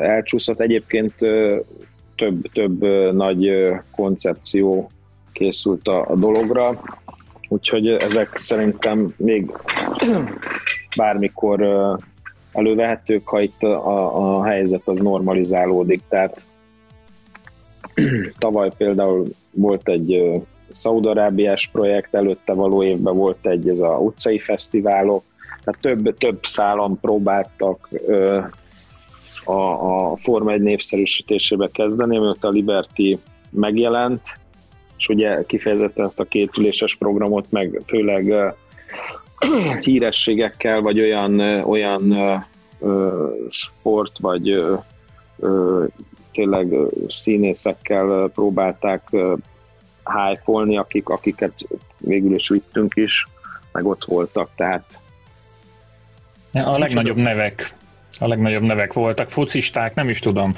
elcsúszott. 0.01 0.59
Egyébként 0.59 1.13
több, 2.15 2.41
több 2.53 2.81
nagy 3.13 3.51
koncepció 3.95 4.91
készült 5.33 5.87
a, 5.87 6.05
a 6.09 6.15
dologra, 6.15 6.81
úgyhogy 7.47 7.87
ezek 7.87 8.37
szerintem 8.37 9.13
még 9.17 9.51
bármikor 10.97 11.67
elővehetők, 12.51 13.27
ha 13.27 13.41
itt 13.41 13.61
a, 13.63 14.37
a 14.37 14.43
helyzet 14.43 14.81
az 14.85 14.99
normalizálódik. 14.99 16.01
Tehát 16.09 16.41
tavaly 18.39 18.71
például 18.77 19.27
volt 19.51 19.89
egy 19.89 20.41
Szaudarábiás 20.71 21.69
projekt, 21.71 22.13
előtte 22.15 22.53
való 22.53 22.83
évben 22.83 23.15
volt 23.15 23.47
egy 23.47 23.69
ez 23.69 23.79
a 23.79 23.97
utcai 23.97 24.39
fesztiválok, 24.39 25.23
tehát 25.63 25.81
több, 25.81 26.17
több 26.17 26.39
szálon 26.41 26.99
próbáltak 26.99 27.89
a, 29.43 29.61
a 30.11 30.15
Forma 30.17 30.51
1 30.51 30.61
népszerűsítésébe 30.61 31.69
kezdeni, 31.73 32.19
mert 32.19 32.43
a 32.43 32.49
Liberty 32.49 33.17
megjelent, 33.49 34.21
és 35.01 35.07
ugye 35.07 35.43
kifejezetten 35.43 36.05
ezt 36.05 36.19
a 36.19 36.25
kétüléses 36.25 36.95
programot, 36.95 37.51
meg 37.51 37.81
főleg 37.87 38.53
hírességekkel, 39.85 40.81
vagy 40.81 40.99
olyan, 40.99 41.39
olyan 41.63 42.15
sport, 43.49 44.17
vagy 44.19 44.65
tényleg 46.31 46.73
színészekkel 47.07 48.29
próbálták 48.33 49.09
hájfolni, 50.03 50.77
akik, 50.77 51.09
akiket 51.09 51.67
végül 51.97 52.33
is 52.33 52.49
vittünk 52.49 52.95
is, 52.95 53.27
meg 53.71 53.85
ott 53.85 54.05
voltak, 54.05 54.49
tehát 54.55 54.99
a 56.53 56.77
legnagyobb 56.77 57.17
nevek 57.17 57.69
a 58.21 58.27
legnagyobb 58.27 58.61
nevek 58.61 58.93
voltak, 58.93 59.29
focisták, 59.29 59.95
nem 59.95 60.09
is 60.09 60.19
tudom, 60.19 60.55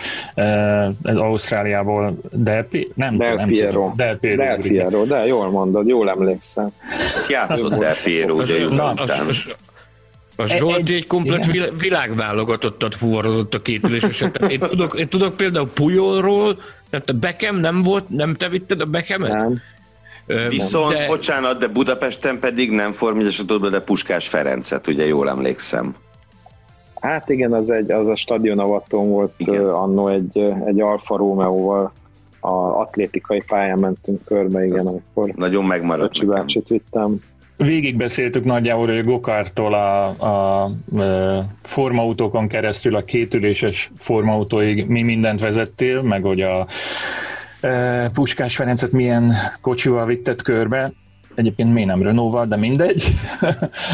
ez 1.03 1.15
Ausztráliából, 1.15 2.15
Del, 2.31 2.68
nem, 2.94 3.18
Del 3.18 3.35
nem 3.35 3.48
Piero. 3.48 3.72
Tudom, 3.72 3.94
Del 3.95 4.18
Piero, 4.18 4.44
Del 4.44 4.57
Piero, 4.57 5.03
de 5.06 5.26
jól 5.26 5.49
mondod, 5.49 5.88
jól 5.88 6.10
emlékszem. 6.10 6.69
Játszott 7.30 7.73
Del 7.73 7.95
Piero, 8.03 8.34
ugye 8.35 8.60
jól 8.60 8.80
a 10.35 10.48
Zsolti 10.48 10.94
egy 10.94 11.07
komplet 11.07 11.48
Igen. 11.48 11.77
világválogatottat 11.77 12.95
fuvarozott 12.95 13.53
a 13.53 13.61
két 13.61 14.03
esetben. 14.03 14.49
Én 14.49 14.60
tudok, 14.60 14.99
én 14.99 15.07
tudok 15.07 15.35
például 15.35 15.69
Pujolról, 15.73 16.57
tehát 16.90 17.10
a 17.10 17.14
Beckham 17.14 17.56
nem 17.56 17.84
volt, 17.84 18.10
nem 18.10 18.35
te 18.35 18.49
vitted 18.49 18.81
a 18.81 18.85
Beckhamet? 18.85 19.34
Nem. 19.34 19.61
Viszont, 20.48 20.94
de... 20.94 21.06
bocsánat, 21.07 21.57
de 21.57 21.68
Budapesten 21.68 22.40
pedig 22.40 22.72
nem 22.72 22.91
formígyesodott 22.91 23.72
de 23.72 23.80
Puskás 23.80 24.27
Ferencet, 24.27 24.88
ugye 24.88 25.06
jól 25.06 25.30
emlékszem. 25.30 25.95
Hát 27.04 27.30
igen, 27.30 27.54
az, 27.54 27.70
egy, 27.70 27.92
az 27.92 28.08
a 28.08 28.16
stadionavaton 28.16 29.10
volt 29.10 29.34
igen. 29.38 29.66
annó 29.66 30.08
egy, 30.08 30.38
egy 30.66 30.82
Alfa 30.82 31.18
Romeo-val 31.18 31.94
a 32.40 32.52
atlétikai 32.80 33.44
pályán 33.48 33.80
mentünk 33.80 34.26
körbe, 34.26 34.66
igen, 34.66 34.88
akkor 34.88 35.34
nagyon 35.36 35.66
megmaradt 35.66 36.26
nekem. 36.26 36.46
vittem. 36.68 37.20
Végigbeszéltük 37.58 38.44
nagyjából, 38.44 38.88
hogy 38.88 38.98
a 38.98 39.04
Gokártól 39.04 39.74
a, 39.74 40.06
a, 40.08 40.64
a 40.64 41.46
formautókon 41.62 42.48
keresztül 42.48 42.96
a 42.96 43.02
kétüléses 43.02 43.92
formautóig 43.98 44.88
mi 44.88 45.02
mindent 45.02 45.40
vezettél, 45.40 46.02
meg 46.02 46.24
hogy 46.24 46.42
a 46.42 46.68
e, 47.62 48.10
Puskás 48.10 48.56
Ferencet 48.56 48.92
milyen 48.92 49.34
kocsival 49.62 50.06
vitted 50.06 50.42
körbe, 50.42 50.92
egyébként 51.36 51.74
miért 51.74 51.88
nem 51.88 52.04
Renault-val, 52.04 52.46
de 52.46 52.56
mindegy. 52.56 53.04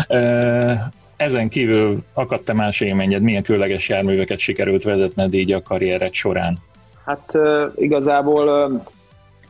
E, 0.07 0.91
ezen 1.19 1.49
kívül 1.49 2.03
akadt-e 2.13 2.53
más 2.53 2.81
élményed? 2.81 3.21
Milyen 3.21 3.43
különleges 3.43 3.89
járműveket 3.89 4.39
sikerült 4.39 4.83
vezetned 4.83 5.33
így 5.33 5.51
a 5.51 5.61
karriered 5.61 6.13
során? 6.13 6.57
Hát 7.05 7.37
igazából 7.75 8.71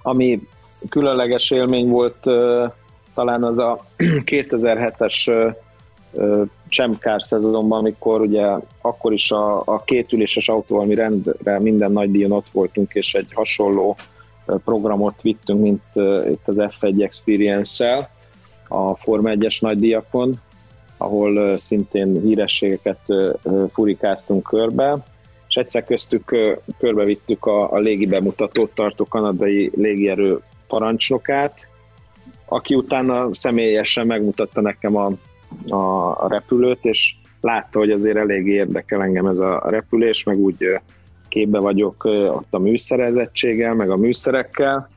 ami 0.01 0.39
különleges 0.89 1.51
élmény 1.51 1.87
volt 1.87 2.17
talán 3.13 3.43
az 3.43 3.57
a 3.57 3.85
2007-es 4.25 5.53
Csemkár 6.67 7.23
szezonban, 7.23 7.79
amikor 7.79 8.21
ugye 8.21 8.47
akkor 8.81 9.13
is 9.13 9.31
a, 9.31 9.61
a 9.65 9.83
kétüléses 9.83 10.49
autóval 10.49 10.85
mi 10.85 10.95
rendre 10.95 11.59
minden 11.59 11.91
nagy 11.91 12.11
díjon 12.11 12.31
ott 12.31 12.47
voltunk, 12.51 12.93
és 12.93 13.13
egy 13.13 13.27
hasonló 13.33 13.95
programot 14.45 15.21
vittünk, 15.21 15.61
mint 15.61 15.81
itt 16.31 16.47
az 16.47 16.55
F1 16.57 17.03
Experience-szel 17.03 18.09
a 18.67 18.95
Forma 18.95 19.29
1-es 19.33 19.61
nagy 19.61 19.79
díjakon, 19.79 20.39
ahol 21.01 21.57
szintén 21.57 22.21
hírességeket 22.21 22.99
furikáztunk 23.73 24.43
körbe, 24.43 24.97
és 25.47 25.55
egyszer 25.55 25.85
köztük 25.85 26.35
körbevittük 26.77 27.45
a, 27.45 27.71
a 27.71 27.77
légi 27.77 28.05
bemutatót 28.05 28.73
tartó 28.73 29.05
kanadai 29.05 29.71
légierő 29.75 30.39
parancsnokát, 30.67 31.67
aki 32.45 32.75
utána 32.75 33.33
személyesen 33.33 34.07
megmutatta 34.07 34.61
nekem 34.61 34.95
a, 34.95 35.11
a, 35.67 36.09
a 36.23 36.27
repülőt, 36.29 36.85
és 36.85 37.15
látta, 37.41 37.79
hogy 37.79 37.91
azért 37.91 38.17
elég 38.17 38.47
érdekel 38.47 39.01
engem 39.01 39.25
ez 39.25 39.37
a 39.37 39.63
repülés, 39.69 40.23
meg 40.23 40.37
úgy 40.37 40.79
képbe 41.27 41.59
vagyok 41.59 42.03
ott 42.05 42.53
a 42.53 42.59
műszerezettséggel, 42.59 43.73
meg 43.73 43.89
a 43.89 43.97
műszerekkel, 43.97 44.89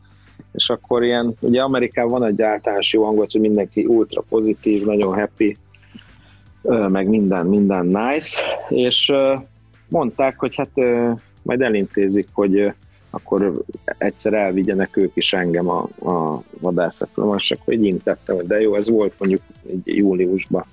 és 0.52 0.68
akkor 0.68 1.04
ilyen, 1.04 1.34
ugye 1.40 1.62
Amerikában 1.62 2.20
van 2.20 2.28
egy 2.28 2.42
általános 2.42 2.92
jó 2.92 3.04
hangot, 3.04 3.32
hogy 3.32 3.40
mindenki 3.40 3.84
ultra 3.84 4.22
pozitív, 4.28 4.84
nagyon 4.84 5.14
happy, 5.14 5.56
meg 6.89 7.09
minden, 7.09 7.47
minden 7.47 7.86
nice, 7.86 8.43
és 8.68 9.12
mondták, 9.89 10.39
hogy 10.39 10.55
hát 10.55 10.70
majd 11.43 11.60
elintézik, 11.60 12.28
hogy 12.32 12.72
akkor 13.10 13.62
egyszer 13.98 14.32
elvigyenek 14.32 14.97
ők 14.97 15.10
is 15.14 15.32
engem 15.32 15.68
a, 15.68 15.89
a 16.02 16.43
vadászatra, 16.60 17.34
és 17.36 17.51
akkor 17.51 17.74
így 17.74 17.84
intettem, 17.84 18.36
hogy 18.36 18.47
de 18.47 18.60
jó, 18.60 18.74
ez 18.74 18.90
volt 18.90 19.12
mondjuk 19.18 19.43
így 19.72 19.80
júliusban. 19.84 20.64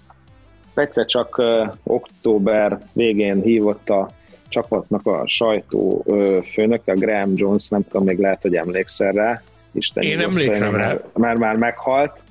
Egyszer 0.74 1.06
csak 1.06 1.42
október 1.84 2.78
végén 2.94 3.42
hívott 3.42 3.90
a 3.90 4.10
csapatnak 4.48 5.06
a 5.08 5.24
sajtó 5.26 6.06
főnök, 6.54 6.82
a 6.86 6.94
Graham 6.94 7.32
Jones, 7.36 7.70
nem 7.70 7.84
tudom, 7.84 8.06
még 8.06 8.20
lehet, 8.20 8.42
hogy 8.42 8.56
emlékszel 8.56 9.12
rá. 9.12 9.42
Isten 9.72 10.04
Én 10.04 10.20
emlékszem 10.20 10.76
rá. 10.76 10.98
Mert 11.14 11.40
már 11.40 11.56
meghalt, 11.56 12.22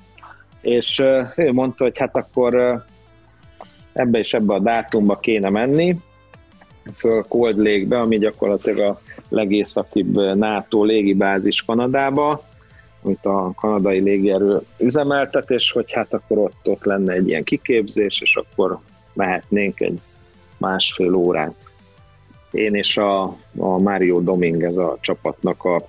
és 0.61 1.03
ő 1.35 1.51
mondta, 1.51 1.83
hogy 1.83 1.97
hát 1.97 2.15
akkor 2.15 2.83
ebbe 3.93 4.19
és 4.19 4.33
ebbe 4.33 4.53
a 4.53 4.59
dátumba 4.59 5.19
kéne 5.19 5.49
menni, 5.49 5.99
föl 6.95 7.25
Cold 7.27 7.57
Lake-be, 7.57 7.99
ami 7.99 8.17
gyakorlatilag 8.17 8.79
a 8.79 8.99
legészakibb 9.29 10.35
NATO 10.35 10.83
légibázis 10.83 11.63
Kanadába, 11.63 12.43
amit 13.01 13.25
a 13.25 13.51
kanadai 13.55 13.99
légierő 13.99 14.59
üzemeltet, 14.77 15.49
és 15.49 15.71
hogy 15.71 15.91
hát 15.91 16.13
akkor 16.13 16.37
ott, 16.37 16.67
ott 16.67 16.83
lenne 16.83 17.13
egy 17.13 17.27
ilyen 17.27 17.43
kiképzés, 17.43 18.21
és 18.21 18.35
akkor 18.35 18.79
mehetnénk 19.13 19.79
egy 19.79 19.99
másfél 20.57 21.13
órát. 21.13 21.55
Én 22.51 22.75
és 22.75 22.97
a, 22.97 23.23
a 23.57 23.77
Mario 23.77 24.19
Dominguez 24.19 24.77
a 24.77 24.97
csapatnak 25.01 25.63
a 25.63 25.87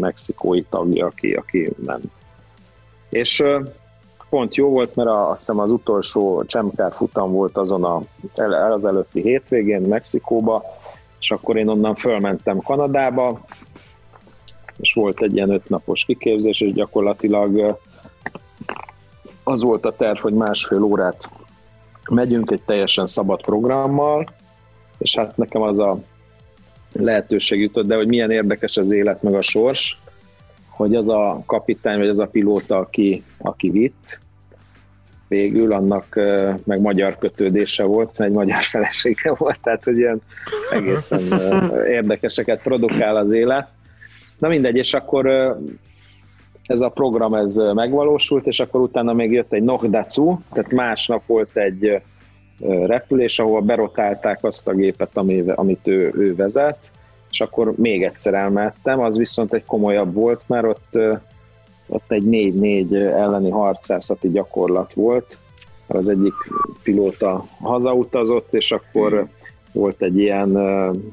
mexikói 0.00 0.62
tagja, 0.62 1.06
aki, 1.06 1.32
aki 1.32 1.70
ment. 1.84 2.10
És 3.08 3.44
pont 4.30 4.54
jó 4.54 4.68
volt, 4.68 4.94
mert 4.94 5.08
a, 5.08 5.30
azt 5.30 5.38
hiszem 5.38 5.58
az 5.58 5.70
utolsó 5.70 6.44
csemkár 6.44 6.92
futam 6.92 7.32
volt 7.32 7.56
azon 7.56 7.84
a, 7.84 8.02
az 8.72 8.84
előtti 8.84 9.20
hétvégén 9.20 9.80
Mexikóba, 9.80 10.64
és 11.20 11.30
akkor 11.30 11.56
én 11.56 11.68
onnan 11.68 11.94
fölmentem 11.94 12.58
Kanadába, 12.58 13.40
és 14.76 14.92
volt 14.92 15.22
egy 15.22 15.34
ilyen 15.34 15.50
ötnapos 15.50 16.04
kiképzés, 16.04 16.60
és 16.60 16.72
gyakorlatilag 16.72 17.78
az 19.44 19.62
volt 19.62 19.84
a 19.84 19.96
terv, 19.96 20.18
hogy 20.18 20.34
másfél 20.34 20.82
órát 20.82 21.28
megyünk 22.10 22.50
egy 22.50 22.62
teljesen 22.62 23.06
szabad 23.06 23.42
programmal, 23.42 24.28
és 24.98 25.16
hát 25.16 25.36
nekem 25.36 25.62
az 25.62 25.78
a 25.78 25.98
lehetőség 26.92 27.60
jutott, 27.60 27.86
de 27.86 27.96
hogy 27.96 28.06
milyen 28.06 28.30
érdekes 28.30 28.76
az 28.76 28.90
élet 28.90 29.22
meg 29.22 29.34
a 29.34 29.42
sors, 29.42 29.98
hogy 30.68 30.94
az 30.94 31.08
a 31.08 31.42
kapitány, 31.46 31.98
vagy 31.98 32.08
az 32.08 32.18
a 32.18 32.26
pilóta, 32.26 32.76
aki, 32.76 33.24
aki 33.38 33.70
vitt, 33.70 34.19
végül 35.30 35.72
annak 35.72 36.14
meg 36.64 36.80
magyar 36.80 37.18
kötődése 37.18 37.84
volt, 37.84 38.20
egy 38.20 38.30
magyar 38.30 38.62
felesége 38.62 39.34
volt, 39.38 39.58
tehát 39.62 39.84
hogy 39.84 39.96
ilyen 39.96 40.20
egészen 40.72 41.20
érdekeseket 41.88 42.62
produkál 42.62 43.16
az 43.16 43.30
élet. 43.30 43.68
Na 44.38 44.48
mindegy, 44.48 44.76
és 44.76 44.94
akkor 44.94 45.26
ez 46.66 46.80
a 46.80 46.88
program 46.88 47.34
ez 47.34 47.54
megvalósult, 47.74 48.46
és 48.46 48.60
akkor 48.60 48.80
utána 48.80 49.12
még 49.12 49.32
jött 49.32 49.52
egy 49.52 49.62
Nohdacu, 49.62 50.38
tehát 50.52 50.72
másnap 50.72 51.26
volt 51.26 51.56
egy 51.56 52.00
repülés, 52.86 53.38
ahol 53.38 53.60
berotálták 53.60 54.38
azt 54.44 54.68
a 54.68 54.74
gépet, 54.74 55.16
amit 55.54 55.86
ő, 55.88 56.12
ő 56.14 56.34
vezet, 56.34 56.78
és 57.30 57.40
akkor 57.40 57.72
még 57.76 58.02
egyszer 58.02 58.34
elmehettem, 58.34 59.00
az 59.00 59.18
viszont 59.18 59.52
egy 59.52 59.64
komolyabb 59.64 60.14
volt, 60.14 60.42
mert 60.46 60.66
ott, 60.66 60.98
ott 61.90 62.12
egy 62.12 62.24
4-4 62.26 62.94
elleni 62.94 63.50
harcászati 63.50 64.30
gyakorlat 64.30 64.92
volt, 64.92 65.36
az 65.86 66.08
egyik 66.08 66.34
pilóta 66.82 67.46
hazautazott, 67.60 68.54
és 68.54 68.72
akkor 68.72 69.28
volt 69.72 70.02
egy 70.02 70.18
ilyen 70.18 70.56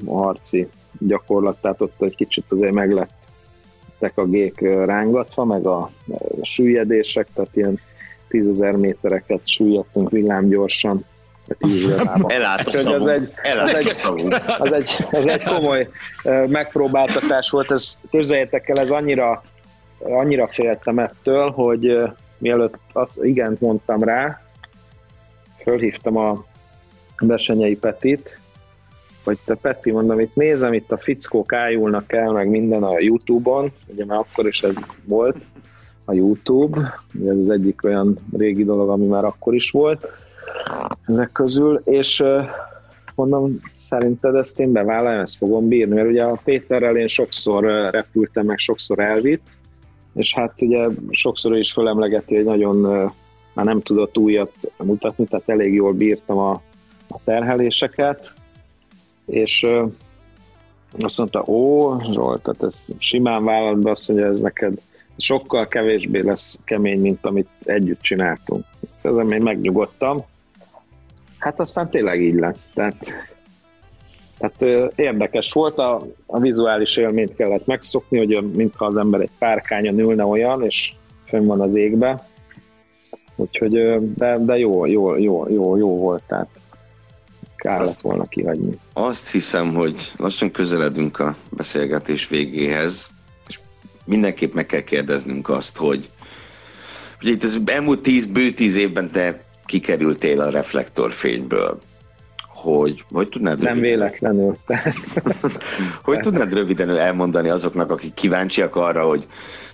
harci 0.06 0.68
gyakorlat, 0.98 1.60
tehát 1.60 1.80
ott 1.80 2.02
egy 2.02 2.14
kicsit 2.14 2.44
azért 2.48 2.72
meglettek 2.72 4.12
a 4.14 4.24
gék 4.24 4.60
rángatva, 4.60 5.44
meg 5.44 5.66
a 5.66 5.90
süllyedések, 6.42 7.28
tehát 7.34 7.56
ilyen 7.56 7.80
tízezer 8.28 8.76
métereket 8.76 9.40
süllyedtünk 9.44 10.10
villámgyorsan 10.10 11.04
Elállt 12.26 12.68
a 12.68 12.72
szavunk. 12.72 13.00
Az 13.00 13.06
egy, 13.08 13.30
az, 13.58 13.74
egy, 13.74 13.88
az, 14.58 14.72
egy, 14.72 15.06
az 15.10 15.26
egy 15.26 15.44
komoly 15.44 15.88
megpróbáltatás 16.46 17.50
volt. 17.50 17.70
Ez, 17.70 17.98
képzeljétek 18.10 18.68
el, 18.68 18.78
ez 18.78 18.90
annyira, 18.90 19.42
annyira 19.98 20.46
féltem 20.46 20.98
ettől, 20.98 21.50
hogy 21.50 21.98
mielőtt 22.38 22.78
azt 22.92 23.24
igent 23.24 23.60
mondtam 23.60 24.02
rá, 24.02 24.42
fölhívtam 25.62 26.16
a 26.16 26.44
Besenyei 27.20 27.76
Petit, 27.76 28.38
hogy 29.24 29.38
te 29.44 29.54
Peti, 29.54 29.90
mondom, 29.90 30.20
itt 30.20 30.34
nézem, 30.34 30.72
itt 30.72 30.92
a 30.92 30.98
fickók 30.98 31.52
ájulnak 31.52 32.12
el, 32.12 32.32
meg 32.32 32.48
minden 32.48 32.82
a 32.82 32.98
Youtube-on, 32.98 33.72
ugye 33.86 34.04
már 34.04 34.18
akkor 34.18 34.46
is 34.46 34.60
ez 34.60 34.74
volt, 35.04 35.36
a 36.04 36.12
YouTube, 36.12 37.00
ez 37.28 37.36
az 37.36 37.50
egyik 37.50 37.84
olyan 37.84 38.18
régi 38.36 38.64
dolog, 38.64 38.88
ami 38.88 39.06
már 39.06 39.24
akkor 39.24 39.54
is 39.54 39.70
volt, 39.70 40.08
ezek 41.06 41.32
közül, 41.32 41.80
és 41.84 42.24
mondom, 43.14 43.60
szerinted 43.74 44.34
ezt 44.34 44.60
én 44.60 44.72
bevállaljam, 44.72 45.20
ezt 45.20 45.36
fogom 45.36 45.68
bírni, 45.68 45.94
mert 45.94 46.08
ugye 46.08 46.24
a 46.24 46.40
Péterrel 46.44 46.96
én 46.96 47.08
sokszor 47.08 47.90
repültem, 47.90 48.46
meg 48.46 48.58
sokszor 48.58 48.98
elvitt, 48.98 49.46
és 50.18 50.34
hát 50.34 50.62
ugye 50.62 50.88
sokszor 51.10 51.56
is 51.56 51.72
fölemlegeti, 51.72 52.34
hogy 52.34 52.44
nagyon 52.44 52.76
már 53.52 53.64
nem 53.64 53.80
tudott 53.80 54.18
újat 54.18 54.52
mutatni, 54.76 55.26
tehát 55.26 55.48
elég 55.48 55.74
jól 55.74 55.92
bírtam 55.92 56.38
a, 56.38 56.50
a 57.08 57.18
terheléseket, 57.24 58.32
és 59.26 59.66
azt 61.00 61.18
mondta, 61.18 61.44
ó, 61.46 61.96
Zsolt, 62.12 62.42
tehát 62.42 62.62
ezt 62.62 62.86
simán 62.98 63.44
vállalt 63.44 63.78
be, 63.78 63.90
azt 63.90 64.08
mondja, 64.08 64.26
ez 64.26 64.40
neked 64.40 64.80
sokkal 65.16 65.68
kevésbé 65.68 66.20
lesz 66.20 66.60
kemény, 66.64 67.00
mint 67.00 67.26
amit 67.26 67.48
együtt 67.62 68.00
csináltunk. 68.00 68.64
Ezen 69.02 69.32
én 69.32 69.42
megnyugodtam, 69.42 70.24
Hát 71.38 71.60
aztán 71.60 71.90
tényleg 71.90 72.22
így 72.22 72.34
lett. 72.34 72.58
Tehát, 72.74 72.96
tehát 74.38 74.92
érdekes 74.96 75.52
volt, 75.52 75.78
a, 75.78 76.06
a 76.26 76.40
vizuális 76.40 76.96
élményt 76.96 77.36
kellett 77.36 77.66
megszokni, 77.66 78.18
hogy 78.18 78.52
mintha 78.54 78.86
az 78.86 78.96
ember 78.96 79.20
egy 79.20 79.30
párkányon 79.38 79.98
ülne 79.98 80.24
olyan, 80.24 80.64
és 80.64 80.92
fönn 81.26 81.46
van 81.46 81.60
az 81.60 81.76
égbe. 81.76 82.26
Úgyhogy, 83.36 83.98
de, 84.14 84.38
de 84.38 84.58
jó, 84.58 84.86
jó, 84.86 85.16
jó, 85.16 85.48
jó, 85.48 85.76
jó 85.76 85.96
volt, 85.96 86.22
tehát 86.26 86.48
kár 87.56 87.80
lett 87.80 88.00
volna 88.00 88.28
kihagyni. 88.28 88.78
Azt 88.92 89.30
hiszem, 89.30 89.74
hogy 89.74 90.12
lassan 90.16 90.50
közeledünk 90.50 91.18
a 91.18 91.36
beszélgetés 91.50 92.28
végéhez, 92.28 93.08
és 93.48 93.60
mindenképp 94.04 94.54
meg 94.54 94.66
kell 94.66 94.80
kérdeznünk 94.80 95.48
azt, 95.48 95.76
hogy 95.76 96.08
ugye 97.22 97.30
itt 97.30 97.42
az 97.42 97.60
elmúlt 97.64 98.00
tíz, 98.00 98.26
bő 98.26 98.50
tíz 98.50 98.76
évben 98.76 99.10
te 99.10 99.42
kikerültél 99.66 100.40
a 100.40 100.50
reflektorfényből, 100.50 101.78
hogy, 102.62 103.04
hogy 103.10 103.28
tudnád 103.28 103.62
Nem 103.62 103.74
röviden, 103.74 103.98
véletlenül. 103.98 104.56
hogy 106.02 106.18
tudnád 106.18 106.52
röviden 106.52 106.90
elmondani 106.90 107.48
azoknak, 107.48 107.90
akik 107.90 108.14
kíváncsiak 108.14 108.76
arra, 108.76 109.06
hogy 109.06 109.26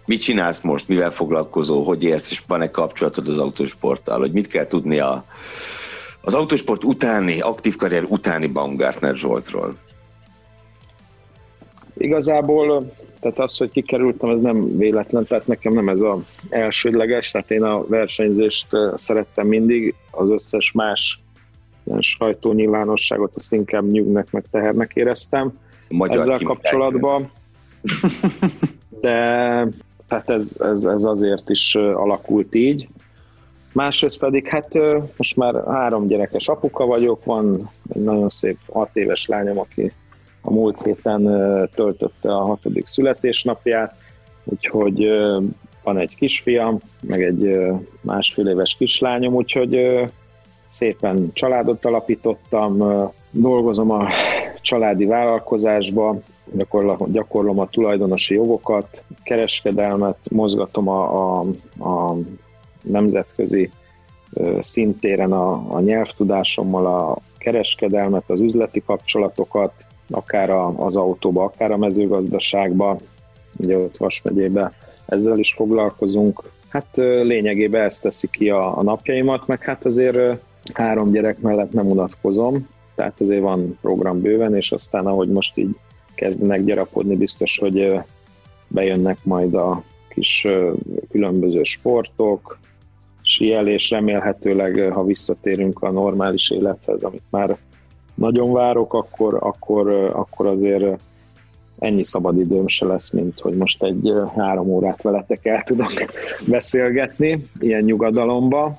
mit 0.06 0.20
csinálsz 0.20 0.60
most, 0.60 0.88
mivel 0.88 1.10
foglalkozol, 1.10 1.84
hogy 1.84 2.04
élsz, 2.04 2.30
és 2.30 2.42
van-e 2.46 2.70
kapcsolatod 2.70 3.28
az 3.28 3.38
autósporttal, 3.38 4.18
hogy 4.18 4.32
mit 4.32 4.46
kell 4.46 4.66
tudni 4.66 4.98
a, 4.98 5.24
az 6.20 6.34
autósport 6.34 6.84
utáni, 6.84 7.40
aktív 7.40 7.76
karrier 7.76 8.04
utáni 8.08 8.46
Baumgartner 8.46 9.14
Zsoltról? 9.16 9.74
Igazából 11.96 12.92
tehát 13.20 13.38
az, 13.38 13.56
hogy 13.56 13.70
kikerültem, 13.70 14.30
ez 14.30 14.40
nem 14.40 14.76
véletlen, 14.76 15.26
tehát 15.26 15.46
nekem 15.46 15.72
nem 15.72 15.88
ez 15.88 16.00
a 16.00 16.22
elsődleges, 16.48 17.30
tehát 17.30 17.50
én 17.50 17.62
a 17.62 17.86
versenyzést 17.86 18.66
szerettem 18.94 19.46
mindig, 19.46 19.94
az 20.10 20.30
összes 20.30 20.72
más 20.72 21.18
ilyen 21.84 22.00
sajtónyilvánosságot 22.00 23.34
azt 23.34 23.52
inkább 23.52 23.90
nyugnek, 23.90 24.30
meg 24.30 24.44
tehernek 24.50 24.90
éreztem 24.94 25.52
Magyar 25.88 26.18
ezzel 26.18 26.38
kapcsolatban. 26.38 27.30
De 29.00 29.68
tehát 30.08 30.30
ez, 30.30 30.56
ez, 30.60 30.84
ez 30.84 31.04
azért 31.04 31.50
is 31.50 31.74
alakult 31.74 32.54
így. 32.54 32.88
Másrészt 33.72 34.18
pedig 34.18 34.46
hát 34.46 34.78
most 35.16 35.36
már 35.36 35.64
három 35.66 36.06
gyerekes 36.06 36.48
apuka 36.48 36.86
vagyok, 36.86 37.24
van 37.24 37.70
egy 37.94 38.02
nagyon 38.02 38.28
szép 38.28 38.58
hat 38.72 38.96
éves 38.96 39.26
lányom, 39.26 39.58
aki 39.58 39.92
a 40.40 40.52
múlt 40.52 40.82
héten 40.82 41.22
töltötte 41.74 42.34
a 42.34 42.44
hatodik 42.44 42.86
születésnapját, 42.86 43.94
úgyhogy 44.44 45.08
van 45.82 45.98
egy 45.98 46.14
kisfiam, 46.16 46.78
meg 47.00 47.22
egy 47.22 47.58
másfél 48.00 48.48
éves 48.48 48.76
kislányom, 48.78 49.34
úgyhogy 49.34 50.00
szépen 50.74 51.30
családot 51.32 51.84
alapítottam, 51.84 52.82
dolgozom 53.30 53.90
a 53.90 54.08
családi 54.60 55.04
vállalkozásba, 55.04 56.16
gyakorlom, 57.06 57.58
a 57.58 57.66
tulajdonosi 57.66 58.34
jogokat, 58.34 59.02
kereskedelmet, 59.22 60.18
mozgatom 60.30 60.88
a, 60.88 61.40
a, 61.40 61.44
a 61.78 62.16
nemzetközi 62.82 63.70
szintéren 64.60 65.32
a, 65.32 65.74
a 65.74 65.80
nyelvtudásommal 65.80 66.86
a 66.86 67.18
kereskedelmet, 67.38 68.30
az 68.30 68.40
üzleti 68.40 68.82
kapcsolatokat, 68.86 69.72
akár 70.10 70.50
az 70.76 70.96
autóba, 70.96 71.44
akár 71.44 71.70
a 71.70 71.76
mezőgazdaságba, 71.76 72.98
ugye 73.58 73.76
ott 73.78 73.96
Vas 73.96 74.22
megyébe 74.22 74.72
ezzel 75.06 75.38
is 75.38 75.54
foglalkozunk. 75.54 76.42
Hát 76.68 76.88
lényegében 77.22 77.84
ezt 77.84 78.02
teszi 78.02 78.28
ki 78.30 78.50
a, 78.50 78.78
a 78.78 78.82
napjaimat, 78.82 79.46
meg 79.46 79.62
hát 79.62 79.84
azért 79.84 80.40
három 80.72 81.10
gyerek 81.10 81.40
mellett 81.40 81.72
nem 81.72 81.90
unatkozom, 81.90 82.68
tehát 82.94 83.20
azért 83.20 83.42
van 83.42 83.78
program 83.80 84.20
bőven, 84.20 84.56
és 84.56 84.72
aztán 84.72 85.06
ahogy 85.06 85.28
most 85.28 85.58
így 85.58 85.76
kezdenek 86.14 86.64
gyarapodni, 86.64 87.16
biztos, 87.16 87.58
hogy 87.58 88.00
bejönnek 88.68 89.18
majd 89.22 89.54
a 89.54 89.82
kis 90.08 90.46
különböző 91.10 91.62
sportok, 91.62 92.58
síelés, 93.22 93.90
remélhetőleg, 93.90 94.92
ha 94.92 95.04
visszatérünk 95.04 95.82
a 95.82 95.90
normális 95.90 96.50
élethez, 96.50 97.02
amit 97.02 97.22
már 97.30 97.56
nagyon 98.14 98.52
várok, 98.52 98.94
akkor, 98.94 99.36
akkor, 99.40 99.88
akkor 99.92 100.46
azért 100.46 101.00
ennyi 101.78 102.04
szabad 102.04 102.38
időm 102.38 102.68
se 102.68 102.86
lesz, 102.86 103.10
mint 103.10 103.40
hogy 103.40 103.56
most 103.56 103.82
egy 103.82 104.12
három 104.36 104.68
órát 104.68 105.02
veletek 105.02 105.46
el 105.46 105.62
tudok 105.62 105.92
beszélgetni, 106.48 107.48
ilyen 107.58 107.82
nyugadalomba. 107.82 108.78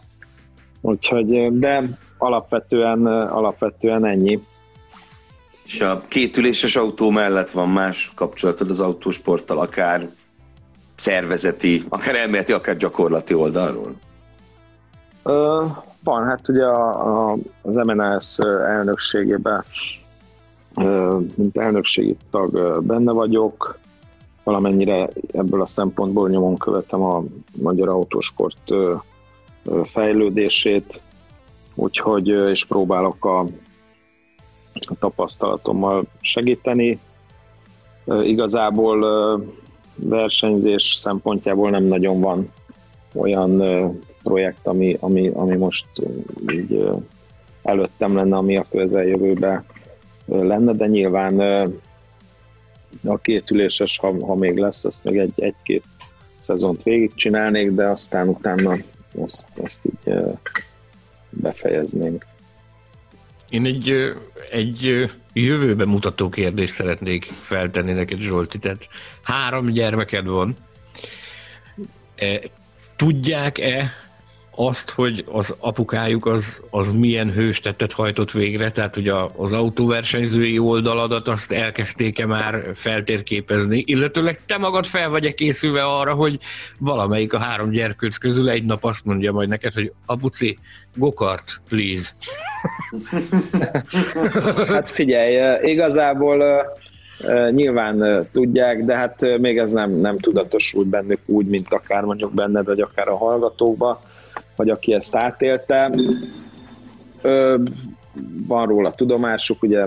Úgyhogy, 0.85 1.59
de 1.59 1.83
alapvetően, 2.17 3.05
alapvetően 3.07 4.05
ennyi. 4.05 4.39
És 5.65 5.81
a 5.81 6.03
kétüléses 6.07 6.75
autó 6.75 7.09
mellett 7.09 7.49
van 7.49 7.69
más 7.69 8.11
kapcsolatod 8.15 8.69
az 8.69 8.79
autósporttal, 8.79 9.59
akár 9.59 10.09
szervezeti, 10.95 11.81
akár 11.89 12.15
elméleti, 12.15 12.51
akár 12.51 12.77
gyakorlati 12.77 13.33
oldalról? 13.33 13.93
Ö, 15.23 15.65
van, 16.03 16.25
hát 16.25 16.49
ugye 16.49 16.65
a, 16.65 17.31
a, 17.31 17.37
az 17.61 17.75
MNS 17.75 18.39
elnökségében 18.67 19.65
mint 21.35 21.57
elnökségi 21.57 22.17
tag 22.31 22.83
benne 22.83 23.11
vagyok, 23.11 23.77
valamennyire 24.43 25.09
ebből 25.31 25.61
a 25.61 25.67
szempontból 25.67 26.29
nyomon 26.29 26.57
követem 26.57 27.01
a 27.01 27.23
magyar 27.61 27.89
autósport 27.89 28.71
fejlődését, 29.83 31.01
úgyhogy 31.75 32.27
és 32.27 32.65
próbálok 32.65 33.25
a, 33.25 33.45
tapasztalatommal 34.99 36.03
segíteni. 36.21 36.99
Igazából 38.05 39.05
versenyzés 39.95 40.95
szempontjából 40.97 41.69
nem 41.69 41.83
nagyon 41.83 42.19
van 42.19 42.51
olyan 43.13 43.61
projekt, 44.23 44.67
ami, 44.67 44.97
ami, 44.99 45.27
ami 45.27 45.55
most 45.55 45.85
így 46.51 46.89
előttem 47.63 48.15
lenne, 48.15 48.35
ami 48.35 48.57
a 48.57 48.65
közeljövőben 48.69 49.65
lenne, 50.25 50.71
de 50.71 50.87
nyilván 50.87 51.39
a 53.03 53.17
kétüléses, 53.17 53.97
ha, 53.97 54.25
ha 54.25 54.35
még 54.35 54.57
lesz, 54.57 54.85
azt 54.85 55.03
még 55.03 55.17
egy, 55.17 55.33
egy-két 55.35 55.83
szezont 56.37 56.83
végigcsinálnék, 56.83 57.71
de 57.71 57.85
aztán 57.85 58.27
utána 58.27 58.75
azt, 59.17 59.59
azt 59.63 59.85
így 59.85 60.13
befejeznénk. 61.29 62.25
Én 63.49 63.65
egy, 63.65 64.15
egy 64.51 65.09
jövőbe 65.33 65.85
mutató 65.85 66.29
kérdést 66.29 66.73
szeretnék 66.73 67.25
feltenni 67.25 67.91
neked, 67.91 68.19
Zsolti. 68.19 68.59
Tehát 68.59 68.87
három 69.21 69.69
gyermeked 69.69 70.25
van. 70.25 70.57
E, 72.15 72.41
tudják-e 72.95 74.04
azt, 74.55 74.89
hogy 74.89 75.23
az 75.31 75.55
apukájuk 75.59 76.25
az, 76.25 76.61
az 76.69 76.91
milyen 76.91 77.31
hőstettet 77.31 77.91
hajtott 77.91 78.31
végre, 78.31 78.71
tehát 78.71 78.93
hogy 78.93 79.07
a, 79.07 79.29
az 79.37 79.51
autóversenyzői 79.51 80.59
oldaladat 80.59 81.27
azt 81.27 81.51
elkezdték-e 81.51 82.25
már 82.25 82.71
feltérképezni, 82.75 83.83
illetőleg 83.85 84.39
te 84.45 84.57
magad 84.57 84.85
fel 84.85 85.09
vagy-e 85.09 85.33
készülve 85.33 85.83
arra, 85.83 86.13
hogy 86.13 86.39
valamelyik 86.79 87.33
a 87.33 87.39
három 87.39 87.69
gyerkőc 87.69 88.17
közül 88.17 88.49
egy 88.49 88.65
nap 88.65 88.83
azt 88.83 89.05
mondja 89.05 89.31
majd 89.31 89.49
neked, 89.49 89.73
hogy 89.73 89.91
apuci, 90.05 90.57
gokart, 90.95 91.61
please. 91.69 92.09
hát 94.67 94.89
figyelj, 94.89 95.69
igazából 95.71 96.65
Nyilván 97.49 98.27
tudják, 98.31 98.83
de 98.83 98.95
hát 98.95 99.39
még 99.39 99.57
ez 99.57 99.71
nem, 99.71 99.91
nem 99.91 100.17
tudatosult 100.17 100.87
bennük 100.87 101.19
úgy, 101.25 101.45
mint 101.45 101.73
akár 101.73 102.03
mondjuk 102.03 102.33
benned, 102.33 102.65
vagy 102.65 102.79
akár 102.79 103.07
a 103.07 103.17
hallgatókba 103.17 104.01
vagy 104.55 104.69
aki 104.69 104.93
ezt 104.93 105.15
átélte. 105.15 105.91
Ö, 107.21 107.57
van 108.47 108.67
róla 108.67 108.91
tudomásuk, 108.91 109.63
ugye 109.63 109.85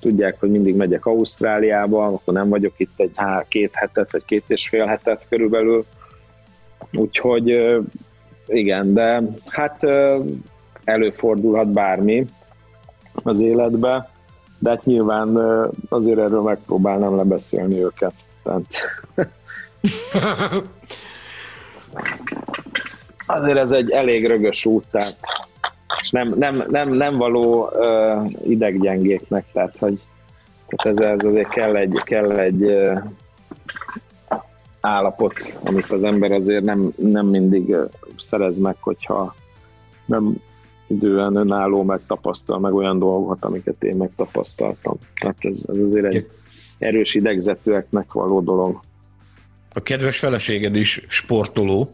tudják, 0.00 0.40
hogy 0.40 0.50
mindig 0.50 0.76
megyek 0.76 1.06
Ausztráliába, 1.06 2.06
akkor 2.06 2.34
nem 2.34 2.48
vagyok 2.48 2.72
itt 2.76 3.00
egy 3.00 3.12
há, 3.14 3.44
két 3.48 3.70
hetet, 3.74 4.12
vagy 4.12 4.24
két 4.24 4.44
és 4.46 4.68
fél 4.68 4.86
hetet 4.86 5.26
körülbelül. 5.28 5.84
Úgyhogy 6.92 7.76
igen, 8.46 8.94
de 8.94 9.22
hát 9.46 9.86
előfordulhat 10.84 11.72
bármi 11.72 12.26
az 13.12 13.40
életbe, 13.40 14.10
de 14.58 14.70
hát 14.70 14.84
nyilván 14.84 15.38
azért 15.88 16.18
erről 16.18 16.42
megpróbálnám 16.42 17.16
lebeszélni 17.16 17.82
őket. 17.82 18.14
Tehát 18.42 18.64
azért 23.34 23.58
ez 23.58 23.72
egy 23.72 23.90
elég 23.90 24.26
rögös 24.26 24.64
út, 24.64 24.84
tehát 24.90 25.16
nem, 26.10 26.34
nem, 26.38 26.64
nem, 26.68 26.92
nem 26.92 27.16
való 27.16 27.70
uh, 27.72 28.30
ideggyengéknek, 28.44 29.44
tehát 29.52 29.76
hogy 29.78 29.98
tehát 30.66 30.98
ez, 30.98 31.06
ez 31.06 31.24
azért 31.24 31.48
kell 31.48 31.76
egy, 31.76 32.00
kell 32.04 32.30
egy 32.30 32.62
uh, 32.62 33.02
állapot, 34.80 35.54
amit 35.64 35.90
az 35.90 36.04
ember 36.04 36.32
azért 36.32 36.64
nem, 36.64 36.92
nem 36.96 37.26
mindig 37.26 37.76
szerez 38.18 38.58
meg, 38.58 38.76
hogyha 38.80 39.34
nem 40.04 40.34
idően 40.86 41.36
önálló 41.36 41.82
megtapasztal 41.82 42.58
meg 42.58 42.74
olyan 42.74 42.98
dolgokat, 42.98 43.44
amiket 43.44 43.84
én 43.84 43.96
megtapasztaltam. 43.96 44.96
Tehát 45.20 45.36
ez, 45.40 45.64
ez 45.68 45.78
azért 45.78 46.04
egy 46.04 46.28
erős 46.78 47.14
idegzetőeknek 47.14 48.12
való 48.12 48.40
dolog. 48.40 48.80
A 49.72 49.80
kedves 49.80 50.18
feleséged 50.18 50.74
is 50.74 51.04
sportoló, 51.08 51.90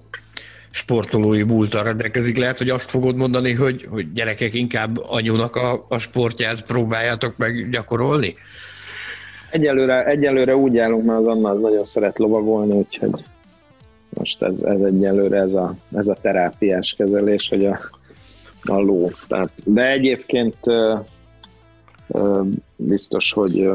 sportolói 0.76 1.42
múltal 1.42 1.82
rendelkezik. 1.82 2.36
Lehet, 2.36 2.58
hogy 2.58 2.68
azt 2.68 2.90
fogod 2.90 3.16
mondani, 3.16 3.52
hogy, 3.52 3.86
hogy 3.90 4.12
gyerekek 4.12 4.54
inkább 4.54 4.98
anyunak 5.08 5.56
a, 5.56 5.84
a 5.88 5.98
sportját 5.98 6.64
próbáljátok 6.64 7.36
meg 7.36 7.70
gyakorolni? 7.70 8.34
Egyelőre, 9.50 10.04
egyelőre 10.04 10.56
úgy 10.56 10.78
állunk, 10.78 11.04
mert 11.04 11.18
az 11.18 11.26
Anna 11.26 11.50
az 11.50 11.60
nagyon 11.60 11.84
szeret 11.84 12.18
lovagolni, 12.18 12.72
úgyhogy 12.72 13.24
most 14.08 14.42
ez, 14.42 14.58
ez 14.58 14.80
egyelőre 14.80 15.38
ez 15.38 15.52
a, 15.52 15.74
ez 15.94 16.06
a 16.06 16.16
terápiás 16.20 16.94
kezelés, 16.98 17.48
hogy 17.48 17.66
a, 17.66 17.80
a 18.62 18.80
ló. 18.80 19.10
Tehát, 19.28 19.52
de 19.64 19.90
egyébként 19.90 20.56
biztos, 22.76 23.32
hogy 23.32 23.70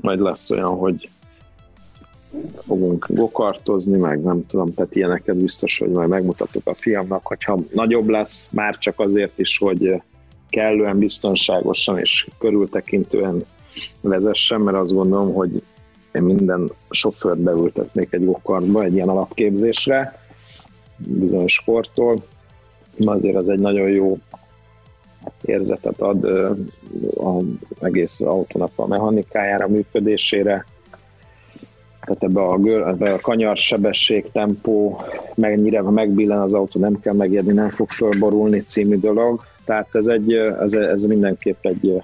majd 0.00 0.20
lesz 0.20 0.50
olyan, 0.50 0.76
hogy 0.76 1.08
fogunk 2.66 3.06
gokartozni, 3.08 3.98
meg 3.98 4.22
nem 4.22 4.46
tudom, 4.46 4.74
tehát 4.74 4.94
ilyeneket 4.94 5.36
biztos, 5.36 5.78
hogy 5.78 5.90
majd 5.90 6.08
megmutatok 6.08 6.66
a 6.66 6.74
fiamnak, 6.74 7.26
hogyha 7.26 7.58
nagyobb 7.72 8.08
lesz, 8.08 8.48
már 8.52 8.78
csak 8.78 9.00
azért 9.00 9.38
is, 9.38 9.58
hogy 9.58 10.02
kellően 10.48 10.98
biztonságosan 10.98 11.98
és 11.98 12.28
körültekintően 12.38 13.44
vezessen, 14.00 14.60
mert 14.60 14.76
azt 14.76 14.92
gondolom, 14.92 15.32
hogy 15.32 15.62
én 16.12 16.22
minden 16.22 16.70
sofőrt 16.90 17.38
beültetnék 17.38 18.12
egy 18.12 18.24
gokartba, 18.24 18.82
egy 18.82 18.94
ilyen 18.94 19.08
alapképzésre, 19.08 20.18
bizonyos 20.96 21.52
sporttól, 21.52 22.22
azért 23.04 23.36
az 23.36 23.48
egy 23.48 23.58
nagyon 23.58 23.88
jó 23.88 24.18
érzetet 25.42 26.00
ad 26.00 26.24
az 27.16 27.44
egész 27.80 28.20
autónak 28.20 28.70
a 28.76 28.86
mechanikájára, 28.86 29.68
működésére, 29.68 30.66
tehát 32.00 32.22
ebbe 32.22 32.40
a, 32.40 32.58
ebbe 32.88 33.12
a 33.12 33.20
kanyar 33.20 33.56
sebesség, 33.56 34.30
tempó, 34.32 35.02
mennyire 35.34 35.80
ha 35.80 35.90
megbillen 35.90 36.38
az 36.38 36.54
autó, 36.54 36.80
nem 36.80 37.00
kell 37.00 37.14
megérni, 37.14 37.52
nem 37.52 37.70
fog 37.70 37.90
fölborulni 37.90 38.64
című 38.66 38.96
dolog. 38.96 39.44
Tehát 39.64 39.88
ez, 39.92 40.06
egy, 40.06 40.32
ez, 40.34 40.72
ez 40.72 41.02
mindenképp 41.02 41.64
egy, 41.64 42.02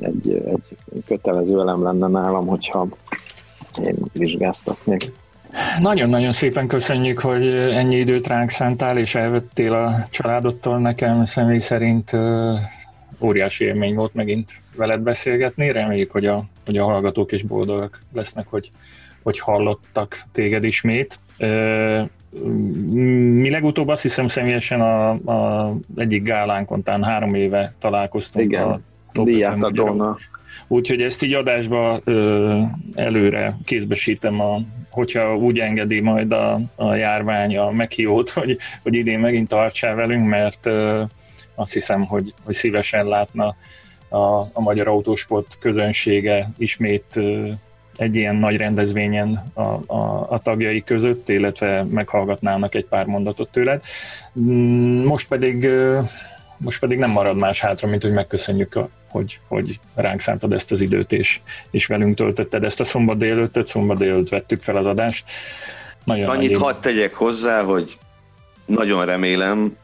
egy, 0.00 0.30
egy 0.30 1.02
kötelező 1.06 1.60
elem 1.60 1.82
lenne 1.82 2.08
nálam, 2.08 2.46
hogyha 2.46 2.86
én 3.84 3.96
vizsgáztatnék. 4.12 5.12
Nagyon-nagyon 5.80 6.32
szépen 6.32 6.66
köszönjük, 6.66 7.20
hogy 7.20 7.46
ennyi 7.46 7.96
időt 7.96 8.26
ránk 8.26 8.50
szántál, 8.50 8.98
és 8.98 9.14
elvettél 9.14 9.72
a 9.72 9.94
családottal. 10.10 10.78
Nekem 10.78 11.24
személy 11.24 11.58
szerint 11.58 12.10
óriási 13.22 13.64
élmény 13.64 13.94
volt 13.94 14.14
megint 14.14 14.50
veled 14.76 15.00
beszélgetni. 15.00 15.70
Reméljük, 15.70 16.10
hogy 16.10 16.26
a, 16.26 16.44
hogy 16.64 16.76
a 16.76 16.84
hallgatók 16.84 17.32
is 17.32 17.42
boldogak 17.42 18.00
lesznek, 18.12 18.46
hogy, 18.48 18.70
hogy 19.22 19.38
hallottak 19.38 20.22
téged 20.32 20.64
ismét. 20.64 21.18
Mi 23.30 23.50
legutóbb 23.50 23.88
azt 23.88 24.02
hiszem 24.02 24.26
személyesen 24.26 24.80
a, 24.80 25.10
a 25.10 25.74
egyik 25.96 26.22
gálánkon, 26.22 26.82
talán 26.82 27.04
három 27.04 27.34
éve 27.34 27.74
találkoztunk 27.78 28.44
Igen, 28.44 28.62
a 28.62 28.80
díjátadóna. 29.24 30.16
Úgyhogy 30.66 31.02
ezt 31.02 31.22
így 31.22 31.32
adásba 31.32 32.00
ö, 32.04 32.58
előre 32.94 33.54
kézbesítem, 33.64 34.40
a, 34.40 34.58
hogyha 34.90 35.36
úgy 35.36 35.58
engedi 35.58 36.00
majd 36.00 36.32
a, 36.32 36.60
a 36.74 36.94
járvány 36.94 37.56
a 37.56 37.70
meghívót, 37.70 38.30
hogy, 38.38 38.56
hogy 38.82 38.94
idén 38.94 39.18
megint 39.18 39.48
tartsál 39.48 39.94
velünk, 39.94 40.28
mert 40.28 40.66
ö, 40.66 41.02
azt 41.54 41.72
hiszem, 41.72 42.04
hogy, 42.04 42.34
hogy 42.44 42.54
szívesen 42.54 43.06
látna 43.06 43.56
a, 44.08 44.40
a 44.40 44.60
magyar 44.60 44.88
autósport 44.88 45.56
közönsége 45.60 46.50
ismét 46.58 47.20
egy 47.96 48.16
ilyen 48.16 48.34
nagy 48.34 48.56
rendezvényen 48.56 49.50
a, 49.54 49.92
a, 49.92 50.26
a 50.30 50.40
tagjai 50.42 50.84
között, 50.84 51.28
illetve 51.28 51.82
meghallgatnának 51.82 52.74
egy 52.74 52.86
pár 52.86 53.06
mondatot 53.06 53.50
tőled. 53.50 53.82
Mm, 54.40 55.04
most 55.04 55.28
pedig 55.28 55.68
most 56.58 56.80
pedig 56.80 56.98
nem 56.98 57.10
marad 57.10 57.36
más 57.36 57.60
hátra, 57.60 57.88
mint 57.88 58.02
hogy 58.02 58.12
megköszönjük, 58.12 58.74
a, 58.74 58.88
hogy, 59.08 59.40
hogy 59.48 59.80
ránk 59.94 60.20
szántad 60.20 60.52
ezt 60.52 60.72
az 60.72 60.80
időt, 60.80 61.12
és, 61.12 61.40
és 61.70 61.86
velünk 61.86 62.16
töltötted 62.16 62.64
ezt 62.64 62.80
a 62.80 62.84
szombat 62.84 63.18
délőttet, 63.18 63.66
szombat 63.66 63.98
délőtt 63.98 64.28
vettük 64.28 64.60
fel 64.60 64.76
az 64.76 64.86
adást. 64.86 65.24
Nagyon 66.04 66.28
Annyit 66.28 66.56
hadd 66.56 66.80
tegyek 66.80 67.14
hozzá, 67.14 67.62
hogy 67.62 67.98
nagyon 68.66 69.04
remélem, 69.04 69.76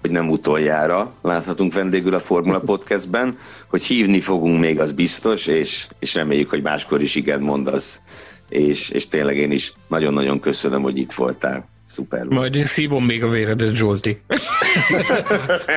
hogy 0.00 0.10
nem 0.10 0.30
utoljára 0.30 1.12
láthatunk 1.22 1.74
vendégül 1.74 2.14
a 2.14 2.20
Formula 2.20 2.60
Podcastben, 2.60 3.38
hogy 3.66 3.84
hívni 3.84 4.20
fogunk 4.20 4.60
még, 4.60 4.80
az 4.80 4.92
biztos, 4.92 5.46
és, 5.46 5.86
és 5.98 6.14
reméljük, 6.14 6.50
hogy 6.50 6.62
máskor 6.62 7.02
is 7.02 7.14
igen 7.14 7.40
mondasz, 7.40 8.02
és, 8.48 8.90
és 8.90 9.08
tényleg 9.08 9.36
én 9.36 9.52
is 9.52 9.72
nagyon-nagyon 9.88 10.40
köszönöm, 10.40 10.82
hogy 10.82 10.96
itt 10.96 11.12
voltál. 11.12 11.68
Szuper. 11.86 12.26
Majd 12.26 12.54
én 12.54 12.66
szívom 12.66 13.04
még 13.04 13.24
a 13.24 13.28
véredet, 13.28 13.74
Zsolti. 13.74 14.20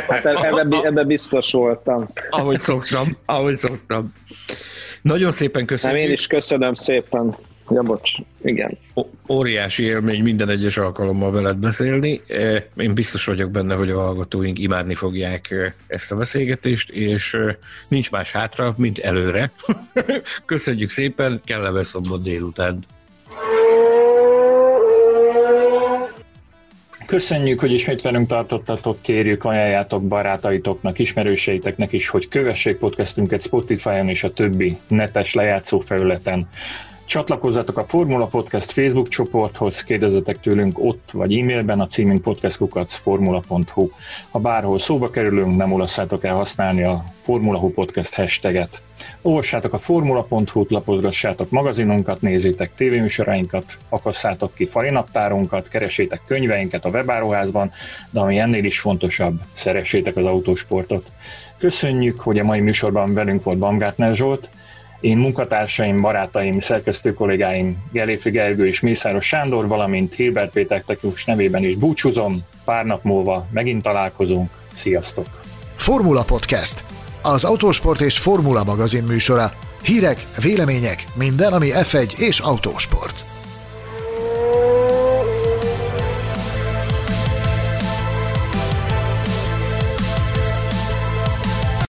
hát 0.07 0.26
ebbe, 0.26 0.81
ebbe 0.84 1.03
biztos 1.03 1.52
voltam. 1.52 2.10
Ahogy 2.30 2.60
szoktam, 2.60 3.18
ahogy 3.26 3.57
szoktam. 3.57 4.14
Nagyon 5.02 5.31
szépen 5.31 5.65
köszönöm. 5.65 5.95
Nem, 5.95 6.06
én 6.06 6.11
is 6.11 6.27
köszönöm 6.27 6.73
szépen. 6.73 7.35
Ja, 7.73 7.81
bocs, 7.81 8.11
igen. 8.41 8.77
Óriási 9.30 9.84
élmény 9.84 10.23
minden 10.23 10.49
egyes 10.49 10.77
alkalommal 10.77 11.31
veled 11.31 11.57
beszélni. 11.57 12.22
E, 12.27 12.68
én 12.77 12.93
biztos 12.93 13.26
vagyok 13.26 13.52
benne, 13.52 13.76
hogy 13.76 13.89
a 13.89 13.99
hallgatóink 13.99 14.60
imádni 14.60 14.95
fogják 14.95 15.52
e, 15.52 15.73
ezt 15.88 16.11
a 16.11 16.15
beszélgetést, 16.15 16.89
és 16.89 17.34
e, 17.34 17.57
nincs 17.88 18.11
más 18.11 18.31
hátra, 18.31 18.73
mint 18.77 18.99
előre. 18.99 19.52
Köszönjük 20.45 20.89
szépen, 20.89 21.41
kellemes 21.45 21.88
szombat 21.88 22.22
délután. 22.22 22.85
Köszönjük, 27.11 27.60
hogy 27.60 27.73
ismét 27.73 28.02
velünk 28.02 28.27
tartottatok, 28.27 29.02
kérjük, 29.02 29.43
ajánljátok 29.43 30.07
barátaitoknak, 30.07 30.99
ismerőseiteknek 30.99 31.91
is, 31.93 32.10
hogy 32.10 32.27
kövessék 32.27 32.77
podcastünket 32.77 33.41
Spotify-on 33.41 34.07
és 34.07 34.23
a 34.23 34.34
többi 34.34 34.77
netes 34.88 35.34
lejátszó 35.34 35.80
felületen. 35.80 36.48
Csatlakozzatok 37.11 37.77
a 37.77 37.83
Formula 37.83 38.25
Podcast 38.25 38.71
Facebook 38.71 39.07
csoporthoz, 39.07 39.83
kérdezzetek 39.83 40.39
tőlünk 40.39 40.79
ott 40.79 41.09
vagy 41.13 41.38
e-mailben, 41.38 41.79
a 41.79 41.85
címünk 41.85 42.21
podcastkukacformula.hu. 42.21 43.89
Ha 44.29 44.39
bárhol 44.39 44.79
szóba 44.79 45.09
kerülünk, 45.09 45.57
nem 45.57 45.73
olasszátok 45.73 46.23
el 46.23 46.33
használni 46.33 46.83
a 46.83 47.03
Formula 47.17 47.57
Hu 47.57 47.69
Podcast 47.69 48.15
hashtaget. 48.15 48.81
Olvassátok 49.21 49.73
a 49.73 49.77
formula.hu-t, 49.77 50.71
lapozgassátok 50.71 51.49
magazinunkat, 51.49 52.21
nézzétek 52.21 52.75
tévéműsorainkat, 52.75 53.77
akasszátok 53.89 54.53
ki 54.53 54.65
farinaptárunkat, 54.65 55.67
keresétek 55.67 56.21
könyveinket 56.25 56.85
a 56.85 56.89
webáruházban, 56.89 57.71
de 58.09 58.19
ami 58.19 58.38
ennél 58.38 58.63
is 58.63 58.79
fontosabb, 58.79 59.39
szeressétek 59.53 60.15
az 60.15 60.25
autósportot. 60.25 61.05
Köszönjük, 61.57 62.19
hogy 62.19 62.39
a 62.39 62.43
mai 62.43 62.59
műsorban 62.59 63.13
velünk 63.13 63.43
volt 63.43 63.57
Bamgátner 63.57 64.15
Zsolt, 64.15 64.49
én 65.01 65.17
munkatársaim, 65.17 66.01
barátaim, 66.01 66.59
szerkesztő 66.59 67.13
kollégáim 67.13 67.77
Geléfi 67.91 68.29
Gergő 68.29 68.67
és 68.67 68.79
Mészáros 68.79 69.25
Sándor, 69.25 69.67
valamint 69.67 70.15
Hilbert 70.15 70.51
Péter 70.51 70.83
technikus 70.85 71.25
nevében 71.25 71.63
is 71.63 71.75
búcsúzom. 71.75 72.43
Pár 72.65 72.85
nap 72.85 73.03
múlva 73.03 73.47
megint 73.51 73.83
találkozunk. 73.83 74.49
Sziasztok! 74.71 75.25
Formula 75.75 76.23
Podcast. 76.23 76.83
Az 77.21 77.43
autósport 77.43 78.01
és 78.01 78.17
formula 78.17 78.63
magazin 78.63 79.03
műsora. 79.03 79.51
Hírek, 79.83 80.25
vélemények, 80.41 81.05
minden, 81.15 81.53
ami 81.53 81.69
F1 81.73 82.17
és 82.17 82.39
autósport. 82.39 83.30